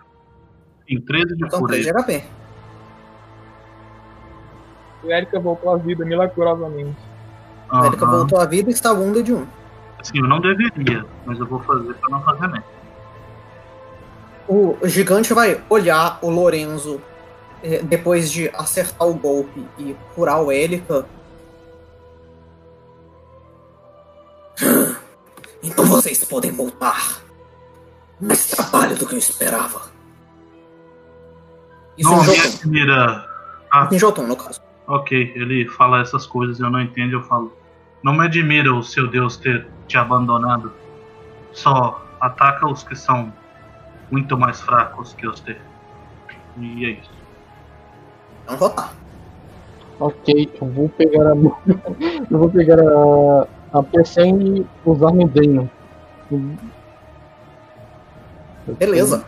Tem 0.87 0.99
13 0.99 1.35
de 1.37 1.49
São 1.49 1.59
cura 1.59 1.73
3 1.73 1.87
aí. 1.87 1.93
de 1.93 2.03
HP. 2.03 2.23
O 5.03 5.11
Erika 5.11 5.39
voltou 5.39 5.71
à 5.73 5.77
vida 5.77 6.03
milagrosamente. 6.05 6.97
A 7.69 7.85
Erika 7.87 8.05
Aham. 8.05 8.17
voltou 8.19 8.39
à 8.39 8.45
vida 8.45 8.69
e 8.69 8.73
está 8.73 8.91
wounded 8.91 9.23
de 9.23 9.33
1. 9.33 9.45
Sim, 10.03 10.19
eu 10.19 10.27
não 10.27 10.39
deveria, 10.41 11.05
mas 11.25 11.39
eu 11.39 11.45
vou 11.45 11.59
fazer 11.61 11.93
pra 11.93 12.09
não 12.09 12.21
fazer 12.23 12.47
merda. 12.47 12.65
O 14.47 14.77
gigante 14.83 15.33
vai 15.33 15.61
olhar 15.69 16.19
o 16.21 16.29
Lorenzo 16.29 16.99
depois 17.83 18.29
de 18.31 18.49
acertar 18.49 19.07
o 19.07 19.13
golpe 19.13 19.65
e 19.77 19.95
curar 20.15 20.41
o 20.41 20.51
Élica. 20.51 21.05
Então 25.65 25.85
vocês 25.85 26.21
podem 26.25 26.51
voltar. 26.51 27.21
Mais 28.19 28.47
trabalho 28.47 28.97
do 28.97 29.07
que 29.07 29.13
eu 29.15 29.17
esperava. 29.19 29.81
Isso 31.97 32.09
não 32.11 32.21
em 32.21 32.27
me 32.27 32.35
Jotun. 32.35 32.57
admira. 32.57 33.29
Ah, 33.71 33.87
Em 33.89 33.97
Jotun, 33.97 34.27
no 34.27 34.35
caso. 34.35 34.59
ok, 34.87 35.31
ele 35.35 35.65
fala 35.69 36.01
essas 36.01 36.25
coisas 36.25 36.59
eu 36.59 36.69
não 36.69 36.81
entendo, 36.81 37.13
eu 37.13 37.23
falo. 37.23 37.55
Não 38.03 38.11
me 38.13 38.25
admira 38.25 38.73
o 38.75 38.83
seu 38.83 39.07
Deus 39.07 39.37
ter 39.37 39.65
te 39.87 39.97
abandonado. 39.97 40.73
Só 41.53 42.05
ataca 42.19 42.67
os 42.67 42.83
que 42.83 42.95
são 42.95 43.31
muito 44.11 44.37
mais 44.37 44.59
fracos 44.59 45.13
que 45.13 45.25
você. 45.25 45.57
E 46.57 46.85
é 46.85 46.89
isso. 46.89 47.09
Então 48.43 48.57
rotar. 48.57 48.93
Ok, 49.99 50.51
eu 50.61 50.67
vou 50.67 50.89
pegar 50.89 51.31
a. 51.31 51.35
eu 52.31 52.37
vou 52.37 52.49
pegar 52.49 52.79
a. 52.79 53.47
a 53.79 53.83
PC 53.83 54.21
e 54.21 54.65
usar 54.85 55.11
no 55.11 55.27
Dano. 55.27 55.69
Beleza. 58.67 59.25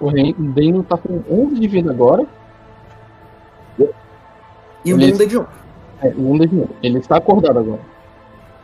O 0.00 0.10
Dano 0.10 0.82
tá 0.84 0.96
com 0.96 1.22
11 1.28 1.60
de 1.60 1.68
vida 1.68 1.90
agora. 1.90 2.26
E 4.84 4.94
o 4.94 4.96
Beleza. 4.96 5.22
Wounded 5.22 5.28
de 5.28 5.38
1. 5.38 5.46
É, 6.02 6.08
o 6.16 6.32
11 6.32 6.46
de 6.46 6.54
novo. 6.54 6.76
Ele 6.82 6.98
está 6.98 7.16
acordado 7.16 7.58
agora. 7.58 7.80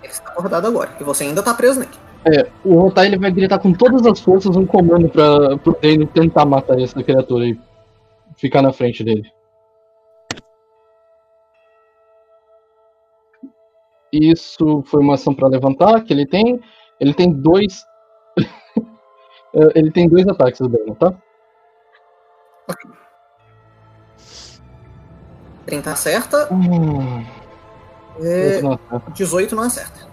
Ele 0.03 0.13
está 0.13 0.31
acordado 0.31 0.67
agora. 0.67 0.91
E 0.99 1.05
você 1.05 1.25
ainda 1.25 1.41
está 1.41 1.53
preso 1.53 1.81
nele. 1.81 2.06
É, 2.27 2.51
o 2.65 2.81
Rotai 2.81 3.07
ele 3.07 3.19
vai 3.19 3.31
gritar 3.31 3.61
com 3.61 3.73
todas 3.73 4.05
as 4.05 4.19
forças 4.19 4.57
um 4.57 4.67
comando 4.67 5.09
pra, 5.09 5.57
pro 5.59 5.79
Dano 5.81 6.07
tentar 6.09 6.45
matar 6.45 6.81
essa 6.81 7.01
criatura 7.01 7.47
e 7.47 7.61
ficar 8.37 8.63
na 8.63 8.73
frente 8.73 9.05
dele. 9.05 9.31
Isso 14.13 14.83
foi 14.87 15.01
uma 15.01 15.15
ação 15.15 15.33
pra 15.35 15.47
levantar 15.47 16.03
que 16.03 16.13
ele 16.13 16.27
tem. 16.27 16.61
Ele 17.01 17.15
tem 17.15 17.33
dois. 17.33 17.85
É, 19.55 19.79
ele 19.79 19.91
tem 19.91 20.07
dois 20.07 20.29
ataques 20.29 20.61
do 20.61 20.69
Dano, 20.69 20.95
tá? 20.97 21.15
30 25.65 25.93
acerta. 25.93 26.53
Hum, 26.53 27.25
É, 28.21 28.61
não 28.61 28.73
acerta. 28.73 29.11
18 29.13 29.57
não 29.57 29.63
acerta. 29.63 30.07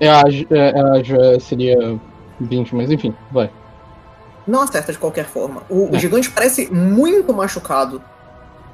É, 0.00 0.08
a, 0.08 0.22
é, 0.50 0.80
a, 0.80 1.02
já 1.02 1.38
seria 1.40 1.98
20, 2.40 2.74
mas 2.74 2.90
enfim, 2.90 3.14
vai. 3.30 3.50
Não 4.46 4.62
acerta 4.62 4.92
de 4.92 4.98
qualquer 4.98 5.24
forma. 5.26 5.62
O, 5.68 5.90
o 5.92 5.96
É. 5.96 5.98
gigante 5.98 6.30
parece 6.30 6.72
muito 6.72 7.32
machucado. 7.32 8.02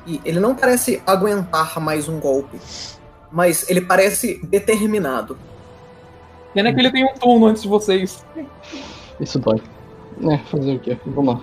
E 0.07 0.21
ele 0.25 0.41
não 0.41 0.55
parece 0.55 1.03
aguentar 1.07 1.79
mais 1.81 2.09
um 2.09 2.19
golpe. 2.19 2.59
Mas 3.31 3.69
ele 3.69 3.83
parece 3.83 4.41
determinado. 4.47 5.37
Pena 6.55 6.73
que 6.73 6.81
ele 6.81 6.91
tem 6.91 7.05
um 7.05 7.13
turno 7.13 7.47
antes 7.47 7.63
de 7.63 7.69
vocês. 7.69 8.25
Isso 9.21 9.39
dói. 9.39 9.61
É, 10.23 10.39
fazer 10.51 10.77
o 10.77 10.81
quê? 10.81 10.97
Vamos 11.05 11.35
lá. 11.35 11.41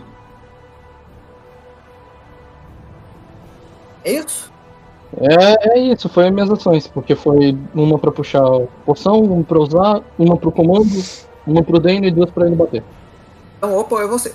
É 4.04 4.14
isso? 4.14 4.52
É, 5.18 5.78
é 5.78 5.80
isso, 5.80 6.10
foi 6.10 6.28
as 6.28 6.34
minhas 6.34 6.52
ações, 6.52 6.88
porque 6.88 7.16
foi 7.16 7.58
uma 7.74 7.98
pra 7.98 8.12
puxar 8.12 8.46
a 8.46 8.62
poção, 8.86 9.24
uma 9.24 9.44
pra 9.44 9.60
usar, 9.60 10.02
uma 10.20 10.36
pro 10.36 10.52
comando, 10.52 10.90
uma 11.48 11.64
pro 11.64 11.80
Dano 11.80 12.06
e 12.06 12.12
duas 12.12 12.30
pra 12.30 12.48
ele 12.48 12.56
bater. 12.56 12.84
Então 13.58 13.78
o 13.78 13.80
apoio 13.80 14.06
é 14.06 14.08
você. 14.08 14.34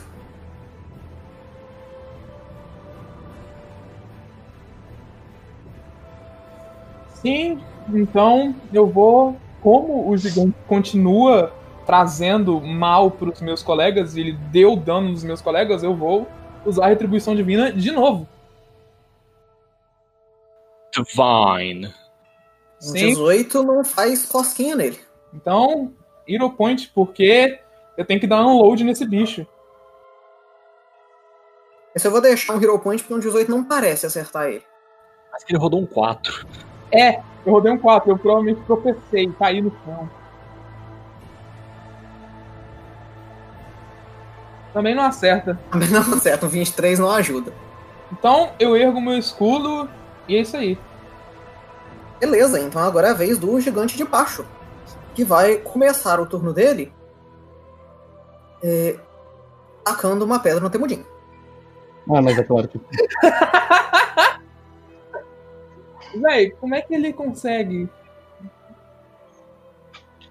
Sim, 7.15 7.59
então 7.93 8.55
eu 8.73 8.86
vou. 8.86 9.36
Como 9.61 10.09
o 10.09 10.16
gigante 10.16 10.55
continua 10.66 11.52
trazendo 11.85 12.59
mal 12.62 13.11
para 13.11 13.28
os 13.28 13.43
meus 13.43 13.62
colegas, 13.62 14.16
e 14.16 14.20
ele 14.20 14.32
deu 14.51 14.74
dano 14.74 15.11
nos 15.11 15.23
meus 15.23 15.43
colegas, 15.43 15.82
eu 15.82 15.94
vou 15.94 16.27
usar 16.65 16.86
a 16.86 16.89
retribuição 16.89 17.36
divina 17.36 17.70
de 17.70 17.90
novo. 17.90 18.27
Divine. 20.92 21.94
Um 22.82 22.92
Sim. 22.92 23.08
18 23.08 23.62
não 23.62 23.84
faz 23.84 24.26
cosquinha 24.26 24.74
nele. 24.74 24.98
Então, 25.32 25.92
Hero 26.26 26.50
Point, 26.50 26.90
porque 26.94 27.60
eu 27.96 28.04
tenho 28.04 28.20
que 28.20 28.26
dar 28.26 28.44
um 28.46 28.58
load 28.58 28.82
nesse 28.84 29.06
bicho. 29.06 29.46
Esse 31.94 32.06
eu 32.06 32.10
vou 32.10 32.20
deixar 32.20 32.54
um 32.54 32.62
Hero 32.62 32.78
Point 32.78 33.02
porque 33.02 33.14
um 33.14 33.18
18 33.18 33.50
não 33.50 33.64
parece 33.64 34.06
acertar 34.06 34.46
ele. 34.46 34.64
Mas 35.32 35.44
ele 35.48 35.58
rodou 35.58 35.80
um 35.80 35.86
4. 35.86 36.46
É, 36.92 37.20
eu 37.44 37.52
rodei 37.52 37.72
um 37.72 37.78
4, 37.78 38.10
eu 38.10 38.18
provavelmente 38.18 38.60
tropecei, 38.62 39.30
caí 39.32 39.60
no 39.60 39.70
chão. 39.84 40.10
Também 44.72 44.94
não 44.94 45.04
acerta. 45.04 45.58
Também 45.70 45.88
não 45.88 46.00
acerta, 46.00 46.46
um 46.46 46.48
23 46.48 46.98
não 46.98 47.10
ajuda. 47.10 47.52
Então 48.12 48.52
eu 48.58 48.76
ergo 48.76 49.00
meu 49.00 49.16
escudo 49.18 49.88
e 50.28 50.36
é 50.36 50.40
isso 50.40 50.56
aí. 50.56 50.78
Beleza, 52.18 52.60
então 52.60 52.82
agora 52.82 53.09
é 53.09 53.10
a 53.10 53.14
vez 53.14 53.38
do 53.38 53.59
gigante 53.60 53.97
de 53.97 54.05
baixo. 54.05 54.44
Que 55.14 55.24
vai 55.24 55.56
começar 55.56 56.20
o 56.20 56.26
turno 56.26 56.52
dele 56.52 56.92
é, 58.62 58.97
tacando 59.84 60.24
uma 60.24 60.38
pedra 60.38 60.60
no 60.60 60.70
Temudin. 60.70 61.05
Ah, 62.09 62.22
mas 62.22 62.38
é 62.38 62.42
claro 62.42 62.68
que. 62.68 62.80
Véi, 66.20 66.51
como 66.51 66.74
é 66.74 66.82
que 66.82 66.92
ele 66.94 67.12
consegue? 67.12 67.88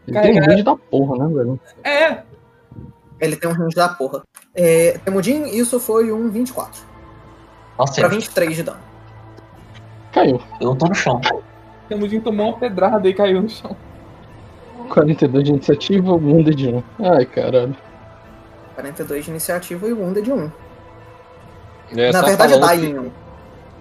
Ele 0.05 0.19
tem 0.21 0.41
um 0.41 0.45
range 0.45 0.63
da 0.63 0.75
porra, 0.75 1.17
né, 1.17 1.33
velho? 1.33 1.59
É, 1.83 2.23
Ele 3.19 3.35
tem 3.35 3.49
um 3.49 3.53
range 3.53 3.75
da 3.75 3.89
porra. 3.89 4.23
É, 4.55 4.97
Temudin, 4.99 5.45
isso 5.45 5.79
foi 5.79 6.11
um 6.11 6.29
24. 6.29 6.81
Nossa, 7.77 7.93
Pra 8.01 8.09
23 8.09 8.55
de 8.55 8.63
dano. 8.63 8.88
Caiu. 10.11 10.41
eu 10.59 10.75
tô 10.75 10.87
no 10.87 10.95
chão. 10.95 11.21
Temudin 11.87 12.19
tomou 12.21 12.47
uma 12.49 12.57
pedrada 12.57 13.07
e 13.07 13.13
caiu 13.13 13.41
no 13.41 13.49
chão. 13.49 13.75
42 14.89 15.43
de 15.45 15.51
iniciativa, 15.51 16.11
Wounded 16.13 16.55
de 16.55 16.67
1. 16.69 16.83
Ai, 16.99 17.25
caralho. 17.25 17.75
42 18.75 19.25
de 19.25 19.31
iniciativa 19.31 19.87
e 19.87 19.93
o 19.93 19.99
Wounded 19.99 20.23
de 20.25 20.31
1. 20.31 20.51
É, 21.97 22.11
Na 22.11 22.21
verdade, 22.21 22.59
dá 22.59 22.69
que- 22.77 22.85
em 22.85 22.97
1. 22.99 23.11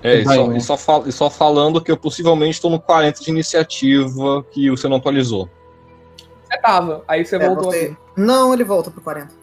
É, 0.02 0.14
e 0.20 0.24
só, 0.24 0.46
né? 0.46 0.56
e 0.56 0.60
só, 0.60 0.76
fal- 0.76 1.06
e 1.06 1.12
só 1.12 1.28
falando 1.30 1.80
que 1.82 1.90
eu 1.90 1.96
possivelmente 1.96 2.52
estou 2.52 2.70
no 2.70 2.78
40 2.80 3.20
de 3.22 3.30
iniciativa 3.30 4.44
que 4.50 4.70
você 4.70 4.86
não 4.88 4.98
atualizou. 4.98 5.48
Você 6.44 6.58
tava, 6.60 7.02
aí 7.08 7.24
você 7.24 7.36
É, 7.36 7.46
voltou 7.46 7.64
você... 7.72 7.96
Não, 8.16 8.54
ele 8.54 8.64
volta 8.64 8.90
pro 8.90 9.00
40. 9.02 9.34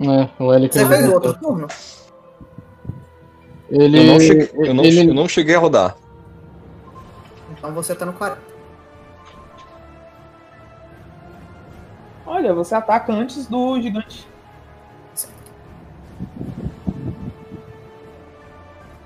É, 0.00 0.28
o 0.42 0.52
L 0.52 0.68
Você 0.70 0.86
fez 0.86 1.08
outro 1.08 1.34
turno? 1.38 1.66
Ele. 3.70 3.98
Eu 4.00 4.04
não, 4.04 4.20
cheguei, 4.20 4.50
eu, 4.54 4.74
não, 4.74 4.84
ele- 4.84 5.10
eu 5.10 5.14
não 5.14 5.28
cheguei 5.28 5.54
a 5.54 5.58
rodar. 5.58 5.96
Então 7.52 7.72
você 7.72 7.94
tá 7.94 8.04
no 8.04 8.12
40. 8.12 8.38
Olha, 12.26 12.54
você 12.54 12.74
ataca 12.74 13.12
antes 13.12 13.46
do 13.46 13.80
gigante. 13.80 14.26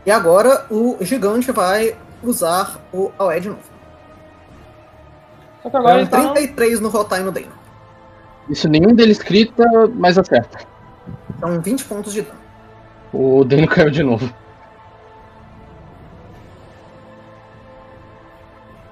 E 0.06 0.10
agora 0.10 0.66
o 0.70 0.96
gigante 1.02 1.52
vai 1.52 1.96
usar 2.22 2.80
o 2.92 3.12
Aoe 3.18 3.40
de 3.40 3.48
novo. 3.50 3.60
Só 5.62 5.70
que 5.70 5.76
agora 5.76 5.94
É 5.94 5.98
ele 5.98 6.04
um 6.06 6.10
tá 6.10 6.18
no... 6.22 6.32
33 6.34 6.80
no 6.80 6.88
Rotai 6.88 7.20
e 7.20 7.24
no 7.24 7.32
Dano. 7.32 7.52
Isso 8.48 8.68
nenhum 8.68 8.94
deles 8.94 9.18
crita, 9.18 9.64
mas 9.94 10.16
acerta. 10.16 10.60
Então 11.36 11.60
20 11.60 11.84
pontos 11.84 12.12
de 12.12 12.22
dano. 12.22 12.38
O 13.12 13.44
Dano 13.44 13.68
caiu 13.68 13.90
de 13.90 14.02
novo. 14.02 14.32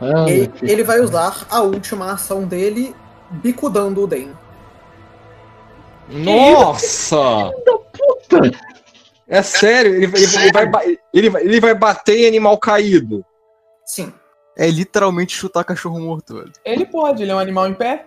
Ah, 0.00 0.26
E 0.28 0.50
ele 0.62 0.84
vai 0.84 1.00
usar 1.00 1.46
a 1.50 1.60
última 1.62 2.12
ação 2.12 2.44
dele, 2.44 2.94
bicudando 3.30 4.02
o 4.02 4.06
Dane. 4.06 4.36
Nossa! 6.08 7.50
É 9.28 9.42
sério, 9.42 9.94
ele, 9.94 10.04
ele- 10.06 10.36
ele 10.36 10.52
vai, 10.52 10.98
ele, 11.12 11.30
vai, 11.30 11.42
ele 11.42 11.60
vai 11.60 11.74
bater 11.74 12.16
em 12.20 12.28
animal 12.28 12.56
caído. 12.58 13.24
Sim. 13.84 14.12
É 14.56 14.68
literalmente 14.68 15.34
chutar 15.36 15.64
cachorro 15.64 15.98
morto, 16.00 16.34
velho. 16.34 16.52
Ele 16.64 16.86
pode, 16.86 17.22
ele 17.22 17.32
é 17.32 17.34
um 17.34 17.38
animal 17.38 17.66
em 17.66 17.74
pé. 17.74 18.06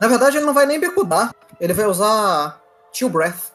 Na 0.00 0.06
verdade, 0.08 0.36
ele 0.36 0.46
não 0.46 0.54
vai 0.54 0.64
nem 0.66 0.78
bicudar. 0.80 1.34
Ele 1.60 1.72
vai 1.72 1.86
usar 1.86 2.60
Chill 2.92 3.08
Breath. 3.08 3.52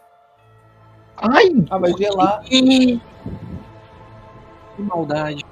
Ai! 1.17 1.49
Ah, 1.69 1.77
vai 1.77 1.93
gelar. 1.93 2.41
Que 2.43 2.99
maldade. 4.77 5.45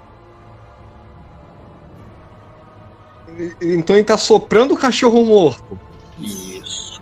Então 3.61 3.95
ele 3.95 4.05
tá 4.05 4.17
soprando 4.17 4.73
o 4.73 4.77
cachorro 4.77 5.23
morto. 5.23 5.79
Isso. 6.19 7.01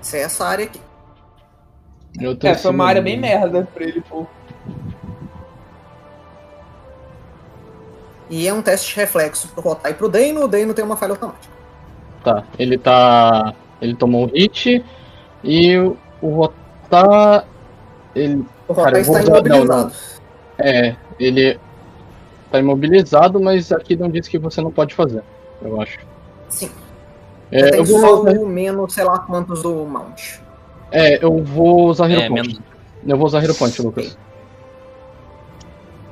Isso 0.00 0.16
é 0.16 0.20
essa 0.20 0.46
área 0.46 0.64
aqui. 0.64 0.80
Eu 2.20 2.36
tô 2.36 2.46
É, 2.46 2.54
foi 2.54 2.70
uma 2.70 2.86
área 2.86 3.02
bem 3.02 3.18
merda 3.18 3.68
pra 3.74 3.84
ele, 3.84 4.00
pô. 4.00 4.26
E 8.30 8.46
é 8.46 8.52
um 8.52 8.62
teste 8.62 8.90
de 8.90 8.96
reflexo 8.96 9.48
pro 9.48 9.62
Rotai 9.62 9.92
e 9.92 9.94
pro 9.94 10.08
Dano. 10.08 10.44
O 10.44 10.48
Dano 10.48 10.74
tem 10.74 10.84
uma 10.84 10.96
falha 10.96 11.12
automática. 11.12 11.52
Tá, 12.22 12.44
ele 12.58 12.76
tá. 12.76 13.54
Ele 13.80 13.94
tomou 13.94 14.24
um 14.24 14.26
hit 14.26 14.84
e 15.42 15.78
o 15.78 15.96
o 16.20 16.30
Rotar. 16.30 17.46
Ele. 18.18 18.44
O 18.66 18.74
Cara, 18.74 19.02
vou 19.02 19.16
está 19.18 19.32
usar- 19.34 19.42
não, 19.48 19.56
imobilizado. 19.62 19.92
É, 20.58 20.96
ele 21.18 21.58
tá 22.50 22.58
imobilizado, 22.58 23.40
mas 23.40 23.70
aqui 23.72 23.96
não 23.96 24.10
diz 24.10 24.26
que 24.28 24.38
você 24.38 24.60
não 24.60 24.70
pode 24.72 24.94
fazer, 24.94 25.22
eu 25.62 25.80
acho. 25.80 25.98
Sim. 26.48 26.70
É, 27.50 27.70
tem 27.70 27.78
eu 27.78 27.84
vou, 27.84 28.00
só 28.00 28.22
o 28.22 28.46
menos, 28.46 28.92
sei 28.92 29.04
lá 29.04 29.18
quantos 29.20 29.62
do 29.62 29.72
Mount. 29.86 30.38
é, 30.90 31.22
eu 31.24 31.42
vou 31.42 31.88
usar 31.88 32.10
Hero 32.10 32.22
É, 32.22 32.28
Point. 32.28 32.48
menos. 32.48 32.60
Eu 33.06 33.16
vou 33.16 33.26
usar 33.26 33.42
Hero 33.42 33.54
Point, 33.54 33.80
Lucas. 33.82 34.18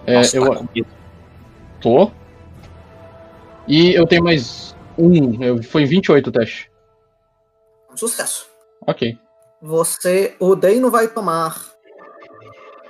É, 0.06 0.14
Nossa, 0.14 0.36
eu 0.36 0.54
tá 0.54 0.64
tô. 1.80 2.10
E 3.66 3.92
eu 3.94 4.06
tenho 4.06 4.22
mais 4.22 4.76
um. 4.96 5.42
Eu, 5.42 5.62
foi 5.62 5.84
28 5.84 6.28
o 6.28 6.32
teste. 6.32 6.70
Um 7.92 7.96
sucesso. 7.96 8.46
Ok. 8.86 9.18
Você. 9.60 10.36
O 10.38 10.54
Dano 10.54 10.90
vai 10.90 11.08
tomar 11.08 11.60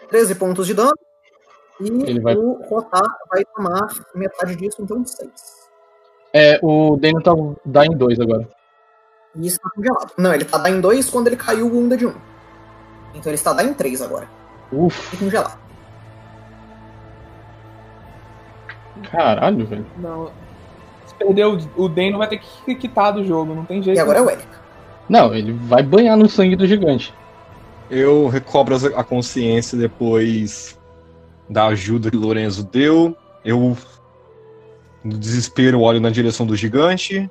13 0.09 0.35
pontos 0.35 0.67
de 0.67 0.75
dano. 0.75 0.93
E 1.81 1.89
Ele 1.89 2.21
vai- 2.21 2.35
o 2.37 2.63
Rotar 2.69 3.05
vai 3.31 3.45
tomar 3.45 3.87
metade 4.15 4.57
disso, 4.57 4.81
então 4.81 5.05
6. 5.05 5.31
É, 6.33 6.59
o 6.63 6.97
Dano 6.97 7.23
tá 7.23 7.33
dá 7.65 7.85
em 7.87 7.97
2 7.97 8.19
agora. 8.21 8.49
E 9.35 9.47
isso 9.47 9.59
tá 9.61 9.71
congelado. 9.75 10.13
Não, 10.17 10.33
ele 10.35 10.45
tá 10.45 10.57
dá 10.59 10.71
em 10.71 10.81
2 10.81 11.11
quando 11.11 11.27
ele 11.27 11.37
caiu 11.37 11.67
o 11.67 11.75
Wounded 11.75 12.07
1. 12.07 12.11
Então 13.15 13.31
ele 13.31 13.35
está 13.35 13.53
dá 13.53 13.63
em 13.63 13.75
3 13.75 14.01
agora. 14.03 14.27
Uf, 14.73 15.15
E 15.15 15.19
congelado. 15.19 15.59
caralho, 19.11 19.67
velho. 19.67 19.87
Não. 19.99 20.31
Se 21.07 21.15
perder 21.15 21.47
o, 21.47 21.59
o 21.77 21.89
Dano 21.89 22.19
vai 22.19 22.29
ter 22.29 22.39
que 22.39 22.75
quitar 22.75 23.13
do 23.13 23.25
jogo, 23.25 23.55
não 23.55 23.65
tem 23.65 23.83
jeito. 23.83 23.97
E 23.97 24.01
agora 24.01 24.19
é 24.19 24.23
o 24.23 24.31
Eric. 24.31 24.47
Não, 25.09 25.35
ele 25.35 25.53
vai 25.53 25.83
banhar 25.83 26.17
no 26.17 26.29
sangue 26.29 26.57
do 26.57 26.67
gigante. 26.67 27.15
Eu 27.91 28.29
recobro 28.29 28.75
a 28.97 29.05
consciência 29.05 29.79
depois 29.79 30.79
da 31.49 31.67
ajuda 31.67 32.11
que 32.11 32.17
Lorenzo 32.17 32.65
deu. 32.65 33.17
Eu, 33.45 33.77
no 35.05 35.19
desespero, 35.19 35.81
olho 35.81 36.01
na 36.01 36.11
direção 36.11 36.45
do 36.45 36.57
gigante. 36.57 37.31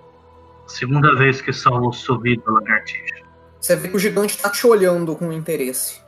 Segunda 0.68 1.16
vez 1.16 1.42
que 1.42 1.52
salvo 1.52 1.92
sua 1.92 2.20
vida, 2.20 2.44
lagartixa. 2.48 3.26
Você 3.60 3.76
vê 3.76 3.90
que 3.90 3.96
o 3.96 4.00
gigante 4.00 4.38
tá 4.38 4.50
te 4.50 4.66
olhando 4.66 5.16
com 5.16 5.32
interesse. 5.32 6.00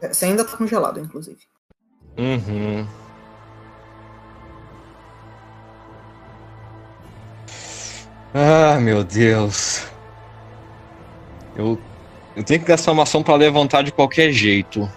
Você 0.00 0.24
ainda 0.24 0.44
tá 0.44 0.56
congelado, 0.56 0.98
inclusive. 0.98 1.40
Uhum. 2.18 2.86
Ah, 8.34 8.78
meu 8.80 9.04
Deus. 9.04 9.86
Eu, 11.56 11.78
eu 12.36 12.44
tenho 12.44 12.60
que 12.60 12.66
gastar 12.66 12.92
uma 12.92 13.02
ação 13.02 13.22
pra 13.22 13.34
levantar 13.36 13.82
de 13.82 13.92
qualquer 13.92 14.30
jeito. 14.32 14.88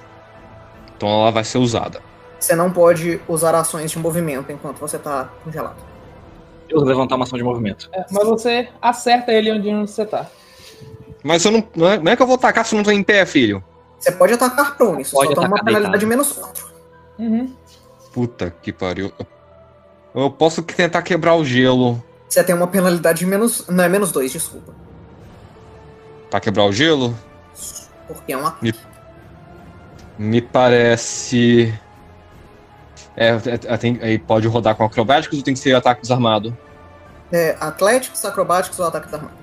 Então 0.95 1.09
ela 1.09 1.31
vai 1.31 1.43
ser 1.43 1.57
usada. 1.57 2.01
Você 2.39 2.55
não 2.55 2.71
pode 2.71 3.19
usar 3.27 3.55
ações 3.55 3.91
de 3.91 3.99
movimento 3.99 4.51
enquanto 4.51 4.77
você 4.77 4.97
tá 4.97 5.29
congelado. 5.43 5.77
Eu 6.69 6.79
vou 6.79 6.87
levantar 6.87 7.15
uma 7.15 7.23
ação 7.23 7.37
de 7.37 7.43
movimento. 7.43 7.89
É, 7.93 8.05
mas 8.11 8.27
você 8.27 8.69
acerta 8.81 9.31
ele 9.31 9.51
onde 9.51 9.71
você 9.71 10.05
tá. 10.05 10.27
Mas 11.23 11.45
eu 11.45 11.51
não, 11.51 11.67
não, 11.75 11.87
é, 11.89 11.99
não 11.99 12.11
é 12.11 12.15
que 12.15 12.21
eu 12.21 12.27
vou 12.27 12.35
atacar 12.35 12.65
se 12.65 12.75
eu 12.75 12.77
não 12.77 12.83
tô 12.83 12.91
em 12.91 13.03
pé, 13.03 13.25
filho. 13.25 13.63
Você 13.99 14.11
pode 14.11 14.33
atacar 14.33 14.75
prone, 14.75 15.05
você 15.05 15.15
Pode 15.15 15.29
só 15.29 15.35
toma 15.35 15.47
uma 15.47 15.63
penalidade 15.63 16.05
deitado. 16.05 16.09
menos 16.09 16.33
4. 16.33 16.65
Uhum. 17.19 17.53
Puta 18.11 18.53
que 18.61 18.73
pariu. 18.73 19.11
Eu 20.13 20.29
posso 20.29 20.61
tentar 20.61 21.01
quebrar 21.01 21.35
o 21.35 21.45
gelo. 21.45 22.03
Você 22.27 22.43
tem 22.43 22.53
uma 22.53 22.67
penalidade 22.67 23.19
de 23.19 23.25
menos. 23.25 23.65
Não, 23.67 23.83
é 23.83 23.87
menos 23.87 24.11
2, 24.11 24.31
desculpa. 24.31 24.73
Pra 26.33 26.39
quebrar 26.39 26.65
o 26.65 26.73
gelo? 26.73 27.15
Porque 28.07 28.33
é 28.33 28.37
um 28.37 28.47
ataque. 28.47 28.73
Me, 30.17 30.31
me 30.31 30.41
parece. 30.41 31.71
É, 33.15 33.27
é, 33.27 33.37
é, 33.65 33.77
tem- 33.77 33.99
aí 34.01 34.17
pode 34.17 34.47
rodar 34.47 34.73
com 34.75 34.83
acrobáticos 34.83 35.37
ou 35.37 35.43
tem 35.43 35.53
que 35.53 35.59
ser 35.59 35.75
ataque 35.75 36.01
desarmado? 36.01 36.57
É, 37.31 37.55
atléticos, 37.59 38.25
acrobáticos 38.25 38.79
ou 38.79 38.87
ataque 38.87 39.13
armado. 39.13 39.35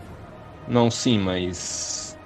Não, 0.66 0.90
sim, 0.90 1.16
mas. 1.16 2.18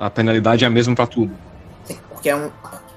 A 0.00 0.08
penalidade 0.08 0.64
é 0.64 0.66
a 0.66 0.70
mesma 0.70 0.94
pra 0.94 1.06
tudo. 1.06 1.36
Sim, 1.84 1.98
porque 2.08 2.30
é 2.30 2.36
um 2.36 2.46
ataque. 2.46 2.94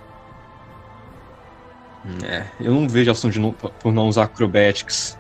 É, 2.24 2.46
eu 2.62 2.74
não 2.74 2.88
vejo 2.88 3.12
ação 3.12 3.30
de 3.30 3.42
novo 3.42 3.58
por 3.58 3.92
não 3.92 4.08
usar 4.08 4.24
acrobatics. 4.24 5.18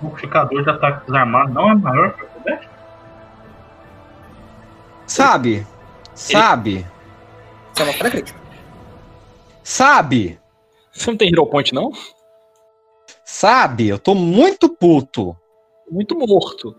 O 0.00 0.06
modificador 0.06 0.62
de 0.62 0.70
ataque 0.70 1.06
desarmado 1.06 1.52
não 1.52 1.70
é 1.70 1.74
maior 1.74 2.14
que 2.14 2.24
o? 2.24 2.28
Sabe? 5.06 5.66
Sabe? 6.14 6.86
Isso 7.72 7.82
é 7.82 7.84
uma 7.84 7.92
falha 7.94 8.10
crítica. 8.10 8.38
Sabe? 9.62 10.38
Você 10.92 11.10
não 11.10 11.16
tem 11.16 11.28
Hero 11.28 11.46
Point, 11.46 11.74
não? 11.74 11.92
Sabe? 13.24 13.88
Eu 13.88 13.98
tô 13.98 14.14
muito 14.14 14.68
puto. 14.68 15.36
Muito 15.90 16.16
morto. 16.16 16.76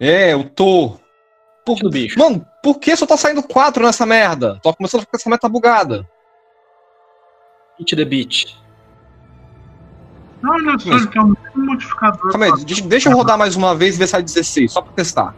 É, 0.00 0.32
eu 0.32 0.48
tô. 0.48 0.96
Por... 1.64 1.78
Do 1.78 1.90
bicho. 1.90 2.18
Mano, 2.18 2.44
por 2.62 2.78
que 2.78 2.96
só 2.96 3.06
tá 3.06 3.16
saindo 3.16 3.42
4 3.42 3.84
nessa 3.84 4.04
merda? 4.04 4.58
Tô 4.62 4.74
começando 4.74 5.02
a 5.02 5.04
ficar 5.04 5.18
essa 5.18 5.30
meta 5.30 5.48
bugada. 5.48 6.08
Hit 7.78 7.94
the 7.94 8.04
beat. 8.04 8.61
Não, 10.42 10.58
não, 10.58 10.72
Mas- 10.72 10.86
ele 10.86 11.06
tem 11.06 11.22
o 11.22 11.26
mesmo 11.26 11.66
modificador. 11.66 12.30
Calma 12.32 12.46
aí, 12.46 12.64
deixa, 12.64 12.82
deixa 12.82 13.08
eu 13.10 13.16
rodar 13.16 13.38
mais 13.38 13.54
uma 13.56 13.74
vez 13.74 13.94
e 13.94 13.98
ver 13.98 14.06
se 14.06 14.12
sai 14.12 14.22
16, 14.22 14.72
só 14.72 14.82
pra 14.82 14.92
testar. 14.92 15.34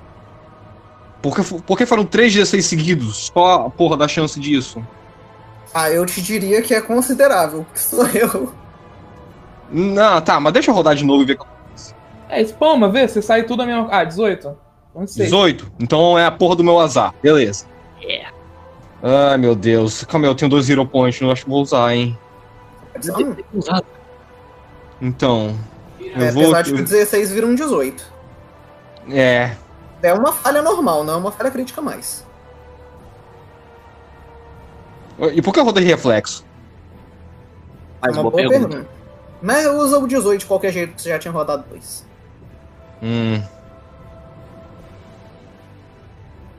Porque, 1.20 1.42
porque 1.66 1.86
foram 1.86 2.04
3 2.04 2.32
16 2.34 2.64
seguidos? 2.66 3.30
Qual 3.30 3.66
a 3.66 3.70
porra 3.70 3.96
da 3.96 4.06
chance 4.08 4.38
disso? 4.38 4.82
Ah, 5.72 5.90
eu 5.90 6.04
te 6.06 6.20
diria 6.22 6.62
que 6.62 6.74
é 6.74 6.80
considerável, 6.80 7.66
que 7.72 7.80
sou 7.80 8.06
eu. 8.08 8.52
Não, 9.70 10.20
tá, 10.20 10.38
mas 10.38 10.52
deixa 10.52 10.70
eu 10.70 10.74
rodar 10.74 10.94
de 10.94 11.04
novo 11.04 11.22
e 11.22 11.26
ver. 11.26 11.38
É, 12.28 12.40
spama, 12.44 12.88
vê, 12.88 13.06
você 13.08 13.20
sai 13.20 13.42
tudo 13.44 13.62
a 13.62 13.66
mesma. 13.66 13.88
Ah, 13.90 14.04
18? 14.04 14.56
Não 14.94 15.06
sei. 15.06 15.24
18? 15.24 15.70
Então 15.80 16.18
é 16.18 16.26
a 16.26 16.30
porra 16.30 16.56
do 16.56 16.64
meu 16.64 16.78
azar. 16.78 17.12
Beleza. 17.22 17.66
Yeah. 18.00 18.30
Ai, 19.02 19.36
meu 19.36 19.54
Deus. 19.54 20.04
Calma 20.04 20.26
aí, 20.26 20.30
eu 20.30 20.34
tenho 20.34 20.50
dois 20.50 20.68
Hero 20.70 20.86
Points, 20.86 21.20
não 21.20 21.30
acho 21.30 21.44
que 21.44 21.50
vou 21.50 21.62
usar, 21.62 21.94
hein. 21.94 22.16
Pode 22.92 23.06
ser 23.06 23.12
um. 23.26 23.36
Usado. 23.54 23.84
Então. 25.00 25.56
Eu 26.00 26.22
É, 26.22 26.30
vou. 26.30 26.42
apesar 26.44 26.62
de 26.62 26.72
que 26.74 26.80
o 26.80 26.84
16 26.84 27.32
vira 27.32 27.46
um 27.46 27.54
18. 27.54 28.12
É. 29.10 29.56
É 30.02 30.12
uma 30.12 30.32
falha 30.32 30.60
normal, 30.62 31.02
não 31.04 31.14
é 31.14 31.16
uma 31.16 31.32
falha 31.32 31.50
crítica 31.50 31.80
mais. 31.80 32.24
E 35.32 35.40
por 35.40 35.52
que 35.54 35.60
eu 35.60 35.64
rodei 35.64 35.84
reflexo? 35.84 36.44
É 38.02 38.06
Mais 38.06 38.16
uma 38.16 38.30
boa 38.30 38.32
boa 38.32 38.48
pergunta. 38.50 38.68
pergunta. 38.68 38.90
Mas 39.40 39.66
usa 39.66 39.98
o 39.98 40.06
18 40.08 40.40
de 40.40 40.46
qualquer 40.46 40.72
jeito, 40.72 40.94
que 40.94 41.02
você 41.02 41.08
já 41.10 41.18
tinha 41.18 41.32
rodado 41.32 41.64
dois. 41.68 42.04
Hum. 43.02 43.36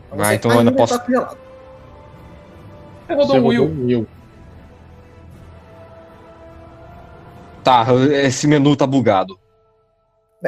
Então 0.07 0.19
Ah, 0.21 0.25
você 0.25 0.35
então 0.35 0.51
eu 0.51 0.59
ainda 0.59 0.71
posso- 0.71 0.97
tá. 0.97 1.05
Você 1.05 3.13
rodou 3.13 3.37
um 3.37 3.45
Will. 3.47 3.67
rodou 3.67 4.07
Tá, 7.65 7.83
esse 8.23 8.45
menu 8.45 8.75
tá 8.75 8.85
bugado. 8.85 9.39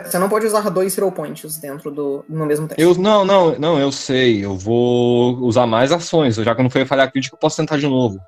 Você 0.06 0.20
não 0.20 0.30
pode 0.30 0.46
usar 0.46 0.70
dois 0.70 0.96
Hero 0.96 1.12
Points 1.12 1.58
dentro 1.58 1.90
do. 1.90 2.24
no 2.30 2.46
mesmo 2.46 2.68
teste. 2.68 2.80
Eu, 2.80 2.94
não, 2.94 3.26
não, 3.26 3.58
não, 3.58 3.80
eu 3.80 3.92
sei. 3.92 4.46
Eu 4.46 4.56
vou 4.56 5.36
usar 5.40 5.66
mais 5.66 5.92
ações. 5.92 6.36
Já 6.36 6.54
que 6.54 6.62
eu 6.62 6.64
não 6.64 6.70
foi 6.70 6.86
falhar 6.86 7.12
crítica, 7.12 7.36
eu 7.36 7.40
posso 7.40 7.58
tentar 7.58 7.78
de 7.78 7.88
novo. 7.88 8.20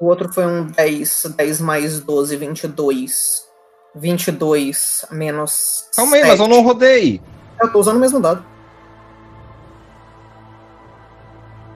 O 0.00 0.06
outro 0.06 0.32
foi 0.32 0.44
um 0.44 0.66
10, 0.66 1.34
10 1.36 1.60
mais 1.60 2.00
12, 2.00 2.36
22. 2.36 3.46
22 3.94 5.06
menos. 5.12 5.84
Calma 5.94 6.16
aí, 6.16 6.24
mas 6.26 6.40
eu 6.40 6.48
não 6.48 6.62
rodei. 6.62 7.20
Eu 7.62 7.72
tô 7.72 7.78
usando 7.78 7.96
o 7.96 8.00
mesmo 8.00 8.18
dado. 8.18 8.44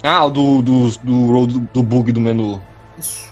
Ah, 0.03 0.27
do, 0.27 0.61
do, 0.63 0.91
do, 0.99 1.47
do 1.47 1.83
bug 1.83 2.11
do 2.11 2.21
menu. 2.21 2.61
Isso. 2.99 3.30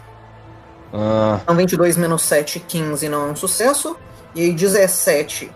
Ah, 0.93 1.41
Então 1.43 1.57
22 1.57 1.97
menos 1.97 2.23
7, 2.23 2.61
15 2.61 3.09
não 3.09 3.29
é 3.29 3.31
um 3.33 3.37
sucesso. 3.37 3.97
E 4.35 4.43
aí 4.43 4.53
17. 4.53 5.51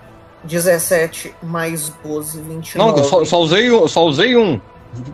17 0.45 1.35
mais 1.43 1.89
12, 2.05 2.41
29. 2.43 2.79
não, 2.91 2.99
eu 2.99 3.05
só, 3.05 3.25
só 3.25 3.39
usei, 3.41 3.71
um- 3.71 3.87
só 3.87 4.05
usei 4.05 4.37
um. 4.37 4.61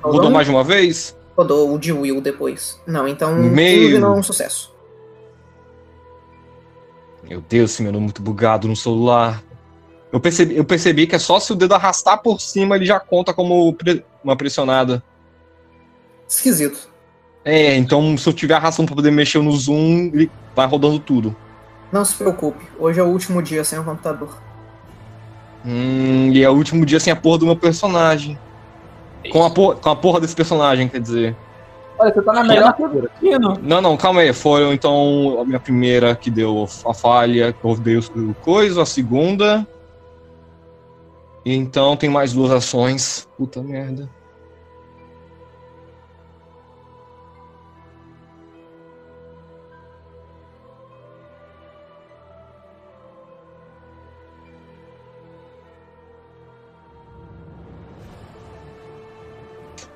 Rodou 0.03 0.27
um? 0.29 0.31
mais 0.31 0.47
de 0.47 0.53
uma 0.53 0.65
vez? 0.65 1.15
Rodou 1.37 1.73
o 1.75 1.79
de 1.79 1.93
Will 1.93 2.21
depois. 2.21 2.81
Não, 2.87 3.07
então 3.07 3.35
Meio. 3.35 3.89
15 3.91 3.99
não 3.99 4.17
é 4.17 4.19
um 4.19 4.23
sucesso. 4.23 4.75
Meu 7.23 7.41
Deus, 7.43 7.73
esse 7.73 7.83
menu 7.83 7.99
é 7.99 8.01
muito 8.01 8.23
bugado 8.23 8.67
no 8.67 8.75
celular. 8.75 9.43
Eu 10.11 10.19
percebi, 10.19 10.57
eu 10.57 10.65
percebi 10.65 11.07
que 11.07 11.15
é 11.15 11.19
só 11.19 11.39
se 11.39 11.53
o 11.53 11.55
dedo 11.55 11.75
arrastar 11.75 12.23
por 12.23 12.41
cima 12.41 12.75
ele 12.77 12.87
já 12.87 12.99
conta 12.99 13.35
como 13.35 13.77
uma 14.25 14.35
pressionada. 14.37 15.03
Esquisito. 16.27 16.88
É, 17.49 17.75
então 17.77 18.15
se 18.19 18.29
eu 18.29 18.33
tiver 18.35 18.57
arrastando 18.57 18.89
pra 18.89 18.97
poder 18.97 19.11
mexer 19.11 19.43
no 19.43 19.51
zoom, 19.53 20.11
ele 20.13 20.31
vai 20.55 20.67
rodando 20.67 20.99
tudo. 20.99 21.35
Não 21.91 22.05
se 22.05 22.15
preocupe, 22.15 22.63
hoje 22.79 23.01
é 23.01 23.03
o 23.03 23.07
último 23.07 23.43
dia 23.43 23.65
sem 23.65 23.79
o 23.79 23.85
computador. 23.85 24.37
Hum, 25.65 26.31
e 26.31 26.45
é 26.45 26.51
o 26.51 26.53
último 26.53 26.85
dia 26.85 27.01
sem 27.01 27.11
a 27.11 27.17
porra 27.17 27.39
do 27.39 27.47
meu 27.47 27.57
personagem. 27.57 28.39
Com 29.33 29.43
a, 29.43 29.49
porra, 29.49 29.77
com 29.77 29.89
a 29.89 29.97
porra 29.97 30.21
desse 30.21 30.37
personagem, 30.37 30.89
quer 30.89 31.01
dizer. 31.01 31.35
Olha, 31.99 32.13
você 32.13 32.21
tá 32.21 32.35
na 32.35 32.45
melhor 32.45 32.77
Kino. 33.19 33.59
Não, 33.63 33.81
não, 33.81 33.97
calma 33.97 34.21
aí. 34.21 34.33
Foi 34.35 34.71
então 34.75 35.41
a 35.41 35.45
minha 35.47 35.59
primeira 35.59 36.15
que 36.15 36.31
deu 36.31 36.69
a 36.85 36.93
falha, 36.93 37.55
que 37.55 37.65
eu 37.65 37.77
dei 37.79 37.97
o 37.97 38.35
coisa, 38.43 38.83
a 38.83 38.87
segunda. 38.87 39.67
E 41.47 41.55
então 41.55 41.97
tem 41.97 42.11
mais 42.11 42.35
duas 42.35 42.51
ações. 42.51 43.27
Puta 43.39 43.63
merda. 43.63 44.18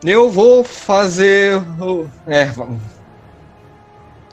Eu 0.05 0.31
vou 0.31 0.65
fazer. 0.65 1.57
o- 1.81 2.09
É. 2.27 2.51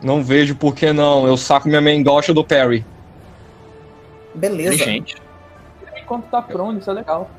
Não 0.02 0.24
vejo 0.24 0.56
por 0.56 0.74
que 0.74 0.92
não. 0.94 1.28
Eu 1.28 1.38
saco 1.38 1.68
minha 1.68 1.82
main 1.82 2.02
gaucha 2.02 2.34
do 2.34 2.44
parry. 2.44 2.86
Beleza. 4.34 4.78
Gente. 4.78 5.16
Enquanto 6.02 6.26
tá 6.26 6.42
prone, 6.42 6.80
isso 6.80 6.90
é 6.90 6.94
legal. 6.94 7.30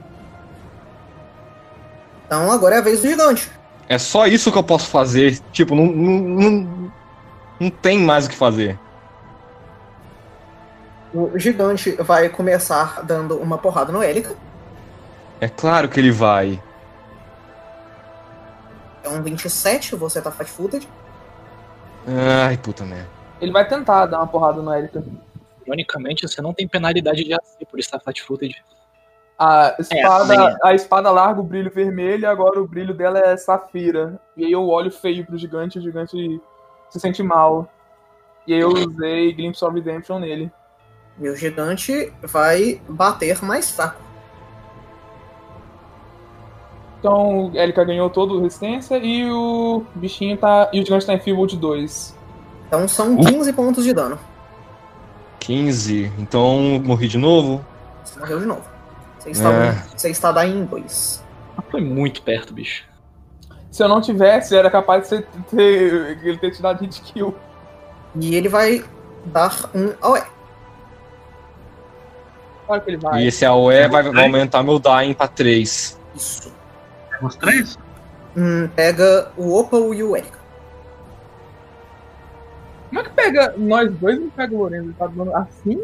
Então 2.27 2.51
agora 2.53 2.77
é 2.77 2.79
a 2.79 2.83
vez 2.83 3.01
do 3.03 3.09
gigante. 3.09 3.51
É 3.89 3.99
só 3.99 4.27
isso 4.27 4.53
que 4.53 4.59
eu 4.59 4.63
posso 4.63 4.89
fazer. 4.89 5.41
Tipo, 5.51 5.75
não, 5.75 5.87
não, 5.87 6.19
não, 6.21 6.93
não 7.59 7.71
tem 7.71 7.99
mais 7.99 8.27
o 8.27 8.31
que 8.31 8.37
fazer. 8.37 8.79
O 11.13 11.37
gigante 11.37 11.91
vai 11.99 12.29
começar 12.29 13.03
dando 13.03 13.37
uma 13.39 13.59
porrada 13.59 13.91
no 13.91 14.01
Élica. 14.01 14.37
É 15.41 15.49
claro 15.49 15.89
que 15.89 15.99
ele 15.99 16.13
vai. 16.13 16.63
É 19.03 19.09
um 19.09 19.23
27, 19.23 19.97
você 19.97 20.21
tá 20.21 20.31
fat-footed. 20.31 20.89
Ai, 22.07 22.57
puta 22.57 22.85
merda. 22.85 23.09
Ele 23.41 23.53
vai 23.53 23.67
tentar 23.67 24.07
dar 24.07 24.19
uma 24.19 24.27
porrada 24.27 24.61
no 24.61 24.73
Erika. 24.75 25.03
Ironicamente, 25.67 26.29
você 26.29 26.43
não 26.43 26.53
tem 26.53 26.69
penalidade 26.69 27.25
de 27.25 27.33
AC 27.33 27.67
por 27.71 27.79
estar 27.79 27.99
fat-footed. 28.01 28.63
A 29.39 29.75
espada, 29.79 30.35
É, 30.35 30.57
a 30.63 30.75
espada 30.75 31.11
larga 31.11 31.41
o 31.41 31.45
brilho 31.45 31.71
vermelho 31.71 32.25
e 32.25 32.27
agora 32.27 32.61
o 32.61 32.69
brilho 32.69 32.93
dela 32.93 33.19
é 33.19 33.37
safira. 33.39 34.21
E 34.37 34.45
aí 34.45 34.53
eu 34.53 34.69
olho 34.69 34.91
feio 34.91 35.25
pro 35.25 35.39
gigante 35.39 35.79
e 35.79 35.81
o 35.81 35.83
gigante 35.83 36.41
se 36.91 37.01
sente 37.01 37.23
mal. 37.23 37.67
E 38.47 38.53
aí 38.53 38.61
eu 38.61 38.69
usei 38.69 39.33
Glimpse 39.33 39.65
of 39.65 39.75
Redemption 39.75 40.19
nele. 40.19 40.53
E 41.19 41.29
o 41.29 41.37
gigante 41.37 42.13
vai 42.23 42.83
bater 42.87 43.43
mais 43.43 43.71
fraco. 43.71 44.10
Então, 47.01 47.51
Elika 47.55 47.83
ganhou 47.83 48.09
todo 48.11 48.37
o 48.37 48.43
resistência 48.43 48.99
e 48.99 49.25
o 49.31 49.83
bichinho 49.95 50.37
tá. 50.37 50.69
E 50.71 50.81
o 50.81 50.85
gigante 50.85 51.07
tá 51.07 51.15
em 51.15 51.19
Feeble 51.19 51.47
2. 51.57 52.15
Então 52.69 52.87
são 52.87 53.17
15 53.17 53.53
pontos 53.55 53.85
de 53.85 53.93
dano. 53.93 54.19
15. 55.41 56.13
Então 56.19 56.81
morri 56.85 57.09
de 57.09 57.19
novo? 57.19 57.65
Você 58.05 58.21
morreu 58.21 58.39
de 58.41 58.47
novo. 58.47 58.63
Você 59.19 59.31
está, 59.31 59.51
É. 59.53 59.73
você 59.97 60.11
está 60.11 60.31
daí 60.31 60.53
em 60.53 60.65
2. 60.65 61.25
Foi 61.71 61.81
muito 61.81 62.23
perto, 62.23 62.53
bicho. 62.53 62.85
Se 63.71 63.83
eu 63.83 63.89
não 63.89 64.01
tivesse, 64.01 64.55
era 64.55 64.71
capaz 64.71 65.09
de 65.09 65.23
ter, 65.51 66.19
ele 66.23 66.39
ter 66.39 66.51
te 66.51 66.61
dado 66.61 66.81
hit 66.81 67.01
kill. 67.01 67.35
E 68.21 68.35
ele 68.35 68.49
vai 68.49 68.85
dar 69.25 69.71
um 69.75 69.93
AOE. 70.03 70.23
Claro 72.67 72.83
que 72.83 72.91
ele 72.91 72.97
vai. 72.99 73.23
E 73.23 73.27
esse 73.29 73.45
AOE 73.45 73.89
vai, 73.89 74.03
vai 74.03 74.25
aumentar 74.27 74.63
meu 74.63 74.79
dying 74.79 75.15
pra 75.15 75.27
3. 75.29 75.99
Isso. 76.15 76.50
Os 77.23 77.37
três? 77.37 77.79
Hum, 78.37 78.69
pega 78.75 79.31
o 79.37 79.55
Opal 79.59 79.93
e 79.95 80.03
o 80.03 80.17
Erika. 80.17 80.39
Como 82.89 83.01
é 83.01 83.05
que 83.05 83.11
pega 83.11 83.55
nós 83.57 83.93
dois 83.99 84.17
e 84.17 84.21
não 84.21 84.31
pega 84.31 84.55
o 84.55 84.59
Lorenzo? 84.59 84.87
Ele 84.89 84.95
tá 84.95 85.07
dando 85.07 85.35
assim? 85.35 85.83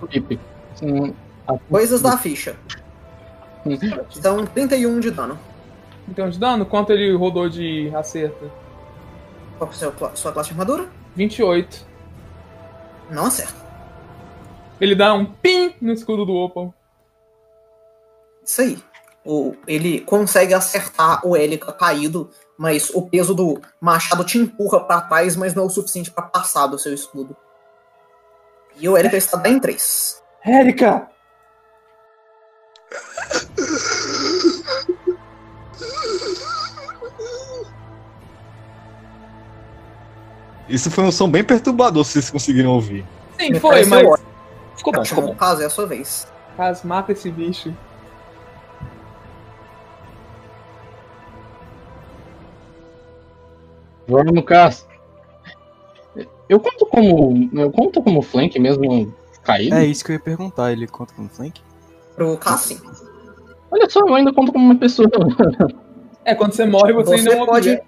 Felipe. 0.00 0.40
Hum, 0.82 1.12
a- 1.46 1.58
Coisas 1.70 2.00
da 2.02 2.16
ficha. 2.18 2.56
São 4.10 4.46
31 4.46 5.00
de 5.00 5.10
dano. 5.10 5.38
Então, 6.08 6.28
de 6.30 6.38
dano? 6.38 6.64
Quanto 6.64 6.92
ele 6.92 7.12
rodou 7.16 7.48
de 7.48 7.92
acerto? 7.94 8.50
Qual 9.58 9.68
é 9.68 9.72
a 9.72 9.76
sua, 9.76 10.16
sua 10.16 10.32
classe 10.32 10.48
de 10.50 10.54
armadura? 10.54 10.88
28. 11.16 11.84
Não 13.10 13.26
acerta. 13.26 13.54
Ele 14.80 14.94
dá 14.94 15.14
um 15.14 15.24
pim 15.24 15.74
no 15.80 15.92
escudo 15.92 16.24
do 16.24 16.34
Opal. 16.34 16.72
Isso 18.44 18.60
aí. 18.60 18.78
O, 19.28 19.56
ele 19.66 20.00
consegue 20.02 20.54
acertar 20.54 21.26
o 21.26 21.36
Elika 21.36 21.72
caído, 21.72 22.30
mas 22.56 22.90
o 22.90 23.02
peso 23.02 23.34
do 23.34 23.60
machado 23.80 24.22
te 24.24 24.38
empurra 24.38 24.78
pra 24.84 25.00
trás, 25.00 25.34
mas 25.34 25.52
não 25.52 25.64
é 25.64 25.66
o 25.66 25.70
suficiente 25.70 26.12
pra 26.12 26.22
passar 26.22 26.68
do 26.68 26.78
seu 26.78 26.94
escudo. 26.94 27.36
E 28.76 28.88
o 28.88 28.96
Elika 28.96 29.16
está 29.16 29.36
bem 29.36 29.54
em 29.54 29.60
3. 29.60 30.22
Érica! 30.44 31.08
Isso 40.68 40.90
foi 40.90 41.04
um 41.04 41.12
som 41.12 41.30
bem 41.30 41.44
perturbador, 41.44 42.04
se 42.04 42.12
vocês 42.14 42.30
conseguiram 42.30 42.70
ouvir. 42.70 43.04
Sim, 43.38 43.50
Me 43.52 43.60
foi, 43.60 43.84
mas. 43.84 44.06
ótimo. 44.06 44.26
Ficou 44.76 44.92
bom, 44.92 45.04
ficou 45.04 45.22
No 45.22 45.28
bom. 45.30 45.36
caso, 45.36 45.62
é 45.62 45.66
a 45.66 45.70
sua 45.70 45.86
vez. 45.86 46.26
Cas, 46.56 46.82
mata 46.82 47.12
esse 47.12 47.30
bicho. 47.30 47.74
Vamos, 54.08 54.44
Cas. 54.44 54.86
Eu 56.48 56.60
conto 56.60 56.86
como. 56.86 57.50
Eu 57.52 57.70
conto 57.72 58.02
como 58.02 58.22
flank 58.22 58.58
mesmo 58.58 59.12
caído? 59.42 59.74
É 59.74 59.84
isso 59.84 60.04
que 60.04 60.12
eu 60.12 60.14
ia 60.14 60.20
perguntar, 60.20 60.72
ele 60.72 60.86
conta 60.86 61.12
como 61.14 61.28
flank? 61.28 61.60
Pro 62.14 62.36
Cassim. 62.36 62.80
Olha 63.70 63.88
só, 63.90 64.00
eu 64.00 64.14
ainda 64.14 64.32
conto 64.32 64.52
como 64.52 64.64
uma 64.64 64.76
pessoa. 64.76 65.08
É, 66.24 66.34
quando 66.34 66.52
você 66.54 66.64
morre, 66.64 66.92
você, 66.92 67.18
Você 67.18 67.28
ainda 67.28 67.42
é 67.42 67.46
pode. 67.46 67.82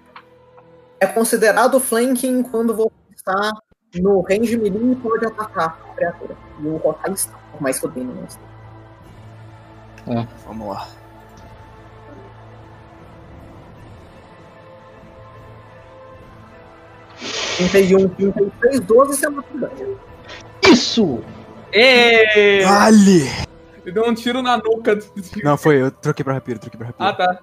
É 1.01 1.07
considerado 1.07 1.79
flanking 1.79 2.43
quando 2.43 2.73
você 2.73 2.91
está 3.15 3.51
no 3.95 4.21
range 4.21 4.57
melee 4.57 4.91
e 4.91 4.95
pode 4.95 5.25
atacar 5.25 5.79
a 5.89 5.93
criatura. 5.93 6.37
E 6.61 6.67
o 6.67 6.77
Rokai 6.77 7.11
está, 7.13 7.37
por 7.51 7.61
mais 7.61 7.79
que 7.79 7.85
eu 7.85 7.91
tenha 7.91 8.07
está. 8.27 8.41
Vamos 10.45 10.67
lá. 10.67 10.87
31, 17.67 18.07
33, 18.09 18.79
12, 18.79 19.17
você 19.17 19.25
é 19.25 19.29
uma 19.29 19.43
dano. 19.53 19.99
Isso! 20.71 21.19
Ê! 21.73 22.63
Vale! 22.63 23.29
Ele 23.83 23.91
deu 23.91 24.05
um 24.07 24.13
tiro 24.13 24.41
na 24.41 24.57
nuca 24.57 24.95
do 24.95 25.05
Não, 25.43 25.57
foi, 25.57 25.81
eu 25.81 25.91
troquei 25.91 26.23
pra 26.23 26.33
rapiro, 26.33 26.59
troquei 26.59 26.77
pra 26.77 26.87
rapiro. 26.87 27.09
Ah, 27.09 27.13
tá. 27.13 27.41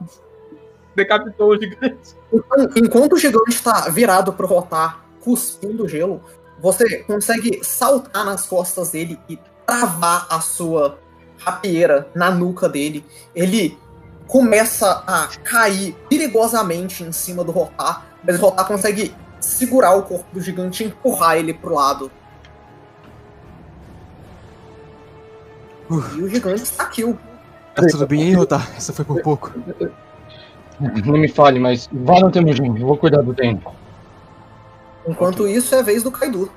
Decapitou 0.95 1.51
o 1.51 1.61
gigante. 1.61 2.17
Então, 2.33 2.69
enquanto 2.77 3.13
o 3.13 3.19
gigante 3.19 3.51
está 3.51 3.91
virado 3.91 4.33
pro 4.33 4.47
Rotar, 4.47 5.05
cuspindo 5.21 5.87
gelo, 5.87 6.23
você 6.59 7.01
consegue 7.01 7.61
saltar 7.63 8.25
nas 8.25 8.47
costas 8.47 8.93
dele 8.93 9.19
e 9.29 9.39
travar 9.67 10.27
a 10.31 10.41
sua 10.41 10.99
rapieira 11.39 12.09
na 12.15 12.31
nuca 12.31 12.69
dele. 12.69 13.05
Ele 13.35 13.77
começa 14.27 15.05
a 15.07 15.29
cair 15.45 15.95
perigosamente 16.09 17.05
em 17.05 17.13
cima 17.13 17.45
do 17.45 17.53
Rotar, 17.53 18.07
mas 18.25 18.39
o 18.39 18.41
Rotar 18.41 18.67
consegue 18.67 19.15
segurar 19.47 19.95
o 19.95 20.03
corpo 20.03 20.27
do 20.33 20.41
gigante 20.41 20.83
e 20.83 20.87
empurrar 20.89 21.37
ele 21.37 21.55
pro 21.55 21.75
lado. 21.75 22.11
E 25.89 26.23
o 26.23 26.29
gigante 26.29 26.65
está 26.65 26.85
kill. 26.87 27.17
Tá 27.75 27.87
tudo 27.87 28.07
bem 28.07 28.23
aí, 28.23 28.33
Rotar? 28.33 28.69
Essa 28.77 28.93
foi 28.93 29.05
por 29.05 29.23
pouco. 29.23 29.53
Não 30.81 31.17
me 31.17 31.29
fale, 31.29 31.61
mas 31.61 31.89
vá 31.93 32.21
no 32.21 32.31
Temujin, 32.31 32.77
eu 32.79 32.87
vou 32.87 32.97
cuidar 32.97 33.23
do 33.23 33.33
tempo. 33.33 33.73
Enquanto 35.07 35.47
isso, 35.47 35.75
é 35.75 35.79
a 35.79 35.83
vez 35.83 36.03
do 36.03 36.11
Kaido. 36.11 36.51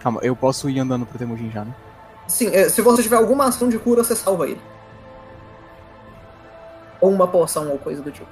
Calma, 0.00 0.20
eu 0.22 0.34
posso 0.34 0.70
ir 0.70 0.80
andando 0.80 1.04
pro 1.04 1.18
Temujin 1.18 1.50
já, 1.50 1.64
né? 1.64 1.74
Sim, 2.26 2.48
é, 2.54 2.68
se 2.68 2.80
você 2.80 3.02
tiver 3.02 3.16
alguma 3.16 3.46
ação 3.46 3.68
de 3.68 3.78
cura, 3.78 4.02
você 4.02 4.16
salva 4.16 4.48
ele. 4.48 4.60
Ou 7.00 7.10
uma 7.10 7.28
poção 7.28 7.68
ou 7.68 7.78
coisa 7.78 8.00
do 8.00 8.10
tipo. 8.10 8.28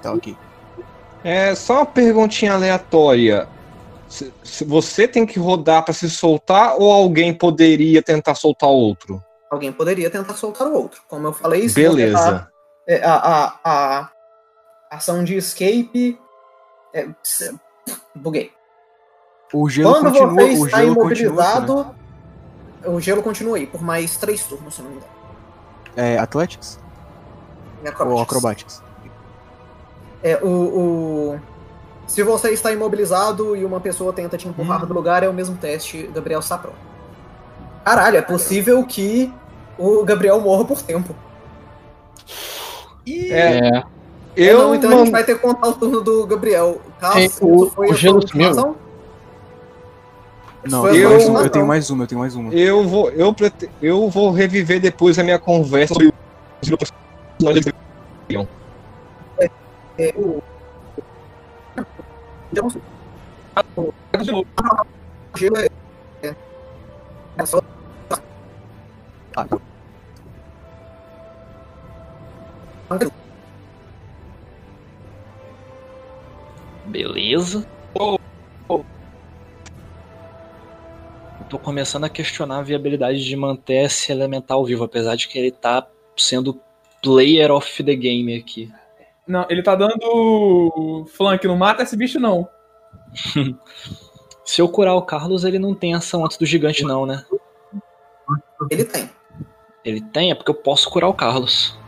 Tá, 0.00 0.12
ok. 0.12 0.36
É 1.24 1.54
só 1.54 1.74
uma 1.78 1.86
perguntinha 1.86 2.54
aleatória. 2.54 3.48
Se, 4.08 4.32
se 4.42 4.64
você 4.64 5.06
tem 5.06 5.26
que 5.26 5.38
rodar 5.38 5.84
pra 5.84 5.92
se 5.92 6.08
soltar 6.08 6.76
ou 6.78 6.90
alguém 6.90 7.34
poderia 7.34 8.02
tentar 8.02 8.34
soltar 8.34 8.68
outro? 8.70 9.22
Alguém 9.50 9.72
poderia 9.72 10.08
tentar 10.10 10.34
soltar 10.34 10.66
o 10.68 10.74
outro. 10.74 11.02
Como 11.08 11.26
eu 11.26 11.32
falei, 11.32 11.68
você 11.68 11.74
Beleza. 11.82 12.16
tá- 12.18 12.48
é, 12.86 13.04
a, 13.04 13.14
a, 13.14 13.60
a 13.64 14.10
ação 14.90 15.22
de 15.24 15.36
escape. 15.36 16.18
É, 16.94 17.06
se- 17.22 17.54
buguei. 18.14 18.50
O 19.52 19.68
gelo 19.68 19.92
Quando 19.92 20.04
continua, 20.12 20.30
você 20.34 20.42
o 20.60 20.66
está 20.66 20.78
gelo 20.78 20.94
continua. 20.94 21.30
imobilizado, 21.32 21.84
né? 21.84 21.94
o 22.86 23.00
gelo 23.00 23.22
continua 23.22 23.56
aí 23.56 23.66
por 23.66 23.82
mais 23.82 24.16
três 24.16 24.42
turnos, 24.44 24.74
se 24.74 24.82
não 24.82 24.90
me 24.90 24.96
engano. 24.96 25.12
É 25.96 26.18
Athletics 26.18 26.78
E 27.82 27.88
ou 28.04 28.20
Acrobatics. 28.20 28.82
É, 30.22 30.36
o, 30.42 30.48
o- 30.48 31.40
Se 32.06 32.22
você 32.22 32.50
está 32.50 32.72
imobilizado 32.72 33.54
e 33.54 33.64
uma 33.64 33.80
pessoa 33.80 34.12
tenta 34.12 34.36
te 34.38 34.48
empurrar 34.48 34.84
do 34.86 34.92
lugar, 34.94 35.22
é 35.22 35.28
o 35.28 35.32
mesmo 35.32 35.56
teste, 35.56 36.08
Gabriel 36.14 36.40
Sapro. 36.42 36.72
Caralho, 37.84 38.16
é 38.16 38.22
possível 38.22 38.84
que 38.86 39.32
o 39.78 40.02
Gabriel 40.04 40.40
morra 40.40 40.64
por 40.64 40.80
tempo. 40.82 41.14
É, 43.06 43.30
É, 43.30 43.82
É, 44.36 44.52
eu 44.52 44.58
não, 44.58 44.74
então 44.74 44.90
a 44.90 44.94
man- 44.94 44.98
gente 45.04 45.12
vai 45.12 45.24
ter 45.24 45.34
que 45.34 45.40
contar 45.40 45.68
o 45.68 45.72
turno 45.74 46.00
do 46.00 46.26
Gabriel. 46.26 46.80
Caso 47.00 47.28
o- 47.42 47.70
foi 47.70 47.88
o 47.88 47.92
a 47.92 47.94
gelo 47.94 48.26
sumiu. 48.26 48.76
Não, 50.66 50.86
eu, 50.88 51.08
a 51.08 51.12
eu- 51.12 51.18
tenho 51.18 51.18
mais 51.18 51.28
uma, 51.28 51.40
eu 51.42 51.50
tenho 51.50 51.66
mais 51.66 51.90
uma, 51.90 52.04
eu 52.04 52.08
tenho 52.08 52.18
mais 52.20 52.34
uma. 52.34 52.52
eu 52.54 52.86
vou 52.88 53.10
eu, 53.10 53.32
prete- 53.32 53.70
eu 53.80 54.08
vou 54.10 54.30
reviver 54.30 54.80
depois 54.80 55.18
a 55.18 55.22
minha 55.22 55.38
conversa 55.38 55.94
sobre 55.94 56.12
personagens 56.60 57.66
É, 59.98 60.12
o... 60.16 60.40
Então, 62.52 62.68
é... 66.22 66.28
é- 67.38 67.46
só- 67.46 67.60
Ah, 69.36 69.44
tá. 69.46 69.58
Beleza. 76.86 77.66
Oh, 77.94 78.16
oh. 78.68 78.82
Tô 81.50 81.58
começando 81.58 82.04
a 82.04 82.08
questionar 82.08 82.58
a 82.58 82.62
viabilidade 82.62 83.24
de 83.24 83.36
manter 83.36 83.84
esse 83.86 84.10
elemental 84.12 84.64
vivo, 84.64 84.84
apesar 84.84 85.16
de 85.16 85.28
que 85.28 85.38
ele 85.38 85.50
tá 85.50 85.86
sendo 86.16 86.60
player 87.02 87.50
of 87.50 87.82
the 87.84 87.94
game 87.94 88.36
aqui. 88.36 88.72
Não, 89.28 89.44
ele 89.50 89.62
tá 89.62 89.74
dando 89.74 91.06
flank, 91.14 91.46
não 91.46 91.56
mata 91.56 91.82
esse 91.82 91.96
bicho 91.96 92.18
não. 92.18 92.48
Se 94.42 94.62
eu 94.62 94.68
curar 94.68 94.94
o 94.94 95.02
Carlos, 95.02 95.44
ele 95.44 95.58
não 95.58 95.74
tem 95.74 95.94
ação 95.94 96.24
antes 96.24 96.38
do 96.38 96.46
gigante, 96.46 96.82
não, 96.82 97.04
né? 97.04 97.22
Ele 98.70 98.84
tem. 98.84 99.10
Ele 99.84 100.00
tem, 100.00 100.30
é 100.30 100.34
porque 100.34 100.50
eu 100.50 100.54
posso 100.54 100.88
curar 100.88 101.08
o 101.08 101.14
Carlos. 101.14 101.78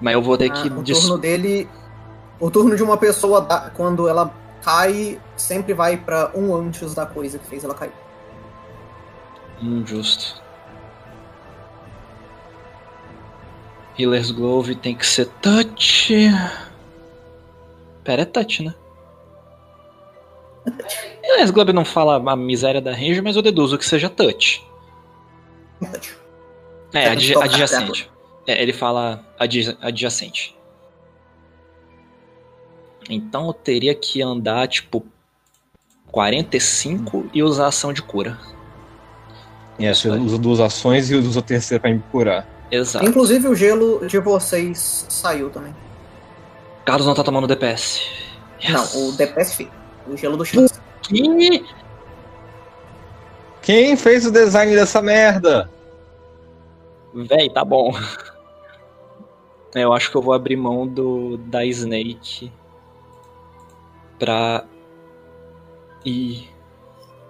Mas 0.00 0.14
eu 0.14 0.20
vou 0.22 0.36
ter 0.36 0.50
Ah, 0.50 0.54
que. 0.54 0.68
o 0.68 0.82
turno 0.82 1.16
dele. 1.16 1.68
O 2.40 2.50
turno 2.50 2.76
de 2.76 2.82
uma 2.82 2.96
pessoa, 2.98 3.46
quando 3.74 4.08
ela 4.08 4.34
cai, 4.62 5.20
sempre 5.36 5.72
vai 5.72 5.96
pra 5.96 6.32
um 6.34 6.54
antes 6.54 6.92
da 6.92 7.06
coisa 7.06 7.38
que 7.38 7.46
fez 7.46 7.62
ela 7.62 7.74
cair. 7.74 7.92
Hum, 9.62 9.84
justo. 9.86 10.42
Healer's 13.98 14.30
Glove 14.30 14.74
tem 14.74 14.94
que 14.94 15.06
ser 15.06 15.26
touch. 15.40 16.12
Pera, 18.04 18.22
é 18.22 18.24
touch, 18.24 18.62
né? 18.62 18.74
Healer's 21.24 21.50
Glove 21.50 21.72
não 21.72 21.84
fala 21.84 22.16
a 22.32 22.36
miséria 22.36 22.80
da 22.80 22.92
range, 22.92 23.20
mas 23.22 23.36
eu 23.36 23.42
deduzo 23.42 23.78
que 23.78 23.84
seja 23.86 24.08
touch. 24.10 24.64
Touch. 25.80 26.16
É, 26.92 27.08
adjacente. 27.08 28.10
É, 28.46 28.62
ele 28.62 28.72
fala 28.72 29.24
adja- 29.38 29.76
adjacente. 29.80 30.56
Então 33.08 33.46
eu 33.46 33.52
teria 33.52 33.94
que 33.94 34.20
andar, 34.22 34.66
tipo, 34.68 35.04
45 36.10 37.28
e 37.32 37.42
usar 37.42 37.68
ação 37.68 37.92
de 37.92 38.02
cura. 38.02 38.38
É, 39.78 39.92
você 39.92 40.08
usa 40.08 40.38
duas 40.38 40.60
ações 40.60 41.10
e 41.10 41.14
usa 41.14 41.38
o 41.38 41.42
terceiro 41.42 41.82
pra 41.82 41.90
me 41.92 42.00
curar. 42.10 42.46
Exato. 42.70 43.04
Inclusive 43.06 43.48
o 43.48 43.54
gelo 43.54 44.06
de 44.06 44.18
vocês 44.18 45.06
saiu 45.08 45.50
também. 45.50 45.74
Carlos 46.84 47.06
não 47.06 47.14
tá 47.14 47.22
tomando 47.22 47.46
DPS. 47.46 48.00
Yes. 48.62 48.72
Não, 48.72 49.08
o 49.08 49.12
DPS 49.12 49.54
fica. 49.54 49.72
O 50.08 50.16
gelo 50.16 50.36
do 50.36 50.44
chão. 50.44 50.66
Que? 51.02 51.64
Quem 53.62 53.96
fez 53.96 54.26
o 54.26 54.30
design 54.30 54.74
dessa 54.74 55.02
merda? 55.02 55.70
Véi, 57.12 57.50
tá 57.50 57.64
bom. 57.64 57.92
Eu 59.74 59.92
acho 59.92 60.10
que 60.10 60.16
eu 60.16 60.22
vou 60.22 60.32
abrir 60.32 60.56
mão 60.56 60.86
do 60.86 61.36
da 61.36 61.64
Snake 61.64 62.52
pra 64.18 64.64
ir 66.04 66.48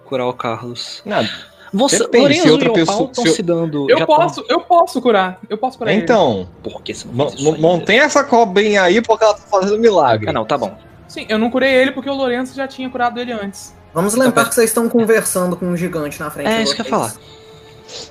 curar 0.05 0.27
o 0.27 0.33
Carlos. 0.33 1.01
Nada. 1.05 1.27
Você, 1.73 1.99
Depende, 1.99 2.21
Lorenzo 2.23 2.41
se 2.43 2.49
outra 2.49 2.69
o 2.69 2.73
pessoa- 2.73 3.09
se 3.13 3.27
eu- 3.27 3.33
se 3.33 3.43
dando. 3.43 3.89
Eu 3.89 3.97
já 3.99 4.05
tão- 4.05 4.15
posso, 4.15 4.45
eu 4.47 4.61
posso 4.61 5.01
curar. 5.01 5.39
Eu 5.49 5.57
posso 5.57 5.77
curar 5.77 5.91
ele. 5.91 6.01
Então, 6.01 6.47
Por 6.63 6.81
que 6.81 6.93
você 6.93 7.05
não 7.07 7.13
não, 7.13 7.29
fez 7.29 7.41
isso 7.41 7.51
não, 7.51 7.57
não 7.59 7.71
ainda? 7.73 7.85
tem 7.85 7.99
essa 7.99 8.23
cobrinha 8.23 8.83
aí 8.83 9.01
porque 9.01 9.23
ela 9.23 9.33
tá 9.33 9.41
fazendo 9.49 9.77
milagre. 9.79 10.29
Ah, 10.29 10.33
não, 10.33 10.45
tá 10.45 10.57
bom. 10.57 10.77
Sim, 11.07 11.25
eu 11.29 11.37
não 11.37 11.49
curei 11.49 11.73
ele 11.73 11.91
porque 11.91 12.09
o 12.09 12.13
Lourenço 12.13 12.55
já 12.55 12.67
tinha 12.67 12.89
curado 12.89 13.19
ele 13.19 13.31
antes. 13.31 13.75
Vamos 13.93 14.13
lembrar 14.15 14.45
que 14.45 14.55
vocês 14.55 14.69
estão 14.69 14.87
conversando 14.87 15.55
com 15.57 15.65
um 15.65 15.75
gigante 15.75 16.19
na 16.19 16.29
frente 16.29 16.47
É 16.49 16.61
isso 16.61 16.75
que 16.75 16.81
eu 16.81 16.85
ia 16.85 16.89
falar. 16.89 17.13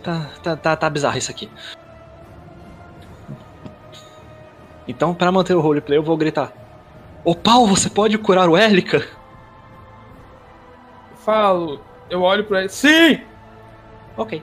Tá, 0.03 0.27
tá, 0.43 0.57
tá, 0.57 0.77
tá 0.77 0.91
bizarro 0.91 1.17
isso 1.19 1.31
aqui. 1.31 1.49
Então, 4.89 5.15
pra 5.15 5.33
manter 5.33 5.55
o 5.55 5.61
roleplay, 5.61 5.99
eu 5.99 6.03
vou 6.03 6.17
gritar: 6.17 6.53
Ô 7.25 7.35
Pau, 7.35 7.67
você 7.67 7.89
pode 7.91 8.17
curar 8.19 8.49
o 8.49 8.57
Élica? 8.57 8.99
Eu 11.11 11.17
falo, 11.25 11.81
eu 12.09 12.23
olho 12.23 12.45
pra 12.45 12.61
ele. 12.61 12.69
Sim! 12.69 13.21
Ok. 14.17 14.43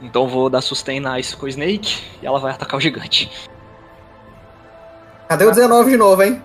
Então 0.00 0.22
eu 0.22 0.28
vou 0.28 0.50
dar 0.50 0.60
sustain 0.60 1.00
na 1.00 1.18
Ice 1.18 1.36
com 1.36 1.46
o 1.46 1.48
Snake 1.48 2.02
e 2.22 2.26
ela 2.26 2.38
vai 2.38 2.52
atacar 2.52 2.76
o 2.76 2.80
gigante. 2.80 3.30
Cadê 5.28 5.44
o 5.44 5.50
19 5.50 5.90
de 5.90 5.96
novo, 5.96 6.22
hein? 6.22 6.42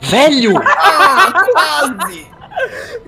Velho! 0.00 0.54
Ah, 0.58 1.32
quase! 1.52 2.32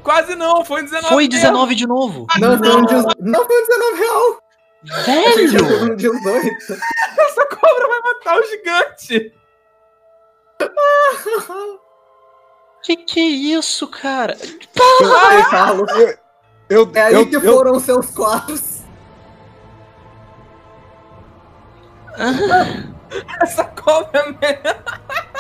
Quase 0.03 0.35
não, 0.37 0.65
foi 0.65 0.83
19. 0.83 1.09
Foi 1.09 1.25
mesmo. 1.25 1.41
19 1.41 1.75
de 1.75 1.87
novo! 1.87 2.27
Não 2.39 2.59
foi 2.59 2.69
um, 2.69 2.81
não 3.21 3.47
foi 3.47 3.63
um 3.63 3.67
19 3.67 3.99
real! 3.99 4.45
Velho! 5.05 5.93
um 5.93 5.97
18. 5.97 6.73
Essa 7.19 7.47
cobra 7.47 7.89
vai 7.89 8.01
matar 8.01 8.39
o 8.39 8.43
gigante. 8.45 9.35
Que 12.83 12.97
que 12.97 13.21
é 13.21 13.25
isso, 13.59 13.89
cara? 13.89 14.37
Ai, 15.27 15.51
Carlos. 15.51 15.91
Eu, 15.91 16.24
É 16.69 17.01
aí 17.01 17.15
eu, 17.15 17.29
que 17.29 17.37
eu, 17.37 17.43
foram 17.43 17.79
seus 17.79 18.11
quatro. 18.11 18.55
Essa 23.43 23.65
cobra 23.65 24.27
mesmo. 24.27 24.37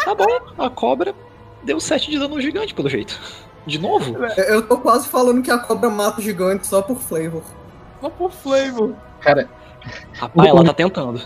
Tá 0.05 0.15
bom, 0.15 0.27
a 0.59 0.69
cobra 0.69 1.15
deu 1.63 1.81
7 1.81 2.11
de 2.11 2.19
dano 2.19 2.35
no 2.35 2.41
gigante, 2.41 2.75
pelo 2.75 2.91
jeito. 2.91 3.19
De 3.67 3.79
novo? 3.79 4.17
Eu 4.47 4.67
tô 4.67 4.79
quase 4.79 5.09
falando 5.09 5.43
que 5.43 5.51
a 5.51 5.59
cobra 5.59 5.89
mata 5.89 6.21
o 6.21 6.23
gigante 6.23 6.67
só 6.67 6.83
por 6.83 6.97
flavor. 6.97 7.43
Só 8.01 8.11
por 8.11 8.31
flavor. 8.31 8.95
Cara, 9.21 9.49
Rapaz, 10.13 10.49
ela 10.49 10.65
tá 10.65 10.75
tentando. 10.75 11.23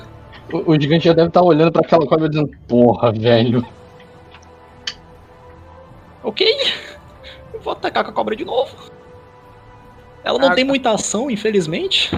o, 0.53 0.73
o 0.73 0.81
gigante 0.81 1.07
já 1.07 1.13
deve 1.13 1.29
estar 1.29 1.43
olhando 1.43 1.73
pra 1.73 1.83
aquela 1.85 2.07
cobra 2.07 2.29
dizendo, 2.29 2.51
porra, 2.69 3.13
velho. 3.13 3.67
Ok. 6.23 6.47
Eu 7.53 7.61
vou 7.61 7.73
atacar 7.73 8.05
com 8.05 8.11
a 8.11 8.15
cobra 8.15 8.37
de 8.37 8.45
novo. 8.45 8.77
Ela 10.29 10.39
não 10.39 10.49
Ah, 10.51 10.55
tem 10.55 10.67
tá. 10.67 10.69
muita 10.69 10.91
ação, 10.91 11.31
infelizmente. 11.31 12.11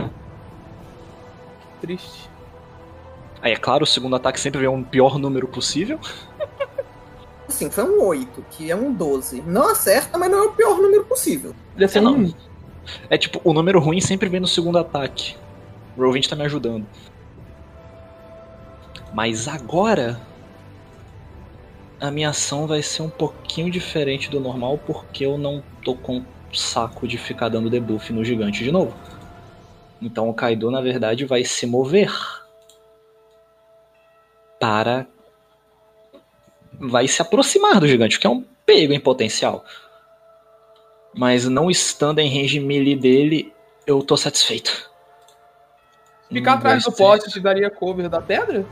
Triste. 1.80 2.28
Aí 3.40 3.52
é 3.52 3.56
claro, 3.56 3.84
o 3.84 3.86
segundo 3.86 4.16
ataque 4.16 4.40
sempre 4.40 4.58
vem 4.58 4.68
um 4.68 4.82
pior 4.82 5.16
número 5.16 5.46
possível. 5.46 6.00
Assim, 7.48 7.70
foi 7.70 7.84
um 7.84 8.02
8, 8.02 8.44
que 8.50 8.68
é 8.68 8.74
um 8.74 8.92
12. 8.92 9.42
Não 9.42 9.68
acerta, 9.70 10.18
mas 10.18 10.28
não 10.28 10.38
é 10.38 10.42
o 10.48 10.52
pior 10.52 10.78
número 10.78 11.04
possível. 11.04 11.54
Podia 11.72 11.86
ser 11.86 11.98
É, 11.98 12.02
não. 12.02 12.16
um. 12.16 12.34
É 13.08 13.16
tipo, 13.16 13.40
o 13.44 13.52
número 13.52 13.78
ruim 13.78 14.00
sempre 14.00 14.28
vem 14.28 14.40
no 14.40 14.46
segundo 14.48 14.76
ataque. 14.78 15.36
O 15.96 16.00
Roll20 16.00 16.28
tá 16.28 16.34
me 16.34 16.42
ajudando. 16.44 16.84
Mas 19.14 19.46
agora. 19.46 20.20
A 22.00 22.10
minha 22.10 22.30
ação 22.30 22.66
vai 22.66 22.82
ser 22.82 23.02
um 23.02 23.10
pouquinho 23.10 23.70
diferente 23.70 24.30
do 24.30 24.40
normal, 24.40 24.78
porque 24.84 25.24
eu 25.24 25.36
não 25.38 25.62
tô 25.84 25.94
com 25.94 26.24
saco 26.52 27.06
de 27.06 27.16
ficar 27.18 27.48
dando 27.48 27.70
debuff 27.70 28.12
no 28.12 28.24
gigante 28.24 28.62
de 28.64 28.70
novo. 28.72 28.94
Então 30.02 30.28
o 30.28 30.34
Kaido, 30.34 30.70
na 30.70 30.80
verdade, 30.80 31.24
vai 31.24 31.44
se 31.44 31.66
mover. 31.66 32.12
Para. 34.58 35.06
Vai 36.72 37.06
se 37.08 37.20
aproximar 37.20 37.78
do 37.80 37.86
gigante, 37.86 38.18
que 38.18 38.26
é 38.26 38.30
um 38.30 38.44
perigo 38.64 38.92
em 38.92 39.00
potencial. 39.00 39.64
Mas 41.14 41.46
não 41.46 41.70
estando 41.70 42.20
em 42.20 42.28
range 42.40 42.60
melee 42.60 42.96
dele, 42.96 43.52
eu 43.86 44.02
tô 44.02 44.16
satisfeito. 44.16 44.88
Ficar 46.32 46.52
Hum, 46.52 46.56
atrás 46.58 46.84
do 46.84 46.92
poste 46.92 47.30
te 47.30 47.40
daria 47.40 47.68
cover 47.70 48.08
da 48.08 48.20
pedra? 48.22 48.64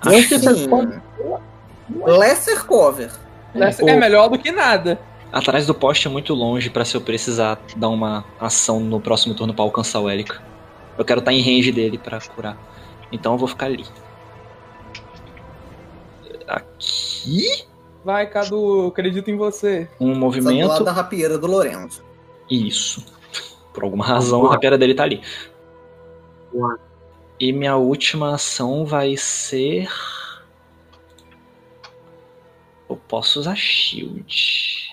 Acho 0.00 0.28
que 0.28 0.34
Assim, 0.34 1.00
Lesser 2.06 2.64
cover. 2.64 3.12
Essa 3.54 3.84
o- 3.84 3.88
é 3.88 3.96
melhor 3.96 4.28
do 4.28 4.38
que 4.38 4.50
nada. 4.50 4.98
Atrás 5.32 5.66
do 5.66 5.74
poste 5.74 6.06
é 6.06 6.10
muito 6.10 6.34
longe 6.34 6.68
pra 6.68 6.84
se 6.84 6.94
eu 6.94 7.00
precisar 7.00 7.58
dar 7.74 7.88
uma 7.88 8.22
ação 8.38 8.80
no 8.80 9.00
próximo 9.00 9.34
turno 9.34 9.54
pra 9.54 9.64
alcançar 9.64 10.00
o 10.00 10.10
Elica. 10.10 10.42
Eu 10.98 11.04
quero 11.04 11.20
estar 11.20 11.32
em 11.32 11.40
range 11.40 11.72
dele 11.72 11.96
pra 11.96 12.20
curar. 12.20 12.58
Então 13.10 13.32
eu 13.32 13.38
vou 13.38 13.48
ficar 13.48 13.66
ali. 13.66 13.86
Aqui? 16.46 17.64
Vai, 18.04 18.26
Cadu, 18.26 18.88
acredito 18.88 19.30
em 19.30 19.36
você. 19.36 19.88
Um 19.98 19.98
Só 19.98 20.04
do 20.04 20.08
lado 20.08 20.20
movimento. 20.20 20.84
da 20.84 20.92
rapieira 20.92 21.38
do 21.38 21.46
Lorenzo. 21.46 22.04
Isso. 22.50 23.04
Por 23.72 23.84
alguma 23.84 24.04
razão 24.04 24.44
a 24.46 24.50
rapera 24.50 24.76
dele 24.76 24.94
tá 24.94 25.04
ali. 25.04 25.22
Boa. 26.52 26.78
E 27.40 27.52
minha 27.52 27.76
última 27.76 28.34
ação 28.34 28.84
vai 28.84 29.16
ser. 29.16 29.88
Eu 32.88 32.96
posso 33.08 33.40
usar 33.40 33.56
shield. 33.56 34.91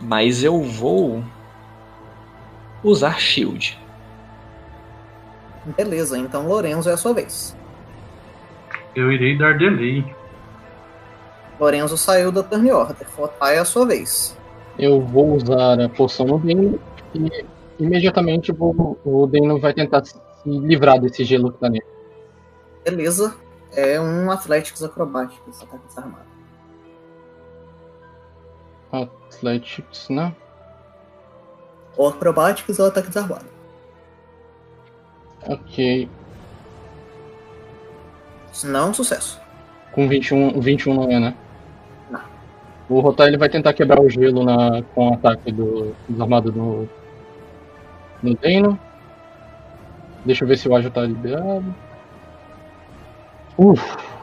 Mas 0.00 0.44
eu 0.44 0.62
vou 0.62 1.22
usar 2.82 3.18
shield. 3.18 3.78
Beleza, 5.76 6.18
então 6.18 6.46
Lorenzo 6.46 6.88
é 6.88 6.92
a 6.92 6.96
sua 6.96 7.12
vez. 7.12 7.56
Eu 8.94 9.10
irei 9.10 9.36
dar 9.36 9.58
delay. 9.58 10.04
Lorenzo 11.58 11.96
saiu 11.96 12.30
da 12.30 12.42
turn 12.42 12.70
order. 12.70 13.08
Fotai 13.08 13.56
é 13.56 13.58
a 13.58 13.64
sua 13.64 13.86
vez. 13.86 14.36
Eu 14.78 15.00
vou 15.00 15.34
usar 15.34 15.80
a 15.80 15.88
poção 15.88 16.26
no 16.26 16.38
Deno 16.38 16.78
e 17.14 17.44
imediatamente 17.78 18.52
vou, 18.52 18.98
o 19.04 19.26
Deno 19.26 19.58
vai 19.58 19.72
tentar 19.72 20.04
se 20.04 20.18
livrar 20.46 21.00
desse 21.00 21.24
gelo 21.24 21.52
que 21.52 21.58
tá 21.58 21.68
nele. 21.68 21.84
Beleza. 22.84 23.34
É 23.72 24.00
um 24.00 24.30
Athletics 24.30 24.82
Acrobatics, 24.82 25.62
ataque 25.62 25.86
desarmado. 25.88 26.35
Athletics, 29.02 30.08
né? 30.08 30.34
Ou 31.96 32.08
Acrobatics 32.08 32.78
ou 32.78 32.86
ataque 32.86 33.08
desarmado. 33.08 33.46
Ok. 35.46 36.08
Não, 38.64 38.92
sucesso. 38.92 39.40
Com 39.92 40.08
21, 40.08 40.60
21 40.60 40.94
não 40.94 41.10
é, 41.10 41.20
né? 41.20 41.34
Não. 42.10 42.20
O 42.88 43.00
Rotar 43.00 43.28
ele 43.28 43.38
vai 43.38 43.48
tentar 43.48 43.72
quebrar 43.72 44.00
o 44.00 44.08
gelo 44.08 44.44
na, 44.44 44.82
com 44.94 45.10
o 45.10 45.14
ataque 45.14 45.52
do 45.52 45.94
desarmado 46.08 46.50
do, 46.50 46.88
do 48.22 48.34
Deno. 48.34 48.78
Deixa 50.24 50.44
eu 50.44 50.48
ver 50.48 50.58
se 50.58 50.68
o 50.68 50.74
ágil 50.74 50.90
tá 50.90 51.02
liberado. 51.02 51.74
Uf. 53.56 54.15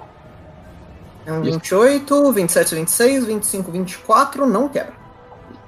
É 1.25 1.31
um 1.31 1.41
28, 1.41 2.31
27, 2.33 2.75
26, 2.75 3.25
25, 3.25 3.71
24, 3.71 4.45
não 4.45 4.67
quebra. 4.67 4.93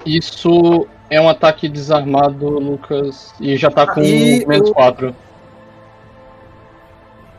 Isso 0.06 0.88
é 1.10 1.20
um 1.22 1.30
ataque 1.30 1.70
desarmado, 1.70 2.48
Lucas, 2.50 3.34
e 3.40 3.56
já 3.56 3.72
tá 3.72 3.92
com 3.92 4.02
E 4.02 4.46
menos 4.46 4.70
o- 4.70 4.74
4. 4.74 5.16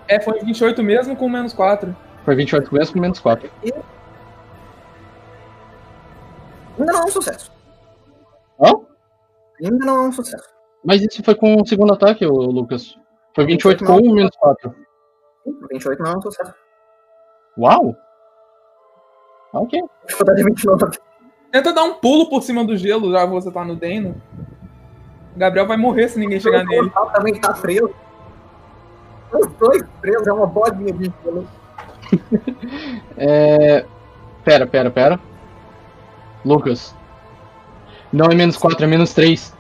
É, 0.08 0.20
foi 0.20 0.38
28 0.40 0.82
mesmo 0.82 1.16
com 1.16 1.28
menos 1.28 1.52
4. 1.52 1.94
Foi 2.24 2.34
28 2.34 2.72
mesmo 2.72 2.94
com 2.94 3.00
menos 3.00 3.18
4. 3.20 3.50
Ainda 6.78 6.92
não 6.92 7.00
é 7.00 7.04
um 7.04 7.08
sucesso. 7.08 7.52
Hã? 8.60 8.72
Ainda 9.62 9.86
não 9.86 9.96
é 10.04 10.08
um 10.08 10.12
sucesso. 10.12 10.48
Mas 10.84 11.02
isso 11.02 11.22
foi 11.24 11.34
com 11.34 11.60
o 11.60 11.66
segundo 11.66 11.92
ataque, 11.92 12.24
Lucas. 12.26 12.96
Foi 13.34 13.44
28 13.46 13.84
com 13.84 14.00
não. 14.00 14.14
menos 14.14 14.34
4. 14.36 14.74
28 15.70 16.02
não 16.02 16.12
é 16.12 16.16
um 16.16 16.22
sucesso. 16.22 16.54
Uau! 17.58 17.96
Ok. 19.60 19.80
Dificuldade 20.06 20.44
29. 20.44 20.98
Tenta 21.50 21.72
dar 21.72 21.84
um 21.84 21.94
pulo 21.94 22.28
por 22.28 22.42
cima 22.42 22.64
do 22.64 22.76
gelo, 22.76 23.10
já 23.12 23.24
que 23.24 23.32
você 23.32 23.50
tá 23.50 23.64
no 23.64 23.76
Deno. 23.76 24.14
O 25.34 25.38
Gabriel 25.38 25.66
vai 25.66 25.76
morrer 25.76 26.08
se 26.08 26.18
ninguém 26.18 26.40
chegar 26.40 26.64
nele. 26.64 26.82
O 26.82 26.84
Gonçalo 26.84 27.10
também 27.12 27.34
tá 27.40 27.52
preso. 27.52 27.90
Os 29.32 29.46
dois 29.58 29.82
presos, 30.00 30.26
é 30.26 30.32
uma 30.32 30.46
bolinha 30.46 30.92
de 30.92 31.12
gelo. 31.22 31.46
É. 33.18 33.84
Pera, 34.44 34.66
pera, 34.66 34.90
pera. 34.90 35.18
Lucas. 36.44 36.94
Não 38.12 38.26
é 38.26 38.34
menos 38.34 38.56
4, 38.56 38.84
é 38.84 38.86
menos 38.86 39.12
3. 39.12 39.54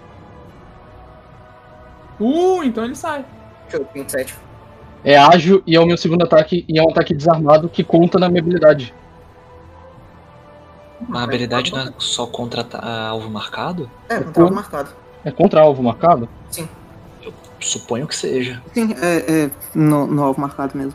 Uh, 2.20 2.62
então 2.62 2.84
ele 2.84 2.94
sai. 2.94 3.24
28, 3.64 3.90
27. 3.92 4.34
É 5.04 5.16
ágil 5.16 5.62
e 5.66 5.76
é 5.76 5.80
o 5.80 5.86
meu 5.86 5.96
segundo 5.96 6.24
ataque 6.24 6.64
e 6.68 6.78
é 6.78 6.82
um 6.82 6.90
ataque 6.90 7.14
desarmado 7.14 7.68
que 7.68 7.82
conta 7.82 8.18
na 8.18 8.28
minha 8.28 8.40
habilidade. 8.40 8.94
A 11.12 11.22
habilidade 11.22 11.72
não 11.72 11.80
é 11.80 11.92
só 11.98 12.26
contra 12.26 12.66
alvo 13.08 13.28
marcado? 13.28 13.90
É, 14.08 14.20
não 14.20 14.32
tava 14.32 14.50
marcado. 14.50 14.90
É 15.24 15.30
contra 15.30 15.60
alvo 15.60 15.82
marcado? 15.82 16.28
Suponho 17.60 18.06
que 18.06 18.14
seja. 18.14 18.62
Sim, 18.72 18.94
é, 19.00 19.44
é 19.44 19.50
no, 19.74 20.06
no 20.06 20.22
alvo 20.22 20.40
marcado 20.40 20.76
mesmo. 20.76 20.94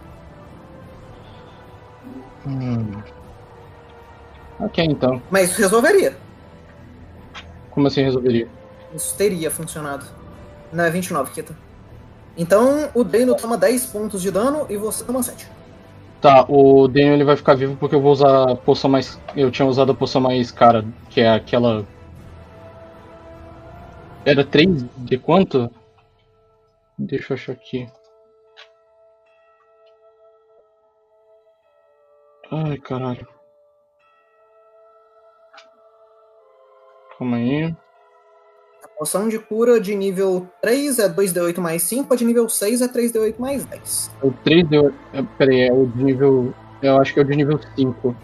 Hum. 2.46 3.02
Ok, 4.60 4.84
então. 4.86 5.22
Mas 5.30 5.52
isso 5.52 5.62
resolveria. 5.62 6.18
Como 7.70 7.88
assim 7.88 8.04
resolveria? 8.04 8.48
Isso 8.94 9.16
teria 9.16 9.50
funcionado. 9.50 10.06
Não 10.72 10.84
é 10.84 10.90
29, 10.90 11.32
Kita. 11.32 11.56
Então 12.38 12.90
o 12.94 13.04
Dano 13.04 13.36
toma 13.36 13.58
10 13.58 13.88
pontos 13.88 14.22
de 14.22 14.32
dano 14.32 14.66
e 14.70 14.78
você 14.78 15.04
toma 15.04 15.22
7. 15.22 15.48
Tá, 16.22 16.46
o 16.48 16.88
Daniel 16.88 17.16
ele 17.16 17.24
vai 17.24 17.36
ficar 17.36 17.56
vivo 17.56 17.76
porque 17.78 17.96
eu 17.96 18.02
vou 18.02 18.12
usar 18.12 18.52
a 18.52 18.56
poção 18.56 18.90
mais. 18.92 19.20
Eu 19.36 19.50
tinha 19.50 19.68
usado 19.68 19.92
a 19.92 19.96
poção 19.96 20.22
mais 20.22 20.52
cara, 20.52 20.86
que 21.10 21.20
é 21.20 21.30
aquela. 21.30 21.84
Era 24.24 24.46
3 24.46 24.86
de 24.98 25.18
quanto? 25.18 25.68
Deixa 26.96 27.34
eu 27.34 27.36
achar 27.36 27.54
aqui. 27.54 27.88
Ai, 32.52 32.78
caralho. 32.78 33.28
Calma 37.18 37.38
aí. 37.38 37.76
Poção 39.02 39.28
de 39.28 39.40
cura 39.40 39.80
de 39.82 39.96
nível 39.96 40.48
3 40.62 41.00
é 41.00 41.10
2d8 41.10 41.58
mais 41.60 41.82
5, 41.82 42.14
a 42.14 42.16
de 42.16 42.24
nível 42.24 42.48
6 42.48 42.84
é 42.84 42.88
3d8 42.88 43.34
mais 43.40 43.66
10. 43.66 44.12
O 44.22 44.32
3 44.32 44.68
deu. 44.68 44.94
é, 45.12 45.24
Peraí, 45.40 45.62
é 45.62 45.74
o 45.74 45.88
de 45.88 46.04
nível. 46.04 46.54
Eu 46.84 47.02
acho 47.02 47.12
que 47.12 47.20
é 47.20 47.24
o 47.24 47.26
de 47.26 47.36
nível 47.36 47.60
5. 47.76 48.16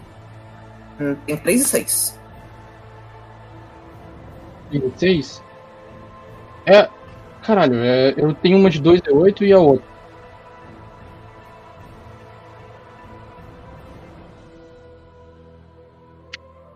Hum, 1.00 1.16
Tem 1.26 1.36
3 1.36 1.62
e 1.62 1.64
6. 1.64 2.20
Nível 4.70 4.92
6? 4.96 5.42
É. 6.64 6.88
Caralho, 7.42 7.74
é, 7.82 8.14
eu 8.16 8.32
tenho 8.34 8.56
uma 8.56 8.70
de 8.70 8.80
2D8 8.80 9.40
e 9.42 9.52
a 9.52 9.58
outra. 9.58 9.84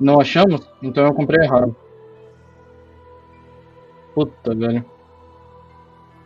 Não 0.01 0.21
achamos? 0.21 0.69
Então 0.83 1.07
eu 1.07 1.15
comprei 1.15 1.45
errado. 1.47 1.77
Puta, 4.15 4.55
velho. 4.55 4.85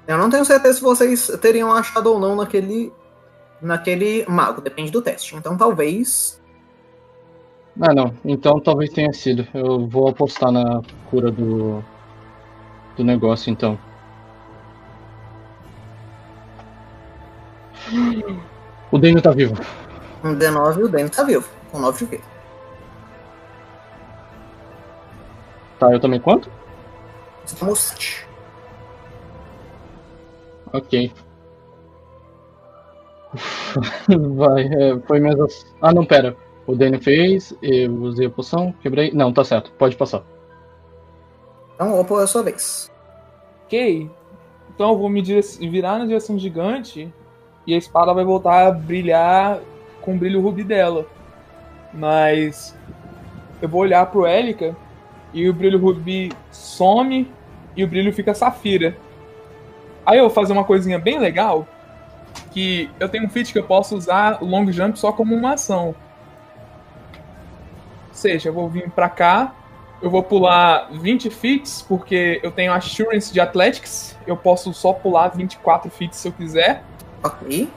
Eu 0.07 0.19
não 0.19 0.31
tenho 0.31 0.45
certeza 0.45 0.79
se 0.79 0.83
vocês 0.83 1.27
teriam 1.41 1.73
achado 1.73 2.13
ou 2.13 2.21
não 2.21 2.37
naquele. 2.37 2.93
naquele 3.61 4.25
mago, 4.29 4.61
depende 4.61 4.91
do 4.91 5.03
teste. 5.03 5.35
Então 5.35 5.57
talvez. 5.57 6.41
Ah, 7.81 7.93
não. 7.93 8.15
Então 8.25 8.61
talvez 8.61 8.91
tenha 8.91 9.13
sido. 9.13 9.47
Eu 9.53 9.87
vou 9.87 10.09
apostar 10.09 10.51
na 10.51 10.81
cura 11.11 11.31
do. 11.31 11.83
do 12.97 13.05
negócio, 13.05 13.51
então. 13.51 13.79
O 18.91 18.99
Daniel 18.99 19.23
tá 19.23 19.31
vivo. 19.31 19.55
Um 20.25 20.35
D9 20.35 20.79
e 20.79 20.83
o 20.83 20.89
Dano 20.89 21.11
tá 21.11 21.23
vivo, 21.23 21.49
com 21.71 21.79
9 21.79 21.99
de 21.99 22.11
vida. 22.11 22.25
Tá, 25.79 25.93
eu 25.93 26.01
também 26.01 26.19
quanto? 26.19 26.51
7. 27.47 28.27
Ok. 30.73 31.13
Vai, 34.37 34.65
é, 34.65 34.99
foi 35.07 35.21
mesmo. 35.21 35.47
Ah, 35.81 35.93
não, 35.93 36.05
pera. 36.05 36.37
O 36.67 36.75
Daniel 36.75 37.01
fez, 37.01 37.57
eu 37.63 37.95
usei 38.03 38.27
a 38.27 38.31
poção, 38.31 38.75
quebrei. 38.83 39.13
Não, 39.13 39.33
tá 39.33 39.45
certo, 39.45 39.71
pode 39.73 39.97
passar. 39.97 40.25
Então, 41.75 42.01
Opal 42.01 42.21
é 42.21 42.25
a 42.25 42.27
sua 42.27 42.43
vez. 42.43 42.91
Ok. 43.65 44.11
Então 44.75 44.91
eu 44.91 44.99
vou 44.99 45.09
me 45.09 45.23
virar 45.23 45.99
na 45.99 46.05
direção 46.05 46.39
gigante 46.39 47.13
e 47.67 47.75
a 47.75 47.79
espada 47.79 48.13
vai 48.13 48.25
voltar 48.25 48.67
a 48.67 48.71
brilhar 48.71 49.61
com 50.03 50.15
o 50.15 50.19
brilho 50.19 50.41
rubi 50.41 50.65
dela. 50.65 51.07
Mas 51.95 52.77
eu 53.63 53.69
vou 53.69 53.81
olhar 53.81 54.05
pro 54.07 54.27
Élica 54.27 54.77
e 55.33 55.49
o 55.49 55.53
brilho 55.55 55.79
rubi 55.79 56.31
some 56.51 57.31
e 57.77 57.85
o 57.85 57.89
brilho 57.89 58.13
fica 58.13 58.35
safira. 58.35 58.97
Aí 60.05 60.19
eu 60.19 60.25
vou 60.25 60.33
fazer 60.33 60.53
uma 60.53 60.65
coisinha 60.65 60.99
bem 60.99 61.19
legal, 61.19 61.67
que 62.53 62.91
eu 62.99 63.09
tenho 63.09 63.25
um 63.27 63.29
feat 63.29 63.53
que 63.53 63.59
eu 63.59 63.65
posso 63.65 63.97
usar 63.97 64.43
o 64.43 64.47
long 64.47 64.71
jump 64.71 64.99
só 64.99 65.13
como 65.13 65.35
uma 65.35 65.55
ação. 65.55 65.95
Ou 68.09 68.15
seja, 68.15 68.49
eu 68.49 68.53
vou 68.53 68.69
vir 68.69 68.91
pra 68.91 69.09
cá, 69.09 69.55
eu 70.01 70.11
vou 70.11 70.23
pular 70.23 70.89
20 70.93 71.31
feats, 71.31 71.83
porque 71.83 72.41
eu 72.43 72.51
tenho 72.51 72.73
Assurance 72.73 73.33
de 73.33 73.41
Athletics. 73.41 74.17
Eu 74.27 74.37
posso 74.37 74.73
só 74.75 74.93
pular 74.93 75.29
24 75.29 75.91
feats 75.91 76.19
se 76.19 76.29
eu 76.29 76.33
quiser. 76.33 76.85
Ok. 77.23 77.69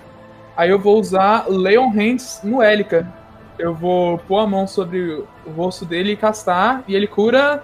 Aí 0.56 0.70
eu 0.70 0.78
vou 0.78 1.00
usar 1.00 1.46
Leon 1.48 1.90
Hands 1.90 2.42
no 2.44 2.62
Élica. 2.62 3.08
Eu 3.58 3.74
vou 3.74 4.18
pôr 4.20 4.40
a 4.40 4.48
mão 4.48 4.68
sobre 4.68 5.26
o 5.46 5.52
rosto 5.56 5.86
dele 5.86 6.14
e 6.14 6.18
castar, 6.18 6.84
e 6.88 6.96
ele 6.96 7.08
cura 7.08 7.64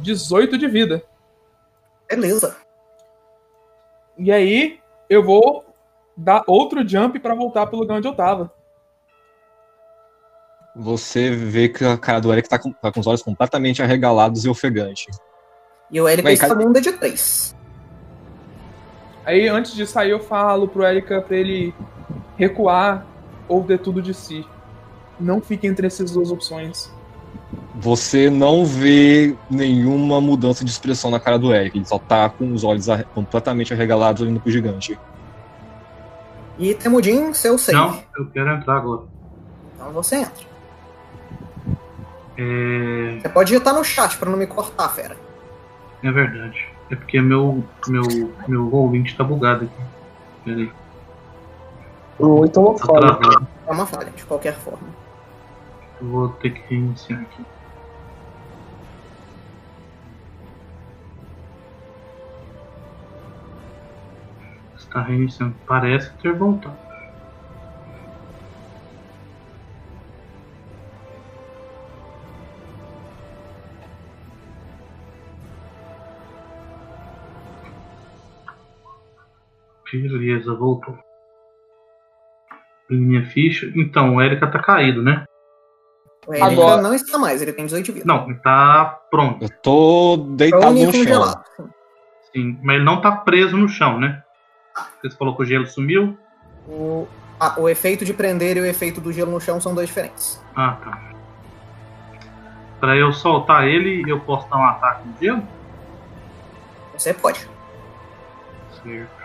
18 0.00 0.58
de 0.58 0.66
vida. 0.66 1.02
Beleza. 2.08 2.56
E 4.18 4.32
aí 4.32 4.80
eu 5.08 5.22
vou 5.22 5.64
dar 6.16 6.42
outro 6.46 6.86
jump 6.86 7.18
pra 7.18 7.34
voltar 7.34 7.66
pro 7.66 7.78
lugar 7.78 7.98
onde 7.98 8.08
eu 8.08 8.14
tava. 8.14 8.52
Você 10.74 11.30
vê 11.30 11.68
que 11.68 11.84
a 11.84 11.96
cara 11.96 12.20
do 12.20 12.32
Eric 12.32 12.48
tá 12.48 12.58
com, 12.58 12.72
tá 12.72 12.92
com 12.92 13.00
os 13.00 13.06
olhos 13.06 13.22
completamente 13.22 13.82
arregalados 13.82 14.44
e 14.44 14.48
ofegante. 14.48 15.06
E 15.90 16.00
o 16.00 16.08
Eric 16.08 16.28
está 16.28 16.54
um 16.54 16.72
D 16.72 16.80
de 16.80 16.92
3. 16.92 17.56
Aí 19.24 19.48
antes 19.48 19.74
de 19.74 19.86
sair 19.86 20.10
eu 20.10 20.20
falo 20.20 20.68
pro 20.68 20.84
Erika 20.84 21.20
pra 21.20 21.36
ele 21.36 21.74
recuar 22.36 23.06
ou 23.48 23.64
ter 23.64 23.78
tudo 23.78 24.00
de 24.00 24.14
si. 24.14 24.46
Não 25.18 25.40
fique 25.40 25.66
entre 25.66 25.86
essas 25.86 26.12
duas 26.12 26.30
opções. 26.30 26.90
Você 27.80 28.28
não 28.28 28.64
vê 28.66 29.34
nenhuma 29.50 30.20
mudança 30.20 30.64
de 30.64 30.70
expressão 30.70 31.10
na 31.10 31.18
cara 31.18 31.38
do 31.38 31.52
Eric. 31.54 31.78
Ele 31.78 31.86
só 31.86 31.98
tá 31.98 32.28
com 32.28 32.52
os 32.52 32.62
olhos 32.62 32.88
arre- 32.90 33.04
completamente 33.14 33.72
arregalados 33.72 34.20
olhando 34.20 34.38
pro 34.40 34.50
gigante. 34.52 34.98
E 36.58 36.74
Temudin, 36.74 37.32
seu 37.32 37.56
save. 37.56 37.78
Não, 37.78 38.02
eu 38.18 38.26
quero 38.26 38.50
entrar 38.50 38.76
agora. 38.76 39.02
Então 39.74 39.90
você 39.92 40.16
entra. 40.16 40.50
É, 42.36 43.18
Você 43.22 43.28
pode 43.28 43.50
digitar 43.50 43.74
no 43.74 43.84
chat 43.84 44.16
pra 44.18 44.30
não 44.30 44.38
me 44.38 44.46
cortar, 44.46 44.88
fera. 44.90 45.16
é 46.02 46.10
verdade. 46.10 46.68
É 46.90 46.96
porque 46.96 47.20
meu, 47.20 47.64
meu, 47.86 48.02
meu 48.48 48.68
Roll20 48.70 49.16
tá 49.16 49.22
bugado 49.24 49.64
aqui. 49.66 49.82
Peraí, 50.44 50.72
Ou 52.18 52.44
então 52.44 52.66
eu 52.66 52.74
tá 52.74 52.86
travado. 52.86 53.46
É 53.66 53.70
uma 53.72 53.86
falha, 53.86 54.10
de 54.10 54.24
qualquer 54.24 54.54
forma. 54.56 54.88
Eu 56.00 56.08
vou 56.08 56.28
ter 56.28 56.50
que 56.50 56.60
reiniciar 56.68 57.20
aqui. 57.20 57.42
Está 64.90 65.02
reiniciando. 65.02 65.54
Parece 65.68 66.12
ter 66.14 66.32
voltado. 66.32 66.76
Beleza, 79.92 80.52
voltou. 80.54 80.98
Minha 82.90 83.24
ficha. 83.26 83.70
Então, 83.76 84.16
o 84.16 84.22
Erika 84.22 84.48
tá 84.48 84.58
caído, 84.58 85.00
né? 85.00 85.24
O 86.26 86.34
Erika 86.34 86.46
Agora... 86.48 86.82
não 86.82 86.92
está 86.92 87.16
mais, 87.16 87.40
ele 87.40 87.52
tem 87.52 87.64
18 87.64 87.92
vidas. 87.92 88.04
Não, 88.04 88.28
ele 88.28 88.40
tá 88.40 89.00
pronto. 89.08 89.44
Eu 89.44 89.50
tô 89.62 90.16
deitado 90.34 90.76
é 90.76 90.84
no 90.84 90.92
chão. 90.92 91.44
Sim, 92.34 92.58
mas 92.64 92.74
ele 92.74 92.84
não 92.84 93.00
tá 93.00 93.12
preso 93.12 93.56
no 93.56 93.68
chão, 93.68 94.00
né? 94.00 94.20
Você 95.02 95.16
falou 95.16 95.36
que 95.36 95.42
o 95.42 95.46
gelo 95.46 95.66
sumiu? 95.66 96.16
O, 96.68 97.06
ah, 97.38 97.54
o 97.58 97.68
efeito 97.68 98.04
de 98.04 98.12
prender 98.12 98.56
e 98.56 98.60
o 98.60 98.66
efeito 98.66 99.00
do 99.00 99.12
gelo 99.12 99.30
no 99.30 99.40
chão 99.40 99.60
são 99.60 99.74
dois 99.74 99.88
diferentes. 99.88 100.40
Ah, 100.54 100.76
tá. 100.84 101.10
Pra 102.78 102.96
eu 102.96 103.12
soltar 103.12 103.66
ele, 103.66 104.04
eu 104.10 104.20
posso 104.20 104.48
dar 104.48 104.58
um 104.58 104.64
ataque 104.64 105.08
no 105.08 105.14
gelo? 105.20 105.42
Você 106.96 107.14
pode. 107.14 107.48
Certo. 108.82 109.20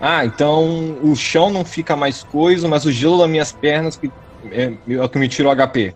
Ah, 0.00 0.24
então 0.24 0.98
o 1.02 1.16
chão 1.16 1.50
não 1.50 1.64
fica 1.64 1.96
mais 1.96 2.22
coisa, 2.22 2.68
mas 2.68 2.84
o 2.84 2.92
gelo 2.92 3.18
das 3.18 3.28
minhas 3.28 3.52
pernas 3.52 3.96
que 3.96 4.10
é, 4.50 4.76
é 4.88 5.02
o 5.02 5.08
que 5.08 5.18
me 5.18 5.28
tira 5.28 5.48
o 5.48 5.56
HP. 5.56 5.94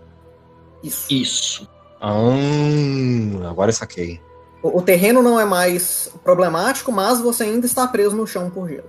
Isso. 0.83 1.13
Isso. 1.13 1.71
Ah, 2.01 3.49
agora 3.49 3.71
eu 3.71 3.75
saquei. 3.75 4.21
O, 4.63 4.79
o 4.79 4.83
terreno 4.83 5.23
não 5.23 5.41
é 5.41 5.45
mais 5.45 6.09
problemático, 6.23 6.93
mas 6.93 7.21
você 7.21 7.45
ainda 7.45 7.67
está 7.67 7.87
preso 7.89 8.17
no 8.17 8.27
chão 8.27 8.49
por 8.49 8.69
gelo. 8.69 8.89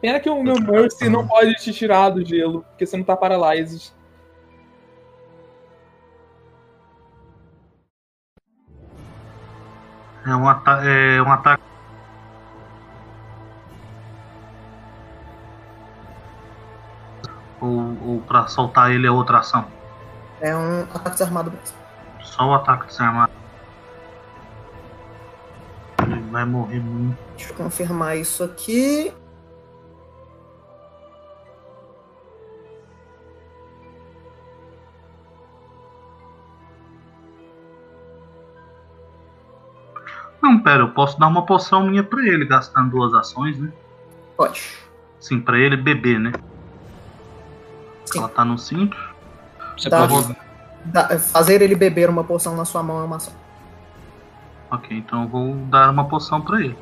Pena 0.00 0.20
que 0.20 0.28
o 0.28 0.42
meu 0.42 0.60
Mercy 0.60 1.08
não 1.08 1.26
pode 1.26 1.54
te 1.54 1.72
tirar 1.72 2.10
do 2.10 2.24
gelo, 2.24 2.62
porque 2.68 2.84
você 2.84 2.96
não 2.96 3.04
tá 3.04 3.16
paralyzed. 3.16 3.92
É 10.26 10.34
um, 10.34 10.48
ata 10.48 10.84
é 10.84 11.22
um 11.22 11.32
ataque. 11.32 11.62
Ou, 17.60 17.96
ou 18.06 18.20
pra 18.26 18.48
soltar 18.48 18.90
ele 18.90 19.06
é 19.06 19.10
outra 19.10 19.38
ação? 19.38 19.66
É 20.40 20.54
um 20.54 20.82
ataque 20.82 21.10
desarmado 21.10 21.50
mesmo. 21.50 21.76
Só 22.22 22.44
o 22.44 22.54
ataque 22.54 22.86
desarmado. 22.86 23.32
Vai 26.36 26.44
morrer 26.44 26.80
muito. 26.80 27.16
Deixa 27.34 27.50
eu 27.50 27.56
confirmar 27.56 28.18
isso 28.18 28.44
aqui. 28.44 29.10
Não, 40.42 40.60
pera, 40.60 40.82
eu 40.82 40.90
posso 40.90 41.18
dar 41.18 41.26
uma 41.28 41.44
poção 41.44 41.86
minha 41.88 42.04
pra 42.04 42.20
ele, 42.22 42.44
gastando 42.44 42.90
duas 42.90 43.12
ações, 43.14 43.58
né? 43.58 43.72
Pode. 44.36 44.70
Sim, 45.18 45.40
pra 45.40 45.58
ele 45.58 45.76
beber, 45.76 46.20
né? 46.20 46.32
Sim. 48.04 48.18
Ela 48.18 48.28
tá 48.28 48.44
no 48.44 48.58
cinto. 48.58 48.96
Você 49.76 49.88
Tá. 49.90 50.06
pode. 50.06 50.36
Dá- 50.84 51.18
fazer 51.18 51.60
ele 51.62 51.74
beber 51.74 52.08
uma 52.08 52.22
poção 52.22 52.54
na 52.54 52.64
sua 52.64 52.82
mão 52.82 53.00
é 53.00 53.04
uma 53.04 53.16
ação. 53.16 53.32
Ok, 54.70 54.96
então 54.98 55.22
eu 55.22 55.28
vou 55.28 55.54
dar 55.66 55.90
uma 55.90 56.04
poção 56.06 56.40
pra 56.40 56.60
ele. 56.60 56.76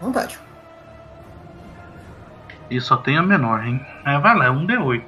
Vontade. 0.00 0.38
E 2.70 2.80
só 2.80 2.96
tem 2.96 3.16
a 3.16 3.22
menor, 3.22 3.64
hein? 3.66 3.84
É, 4.04 4.18
vai 4.18 4.36
lá, 4.36 4.44
é 4.46 4.50
um 4.50 4.66
D8. 4.66 5.02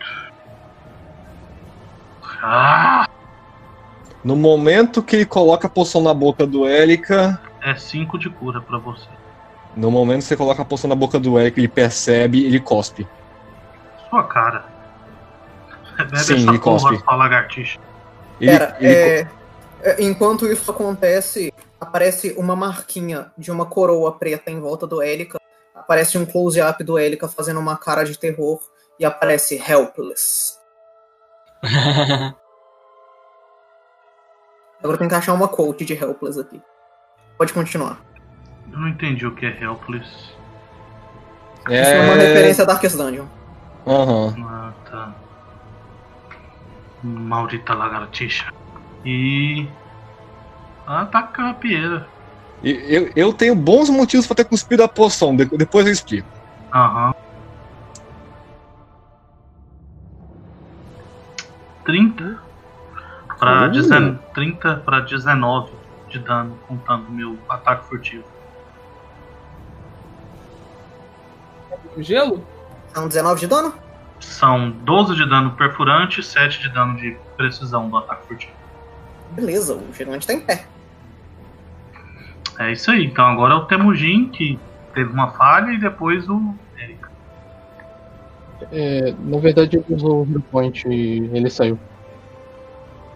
Ah! 2.43 3.07
No 4.25 4.35
momento 4.37 5.03
que 5.03 5.17
ele 5.17 5.27
coloca 5.27 5.67
a 5.67 5.71
poção 5.71 6.03
na 6.03 6.13
boca 6.13 6.47
do 6.47 6.67
Elika, 6.67 7.41
É 7.63 7.75
5 7.75 8.19
de 8.19 8.29
cura 8.31 8.61
pra 8.61 8.79
você. 8.79 9.07
no 9.77 9.91
momento 9.91 10.19
que 10.21 10.25
você 10.25 10.37
coloca 10.37 10.63
a 10.63 10.65
poção 10.65 10.89
na 10.89 10.97
boca 10.97 11.19
do 11.19 11.39
Elika, 11.39 11.61
ele 11.61 11.69
percebe, 11.69 12.45
ele 12.45 12.61
cospe. 12.61 13.07
Sua 14.09 14.25
cara. 14.25 14.65
Bebe 15.97 16.19
Sim, 16.19 16.35
essa 16.35 16.51
ele 16.51 16.59
porra, 16.59 16.59
cospe. 16.81 16.99
sua 16.99 17.15
lagartixa. 17.17 17.79
Ele, 18.41 18.51
Pera, 18.59 18.77
ele 18.81 18.93
é, 18.95 19.21
é, 19.21 19.29
enquanto 19.99 20.47
isso 20.47 20.71
acontece, 20.71 21.53
aparece 21.81 22.35
uma 22.37 22.55
marquinha 22.55 23.33
de 23.37 23.51
uma 23.51 23.67
coroa 23.67 24.13
preta 24.19 24.51
em 24.51 24.61
volta 24.61 24.87
do 24.87 25.03
Élica. 25.03 25.39
Aparece 25.75 26.19
um 26.19 26.27
close-up 26.27 26.85
do 26.85 26.99
Élica 26.99 27.29
fazendo 27.29 27.61
uma 27.61 27.77
cara 27.77 28.05
de 28.05 28.19
terror 28.19 28.61
e 28.99 29.05
aparece 29.05 29.57
helpless. 29.57 30.59
Agora 34.83 34.99
tem 34.99 35.09
que 35.09 35.15
achar 35.15 35.35
uma 35.35 35.49
quote 35.49 35.85
de 35.85 35.93
helpless 35.95 36.41
aqui. 36.41 36.63
Pode 37.37 37.53
continuar. 37.53 38.01
Eu 38.71 38.79
não 38.79 38.89
entendi 38.89 39.27
o 39.27 39.35
que 39.35 39.47
é 39.47 39.63
helpless. 39.63 40.09
Isso 41.69 41.91
é 41.91 42.01
uma 42.01 42.15
referência 42.15 42.65
a 42.65 42.67
Darkest 42.67 42.97
Dungeon. 42.97 43.27
Aham. 43.87 44.35
Ah, 44.47 44.73
tá. 44.91 45.15
Maldita 47.03 47.75
lagartixa. 47.75 48.53
E. 49.05 49.67
Ataca 50.87 51.51
a 51.51 51.55
pieira. 51.55 52.07
Eu, 52.63 53.11
eu 53.17 53.33
tenho 53.33 53.55
bons 53.55 53.89
motivos 53.89 54.27
pra 54.27 54.37
ter 54.37 54.45
cuspido 54.45 54.83
a 54.83 54.89
poção, 54.89 55.35
de- 55.35 55.47
depois 55.47 55.87
eu 55.87 55.93
explico. 55.93 56.29
Aham. 56.75 57.15
30 61.85 62.39
pra, 63.39 63.67
Uh. 63.67 63.71
dezen... 63.71 64.19
30 64.35 64.77
pra 64.85 65.01
19 65.01 65.73
de 66.09 66.19
dano, 66.19 66.59
contando 66.69 67.11
meu 67.11 67.39
ataque 67.49 67.87
furtivo. 67.89 68.25
O 71.97 72.03
gelo? 72.03 72.45
São 72.93 73.09
19 73.09 73.41
de 73.41 73.47
dano? 73.47 73.75
São 74.21 74.71
12 74.71 75.15
de 75.15 75.29
dano 75.29 75.53
perfurante 75.53 76.21
e 76.21 76.23
7 76.23 76.61
de 76.61 76.69
dano 76.69 76.97
de 76.97 77.17
precisão 77.37 77.89
do 77.89 77.97
ataque 77.97 78.27
furtivo. 78.29 78.53
Beleza, 79.33 79.75
o 79.75 79.93
gigante 79.93 80.27
tá 80.27 80.33
em 80.33 80.41
pé. 80.41 80.67
É 82.59 82.73
isso 82.73 82.91
aí. 82.91 83.05
Então 83.07 83.25
agora 83.25 83.55
é 83.55 83.57
o 83.57 83.65
Temujin 83.65 84.29
que 84.29 84.59
teve 84.95 85.11
uma 85.11 85.31
falha 85.31 85.73
e 85.73 85.81
depois 85.81 86.29
o 86.29 86.55
Eric. 86.79 87.01
É, 88.71 89.15
na 89.19 89.39
verdade, 89.39 89.77
ele 89.77 89.95
usou 89.95 90.23
o 90.23 90.31
Hero 90.31 90.43
Point 90.43 90.87
e 90.89 91.31
ele 91.33 91.49
saiu. 91.49 91.79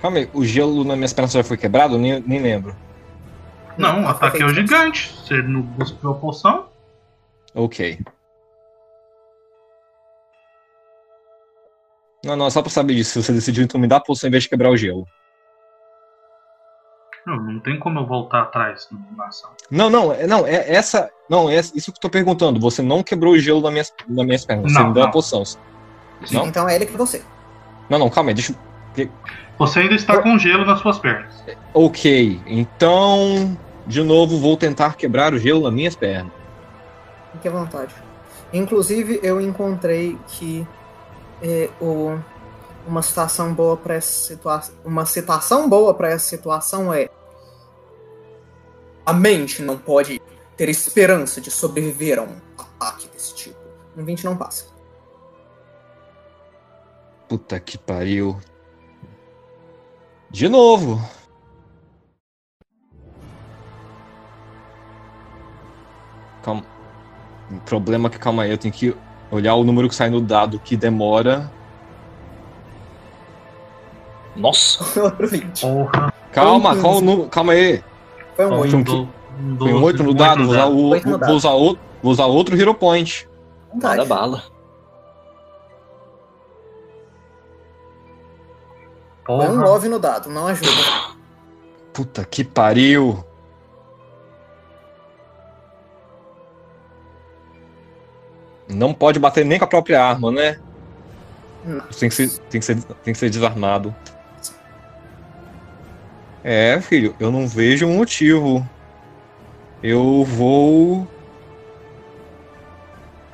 Calma 0.01 0.19
aí, 0.19 0.31
o 0.33 0.45
gelo 0.45 0.85
nas 0.85 0.97
minhas 0.97 1.13
pernas 1.13 1.33
já 1.33 1.45
foi 1.45 1.57
quebrado? 1.57 1.99
Nem, 1.99 2.21
nem 2.21 2.41
lembro. 2.41 2.75
Não, 3.77 4.03
Não, 4.03 4.09
ataque 4.09 4.43
é 4.43 4.47
o 4.47 4.49
gigante. 4.49 5.13
Você 5.15 5.43
não 5.43 5.63
cuspiu 5.63 6.11
a 6.11 6.15
poção. 6.15 6.69
Ok. 7.55 7.99
Não, 12.25 12.37
não, 12.37 12.51
só 12.51 12.63
pra 12.63 12.71
saber 12.71 12.95
disso. 12.95 13.23
Você 13.23 13.33
decidiu 13.33 13.65
então 13.65 13.81
me 13.81 13.87
dar 13.87 13.97
a 13.97 14.01
poção 14.01 14.29
em 14.29 14.31
vez 14.31 14.45
de 14.45 14.49
quebrar 14.49 14.71
o 14.71 14.77
gelo. 14.77 15.07
Não, 17.27 17.37
não 17.37 17.59
tem 17.61 17.79
como 17.79 18.01
eu 18.01 18.07
voltar 18.07 18.43
atrás 18.43 18.89
na 19.17 19.27
ação. 19.27 19.51
Não, 19.71 19.89
não, 19.89 20.13
é- 20.13 20.27
não, 20.27 20.47
é 20.47 20.73
essa. 20.75 21.11
Não, 21.29 21.49
é 21.49 21.57
isso 21.59 21.91
que 21.91 21.97
eu 21.99 22.01
tô 22.03 22.11
perguntando. 22.11 22.61
Você 22.61 22.83
não 22.83 23.03
quebrou 23.03 23.33
o 23.33 23.39
gelo 23.39 23.63
nas 23.63 23.73
minhas, 23.73 23.93
nas 24.09 24.27
minhas 24.27 24.45
pernas. 24.45 24.71
Você 24.73 24.79
Não, 24.79 24.89
me 24.89 24.95
deu 24.95 25.03
a 25.03 25.07
não. 25.07 25.13
poção. 25.13 25.43
Não? 26.31 26.47
Então 26.47 26.69
é 26.69 26.75
ele 26.75 26.87
que 26.87 26.97
você. 26.97 27.23
Não, 27.89 27.99
não, 27.99 28.11
calma 28.11 28.31
aí, 28.31 28.35
deixa 28.35 28.55
eu. 28.97 29.09
Você 29.59 29.81
ainda 29.81 29.95
está 29.95 30.21
com 30.21 30.37
gelo 30.39 30.65
nas 30.65 30.81
suas 30.81 30.99
pernas. 30.99 31.33
Ok, 31.73 32.41
então. 32.47 33.57
De 33.87 34.03
novo, 34.03 34.39
vou 34.39 34.57
tentar 34.57 34.97
quebrar 34.97 35.35
o 35.35 35.39
gelo 35.39 35.63
nas 35.63 35.73
minhas 35.73 35.95
pernas. 35.95 36.33
Fique 37.33 37.49
à 37.49 37.51
vontade. 37.51 37.95
Inclusive, 38.53 39.21
eu 39.23 39.41
encontrei 39.41 40.17
que 40.29 40.67
é, 41.43 41.69
o, 41.81 42.19
uma 42.87 43.03
citação 43.03 43.55
boa 43.55 43.77
para 43.77 43.95
essa 43.95 44.27
situação. 44.27 44.75
Uma 44.85 45.07
citação 45.07 45.69
boa 45.69 45.95
para 45.95 46.11
essa 46.11 46.27
situação 46.27 46.93
é: 46.93 47.09
A 49.05 49.13
mente 49.13 49.63
não 49.63 49.79
pode 49.79 50.21
ter 50.57 50.69
esperança 50.69 51.41
de 51.41 51.51
sobreviver 51.51 52.19
a 52.19 52.23
um 52.23 52.37
ataque 52.57 53.09
desse 53.09 53.35
tipo. 53.35 53.59
Um 53.97 54.05
20 54.05 54.25
não 54.25 54.37
passa. 54.37 54.67
Puta 57.29 57.59
que 57.59 57.79
pariu. 57.79 58.39
De 60.31 60.49
novo. 60.49 61.01
Calma. 66.43 66.65
O 67.51 67.61
problema 67.61 68.09
é 68.09 68.11
que, 68.11 68.19
calma 68.19 68.43
aí, 68.43 68.51
eu 68.51 68.59
tenho 68.59 68.75
que 68.75 68.97
olhar 69.31 69.55
o 69.55 69.65
número 69.65 69.89
que 69.89 69.95
sai 69.95 70.11
no 70.11 70.21
dado 70.21 70.59
que 70.59 70.77
demora. 70.77 71.51
Nossa! 74.37 75.01
Outro 75.01 75.27
20. 75.29 75.61
Porra. 75.61 76.13
Calma, 76.33 76.77
qual 76.77 76.97
o 76.97 77.01
número? 77.01 77.29
Calma 77.29 77.53
aí. 77.53 77.83
Foi 78.37 78.47
um 78.47 78.53
Um 78.55 78.59
8. 78.61 78.77
Então, 78.77 78.83
do- 78.83 79.03
um 79.03 79.07
Tem 79.37 79.49
um 79.49 79.57
doze, 79.57 79.85
8 79.85 80.03
no 80.03 80.11
um 80.11 80.15
dado, 80.15 80.45
vou 80.45 80.53
usar, 80.55 80.67
o, 80.67 80.89
Oito 80.91 81.05
no 81.05 81.11
vou, 81.11 81.19
dado. 81.21 81.33
usar 81.35 81.51
outro, 81.51 81.83
vou 82.03 82.13
usar 82.13 82.27
outro 82.27 82.61
Hero 82.61 82.75
Point. 82.75 83.29
Manda 83.73 84.05
bala. 84.05 84.43
Foi 89.27 89.35
um 89.37 89.39
Porra. 89.39 89.55
9 89.55 89.89
no 89.89 89.99
dado, 89.99 90.29
não 90.29 90.47
ajuda. 90.49 90.71
Puta 91.93 92.25
que 92.25 92.45
pariu. 92.45 93.25
Não 98.69 98.95
pode 98.95 99.19
bater 99.19 99.45
nem 99.45 99.59
com 99.59 99.65
a 99.65 99.69
própria 99.69 100.03
arma, 100.03 100.31
né? 100.33 100.59
Não. 101.65 101.81
Tem 101.87 102.09
que 102.09 102.15
ser, 102.15 102.39
tem 102.51 102.61
que 102.61 102.65
ser, 102.67 102.83
tem 102.83 103.13
que 103.13 103.19
ser 103.19 103.31
desarmado. 103.31 103.95
É, 106.45 106.79
filho, 106.79 107.17
eu 107.19 107.33
não 107.33 107.49
vejo 107.49 107.87
um 107.87 107.97
motivo. 107.97 108.69
Eu 109.83 110.25
vou. 110.25 111.09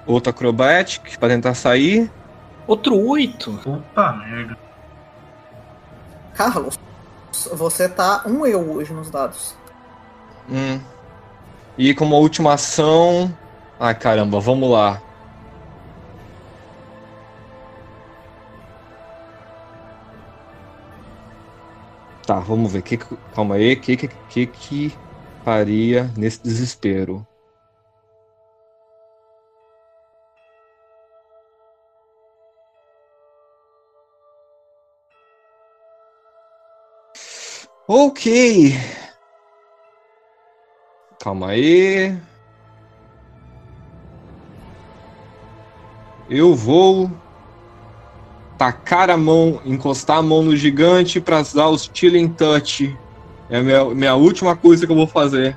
Outro 0.06 0.30
acrobatic 0.30 1.18
pra 1.18 1.28
tentar 1.28 1.54
sair. 1.54 2.08
Outro 2.68 2.96
oito. 2.96 3.52
Puta 3.64 4.12
merda. 4.12 4.56
Carlos, 6.34 6.78
você 7.52 7.88
tá 7.88 8.22
um 8.24 8.46
eu 8.46 8.60
hoje 8.70 8.92
nos 8.92 9.10
dados. 9.10 9.56
Hum. 10.48 10.80
E 11.76 11.92
como 11.92 12.14
última 12.16 12.54
ação. 12.54 13.36
Ai 13.78 13.94
caramba, 13.94 14.38
vamos 14.38 14.70
lá. 14.70 15.02
Tá, 22.30 22.38
vamos 22.38 22.72
ver. 22.72 22.82
Que, 22.84 22.96
calma 23.32 23.56
aí. 23.56 23.72
O 23.74 23.80
que, 23.80 23.96
que, 23.96 24.08
que 24.28 24.46
que 24.46 25.02
faria 25.44 26.12
nesse 26.16 26.40
desespero? 26.40 27.26
Ok. 37.86 38.24
Calma 41.18 41.50
aí. 41.50 42.20
Eu 46.26 46.54
vou 46.54 47.20
tacar 48.60 49.08
a 49.08 49.16
mão, 49.16 49.58
encostar 49.64 50.18
a 50.18 50.22
mão 50.22 50.42
no 50.42 50.54
gigante 50.54 51.18
pra 51.18 51.40
usar 51.40 51.68
o 51.68 51.78
Stealing 51.78 52.28
Touch. 52.28 52.94
É 53.48 53.56
a 53.56 53.62
minha, 53.62 53.84
minha 53.86 54.14
última 54.14 54.54
coisa 54.54 54.84
que 54.84 54.92
eu 54.92 54.96
vou 54.96 55.06
fazer. 55.06 55.56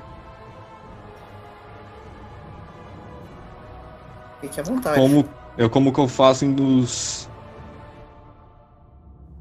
Fique 4.40 4.58
à 4.58 4.62
vontade. 4.62 4.98
Como, 4.98 5.28
é 5.58 5.68
como 5.68 5.92
que 5.92 6.00
eu 6.00 6.08
faço 6.08 6.46
nos. 6.46 7.28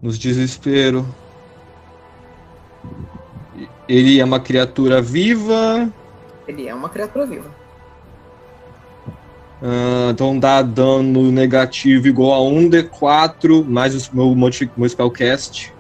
Nos 0.02 0.20
desespero. 0.20 1.08
Ele 3.88 4.20
é 4.20 4.26
uma 4.26 4.42
criatura 4.42 5.02
viva. 5.02 5.90
Ele 6.46 6.68
é 6.68 6.76
uma 6.76 6.90
criatura 6.90 7.26
viva. 7.26 7.63
Ah, 9.66 10.10
então 10.12 10.38
dá 10.38 10.62
dano 10.62 11.32
negativo 11.32 12.06
igual 12.06 12.34
a 12.34 12.52
1d4 12.52 13.64
mais 13.64 14.10
o 14.10 14.16
meu, 14.16 14.36
meu 14.36 14.90
spellcast. 14.90 15.74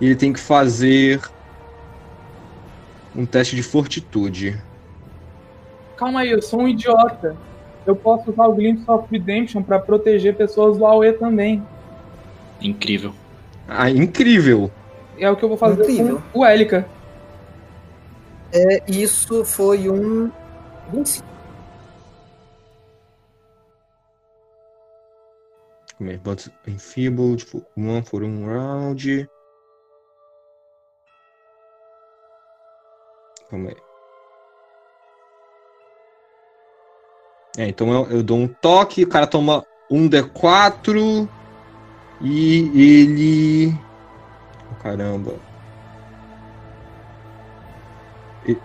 E 0.00 0.06
ele 0.06 0.16
tem 0.16 0.32
que 0.32 0.40
fazer 0.40 1.20
um 3.14 3.24
teste 3.24 3.54
de 3.54 3.62
fortitude. 3.62 4.60
Calma 5.96 6.20
aí, 6.20 6.32
eu 6.32 6.42
sou 6.42 6.62
um 6.62 6.68
idiota. 6.68 7.36
Eu 7.86 7.94
posso 7.94 8.32
usar 8.32 8.46
o 8.46 8.54
Glimpse 8.54 8.90
of 8.90 9.06
Redemption 9.08 9.62
pra 9.62 9.78
proteger 9.78 10.34
pessoas 10.34 10.76
do 10.76 10.84
AOE 10.84 11.12
também. 11.12 11.62
Incrível. 12.60 13.14
Ah, 13.68 13.88
incrível! 13.88 14.68
É 15.16 15.30
o 15.30 15.36
que 15.36 15.44
eu 15.44 15.48
vou 15.48 15.58
fazer 15.58 15.82
Incrível. 15.82 16.20
com 16.32 16.40
o 16.40 16.46
Elica. 16.46 16.88
É, 18.52 18.82
isso 18.88 19.44
foi 19.44 19.88
um 19.88 20.30
25. 20.92 21.31
Como 26.02 26.10
é? 26.10 26.16
But 26.16 26.48
enfeebled 26.66 27.44
for 27.44 27.62
one 27.76 28.02
for 28.02 28.24
um 28.24 28.44
round. 28.44 29.28
Calma 33.48 33.68
aí. 33.68 33.76
É, 37.56 37.68
então 37.68 37.92
eu, 37.92 38.10
eu 38.10 38.22
dou 38.22 38.36
um 38.36 38.48
toque, 38.48 39.04
o 39.04 39.08
cara 39.08 39.28
toma 39.28 39.64
um 39.88 40.08
D4 40.08 41.28
e 42.20 42.58
ele. 42.74 43.78
Oh, 44.72 44.82
caramba. 44.82 45.36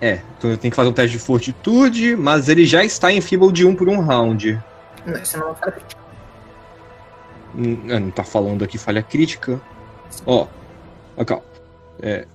É, 0.02 0.22
então 0.36 0.50
eu 0.50 0.58
tenho 0.58 0.72
que 0.72 0.76
fazer 0.76 0.90
um 0.90 0.94
teste 0.94 1.12
de 1.12 1.24
fortitude, 1.24 2.16
mas 2.16 2.50
ele 2.50 2.66
já 2.66 2.84
está 2.84 3.12
em 3.12 3.22
Feeble 3.22 3.52
de 3.52 3.64
1 3.64 3.76
por 3.76 3.88
um 3.88 4.00
round. 4.00 4.60
Não, 5.06 5.22
isso 5.22 5.38
não 5.38 5.52
é 5.52 5.54
Não 7.56 8.12
tá 8.12 8.24
falando 8.24 8.64
aqui 8.64 8.78
falha 8.78 9.02
crítica. 9.02 9.60
Ó, 10.26 10.48
aqui, 11.18 11.34
ó. 11.34 11.40
É, 12.02 12.26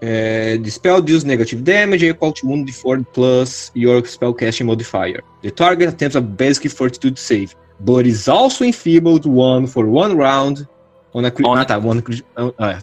é, 0.00 0.58
the 0.58 0.70
spell 0.70 1.00
deals 1.00 1.24
negative 1.24 1.62
damage 1.62 2.06
equal 2.06 2.32
to 2.32 2.46
1d4 2.46 3.06
plus 3.12 3.70
your 3.74 4.02
spellcasting 4.02 4.64
modifier. 4.64 5.22
The 5.42 5.50
target 5.50 5.88
attempts 5.88 6.16
a 6.16 6.20
basic 6.20 6.68
fortitude 6.68 7.18
save, 7.18 7.54
but 7.80 8.06
is 8.06 8.28
also 8.28 8.64
enfeebled 8.64 9.26
one 9.26 9.66
for 9.66 9.86
one 9.86 10.14
round. 10.16 10.68
On 11.14 11.24
a 11.24 11.30
cri- 11.30 11.46
On 11.46 11.56
a- 11.56 11.60
ah, 11.60 11.64
tá. 11.64 11.78
One 11.78 12.02
cri- 12.02 12.24
ah, 12.58 12.78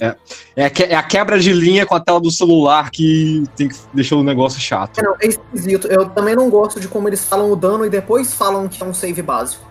é, 0.00 0.16
é, 0.54 0.64
a 0.66 0.70
que- 0.70 0.82
é 0.84 0.94
a 0.94 1.02
quebra 1.02 1.40
de 1.40 1.50
linha 1.52 1.86
com 1.86 1.94
a 1.94 2.00
tela 2.00 2.20
do 2.20 2.30
celular 2.30 2.90
que 2.90 3.42
tem 3.56 3.68
que 3.68 3.76
deixou 3.94 4.20
o 4.20 4.22
negócio 4.22 4.60
chato. 4.60 4.98
É, 4.98 5.02
não, 5.02 5.14
é 5.20 5.26
esquisito. 5.26 5.86
Eu 5.88 6.08
também 6.10 6.36
não 6.36 6.50
gosto 6.50 6.78
de 6.78 6.86
como 6.88 7.08
eles 7.08 7.24
falam 7.24 7.50
o 7.50 7.56
dano 7.56 7.84
e 7.86 7.90
depois 7.90 8.34
falam 8.34 8.68
que 8.68 8.82
é 8.82 8.86
um 8.86 8.92
save 8.92 9.22
básico. 9.22 9.69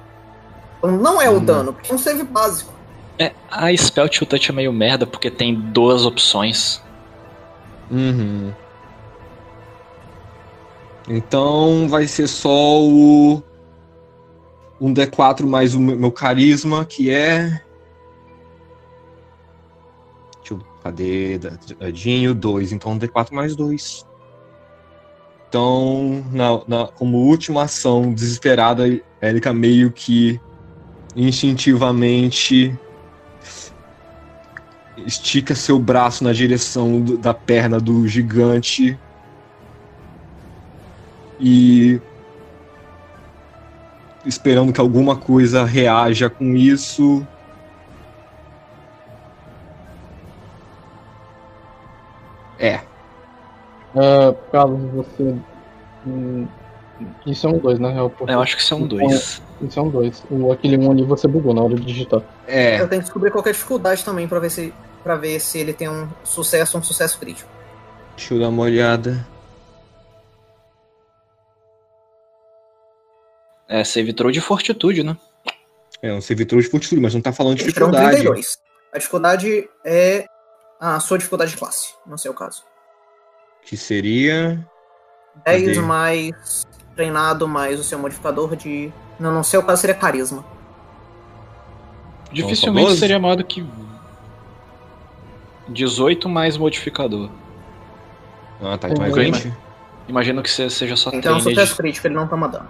Então 0.79 0.91
não 0.97 1.21
é 1.21 1.29
o 1.29 1.37
Hum. 1.37 1.45
dano, 1.45 1.73
porque 1.73 1.91
é 1.91 1.95
um 1.95 1.97
save 1.99 2.23
básico. 2.23 2.73
É, 3.19 3.33
a 3.51 3.75
Spell 3.75 4.07
to 4.09 4.25
Touch 4.25 4.49
é 4.49 4.53
meio 4.53 4.71
merda 4.71 5.05
porque 5.05 5.29
tem 5.29 5.53
duas 5.53 6.05
opções. 6.05 6.81
Uhum. 7.91 8.53
Então 11.07 11.87
vai 11.89 12.07
ser 12.07 12.27
só 12.27 12.81
o 12.81 13.43
um 14.79 14.93
D4 14.93 15.45
mais 15.45 15.75
o 15.75 15.79
meu 15.79 15.97
meu 15.97 16.11
carisma, 16.11 16.85
que 16.85 17.09
é. 17.09 17.61
Deixa 20.39 20.53
eu. 20.53 20.59
Cadê? 20.81 21.37
Dadinho? 21.77 22.33
2. 22.33 22.71
Então 22.71 22.93
um 22.93 22.97
D4 22.97 23.33
mais 23.33 23.53
2. 23.55 24.05
Então, 25.49 26.23
na, 26.31 26.61
na- 26.67 26.87
como 26.87 27.17
última 27.17 27.63
ação 27.63 28.13
desesperada, 28.13 28.83
Erika 29.19 29.51
meio 29.51 29.91
que 29.91 30.39
instintivamente 31.15 32.79
estica 34.95 35.55
seu 35.55 35.79
braço 35.79 36.23
na 36.23 36.31
direção 36.33 37.01
do- 37.03 37.17
da 37.17 37.33
perna 37.33 37.79
do 37.79 38.07
gigante 38.07 39.01
e 41.39 42.01
esperando 44.23 44.71
que 44.73 44.79
alguma 44.79 45.19
coisa 45.19 45.65
reaja 45.65 46.29
com 46.29 46.55
isso. 46.55 47.27
É, 52.57 52.89
Ah, 53.95 54.33
Carlos, 54.51 54.91
você. 54.91 55.43
hum, 56.05 56.58
Isso 57.25 57.47
é 57.47 57.49
um 57.49 57.57
2, 57.57 57.79
na 57.79 57.91
real. 57.91 58.11
Eu 58.27 58.41
acho 58.41 58.57
que 58.57 58.63
são 58.63 58.85
dois. 58.85 59.41
Isso 59.61 59.79
é 59.79 59.81
um 59.81 59.89
2. 59.89 60.23
O 60.29 60.51
aquele 60.51 60.77
1 60.77 60.85
um 60.85 60.91
ali 60.91 61.03
você 61.03 61.27
bugou 61.27 61.53
na 61.53 61.61
hora 61.61 61.75
de 61.75 61.85
digitar. 61.85 62.21
é. 62.47 62.79
Eu 62.79 62.87
tenho 62.87 63.01
que 63.01 63.05
descobrir 63.05 63.31
qual 63.31 63.43
que 63.43 63.49
é 63.49 63.51
a 63.51 63.53
dificuldade 63.53 64.03
também 64.03 64.27
pra 64.27 64.39
ver 64.39 64.49
se 64.49 64.73
para 65.03 65.15
ver 65.15 65.39
se 65.39 65.57
ele 65.57 65.73
tem 65.73 65.89
um 65.89 66.09
sucesso 66.23 66.77
ou 66.77 66.81
um 66.81 66.83
sucesso 66.83 67.17
crítico. 67.19 67.49
Deixa 68.15 68.33
eu 68.33 68.39
dar 68.39 68.49
uma 68.49 68.63
olhada. 68.63 69.25
É, 73.67 73.83
save 73.83 74.13
throw 74.13 74.31
de 74.31 74.41
fortitude, 74.41 75.03
né? 75.03 75.15
É 76.01 76.11
um 76.13 76.21
servitor 76.21 76.61
de 76.61 76.67
fortitude, 76.67 76.99
mas 76.99 77.13
não 77.13 77.21
tá 77.21 77.31
falando 77.31 77.57
de 77.57 77.63
um 77.63 77.67
dificuldade. 77.67 78.15
32. 78.15 78.57
A 78.91 78.97
dificuldade 78.97 79.69
é 79.85 80.25
a 80.79 80.99
sua 80.99 81.17
dificuldade 81.17 81.51
de 81.51 81.57
classe, 81.57 81.93
no 82.05 82.17
seu 82.17 82.33
caso. 82.33 82.63
Que 83.63 83.77
seria. 83.77 84.65
10 85.45 85.77
Cadê? 85.77 85.79
mais 85.81 86.63
treinado 86.99 87.47
mais 87.47 87.79
o 87.79 87.83
seu 87.83 87.97
modificador 87.97 88.57
de. 88.57 88.91
Não, 89.17 89.33
no 89.33 89.41
seu 89.41 89.63
caso 89.63 89.79
seria 89.79 89.95
carisma. 89.95 90.43
Dificilmente 92.29 92.87
doze? 92.89 92.99
seria 92.99 93.17
maior 93.17 93.37
do 93.37 93.43
que 93.45 93.65
18 95.69 96.27
mais 96.27 96.57
modificador. 96.57 97.29
Ah, 98.61 98.77
tá. 98.77 98.89
Então 98.89 99.05
é 99.05 99.09
Ok, 99.09 99.31
20. 99.31 99.53
Imagino 100.09 100.43
que 100.43 100.51
se- 100.51 100.69
seja 100.69 100.97
só 100.97 101.09
Então 101.13 101.35
é 101.35 101.37
um 101.37 101.39
sucesso 101.39 101.71
de... 101.71 101.77
crítico, 101.77 102.05
ele 102.07 102.15
não 102.15 102.27
toma 102.27 102.49
dano. 102.49 102.67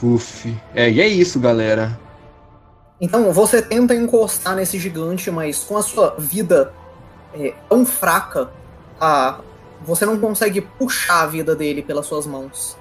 Puf. 0.00 0.56
É, 0.74 0.90
e 0.90 0.98
é 1.02 1.06
isso, 1.06 1.38
galera. 1.38 1.98
Então 2.98 3.30
você 3.30 3.60
tenta 3.60 3.94
encostar 3.94 4.56
nesse 4.56 4.78
gigante, 4.78 5.30
mas 5.30 5.62
com 5.64 5.76
a 5.76 5.82
sua 5.82 6.14
vida 6.18 6.72
é, 7.34 7.52
tão 7.68 7.84
fraca, 7.84 8.48
a 8.98 9.40
você 9.86 10.04
não 10.04 10.18
consegue 10.20 10.60
puxar 10.60 11.22
a 11.22 11.26
vida 11.26 11.54
dele 11.54 11.82
pelas 11.82 12.06
suas 12.06 12.26
mãos. 12.26 12.76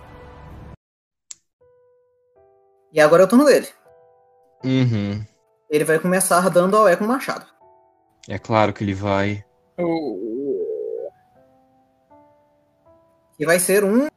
E 2.91 2.99
agora 2.99 3.23
é 3.23 3.25
o 3.25 3.29
turno 3.29 3.45
dele. 3.45 3.67
Uhum. 4.63 5.23
Ele 5.69 5.83
vai 5.83 5.99
começar 5.99 6.49
dando 6.49 6.75
ao 6.75 6.87
E 6.89 6.97
com 6.97 7.05
o 7.05 7.07
machado. 7.07 7.45
É 8.27 8.39
claro 8.39 8.73
que 8.73 8.83
ele 8.83 8.93
vai. 8.93 9.43
E 13.37 13.45
vai 13.45 13.59
ser 13.59 13.83
um. 13.83 14.07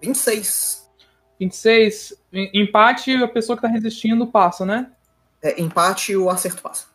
26. 0.00 0.90
26. 1.38 2.14
em- 2.32 2.50
Empate, 2.62 3.12
a 3.22 3.28
pessoa 3.28 3.56
que 3.56 3.62
tá 3.62 3.68
resistindo 3.68 4.26
passa, 4.26 4.64
né? 4.64 4.90
É, 5.42 5.60
empate 5.60 6.12
e 6.12 6.16
o 6.16 6.30
acerto 6.30 6.62
passa. 6.62 6.86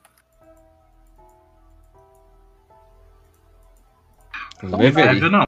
Vamos 4.64 4.78
ver, 4.78 4.94
Pega 4.94 5.30
não. 5.30 5.46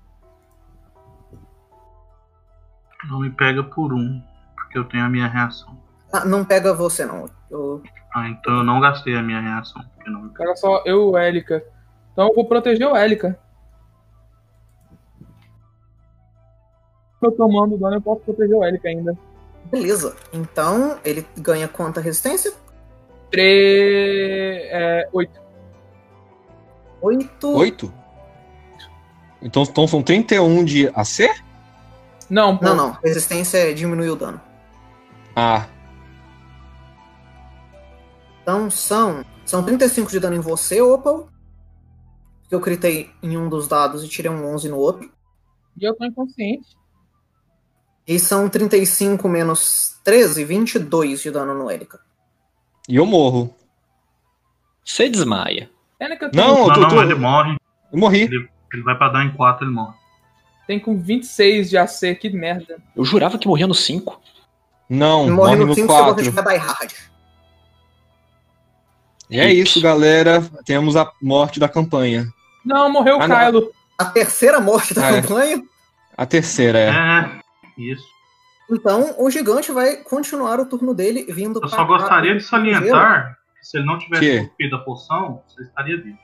Não 3.10 3.20
me 3.22 3.30
pega 3.32 3.64
por 3.64 3.94
um, 3.94 4.22
porque 4.56 4.78
eu 4.78 4.84
tenho 4.86 5.06
a 5.06 5.10
minha 5.10 5.28
reação. 5.28 5.78
Ah, 6.12 6.26
não 6.26 6.44
pega 6.46 6.74
você, 6.74 7.06
não. 7.06 7.26
Eu- 7.50 7.82
Ah, 8.14 8.28
então 8.28 8.58
eu 8.58 8.64
não 8.64 8.80
gastei 8.80 9.16
a 9.16 9.22
minha 9.22 9.40
reação, 9.40 9.84
porque 9.96 10.10
não 10.10 10.22
me 10.24 10.30
pega. 10.30 10.40
Pega 10.46 10.56
só 10.56 10.82
eu 10.86 11.08
e 11.08 11.12
o 11.12 11.18
Élica. 11.18 11.64
Então 12.12 12.28
eu 12.28 12.36
vou 12.36 12.46
proteger 12.48 12.88
o 12.88 12.96
Élica. 12.96 13.40
Eu 17.22 17.32
tomando 17.34 17.78
dano, 17.78 17.96
eu 17.98 18.02
posso 18.02 18.22
proteger 18.22 18.56
o 18.56 18.64
Élica 18.64 18.88
ainda. 18.88 19.18
Beleza. 19.66 20.16
Então, 20.32 20.98
ele 21.04 21.26
ganha 21.38 21.68
quanta 21.68 22.00
resistência? 22.00 22.54
3. 23.30 24.62
É, 24.72 25.10
8. 25.12 25.42
8. 27.02 27.48
Oito? 27.58 27.94
Então, 29.42 29.64
então 29.64 29.88
são 29.88 30.02
31 30.04 30.64
de 30.66 30.88
AC? 30.90 31.30
Não, 32.30 32.58
pô. 32.58 32.66
Não, 32.66 32.76
não. 32.76 32.92
Resistência 33.04 33.74
diminui 33.74 34.10
o 34.10 34.16
dano. 34.16 34.40
Ah, 35.36 35.68
Então 38.42 38.70
são. 38.70 39.24
São 39.46 39.64
35 39.64 40.12
de 40.12 40.20
dano 40.20 40.36
em 40.36 40.40
você, 40.40 40.82
Opal. 40.82 41.28
Que 42.48 42.56
eu 42.56 42.62
critei 42.62 43.12
em 43.22 43.38
um 43.38 43.48
dos 43.50 43.68
dados 43.68 44.04
e 44.04 44.08
tirei 44.08 44.30
um 44.32 44.46
11 44.54 44.70
no 44.70 44.78
outro. 44.78 45.10
E 45.80 45.86
eu 45.86 45.96
tô 45.96 46.06
inconsciente. 46.06 46.68
E 48.08 48.20
são 48.20 48.50
35 48.50 49.28
menos 49.30 50.00
13, 50.04 50.44
22 50.44 51.22
de 51.22 51.32
dano 51.32 51.54
no 51.54 51.70
Élica. 51.70 52.00
e 52.88 52.96
eu 52.96 53.06
morro. 53.06 53.54
Você 54.84 55.08
desmaia. 55.08 55.70
Não, 56.00 56.08
eu 56.10 56.32
Não, 56.34 56.74
tô, 56.74 56.80
não, 56.82 56.90
tô- 56.90 57.02
ele 57.04 57.14
morre. 57.16 57.58
eu 57.94 58.00
morri. 58.00 58.22
Ele, 58.24 58.50
ele 58.74 58.84
vai 58.84 58.96
pra 58.98 59.10
dar 59.10 59.24
em 59.26 59.32
4, 59.32 59.66
ele 59.66 59.74
morre. 59.74 59.94
tem 60.68 60.80
com 60.80 60.98
26 61.00 61.70
de 61.70 61.78
AC, 61.78 62.16
que 62.16 62.30
merda. 62.30 62.78
Eu 62.96 63.04
jurava 63.04 63.38
que 63.38 63.48
morria 63.48 63.66
no 63.68 63.74
5. 63.74 64.20
Não, 64.90 65.24
Morre 65.30 65.32
morre 65.36 65.56
no 65.58 65.66
no 65.68 65.74
5 65.76 65.88
se 65.88 65.94
você 65.98 66.04
4. 66.04 66.24
tiver 66.24 66.44
die 66.44 66.58
hard. 66.58 66.92
E 69.30 69.40
é 69.40 69.52
isso, 69.54 69.80
galera. 69.82 70.42
Temos 70.66 70.96
a 70.96 71.12
morte 71.22 71.60
da 71.60 71.70
campanha. 71.70 72.26
Não, 72.66 72.92
morreu 72.92 73.18
o 73.18 73.22
Ah, 73.22 73.28
não. 73.28 73.36
Kylo. 73.36 73.72
A 73.98 74.06
terceira 74.06 74.60
morte 74.60 74.94
da 74.94 75.06
Ah, 75.08 75.12
é. 75.18 75.22
campanha. 75.22 75.62
A 76.18 76.26
terceira 76.26 76.80
é. 76.80 76.90
É, 76.90 77.40
isso. 77.78 78.04
Então 78.72 79.16
o 79.18 79.30
gigante 79.30 79.72
vai 79.72 79.98
continuar 79.98 80.60
o 80.60 80.66
turno 80.66 80.94
dele 80.94 81.26
vindo 81.32 81.58
Eu 81.58 81.62
pra 81.62 81.70
só 81.70 81.84
gostaria 81.86 82.36
de 82.36 82.44
salientar 82.44 83.38
que 83.60 83.66
se 83.68 83.78
ele 83.78 83.86
não 83.86 83.98
tivesse 84.00 84.22
Que? 84.22 84.48
cuspido 84.48 84.76
a 84.76 84.80
poção, 84.80 85.42
você 85.48 85.64
estaria 85.64 85.98
vivo. 86.02 86.18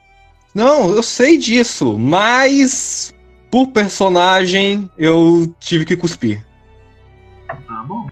Não, 0.56 0.90
eu 0.96 1.04
sei 1.04 1.38
disso, 1.38 2.00
mas 2.00 3.14
por 3.52 3.68
personagem 3.68 4.90
eu 4.98 5.54
tive 5.60 5.84
que 5.84 5.98
cuspir. 5.98 6.46
Tá 7.46 7.84
bom. 7.86 8.08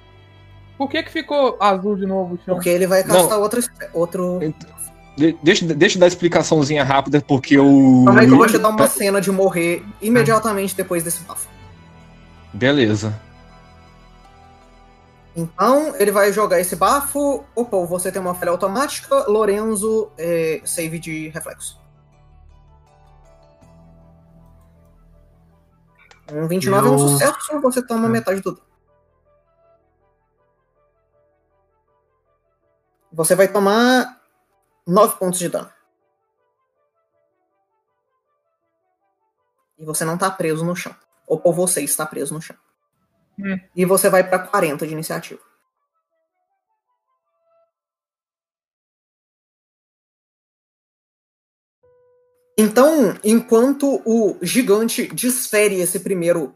Por 0.78 0.90
que 0.90 1.02
que 1.04 1.12
ficou 1.12 1.56
azul 1.60 1.96
de 1.96 2.06
novo 2.06 2.36
o 2.36 2.40
chão? 2.44 2.56
Porque 2.56 2.68
ele 2.68 2.86
vai 2.86 3.02
castar 3.02 3.40
outro. 3.40 3.62
outro... 3.94 4.40
De- 5.16 5.38
deixa, 5.42 5.66
deixa 5.66 5.96
eu 5.96 6.00
dar 6.02 6.08
explicaçãozinha 6.08 6.84
rápida, 6.84 7.22
porque 7.22 7.56
eu. 7.56 8.04
Calma 8.06 8.20
aí 8.20 8.28
que 8.28 8.34
eu 8.34 8.38
vou 8.38 8.48
te 8.48 8.58
dar 8.58 8.70
uma 8.70 8.88
cena 8.88 9.22
de 9.22 9.32
morrer 9.32 9.84
imediatamente 10.02 10.76
depois 10.76 11.04
desse 11.04 11.22
bafo. 11.22 11.48
Beleza. 12.52 13.18
Então, 15.36 15.96
ele 15.98 16.12
vai 16.12 16.34
jogar 16.34 16.60
esse 16.60 16.76
bafo. 16.76 17.44
Opa, 17.56 17.78
você 17.86 18.12
tem 18.12 18.22
uma 18.22 18.36
falha 18.36 18.52
automática. 18.52 19.26
Lorenzo, 19.28 20.10
é, 20.18 20.62
save 20.66 21.00
de 21.00 21.30
reflexo. 21.30 21.83
Um 26.34 26.48
29 26.48 26.88
é 26.88 26.92
um 26.92 26.94
Eu- 26.94 27.00
sucesso, 27.00 27.62
você 27.62 27.86
toma 27.86 28.10
metade 28.10 28.42
do 28.42 28.52
dano. 28.54 28.68
Você 33.12 33.36
vai 33.36 33.48
tomar 33.48 34.20
9 34.88 35.18
pontos 35.18 35.38
de 35.40 35.48
dano. 35.50 35.72
E 39.78 39.86
você 39.86 40.04
não 40.06 40.18
tá 40.18 40.32
preso 40.32 40.66
no 40.66 40.76
chão. 40.76 40.96
Ou 41.28 41.40
ou 41.44 41.54
você 41.54 41.82
está 41.82 42.06
preso 42.06 42.34
no 42.34 42.42
chão. 42.42 42.58
Hum. 43.40 43.60
E 43.76 43.86
você 43.86 44.10
vai 44.10 44.24
pra 44.28 44.40
40 44.40 44.86
de 44.88 44.94
iniciativa. 44.94 45.42
Então, 52.58 53.16
enquanto 53.24 54.02
o 54.06 54.38
gigante 54.42 55.08
desfere 55.08 55.80
esse 55.80 56.00
primeiro 56.00 56.56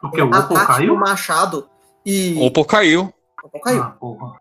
Porque 0.00 0.20
o 0.20 0.34
ataque 0.34 0.66
caiu? 0.66 0.94
do 0.94 1.00
machado 1.00 1.68
e. 2.04 2.36
Opa, 2.40 2.64
caiu. 2.64 3.12
Opal 3.42 3.60
caiu. 3.60 3.82
Ah, 3.82 3.90
porra. 3.90 4.36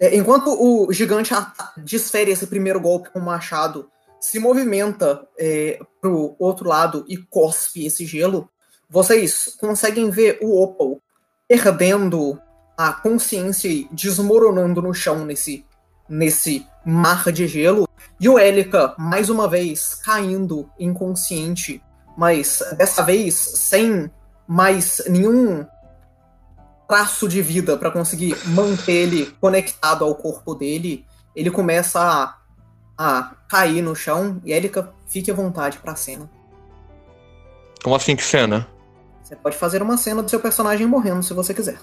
É, 0.00 0.16
enquanto 0.16 0.50
o 0.50 0.92
gigante 0.92 1.34
desfere 1.76 2.30
esse 2.30 2.46
primeiro 2.46 2.80
golpe 2.80 3.10
com 3.10 3.18
o 3.18 3.24
machado, 3.24 3.90
se 4.20 4.38
movimenta 4.38 5.26
é, 5.38 5.80
pro 6.00 6.36
outro 6.38 6.68
lado 6.68 7.04
e 7.08 7.16
cospe 7.16 7.86
esse 7.86 8.06
gelo, 8.06 8.48
vocês 8.88 9.56
conseguem 9.60 10.10
ver 10.10 10.38
o 10.40 10.62
Opal 10.62 11.00
perdendo 11.48 12.40
a 12.76 12.92
consciência 12.92 13.68
e 13.68 13.88
desmoronando 13.90 14.80
no 14.80 14.94
chão 14.94 15.24
nesse, 15.24 15.64
nesse 16.08 16.66
mar 16.84 17.32
de 17.32 17.48
gelo, 17.48 17.87
e 18.20 18.28
o 18.28 18.38
Élica, 18.38 18.94
mais 18.98 19.30
uma 19.30 19.48
vez, 19.48 19.94
caindo 19.94 20.68
inconsciente, 20.78 21.82
mas 22.16 22.62
dessa 22.76 23.02
vez 23.02 23.34
sem 23.34 24.10
mais 24.46 25.02
nenhum 25.08 25.64
traço 26.88 27.28
de 27.28 27.40
vida 27.42 27.76
para 27.76 27.90
conseguir 27.90 28.36
manter 28.46 28.92
ele 28.92 29.26
conectado 29.40 30.04
ao 30.04 30.14
corpo 30.14 30.54
dele, 30.54 31.06
ele 31.36 31.50
começa 31.50 32.00
a, 32.00 32.36
a 32.96 33.34
cair 33.48 33.82
no 33.82 33.94
chão. 33.94 34.40
E 34.44 34.52
Élica, 34.52 34.92
fique 35.06 35.30
à 35.30 35.34
vontade 35.34 35.78
pra 35.78 35.94
cena. 35.94 36.28
Como 37.84 37.94
assim 37.94 38.16
que 38.16 38.24
cena? 38.24 38.66
Você 39.22 39.36
pode 39.36 39.56
fazer 39.56 39.82
uma 39.82 39.96
cena 39.96 40.22
do 40.22 40.30
seu 40.30 40.40
personagem 40.40 40.86
morrendo 40.86 41.22
se 41.22 41.34
você 41.34 41.52
quiser. 41.52 41.78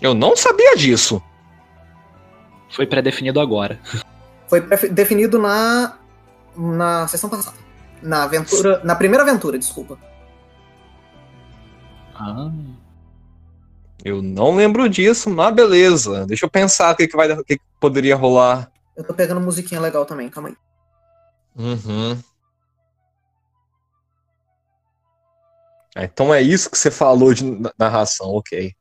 Eu 0.00 0.14
não 0.14 0.36
sabia 0.36 0.76
disso. 0.76 1.20
Foi 2.72 2.86
pré-definido 2.86 3.40
agora. 3.40 3.78
Foi 4.48 4.60
definido 4.90 5.38
na 5.38 5.98
na 6.56 7.08
sessão 7.08 7.30
passada. 7.30 7.56
Na 8.02 8.24
aventura, 8.24 8.80
na 8.84 8.94
primeira 8.96 9.22
aventura, 9.22 9.58
desculpa. 9.58 9.98
Ah. 12.14 12.50
Eu 14.04 14.20
não 14.20 14.54
lembro 14.56 14.88
disso, 14.88 15.30
mas 15.30 15.54
beleza. 15.54 16.26
Deixa 16.26 16.44
eu 16.44 16.50
pensar 16.50 16.92
o 16.92 16.96
que, 16.96 17.06
que, 17.06 17.16
vai, 17.16 17.30
o 17.32 17.44
que, 17.44 17.56
que 17.56 17.64
poderia 17.80 18.16
rolar. 18.16 18.70
Eu 18.96 19.04
tô 19.04 19.14
pegando 19.14 19.40
musiquinha 19.40 19.80
legal 19.80 20.04
também, 20.04 20.28
calma 20.28 20.48
aí. 20.50 20.56
Uhum. 21.56 22.18
Ah, 25.94 26.04
Então 26.04 26.34
é 26.34 26.42
isso 26.42 26.70
que 26.70 26.76
você 26.78 26.90
falou 26.90 27.32
de 27.32 27.44
na- 27.44 27.72
narração, 27.78 28.28
ok. 28.30 28.74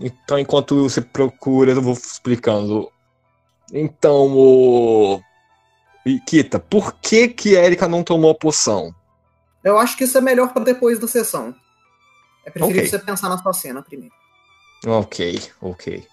Então, 0.00 0.38
enquanto 0.38 0.82
você 0.82 1.00
procura, 1.00 1.72
eu 1.72 1.82
vou 1.82 1.94
explicando. 1.94 2.90
Então, 3.72 4.32
o. 4.36 5.20
Kita, 6.24 6.60
por 6.60 6.92
que 7.00 7.26
que 7.28 7.54
Erika 7.54 7.88
não 7.88 8.04
tomou 8.04 8.30
a 8.30 8.34
poção? 8.34 8.94
Eu 9.64 9.76
acho 9.76 9.96
que 9.96 10.04
isso 10.04 10.16
é 10.16 10.20
melhor 10.20 10.52
pra 10.52 10.62
depois 10.62 11.00
da 11.00 11.08
sessão. 11.08 11.52
É 12.44 12.50
preferível 12.50 12.82
Ok. 12.82 12.90
você 12.90 12.98
pensar 13.00 13.28
na 13.28 13.38
sua 13.38 13.52
cena 13.52 13.82
primeiro. 13.82 14.14
Ok, 14.86 15.50
ok. 15.60 16.06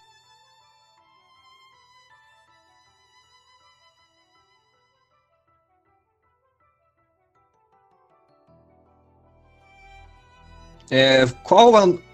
É, 10.90 11.26
qual 11.44 11.76
a. 11.76 12.13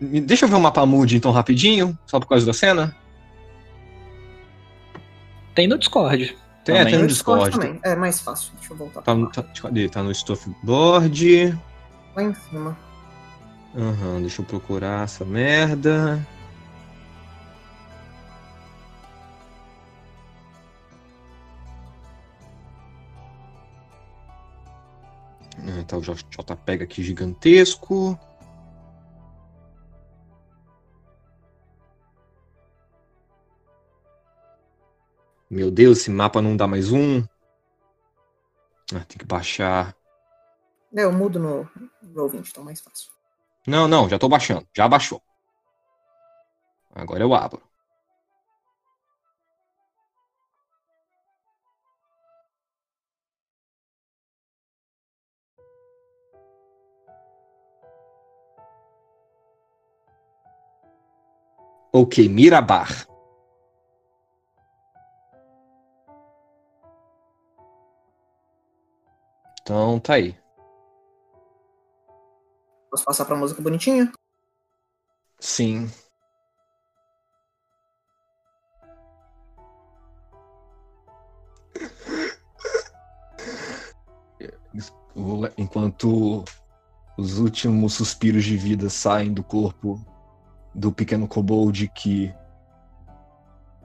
Deixa 0.00 0.44
eu 0.44 0.48
ver 0.48 0.54
o 0.56 0.60
mapa 0.60 0.84
mood 0.86 1.16
então 1.16 1.32
rapidinho, 1.32 1.98
só 2.06 2.20
por 2.20 2.26
causa 2.28 2.46
da 2.46 2.52
cena. 2.52 2.94
Tem 5.54 5.66
no 5.66 5.76
Discord. 5.78 6.36
Tem, 6.64 6.76
Também. 6.76 6.92
tem 6.92 7.02
no 7.02 7.06
Discord 7.08 7.44
Discord. 7.46 7.66
também. 7.66 7.80
É 7.92 7.96
mais 7.96 8.20
fácil. 8.20 8.52
Deixa 8.58 8.72
eu 8.72 8.76
voltar. 8.76 9.02
Tá, 9.02 9.14
no- 9.14 9.30
tá, 9.30 9.42
cadê? 9.42 9.88
Tá 9.88 10.02
no 10.02 10.14
Stuffboard. 10.14 11.58
Lá 12.14 12.22
em 12.22 12.34
cima. 12.34 12.76
Aham, 13.76 14.20
deixa 14.20 14.40
eu 14.40 14.46
procurar 14.46 15.04
essa 15.04 15.24
merda. 15.24 16.24
Ah, 25.58 25.84
tá 25.86 25.96
o 25.96 26.00
JPEG 26.02 26.82
aqui 26.84 27.02
gigantesco. 27.02 28.18
Meu 35.50 35.70
Deus, 35.70 36.00
esse 36.00 36.10
mapa 36.10 36.42
não 36.42 36.56
dá 36.56 36.66
mais 36.66 36.92
um. 36.92 37.22
Ah, 38.94 39.04
tem 39.06 39.16
que 39.18 39.24
baixar. 39.24 39.96
É, 40.94 41.04
eu 41.04 41.12
mudo 41.12 41.38
no 41.38 41.64
Roll20, 42.14 42.48
então 42.50 42.62
é 42.62 42.66
mais 42.66 42.80
fácil. 42.80 43.10
Não, 43.66 43.88
não, 43.88 44.08
já 44.08 44.18
tô 44.18 44.28
baixando. 44.28 44.66
Já 44.74 44.86
baixou. 44.88 45.22
Agora 46.94 47.22
eu 47.22 47.34
abro. 47.34 47.62
Ok, 61.92 62.28
Mirabar. 62.28 63.06
Então 69.68 70.00
tá 70.00 70.14
aí. 70.14 70.34
Posso 72.90 73.04
passar 73.04 73.26
pra 73.26 73.36
música 73.36 73.60
bonitinha? 73.60 74.10
Sim. 75.38 75.90
Enquanto 85.58 86.44
os 87.18 87.38
últimos 87.38 87.92
suspiros 87.92 88.44
de 88.44 88.56
vida 88.56 88.88
saem 88.88 89.34
do 89.34 89.44
corpo 89.44 90.02
do 90.74 90.90
pequeno 90.90 91.28
kobold 91.28 91.88
que 91.88 92.34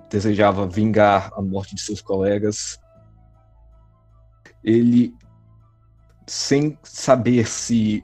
desejava 0.10 0.66
vingar 0.66 1.30
a 1.34 1.42
morte 1.42 1.76
de 1.76 1.82
seus 1.82 2.02
colegas, 2.02 2.80
ele, 4.64 5.14
sem 6.26 6.78
saber 6.84 7.48
se 7.48 8.04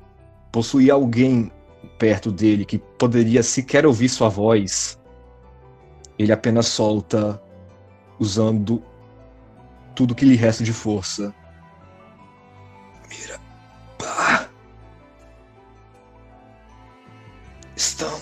possuía 0.51 0.93
alguém 0.93 1.51
perto 1.97 2.31
dele 2.31 2.65
que 2.65 2.77
poderia 2.77 3.43
sequer 3.43 3.85
ouvir 3.85 4.09
sua 4.09 4.29
voz, 4.29 4.99
ele 6.17 6.31
apenas 6.31 6.67
solta 6.67 7.41
usando 8.19 8.83
tudo 9.95 10.15
que 10.15 10.25
lhe 10.25 10.35
resta 10.35 10.63
de 10.63 10.73
força. 10.73 11.33
Mira. 13.09 13.39
Pá. 13.97 14.49
Estão 17.75 18.18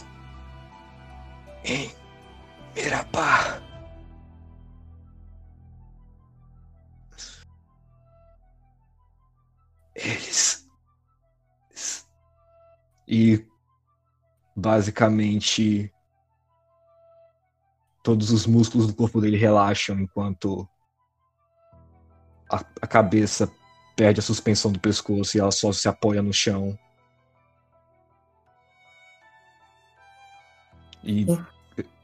e 13.08 13.46
basicamente 14.56 15.92
todos 18.04 18.32
os 18.32 18.46
músculos 18.46 18.88
do 18.88 18.94
corpo 18.94 19.22
dele 19.22 19.38
relaxam 19.38 20.00
enquanto 20.00 20.68
a, 22.52 22.64
a 22.82 22.88
cabeça 22.88 23.52
perde 23.96 24.20
a 24.20 24.24
suspensão 24.24 24.72
do 24.72 24.80
pescoço 24.80 25.36
e 25.36 25.40
ela 25.40 25.52
só 25.52 25.72
se 25.72 25.88
apoia 25.88 26.22
no 26.22 26.34
chão. 26.34 26.78
E, 31.04 31.26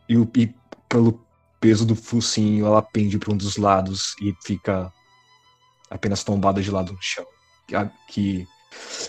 e, 0.09 0.15
e 0.35 0.55
pelo 0.87 1.25
peso 1.59 1.85
do 1.85 1.95
focinho 1.95 2.65
ela 2.65 2.81
pende 2.81 3.17
para 3.17 3.33
um 3.33 3.37
dos 3.37 3.57
lados 3.57 4.15
e 4.21 4.35
fica 4.43 4.91
apenas 5.89 6.23
tombada 6.23 6.61
de 6.61 6.71
lado 6.71 6.93
no 6.93 7.01
chão. 7.01 7.25
Que 8.09 8.47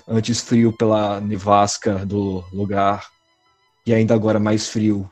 antes 0.06 0.40
frio 0.40 0.72
pela 0.72 1.20
nevasca 1.20 2.04
do 2.04 2.44
lugar 2.52 3.06
e 3.86 3.92
ainda 3.92 4.14
agora 4.14 4.38
mais 4.40 4.68
frio, 4.68 5.10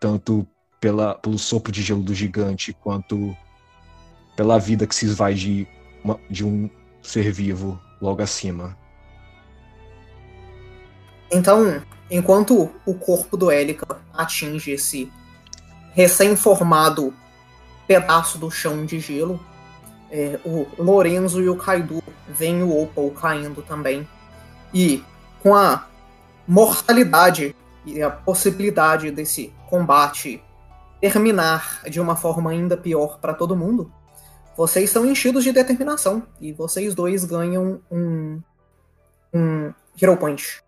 tanto 0.00 0.46
pela, 0.80 1.14
pelo 1.14 1.38
sopro 1.38 1.70
de 1.70 1.82
gelo 1.82 2.02
do 2.02 2.14
gigante 2.14 2.72
quanto 2.72 3.36
pela 4.36 4.58
vida 4.58 4.86
que 4.86 4.94
se 4.94 5.04
esvai 5.06 5.34
de, 5.34 5.66
uma- 6.02 6.18
de 6.28 6.44
um 6.44 6.68
ser 7.02 7.30
vivo 7.30 7.80
logo 8.00 8.22
acima. 8.22 8.76
Então, 11.30 11.82
enquanto 12.10 12.70
o 12.84 12.94
corpo 12.94 13.36
do 13.36 13.50
Élica 13.50 13.86
atinge 14.12 14.72
esse 14.72 15.12
recém-formado 15.92 17.14
pedaço 17.86 18.38
do 18.38 18.50
chão 18.50 18.84
de 18.84 18.98
gelo, 18.98 19.38
é, 20.10 20.38
o 20.44 20.66
Lorenzo 20.78 21.40
e 21.40 21.48
o 21.48 21.56
Kaido 21.56 22.02
veem 22.28 22.62
o 22.62 22.82
Opal 22.82 23.10
caindo 23.10 23.62
também. 23.62 24.06
E 24.74 25.02
com 25.42 25.54
a 25.54 25.86
mortalidade 26.46 27.54
e 27.86 28.02
a 28.02 28.10
possibilidade 28.10 29.10
desse 29.10 29.52
combate 29.68 30.42
terminar 31.00 31.82
de 31.88 32.00
uma 32.00 32.14
forma 32.14 32.50
ainda 32.50 32.76
pior 32.76 33.18
para 33.18 33.32
todo 33.32 33.56
mundo, 33.56 33.90
vocês 34.56 34.90
são 34.90 35.06
enchidos 35.06 35.44
de 35.44 35.52
determinação 35.52 36.22
e 36.40 36.52
vocês 36.52 36.94
dois 36.94 37.24
ganham 37.24 37.80
um, 37.90 38.42
um 39.32 39.72
Hero 40.00 40.16
Point. 40.16 40.62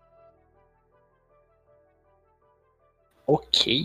Ok. 3.27 3.83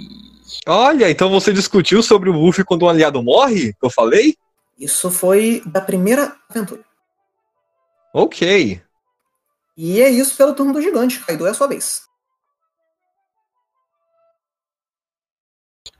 Olha, 0.66 1.10
então 1.10 1.30
você 1.30 1.52
discutiu 1.52 2.02
sobre 2.02 2.30
o 2.30 2.32
Luffy 2.32 2.64
quando 2.64 2.84
um 2.84 2.88
aliado 2.88 3.22
morre? 3.22 3.72
Que 3.74 3.84
eu 3.84 3.90
falei? 3.90 4.36
Isso 4.78 5.10
foi 5.10 5.60
da 5.66 5.80
primeira 5.80 6.36
aventura. 6.48 6.84
Ok. 8.14 8.80
E 9.76 10.00
é 10.00 10.08
isso 10.08 10.36
pelo 10.36 10.54
turno 10.54 10.72
do 10.72 10.80
gigante. 10.80 11.24
Kaido 11.24 11.46
é 11.46 11.50
a 11.50 11.54
sua 11.54 11.66
vez. 11.66 12.02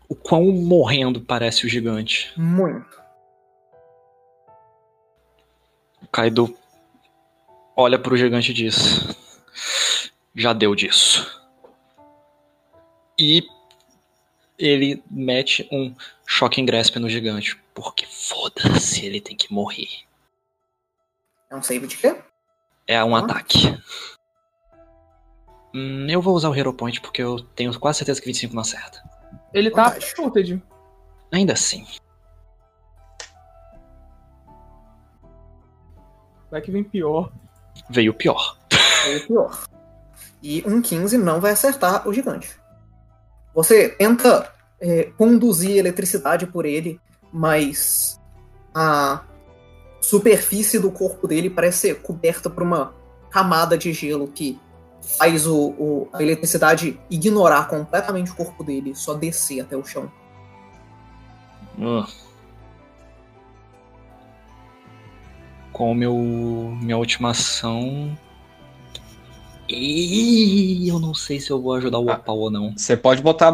O 0.08 0.15
quão 0.15 0.44
morrendo 0.52 1.20
parece 1.20 1.66
o 1.66 1.68
gigante. 1.68 2.32
Muito. 2.36 3.02
O 6.02 6.07
Kaido 6.07 6.57
olha 7.76 7.98
pro 7.98 8.16
gigante 8.16 8.52
e 8.52 8.55
diz: 8.55 9.00
Já 10.34 10.52
deu 10.52 10.74
disso. 10.74 11.36
E 13.18 13.42
ele 14.57 15.02
mete 15.10 15.68
um 15.70 15.94
choque 16.26 16.60
em 16.60 16.65
grasp 16.65 16.97
no 16.97 17.08
gigante. 17.08 17.60
Porque 17.81 18.05
foda-se, 18.07 19.07
ele 19.07 19.20
tem 19.20 19.36
que 19.36 19.52
morrer. 19.52 19.86
É 21.48 21.55
um 21.55 21.62
save 21.62 21.86
de 21.86 21.97
quê? 21.97 22.20
É 22.89 23.05
um 23.05 23.15
Ah. 23.15 23.20
ataque. 23.20 23.68
Hum, 25.73 26.07
eu 26.10 26.20
vou 26.20 26.34
usar 26.34 26.48
o 26.48 26.55
Hero 26.57 26.73
Point 26.74 27.00
porque 27.00 27.23
eu 27.23 27.40
tenho 27.40 27.78
quase 27.78 27.98
certeza 27.98 28.20
que 28.20 28.26
25 28.26 28.52
não 28.52 28.62
acerta. 28.62 29.00
Ele 29.55 29.70
tá 29.70 29.98
shooted. 30.00 30.60
Ainda 31.32 31.52
assim. 31.52 31.86
Vai 36.50 36.60
que 36.60 36.73
vem 36.73 36.82
pior. 36.82 37.31
Veio 37.89 38.12
pior. 38.12 38.58
Foi 39.05 39.16
o 39.18 39.26
pior. 39.26 39.65
E 40.42 40.65
um 40.66 40.82
15 40.82 41.16
não 41.16 41.40
vai 41.40 41.52
acertar 41.52 42.08
o 42.08 42.12
gigante. 42.12 42.58
Você 43.55 43.90
tenta 43.90 44.52
é, 44.81 45.05
conduzir 45.12 45.76
eletricidade 45.76 46.47
por 46.47 46.65
ele, 46.66 47.00
mas 47.32 48.20
a 48.74 49.23
superfície 50.00 50.78
do 50.78 50.90
corpo 50.90 51.26
dele 51.28 51.50
parece 51.50 51.78
ser 51.89 52.02
coberta 52.02 52.48
por 52.48 52.62
uma 52.62 52.94
camada 53.31 53.76
de 53.76 53.92
gelo 53.92 54.28
que 54.28 54.58
faz 55.18 55.47
o, 55.47 55.57
o- 55.70 56.08
a 56.12 56.23
eletricidade 56.23 56.98
ignorar 57.10 57.68
completamente 57.68 58.31
o 58.31 58.34
corpo 58.34 58.62
dele, 58.65 58.94
só 58.94 59.15
descer 59.15 59.60
até 59.60 59.76
o 59.76 59.84
chão. 59.84 60.10
Ah. 61.81 62.07
Com 65.73 65.94
meu 65.94 66.15
minha 66.81 66.97
última 66.97 67.31
ação, 67.31 68.16
E 69.68 70.88
eu 70.88 70.98
não 70.98 71.12
sei 71.14 71.38
se 71.40 71.50
eu 71.50 71.60
vou 71.60 71.74
ajudar 71.74 71.98
o 71.98 72.10
Ah. 72.10 72.14
Opal 72.14 72.38
ou 72.38 72.50
não. 72.50 72.72
Você 72.76 72.97
pode 72.97 73.20
botar 73.22 73.48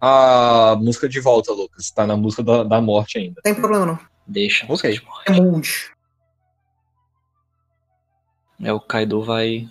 a, 0.00 0.72
a 0.72 0.76
música 0.76 1.08
de 1.08 1.20
volta, 1.20 1.52
Lucas. 1.52 1.90
Tá 1.90 2.06
na 2.06 2.16
música 2.16 2.42
da, 2.42 2.62
da 2.64 2.80
morte 2.80 3.18
ainda. 3.18 3.36
Não 3.36 3.42
tem 3.42 3.54
problema 3.54 3.86
não. 3.86 3.98
Deixa. 4.26 4.66
Ok. 4.70 5.00
É 5.26 5.32
mood. 5.32 5.68
É, 8.62 8.72
o 8.72 8.80
Kaido 8.80 9.22
vai. 9.22 9.68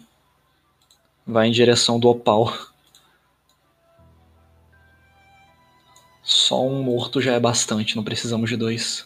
Vai 1.26 1.48
em 1.48 1.52
direção 1.52 2.00
do 2.00 2.10
Opal. 2.10 2.52
Só 6.22 6.66
um 6.66 6.82
morto 6.84 7.22
já 7.22 7.34
é 7.34 7.40
bastante, 7.40 7.96
não 7.96 8.04
precisamos 8.04 8.50
de 8.50 8.56
dois. 8.56 9.06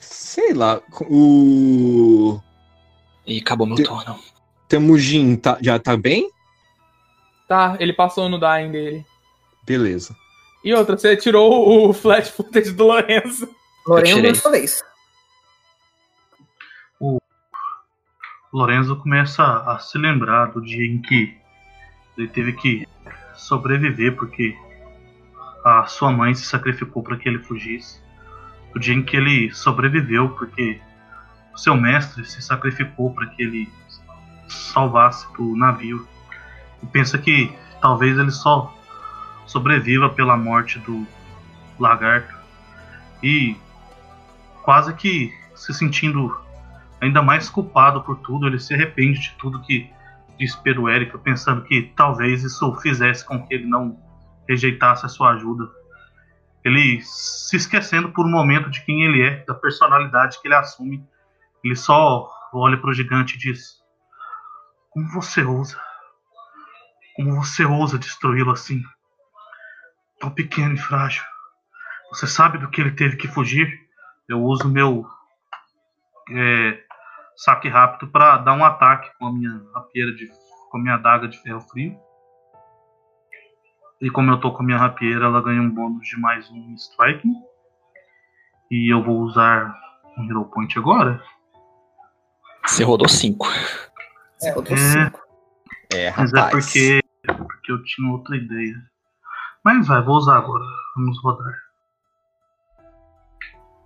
Sei 0.00 0.52
lá. 0.52 0.80
O. 1.10 2.38
E 3.26 3.38
acabou 3.38 3.66
meu 3.66 3.76
Te- 3.76 3.84
turno. 3.84 4.18
Temujin 4.68 5.36
tá, 5.36 5.58
já 5.60 5.78
tá 5.78 5.96
bem? 5.96 6.30
Tá, 7.48 7.76
ele 7.78 7.92
passou 7.92 8.28
no 8.28 8.38
dying 8.38 8.72
dele. 8.72 9.06
Beleza. 9.64 10.16
E 10.64 10.74
outra, 10.74 10.96
você 10.96 11.16
tirou 11.16 11.88
o 11.88 11.92
flash 11.92 12.28
footage 12.30 12.72
do 12.72 12.84
Lorenzo. 12.84 13.48
Lorenzo 13.86 14.40
sua 14.40 14.50
vez. 14.50 14.82
Lorenzo 18.52 18.96
começa 18.96 19.42
a 19.42 19.78
se 19.78 19.98
lembrar 19.98 20.46
do 20.46 20.62
dia 20.62 20.86
em 20.86 21.00
que 21.02 21.36
ele 22.16 22.26
teve 22.26 22.54
que 22.54 22.88
sobreviver 23.34 24.16
porque 24.16 24.56
a 25.62 25.84
sua 25.84 26.10
mãe 26.10 26.34
se 26.34 26.46
sacrificou 26.46 27.02
para 27.02 27.16
que 27.18 27.28
ele 27.28 27.38
fugisse. 27.40 28.00
O 28.74 28.78
dia 28.78 28.94
em 28.94 29.02
que 29.02 29.16
ele 29.16 29.52
sobreviveu 29.52 30.30
porque 30.30 30.80
o 31.54 31.58
seu 31.58 31.76
mestre 31.76 32.24
se 32.24 32.40
sacrificou 32.40 33.12
para 33.12 33.26
que 33.26 33.42
ele 33.42 33.68
salvasse 34.48 35.26
o 35.38 35.56
navio. 35.56 36.06
E 36.82 36.86
pensa 36.86 37.18
que 37.18 37.52
talvez 37.80 38.18
ele 38.18 38.30
só 38.30 38.72
sobreviva 39.46 40.08
pela 40.10 40.36
morte 40.36 40.78
do 40.80 41.06
lagarto. 41.78 42.34
E 43.22 43.56
quase 44.62 44.92
que 44.94 45.32
se 45.54 45.72
sentindo 45.72 46.36
ainda 47.00 47.22
mais 47.22 47.48
culpado 47.48 48.02
por 48.02 48.16
tudo, 48.18 48.46
ele 48.46 48.58
se 48.58 48.74
arrepende 48.74 49.20
de 49.20 49.30
tudo 49.38 49.62
que 49.62 49.90
disse 50.38 50.60
pelo 50.62 50.88
Erika, 50.88 51.18
pensando 51.18 51.62
que 51.62 51.92
talvez 51.96 52.42
isso 52.42 52.74
fizesse 52.76 53.24
com 53.24 53.42
que 53.46 53.54
ele 53.54 53.66
não 53.66 53.98
rejeitasse 54.48 55.06
a 55.06 55.08
sua 55.08 55.30
ajuda. 55.32 55.68
Ele 56.64 57.00
se 57.02 57.56
esquecendo 57.56 58.10
por 58.10 58.26
um 58.26 58.30
momento 58.30 58.68
de 58.70 58.82
quem 58.82 59.02
ele 59.04 59.22
é, 59.22 59.44
da 59.46 59.54
personalidade 59.54 60.40
que 60.40 60.48
ele 60.48 60.54
assume, 60.54 61.02
ele 61.64 61.76
só 61.76 62.28
olha 62.52 62.76
para 62.76 62.90
o 62.90 62.94
gigante 62.94 63.36
e 63.36 63.38
diz: 63.38 63.75
Como 64.96 65.10
você 65.10 65.42
ousa? 65.42 65.78
Como 67.16 67.36
você 67.36 67.66
ousa 67.66 67.98
destruí-lo 67.98 68.50
assim? 68.50 68.82
Tão 70.18 70.30
pequeno 70.30 70.72
e 70.72 70.78
frágil. 70.78 71.22
Você 72.08 72.26
sabe 72.26 72.56
do 72.56 72.70
que 72.70 72.80
ele 72.80 72.92
teve 72.92 73.18
que 73.18 73.28
fugir? 73.28 73.68
Eu 74.26 74.42
uso 74.42 74.66
meu 74.66 75.06
é, 76.30 76.82
saque 77.36 77.68
rápido 77.68 78.10
para 78.10 78.38
dar 78.38 78.54
um 78.54 78.64
ataque 78.64 79.10
com 79.18 79.26
a 79.26 79.32
minha 79.34 79.62
rapieira 79.74 80.14
de 80.14 80.30
com 80.70 80.78
a 80.78 80.80
minha 80.80 80.94
adaga 80.94 81.28
de 81.28 81.42
ferro 81.42 81.60
frio. 81.60 81.94
E 84.00 84.08
como 84.08 84.30
eu 84.30 84.40
tô 84.40 84.50
com 84.50 84.62
a 84.62 84.66
minha 84.66 84.78
rapieira, 84.78 85.26
ela 85.26 85.42
ganha 85.42 85.60
um 85.60 85.68
bônus 85.68 86.08
de 86.08 86.18
mais 86.18 86.50
um 86.50 86.72
strike. 86.72 87.28
E 88.70 88.90
eu 88.90 89.04
vou 89.04 89.18
usar 89.18 89.76
um 90.16 90.24
Hero 90.24 90.46
Point 90.46 90.78
agora. 90.78 91.22
Você 92.64 92.82
rodou 92.82 93.10
cinco. 93.10 93.46
Você 94.38 94.50
rodou 94.50 94.74
É. 94.74 94.76
cinco. 94.76 95.20
É, 95.94 96.10
Mas 96.16 96.32
rapaz. 96.32 96.48
é 96.48 96.50
porque, 96.50 97.00
porque 97.38 97.72
eu 97.72 97.82
tinha 97.84 98.10
outra 98.12 98.36
ideia. 98.36 98.74
Mas 99.64 99.86
vai, 99.86 100.02
vou 100.02 100.16
usar 100.16 100.36
agora. 100.38 100.64
Vamos 100.96 101.20
rodar. 101.22 101.54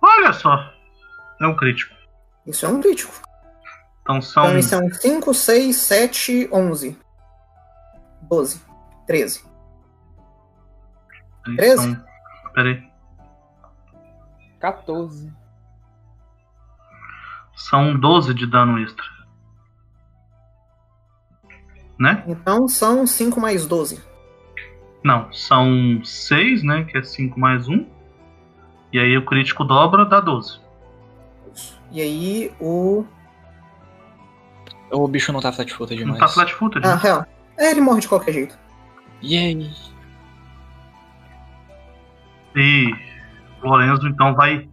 Olha 0.01 0.33
só. 0.33 0.57
É 1.39 1.47
um 1.47 1.55
crítico. 1.55 1.95
Isso 2.45 2.65
é 2.65 2.69
um 2.69 2.81
crítico. 2.81 3.13
Então 4.01 4.21
são. 4.21 4.45
Então, 4.45 4.57
isso 4.57 4.75
é 4.75 4.77
um 4.79 4.91
5, 4.93 5.33
6, 5.33 5.75
7, 5.75 6.49
11. 6.51 6.99
12. 8.23 8.61
13. 9.07 9.43
eles 11.45 11.57
13? 11.57 11.83
são- 11.95 12.05
Pera 12.53 12.69
aí. 12.69 12.91
14. 14.59 15.33
São 17.55 17.99
12 17.99 18.33
de 18.33 18.45
dano 18.47 18.79
extra. 18.79 19.05
Né? 22.01 22.23
Então 22.25 22.67
são 22.67 23.05
5 23.05 23.39
mais 23.39 23.67
12. 23.67 24.01
Não, 25.03 25.31
são 25.31 26.03
6, 26.03 26.63
né? 26.63 26.83
Que 26.83 26.97
é 26.97 27.03
5 27.03 27.39
mais 27.39 27.67
1. 27.67 27.85
E 28.91 28.97
aí 28.97 29.15
o 29.15 29.23
crítico 29.23 29.63
dobra, 29.63 30.03
dá 30.03 30.19
12. 30.19 30.59
E 31.91 32.01
aí 32.01 32.51
o. 32.59 33.05
O 34.91 35.07
bicho 35.07 35.31
não 35.31 35.39
tá 35.39 35.53
flat 35.53 35.71
footed 35.71 36.03
Não 36.03 36.13
demais. 36.13 36.19
tá 36.19 36.27
flat 36.27 36.51
footed. 36.55 36.85
Ah, 36.87 36.95
né? 36.95 37.01
real. 37.03 37.25
É, 37.55 37.69
ele 37.69 37.81
morre 37.81 38.01
de 38.01 38.07
qualquer 38.07 38.33
jeito. 38.33 38.57
Yay! 39.23 39.71
E 42.55 42.95
o 43.61 43.67
Lorenzo 43.67 44.07
então 44.07 44.33
vai 44.33 44.67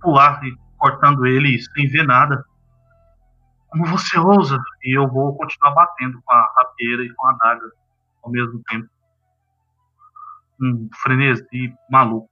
pular 0.00 0.40
e 0.44 0.52
cortando 0.76 1.24
ele 1.24 1.56
sem 1.60 1.86
ver 1.86 2.04
nada. 2.04 2.44
Como 3.70 3.86
você 3.86 4.18
ousa? 4.18 4.58
E 4.82 4.98
eu 4.98 5.08
vou 5.08 5.36
continuar 5.36 5.72
batendo 5.72 6.20
com 6.24 6.32
a 6.32 6.52
rapieira 6.56 7.04
e 7.04 7.12
com 7.14 7.26
a 7.26 7.30
adaga 7.32 7.70
ao 8.22 8.30
mesmo 8.30 8.62
tempo. 8.68 8.88
Um 10.60 10.88
frenesi 11.02 11.74
maluco. 11.90 12.30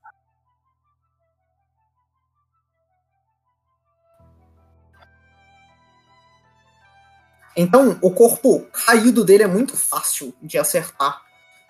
Então, 7.56 7.98
o 8.02 8.10
corpo 8.10 8.66
caído 8.70 9.24
dele 9.24 9.44
é 9.44 9.46
muito 9.46 9.76
fácil 9.76 10.34
de 10.42 10.58
acertar. 10.58 11.22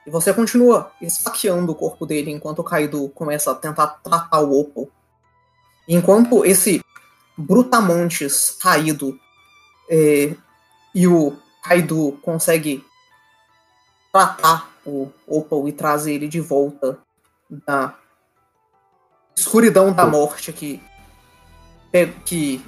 E 0.05 0.11
você 0.11 0.33
continua 0.35 0.93
esfaqueando 1.01 1.73
o 1.73 1.75
corpo 1.77 2.05
dele 2.05 2.31
enquanto 2.31 2.61
o 2.61 2.65
caído 2.65 3.09
começa 3.11 3.53
a 3.53 3.55
tentar 3.55 3.87
tratar 3.87 4.41
o 4.41 4.61
Opal. 4.61 4.89
Enquanto 5.89 6.45
esse 6.45 6.81
Brutamontes 7.37 8.51
caído 8.51 9.19
é, 9.91 10.35
e 10.95 11.07
o 11.07 11.37
Kaido 11.63 12.19
consegue 12.23 12.85
tratar 14.13 14.71
o 14.85 15.11
Opal 15.27 15.69
e 15.69 15.73
trazer 15.73 16.15
ele 16.15 16.29
de 16.29 16.41
volta 16.41 16.99
da 17.51 17.95
escuridão 19.37 19.93
da 19.93 20.07
morte 20.07 20.53
que, 20.53 20.81
que 22.25 22.65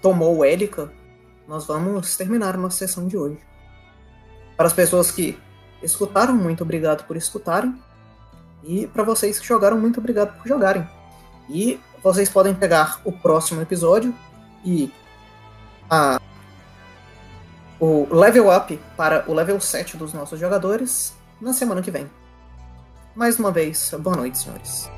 tomou 0.00 0.44
Élica, 0.44 0.92
nós 1.48 1.66
vamos 1.66 2.16
terminar 2.16 2.56
uma 2.56 2.70
sessão 2.70 3.08
de 3.08 3.16
hoje. 3.16 3.38
Para 4.56 4.66
as 4.66 4.72
pessoas 4.72 5.10
que 5.10 5.38
escutaram, 5.82 6.34
muito 6.34 6.62
obrigado 6.62 7.04
por 7.06 7.16
escutarem. 7.16 7.76
E 8.62 8.86
para 8.86 9.02
vocês 9.02 9.38
que 9.38 9.46
jogaram, 9.46 9.78
muito 9.78 9.98
obrigado 9.98 10.36
por 10.38 10.46
jogarem. 10.46 10.88
E 11.48 11.80
vocês 12.02 12.28
podem 12.28 12.54
pegar 12.54 13.00
o 13.04 13.12
próximo 13.12 13.60
episódio 13.60 14.14
e 14.64 14.92
a, 15.90 16.20
o 17.82 18.06
level 18.14 18.48
up 18.48 18.78
para 18.96 19.24
o 19.26 19.34
level 19.34 19.60
7 19.60 19.96
dos 19.96 20.12
nossos 20.12 20.38
jogadores 20.38 21.12
na 21.40 21.52
semana 21.52 21.82
que 21.82 21.90
vem. 21.90 22.08
Mais 23.12 23.40
uma 23.40 23.50
vez, 23.50 23.92
boa 23.98 24.14
noite, 24.14 24.38
senhores. 24.38 24.88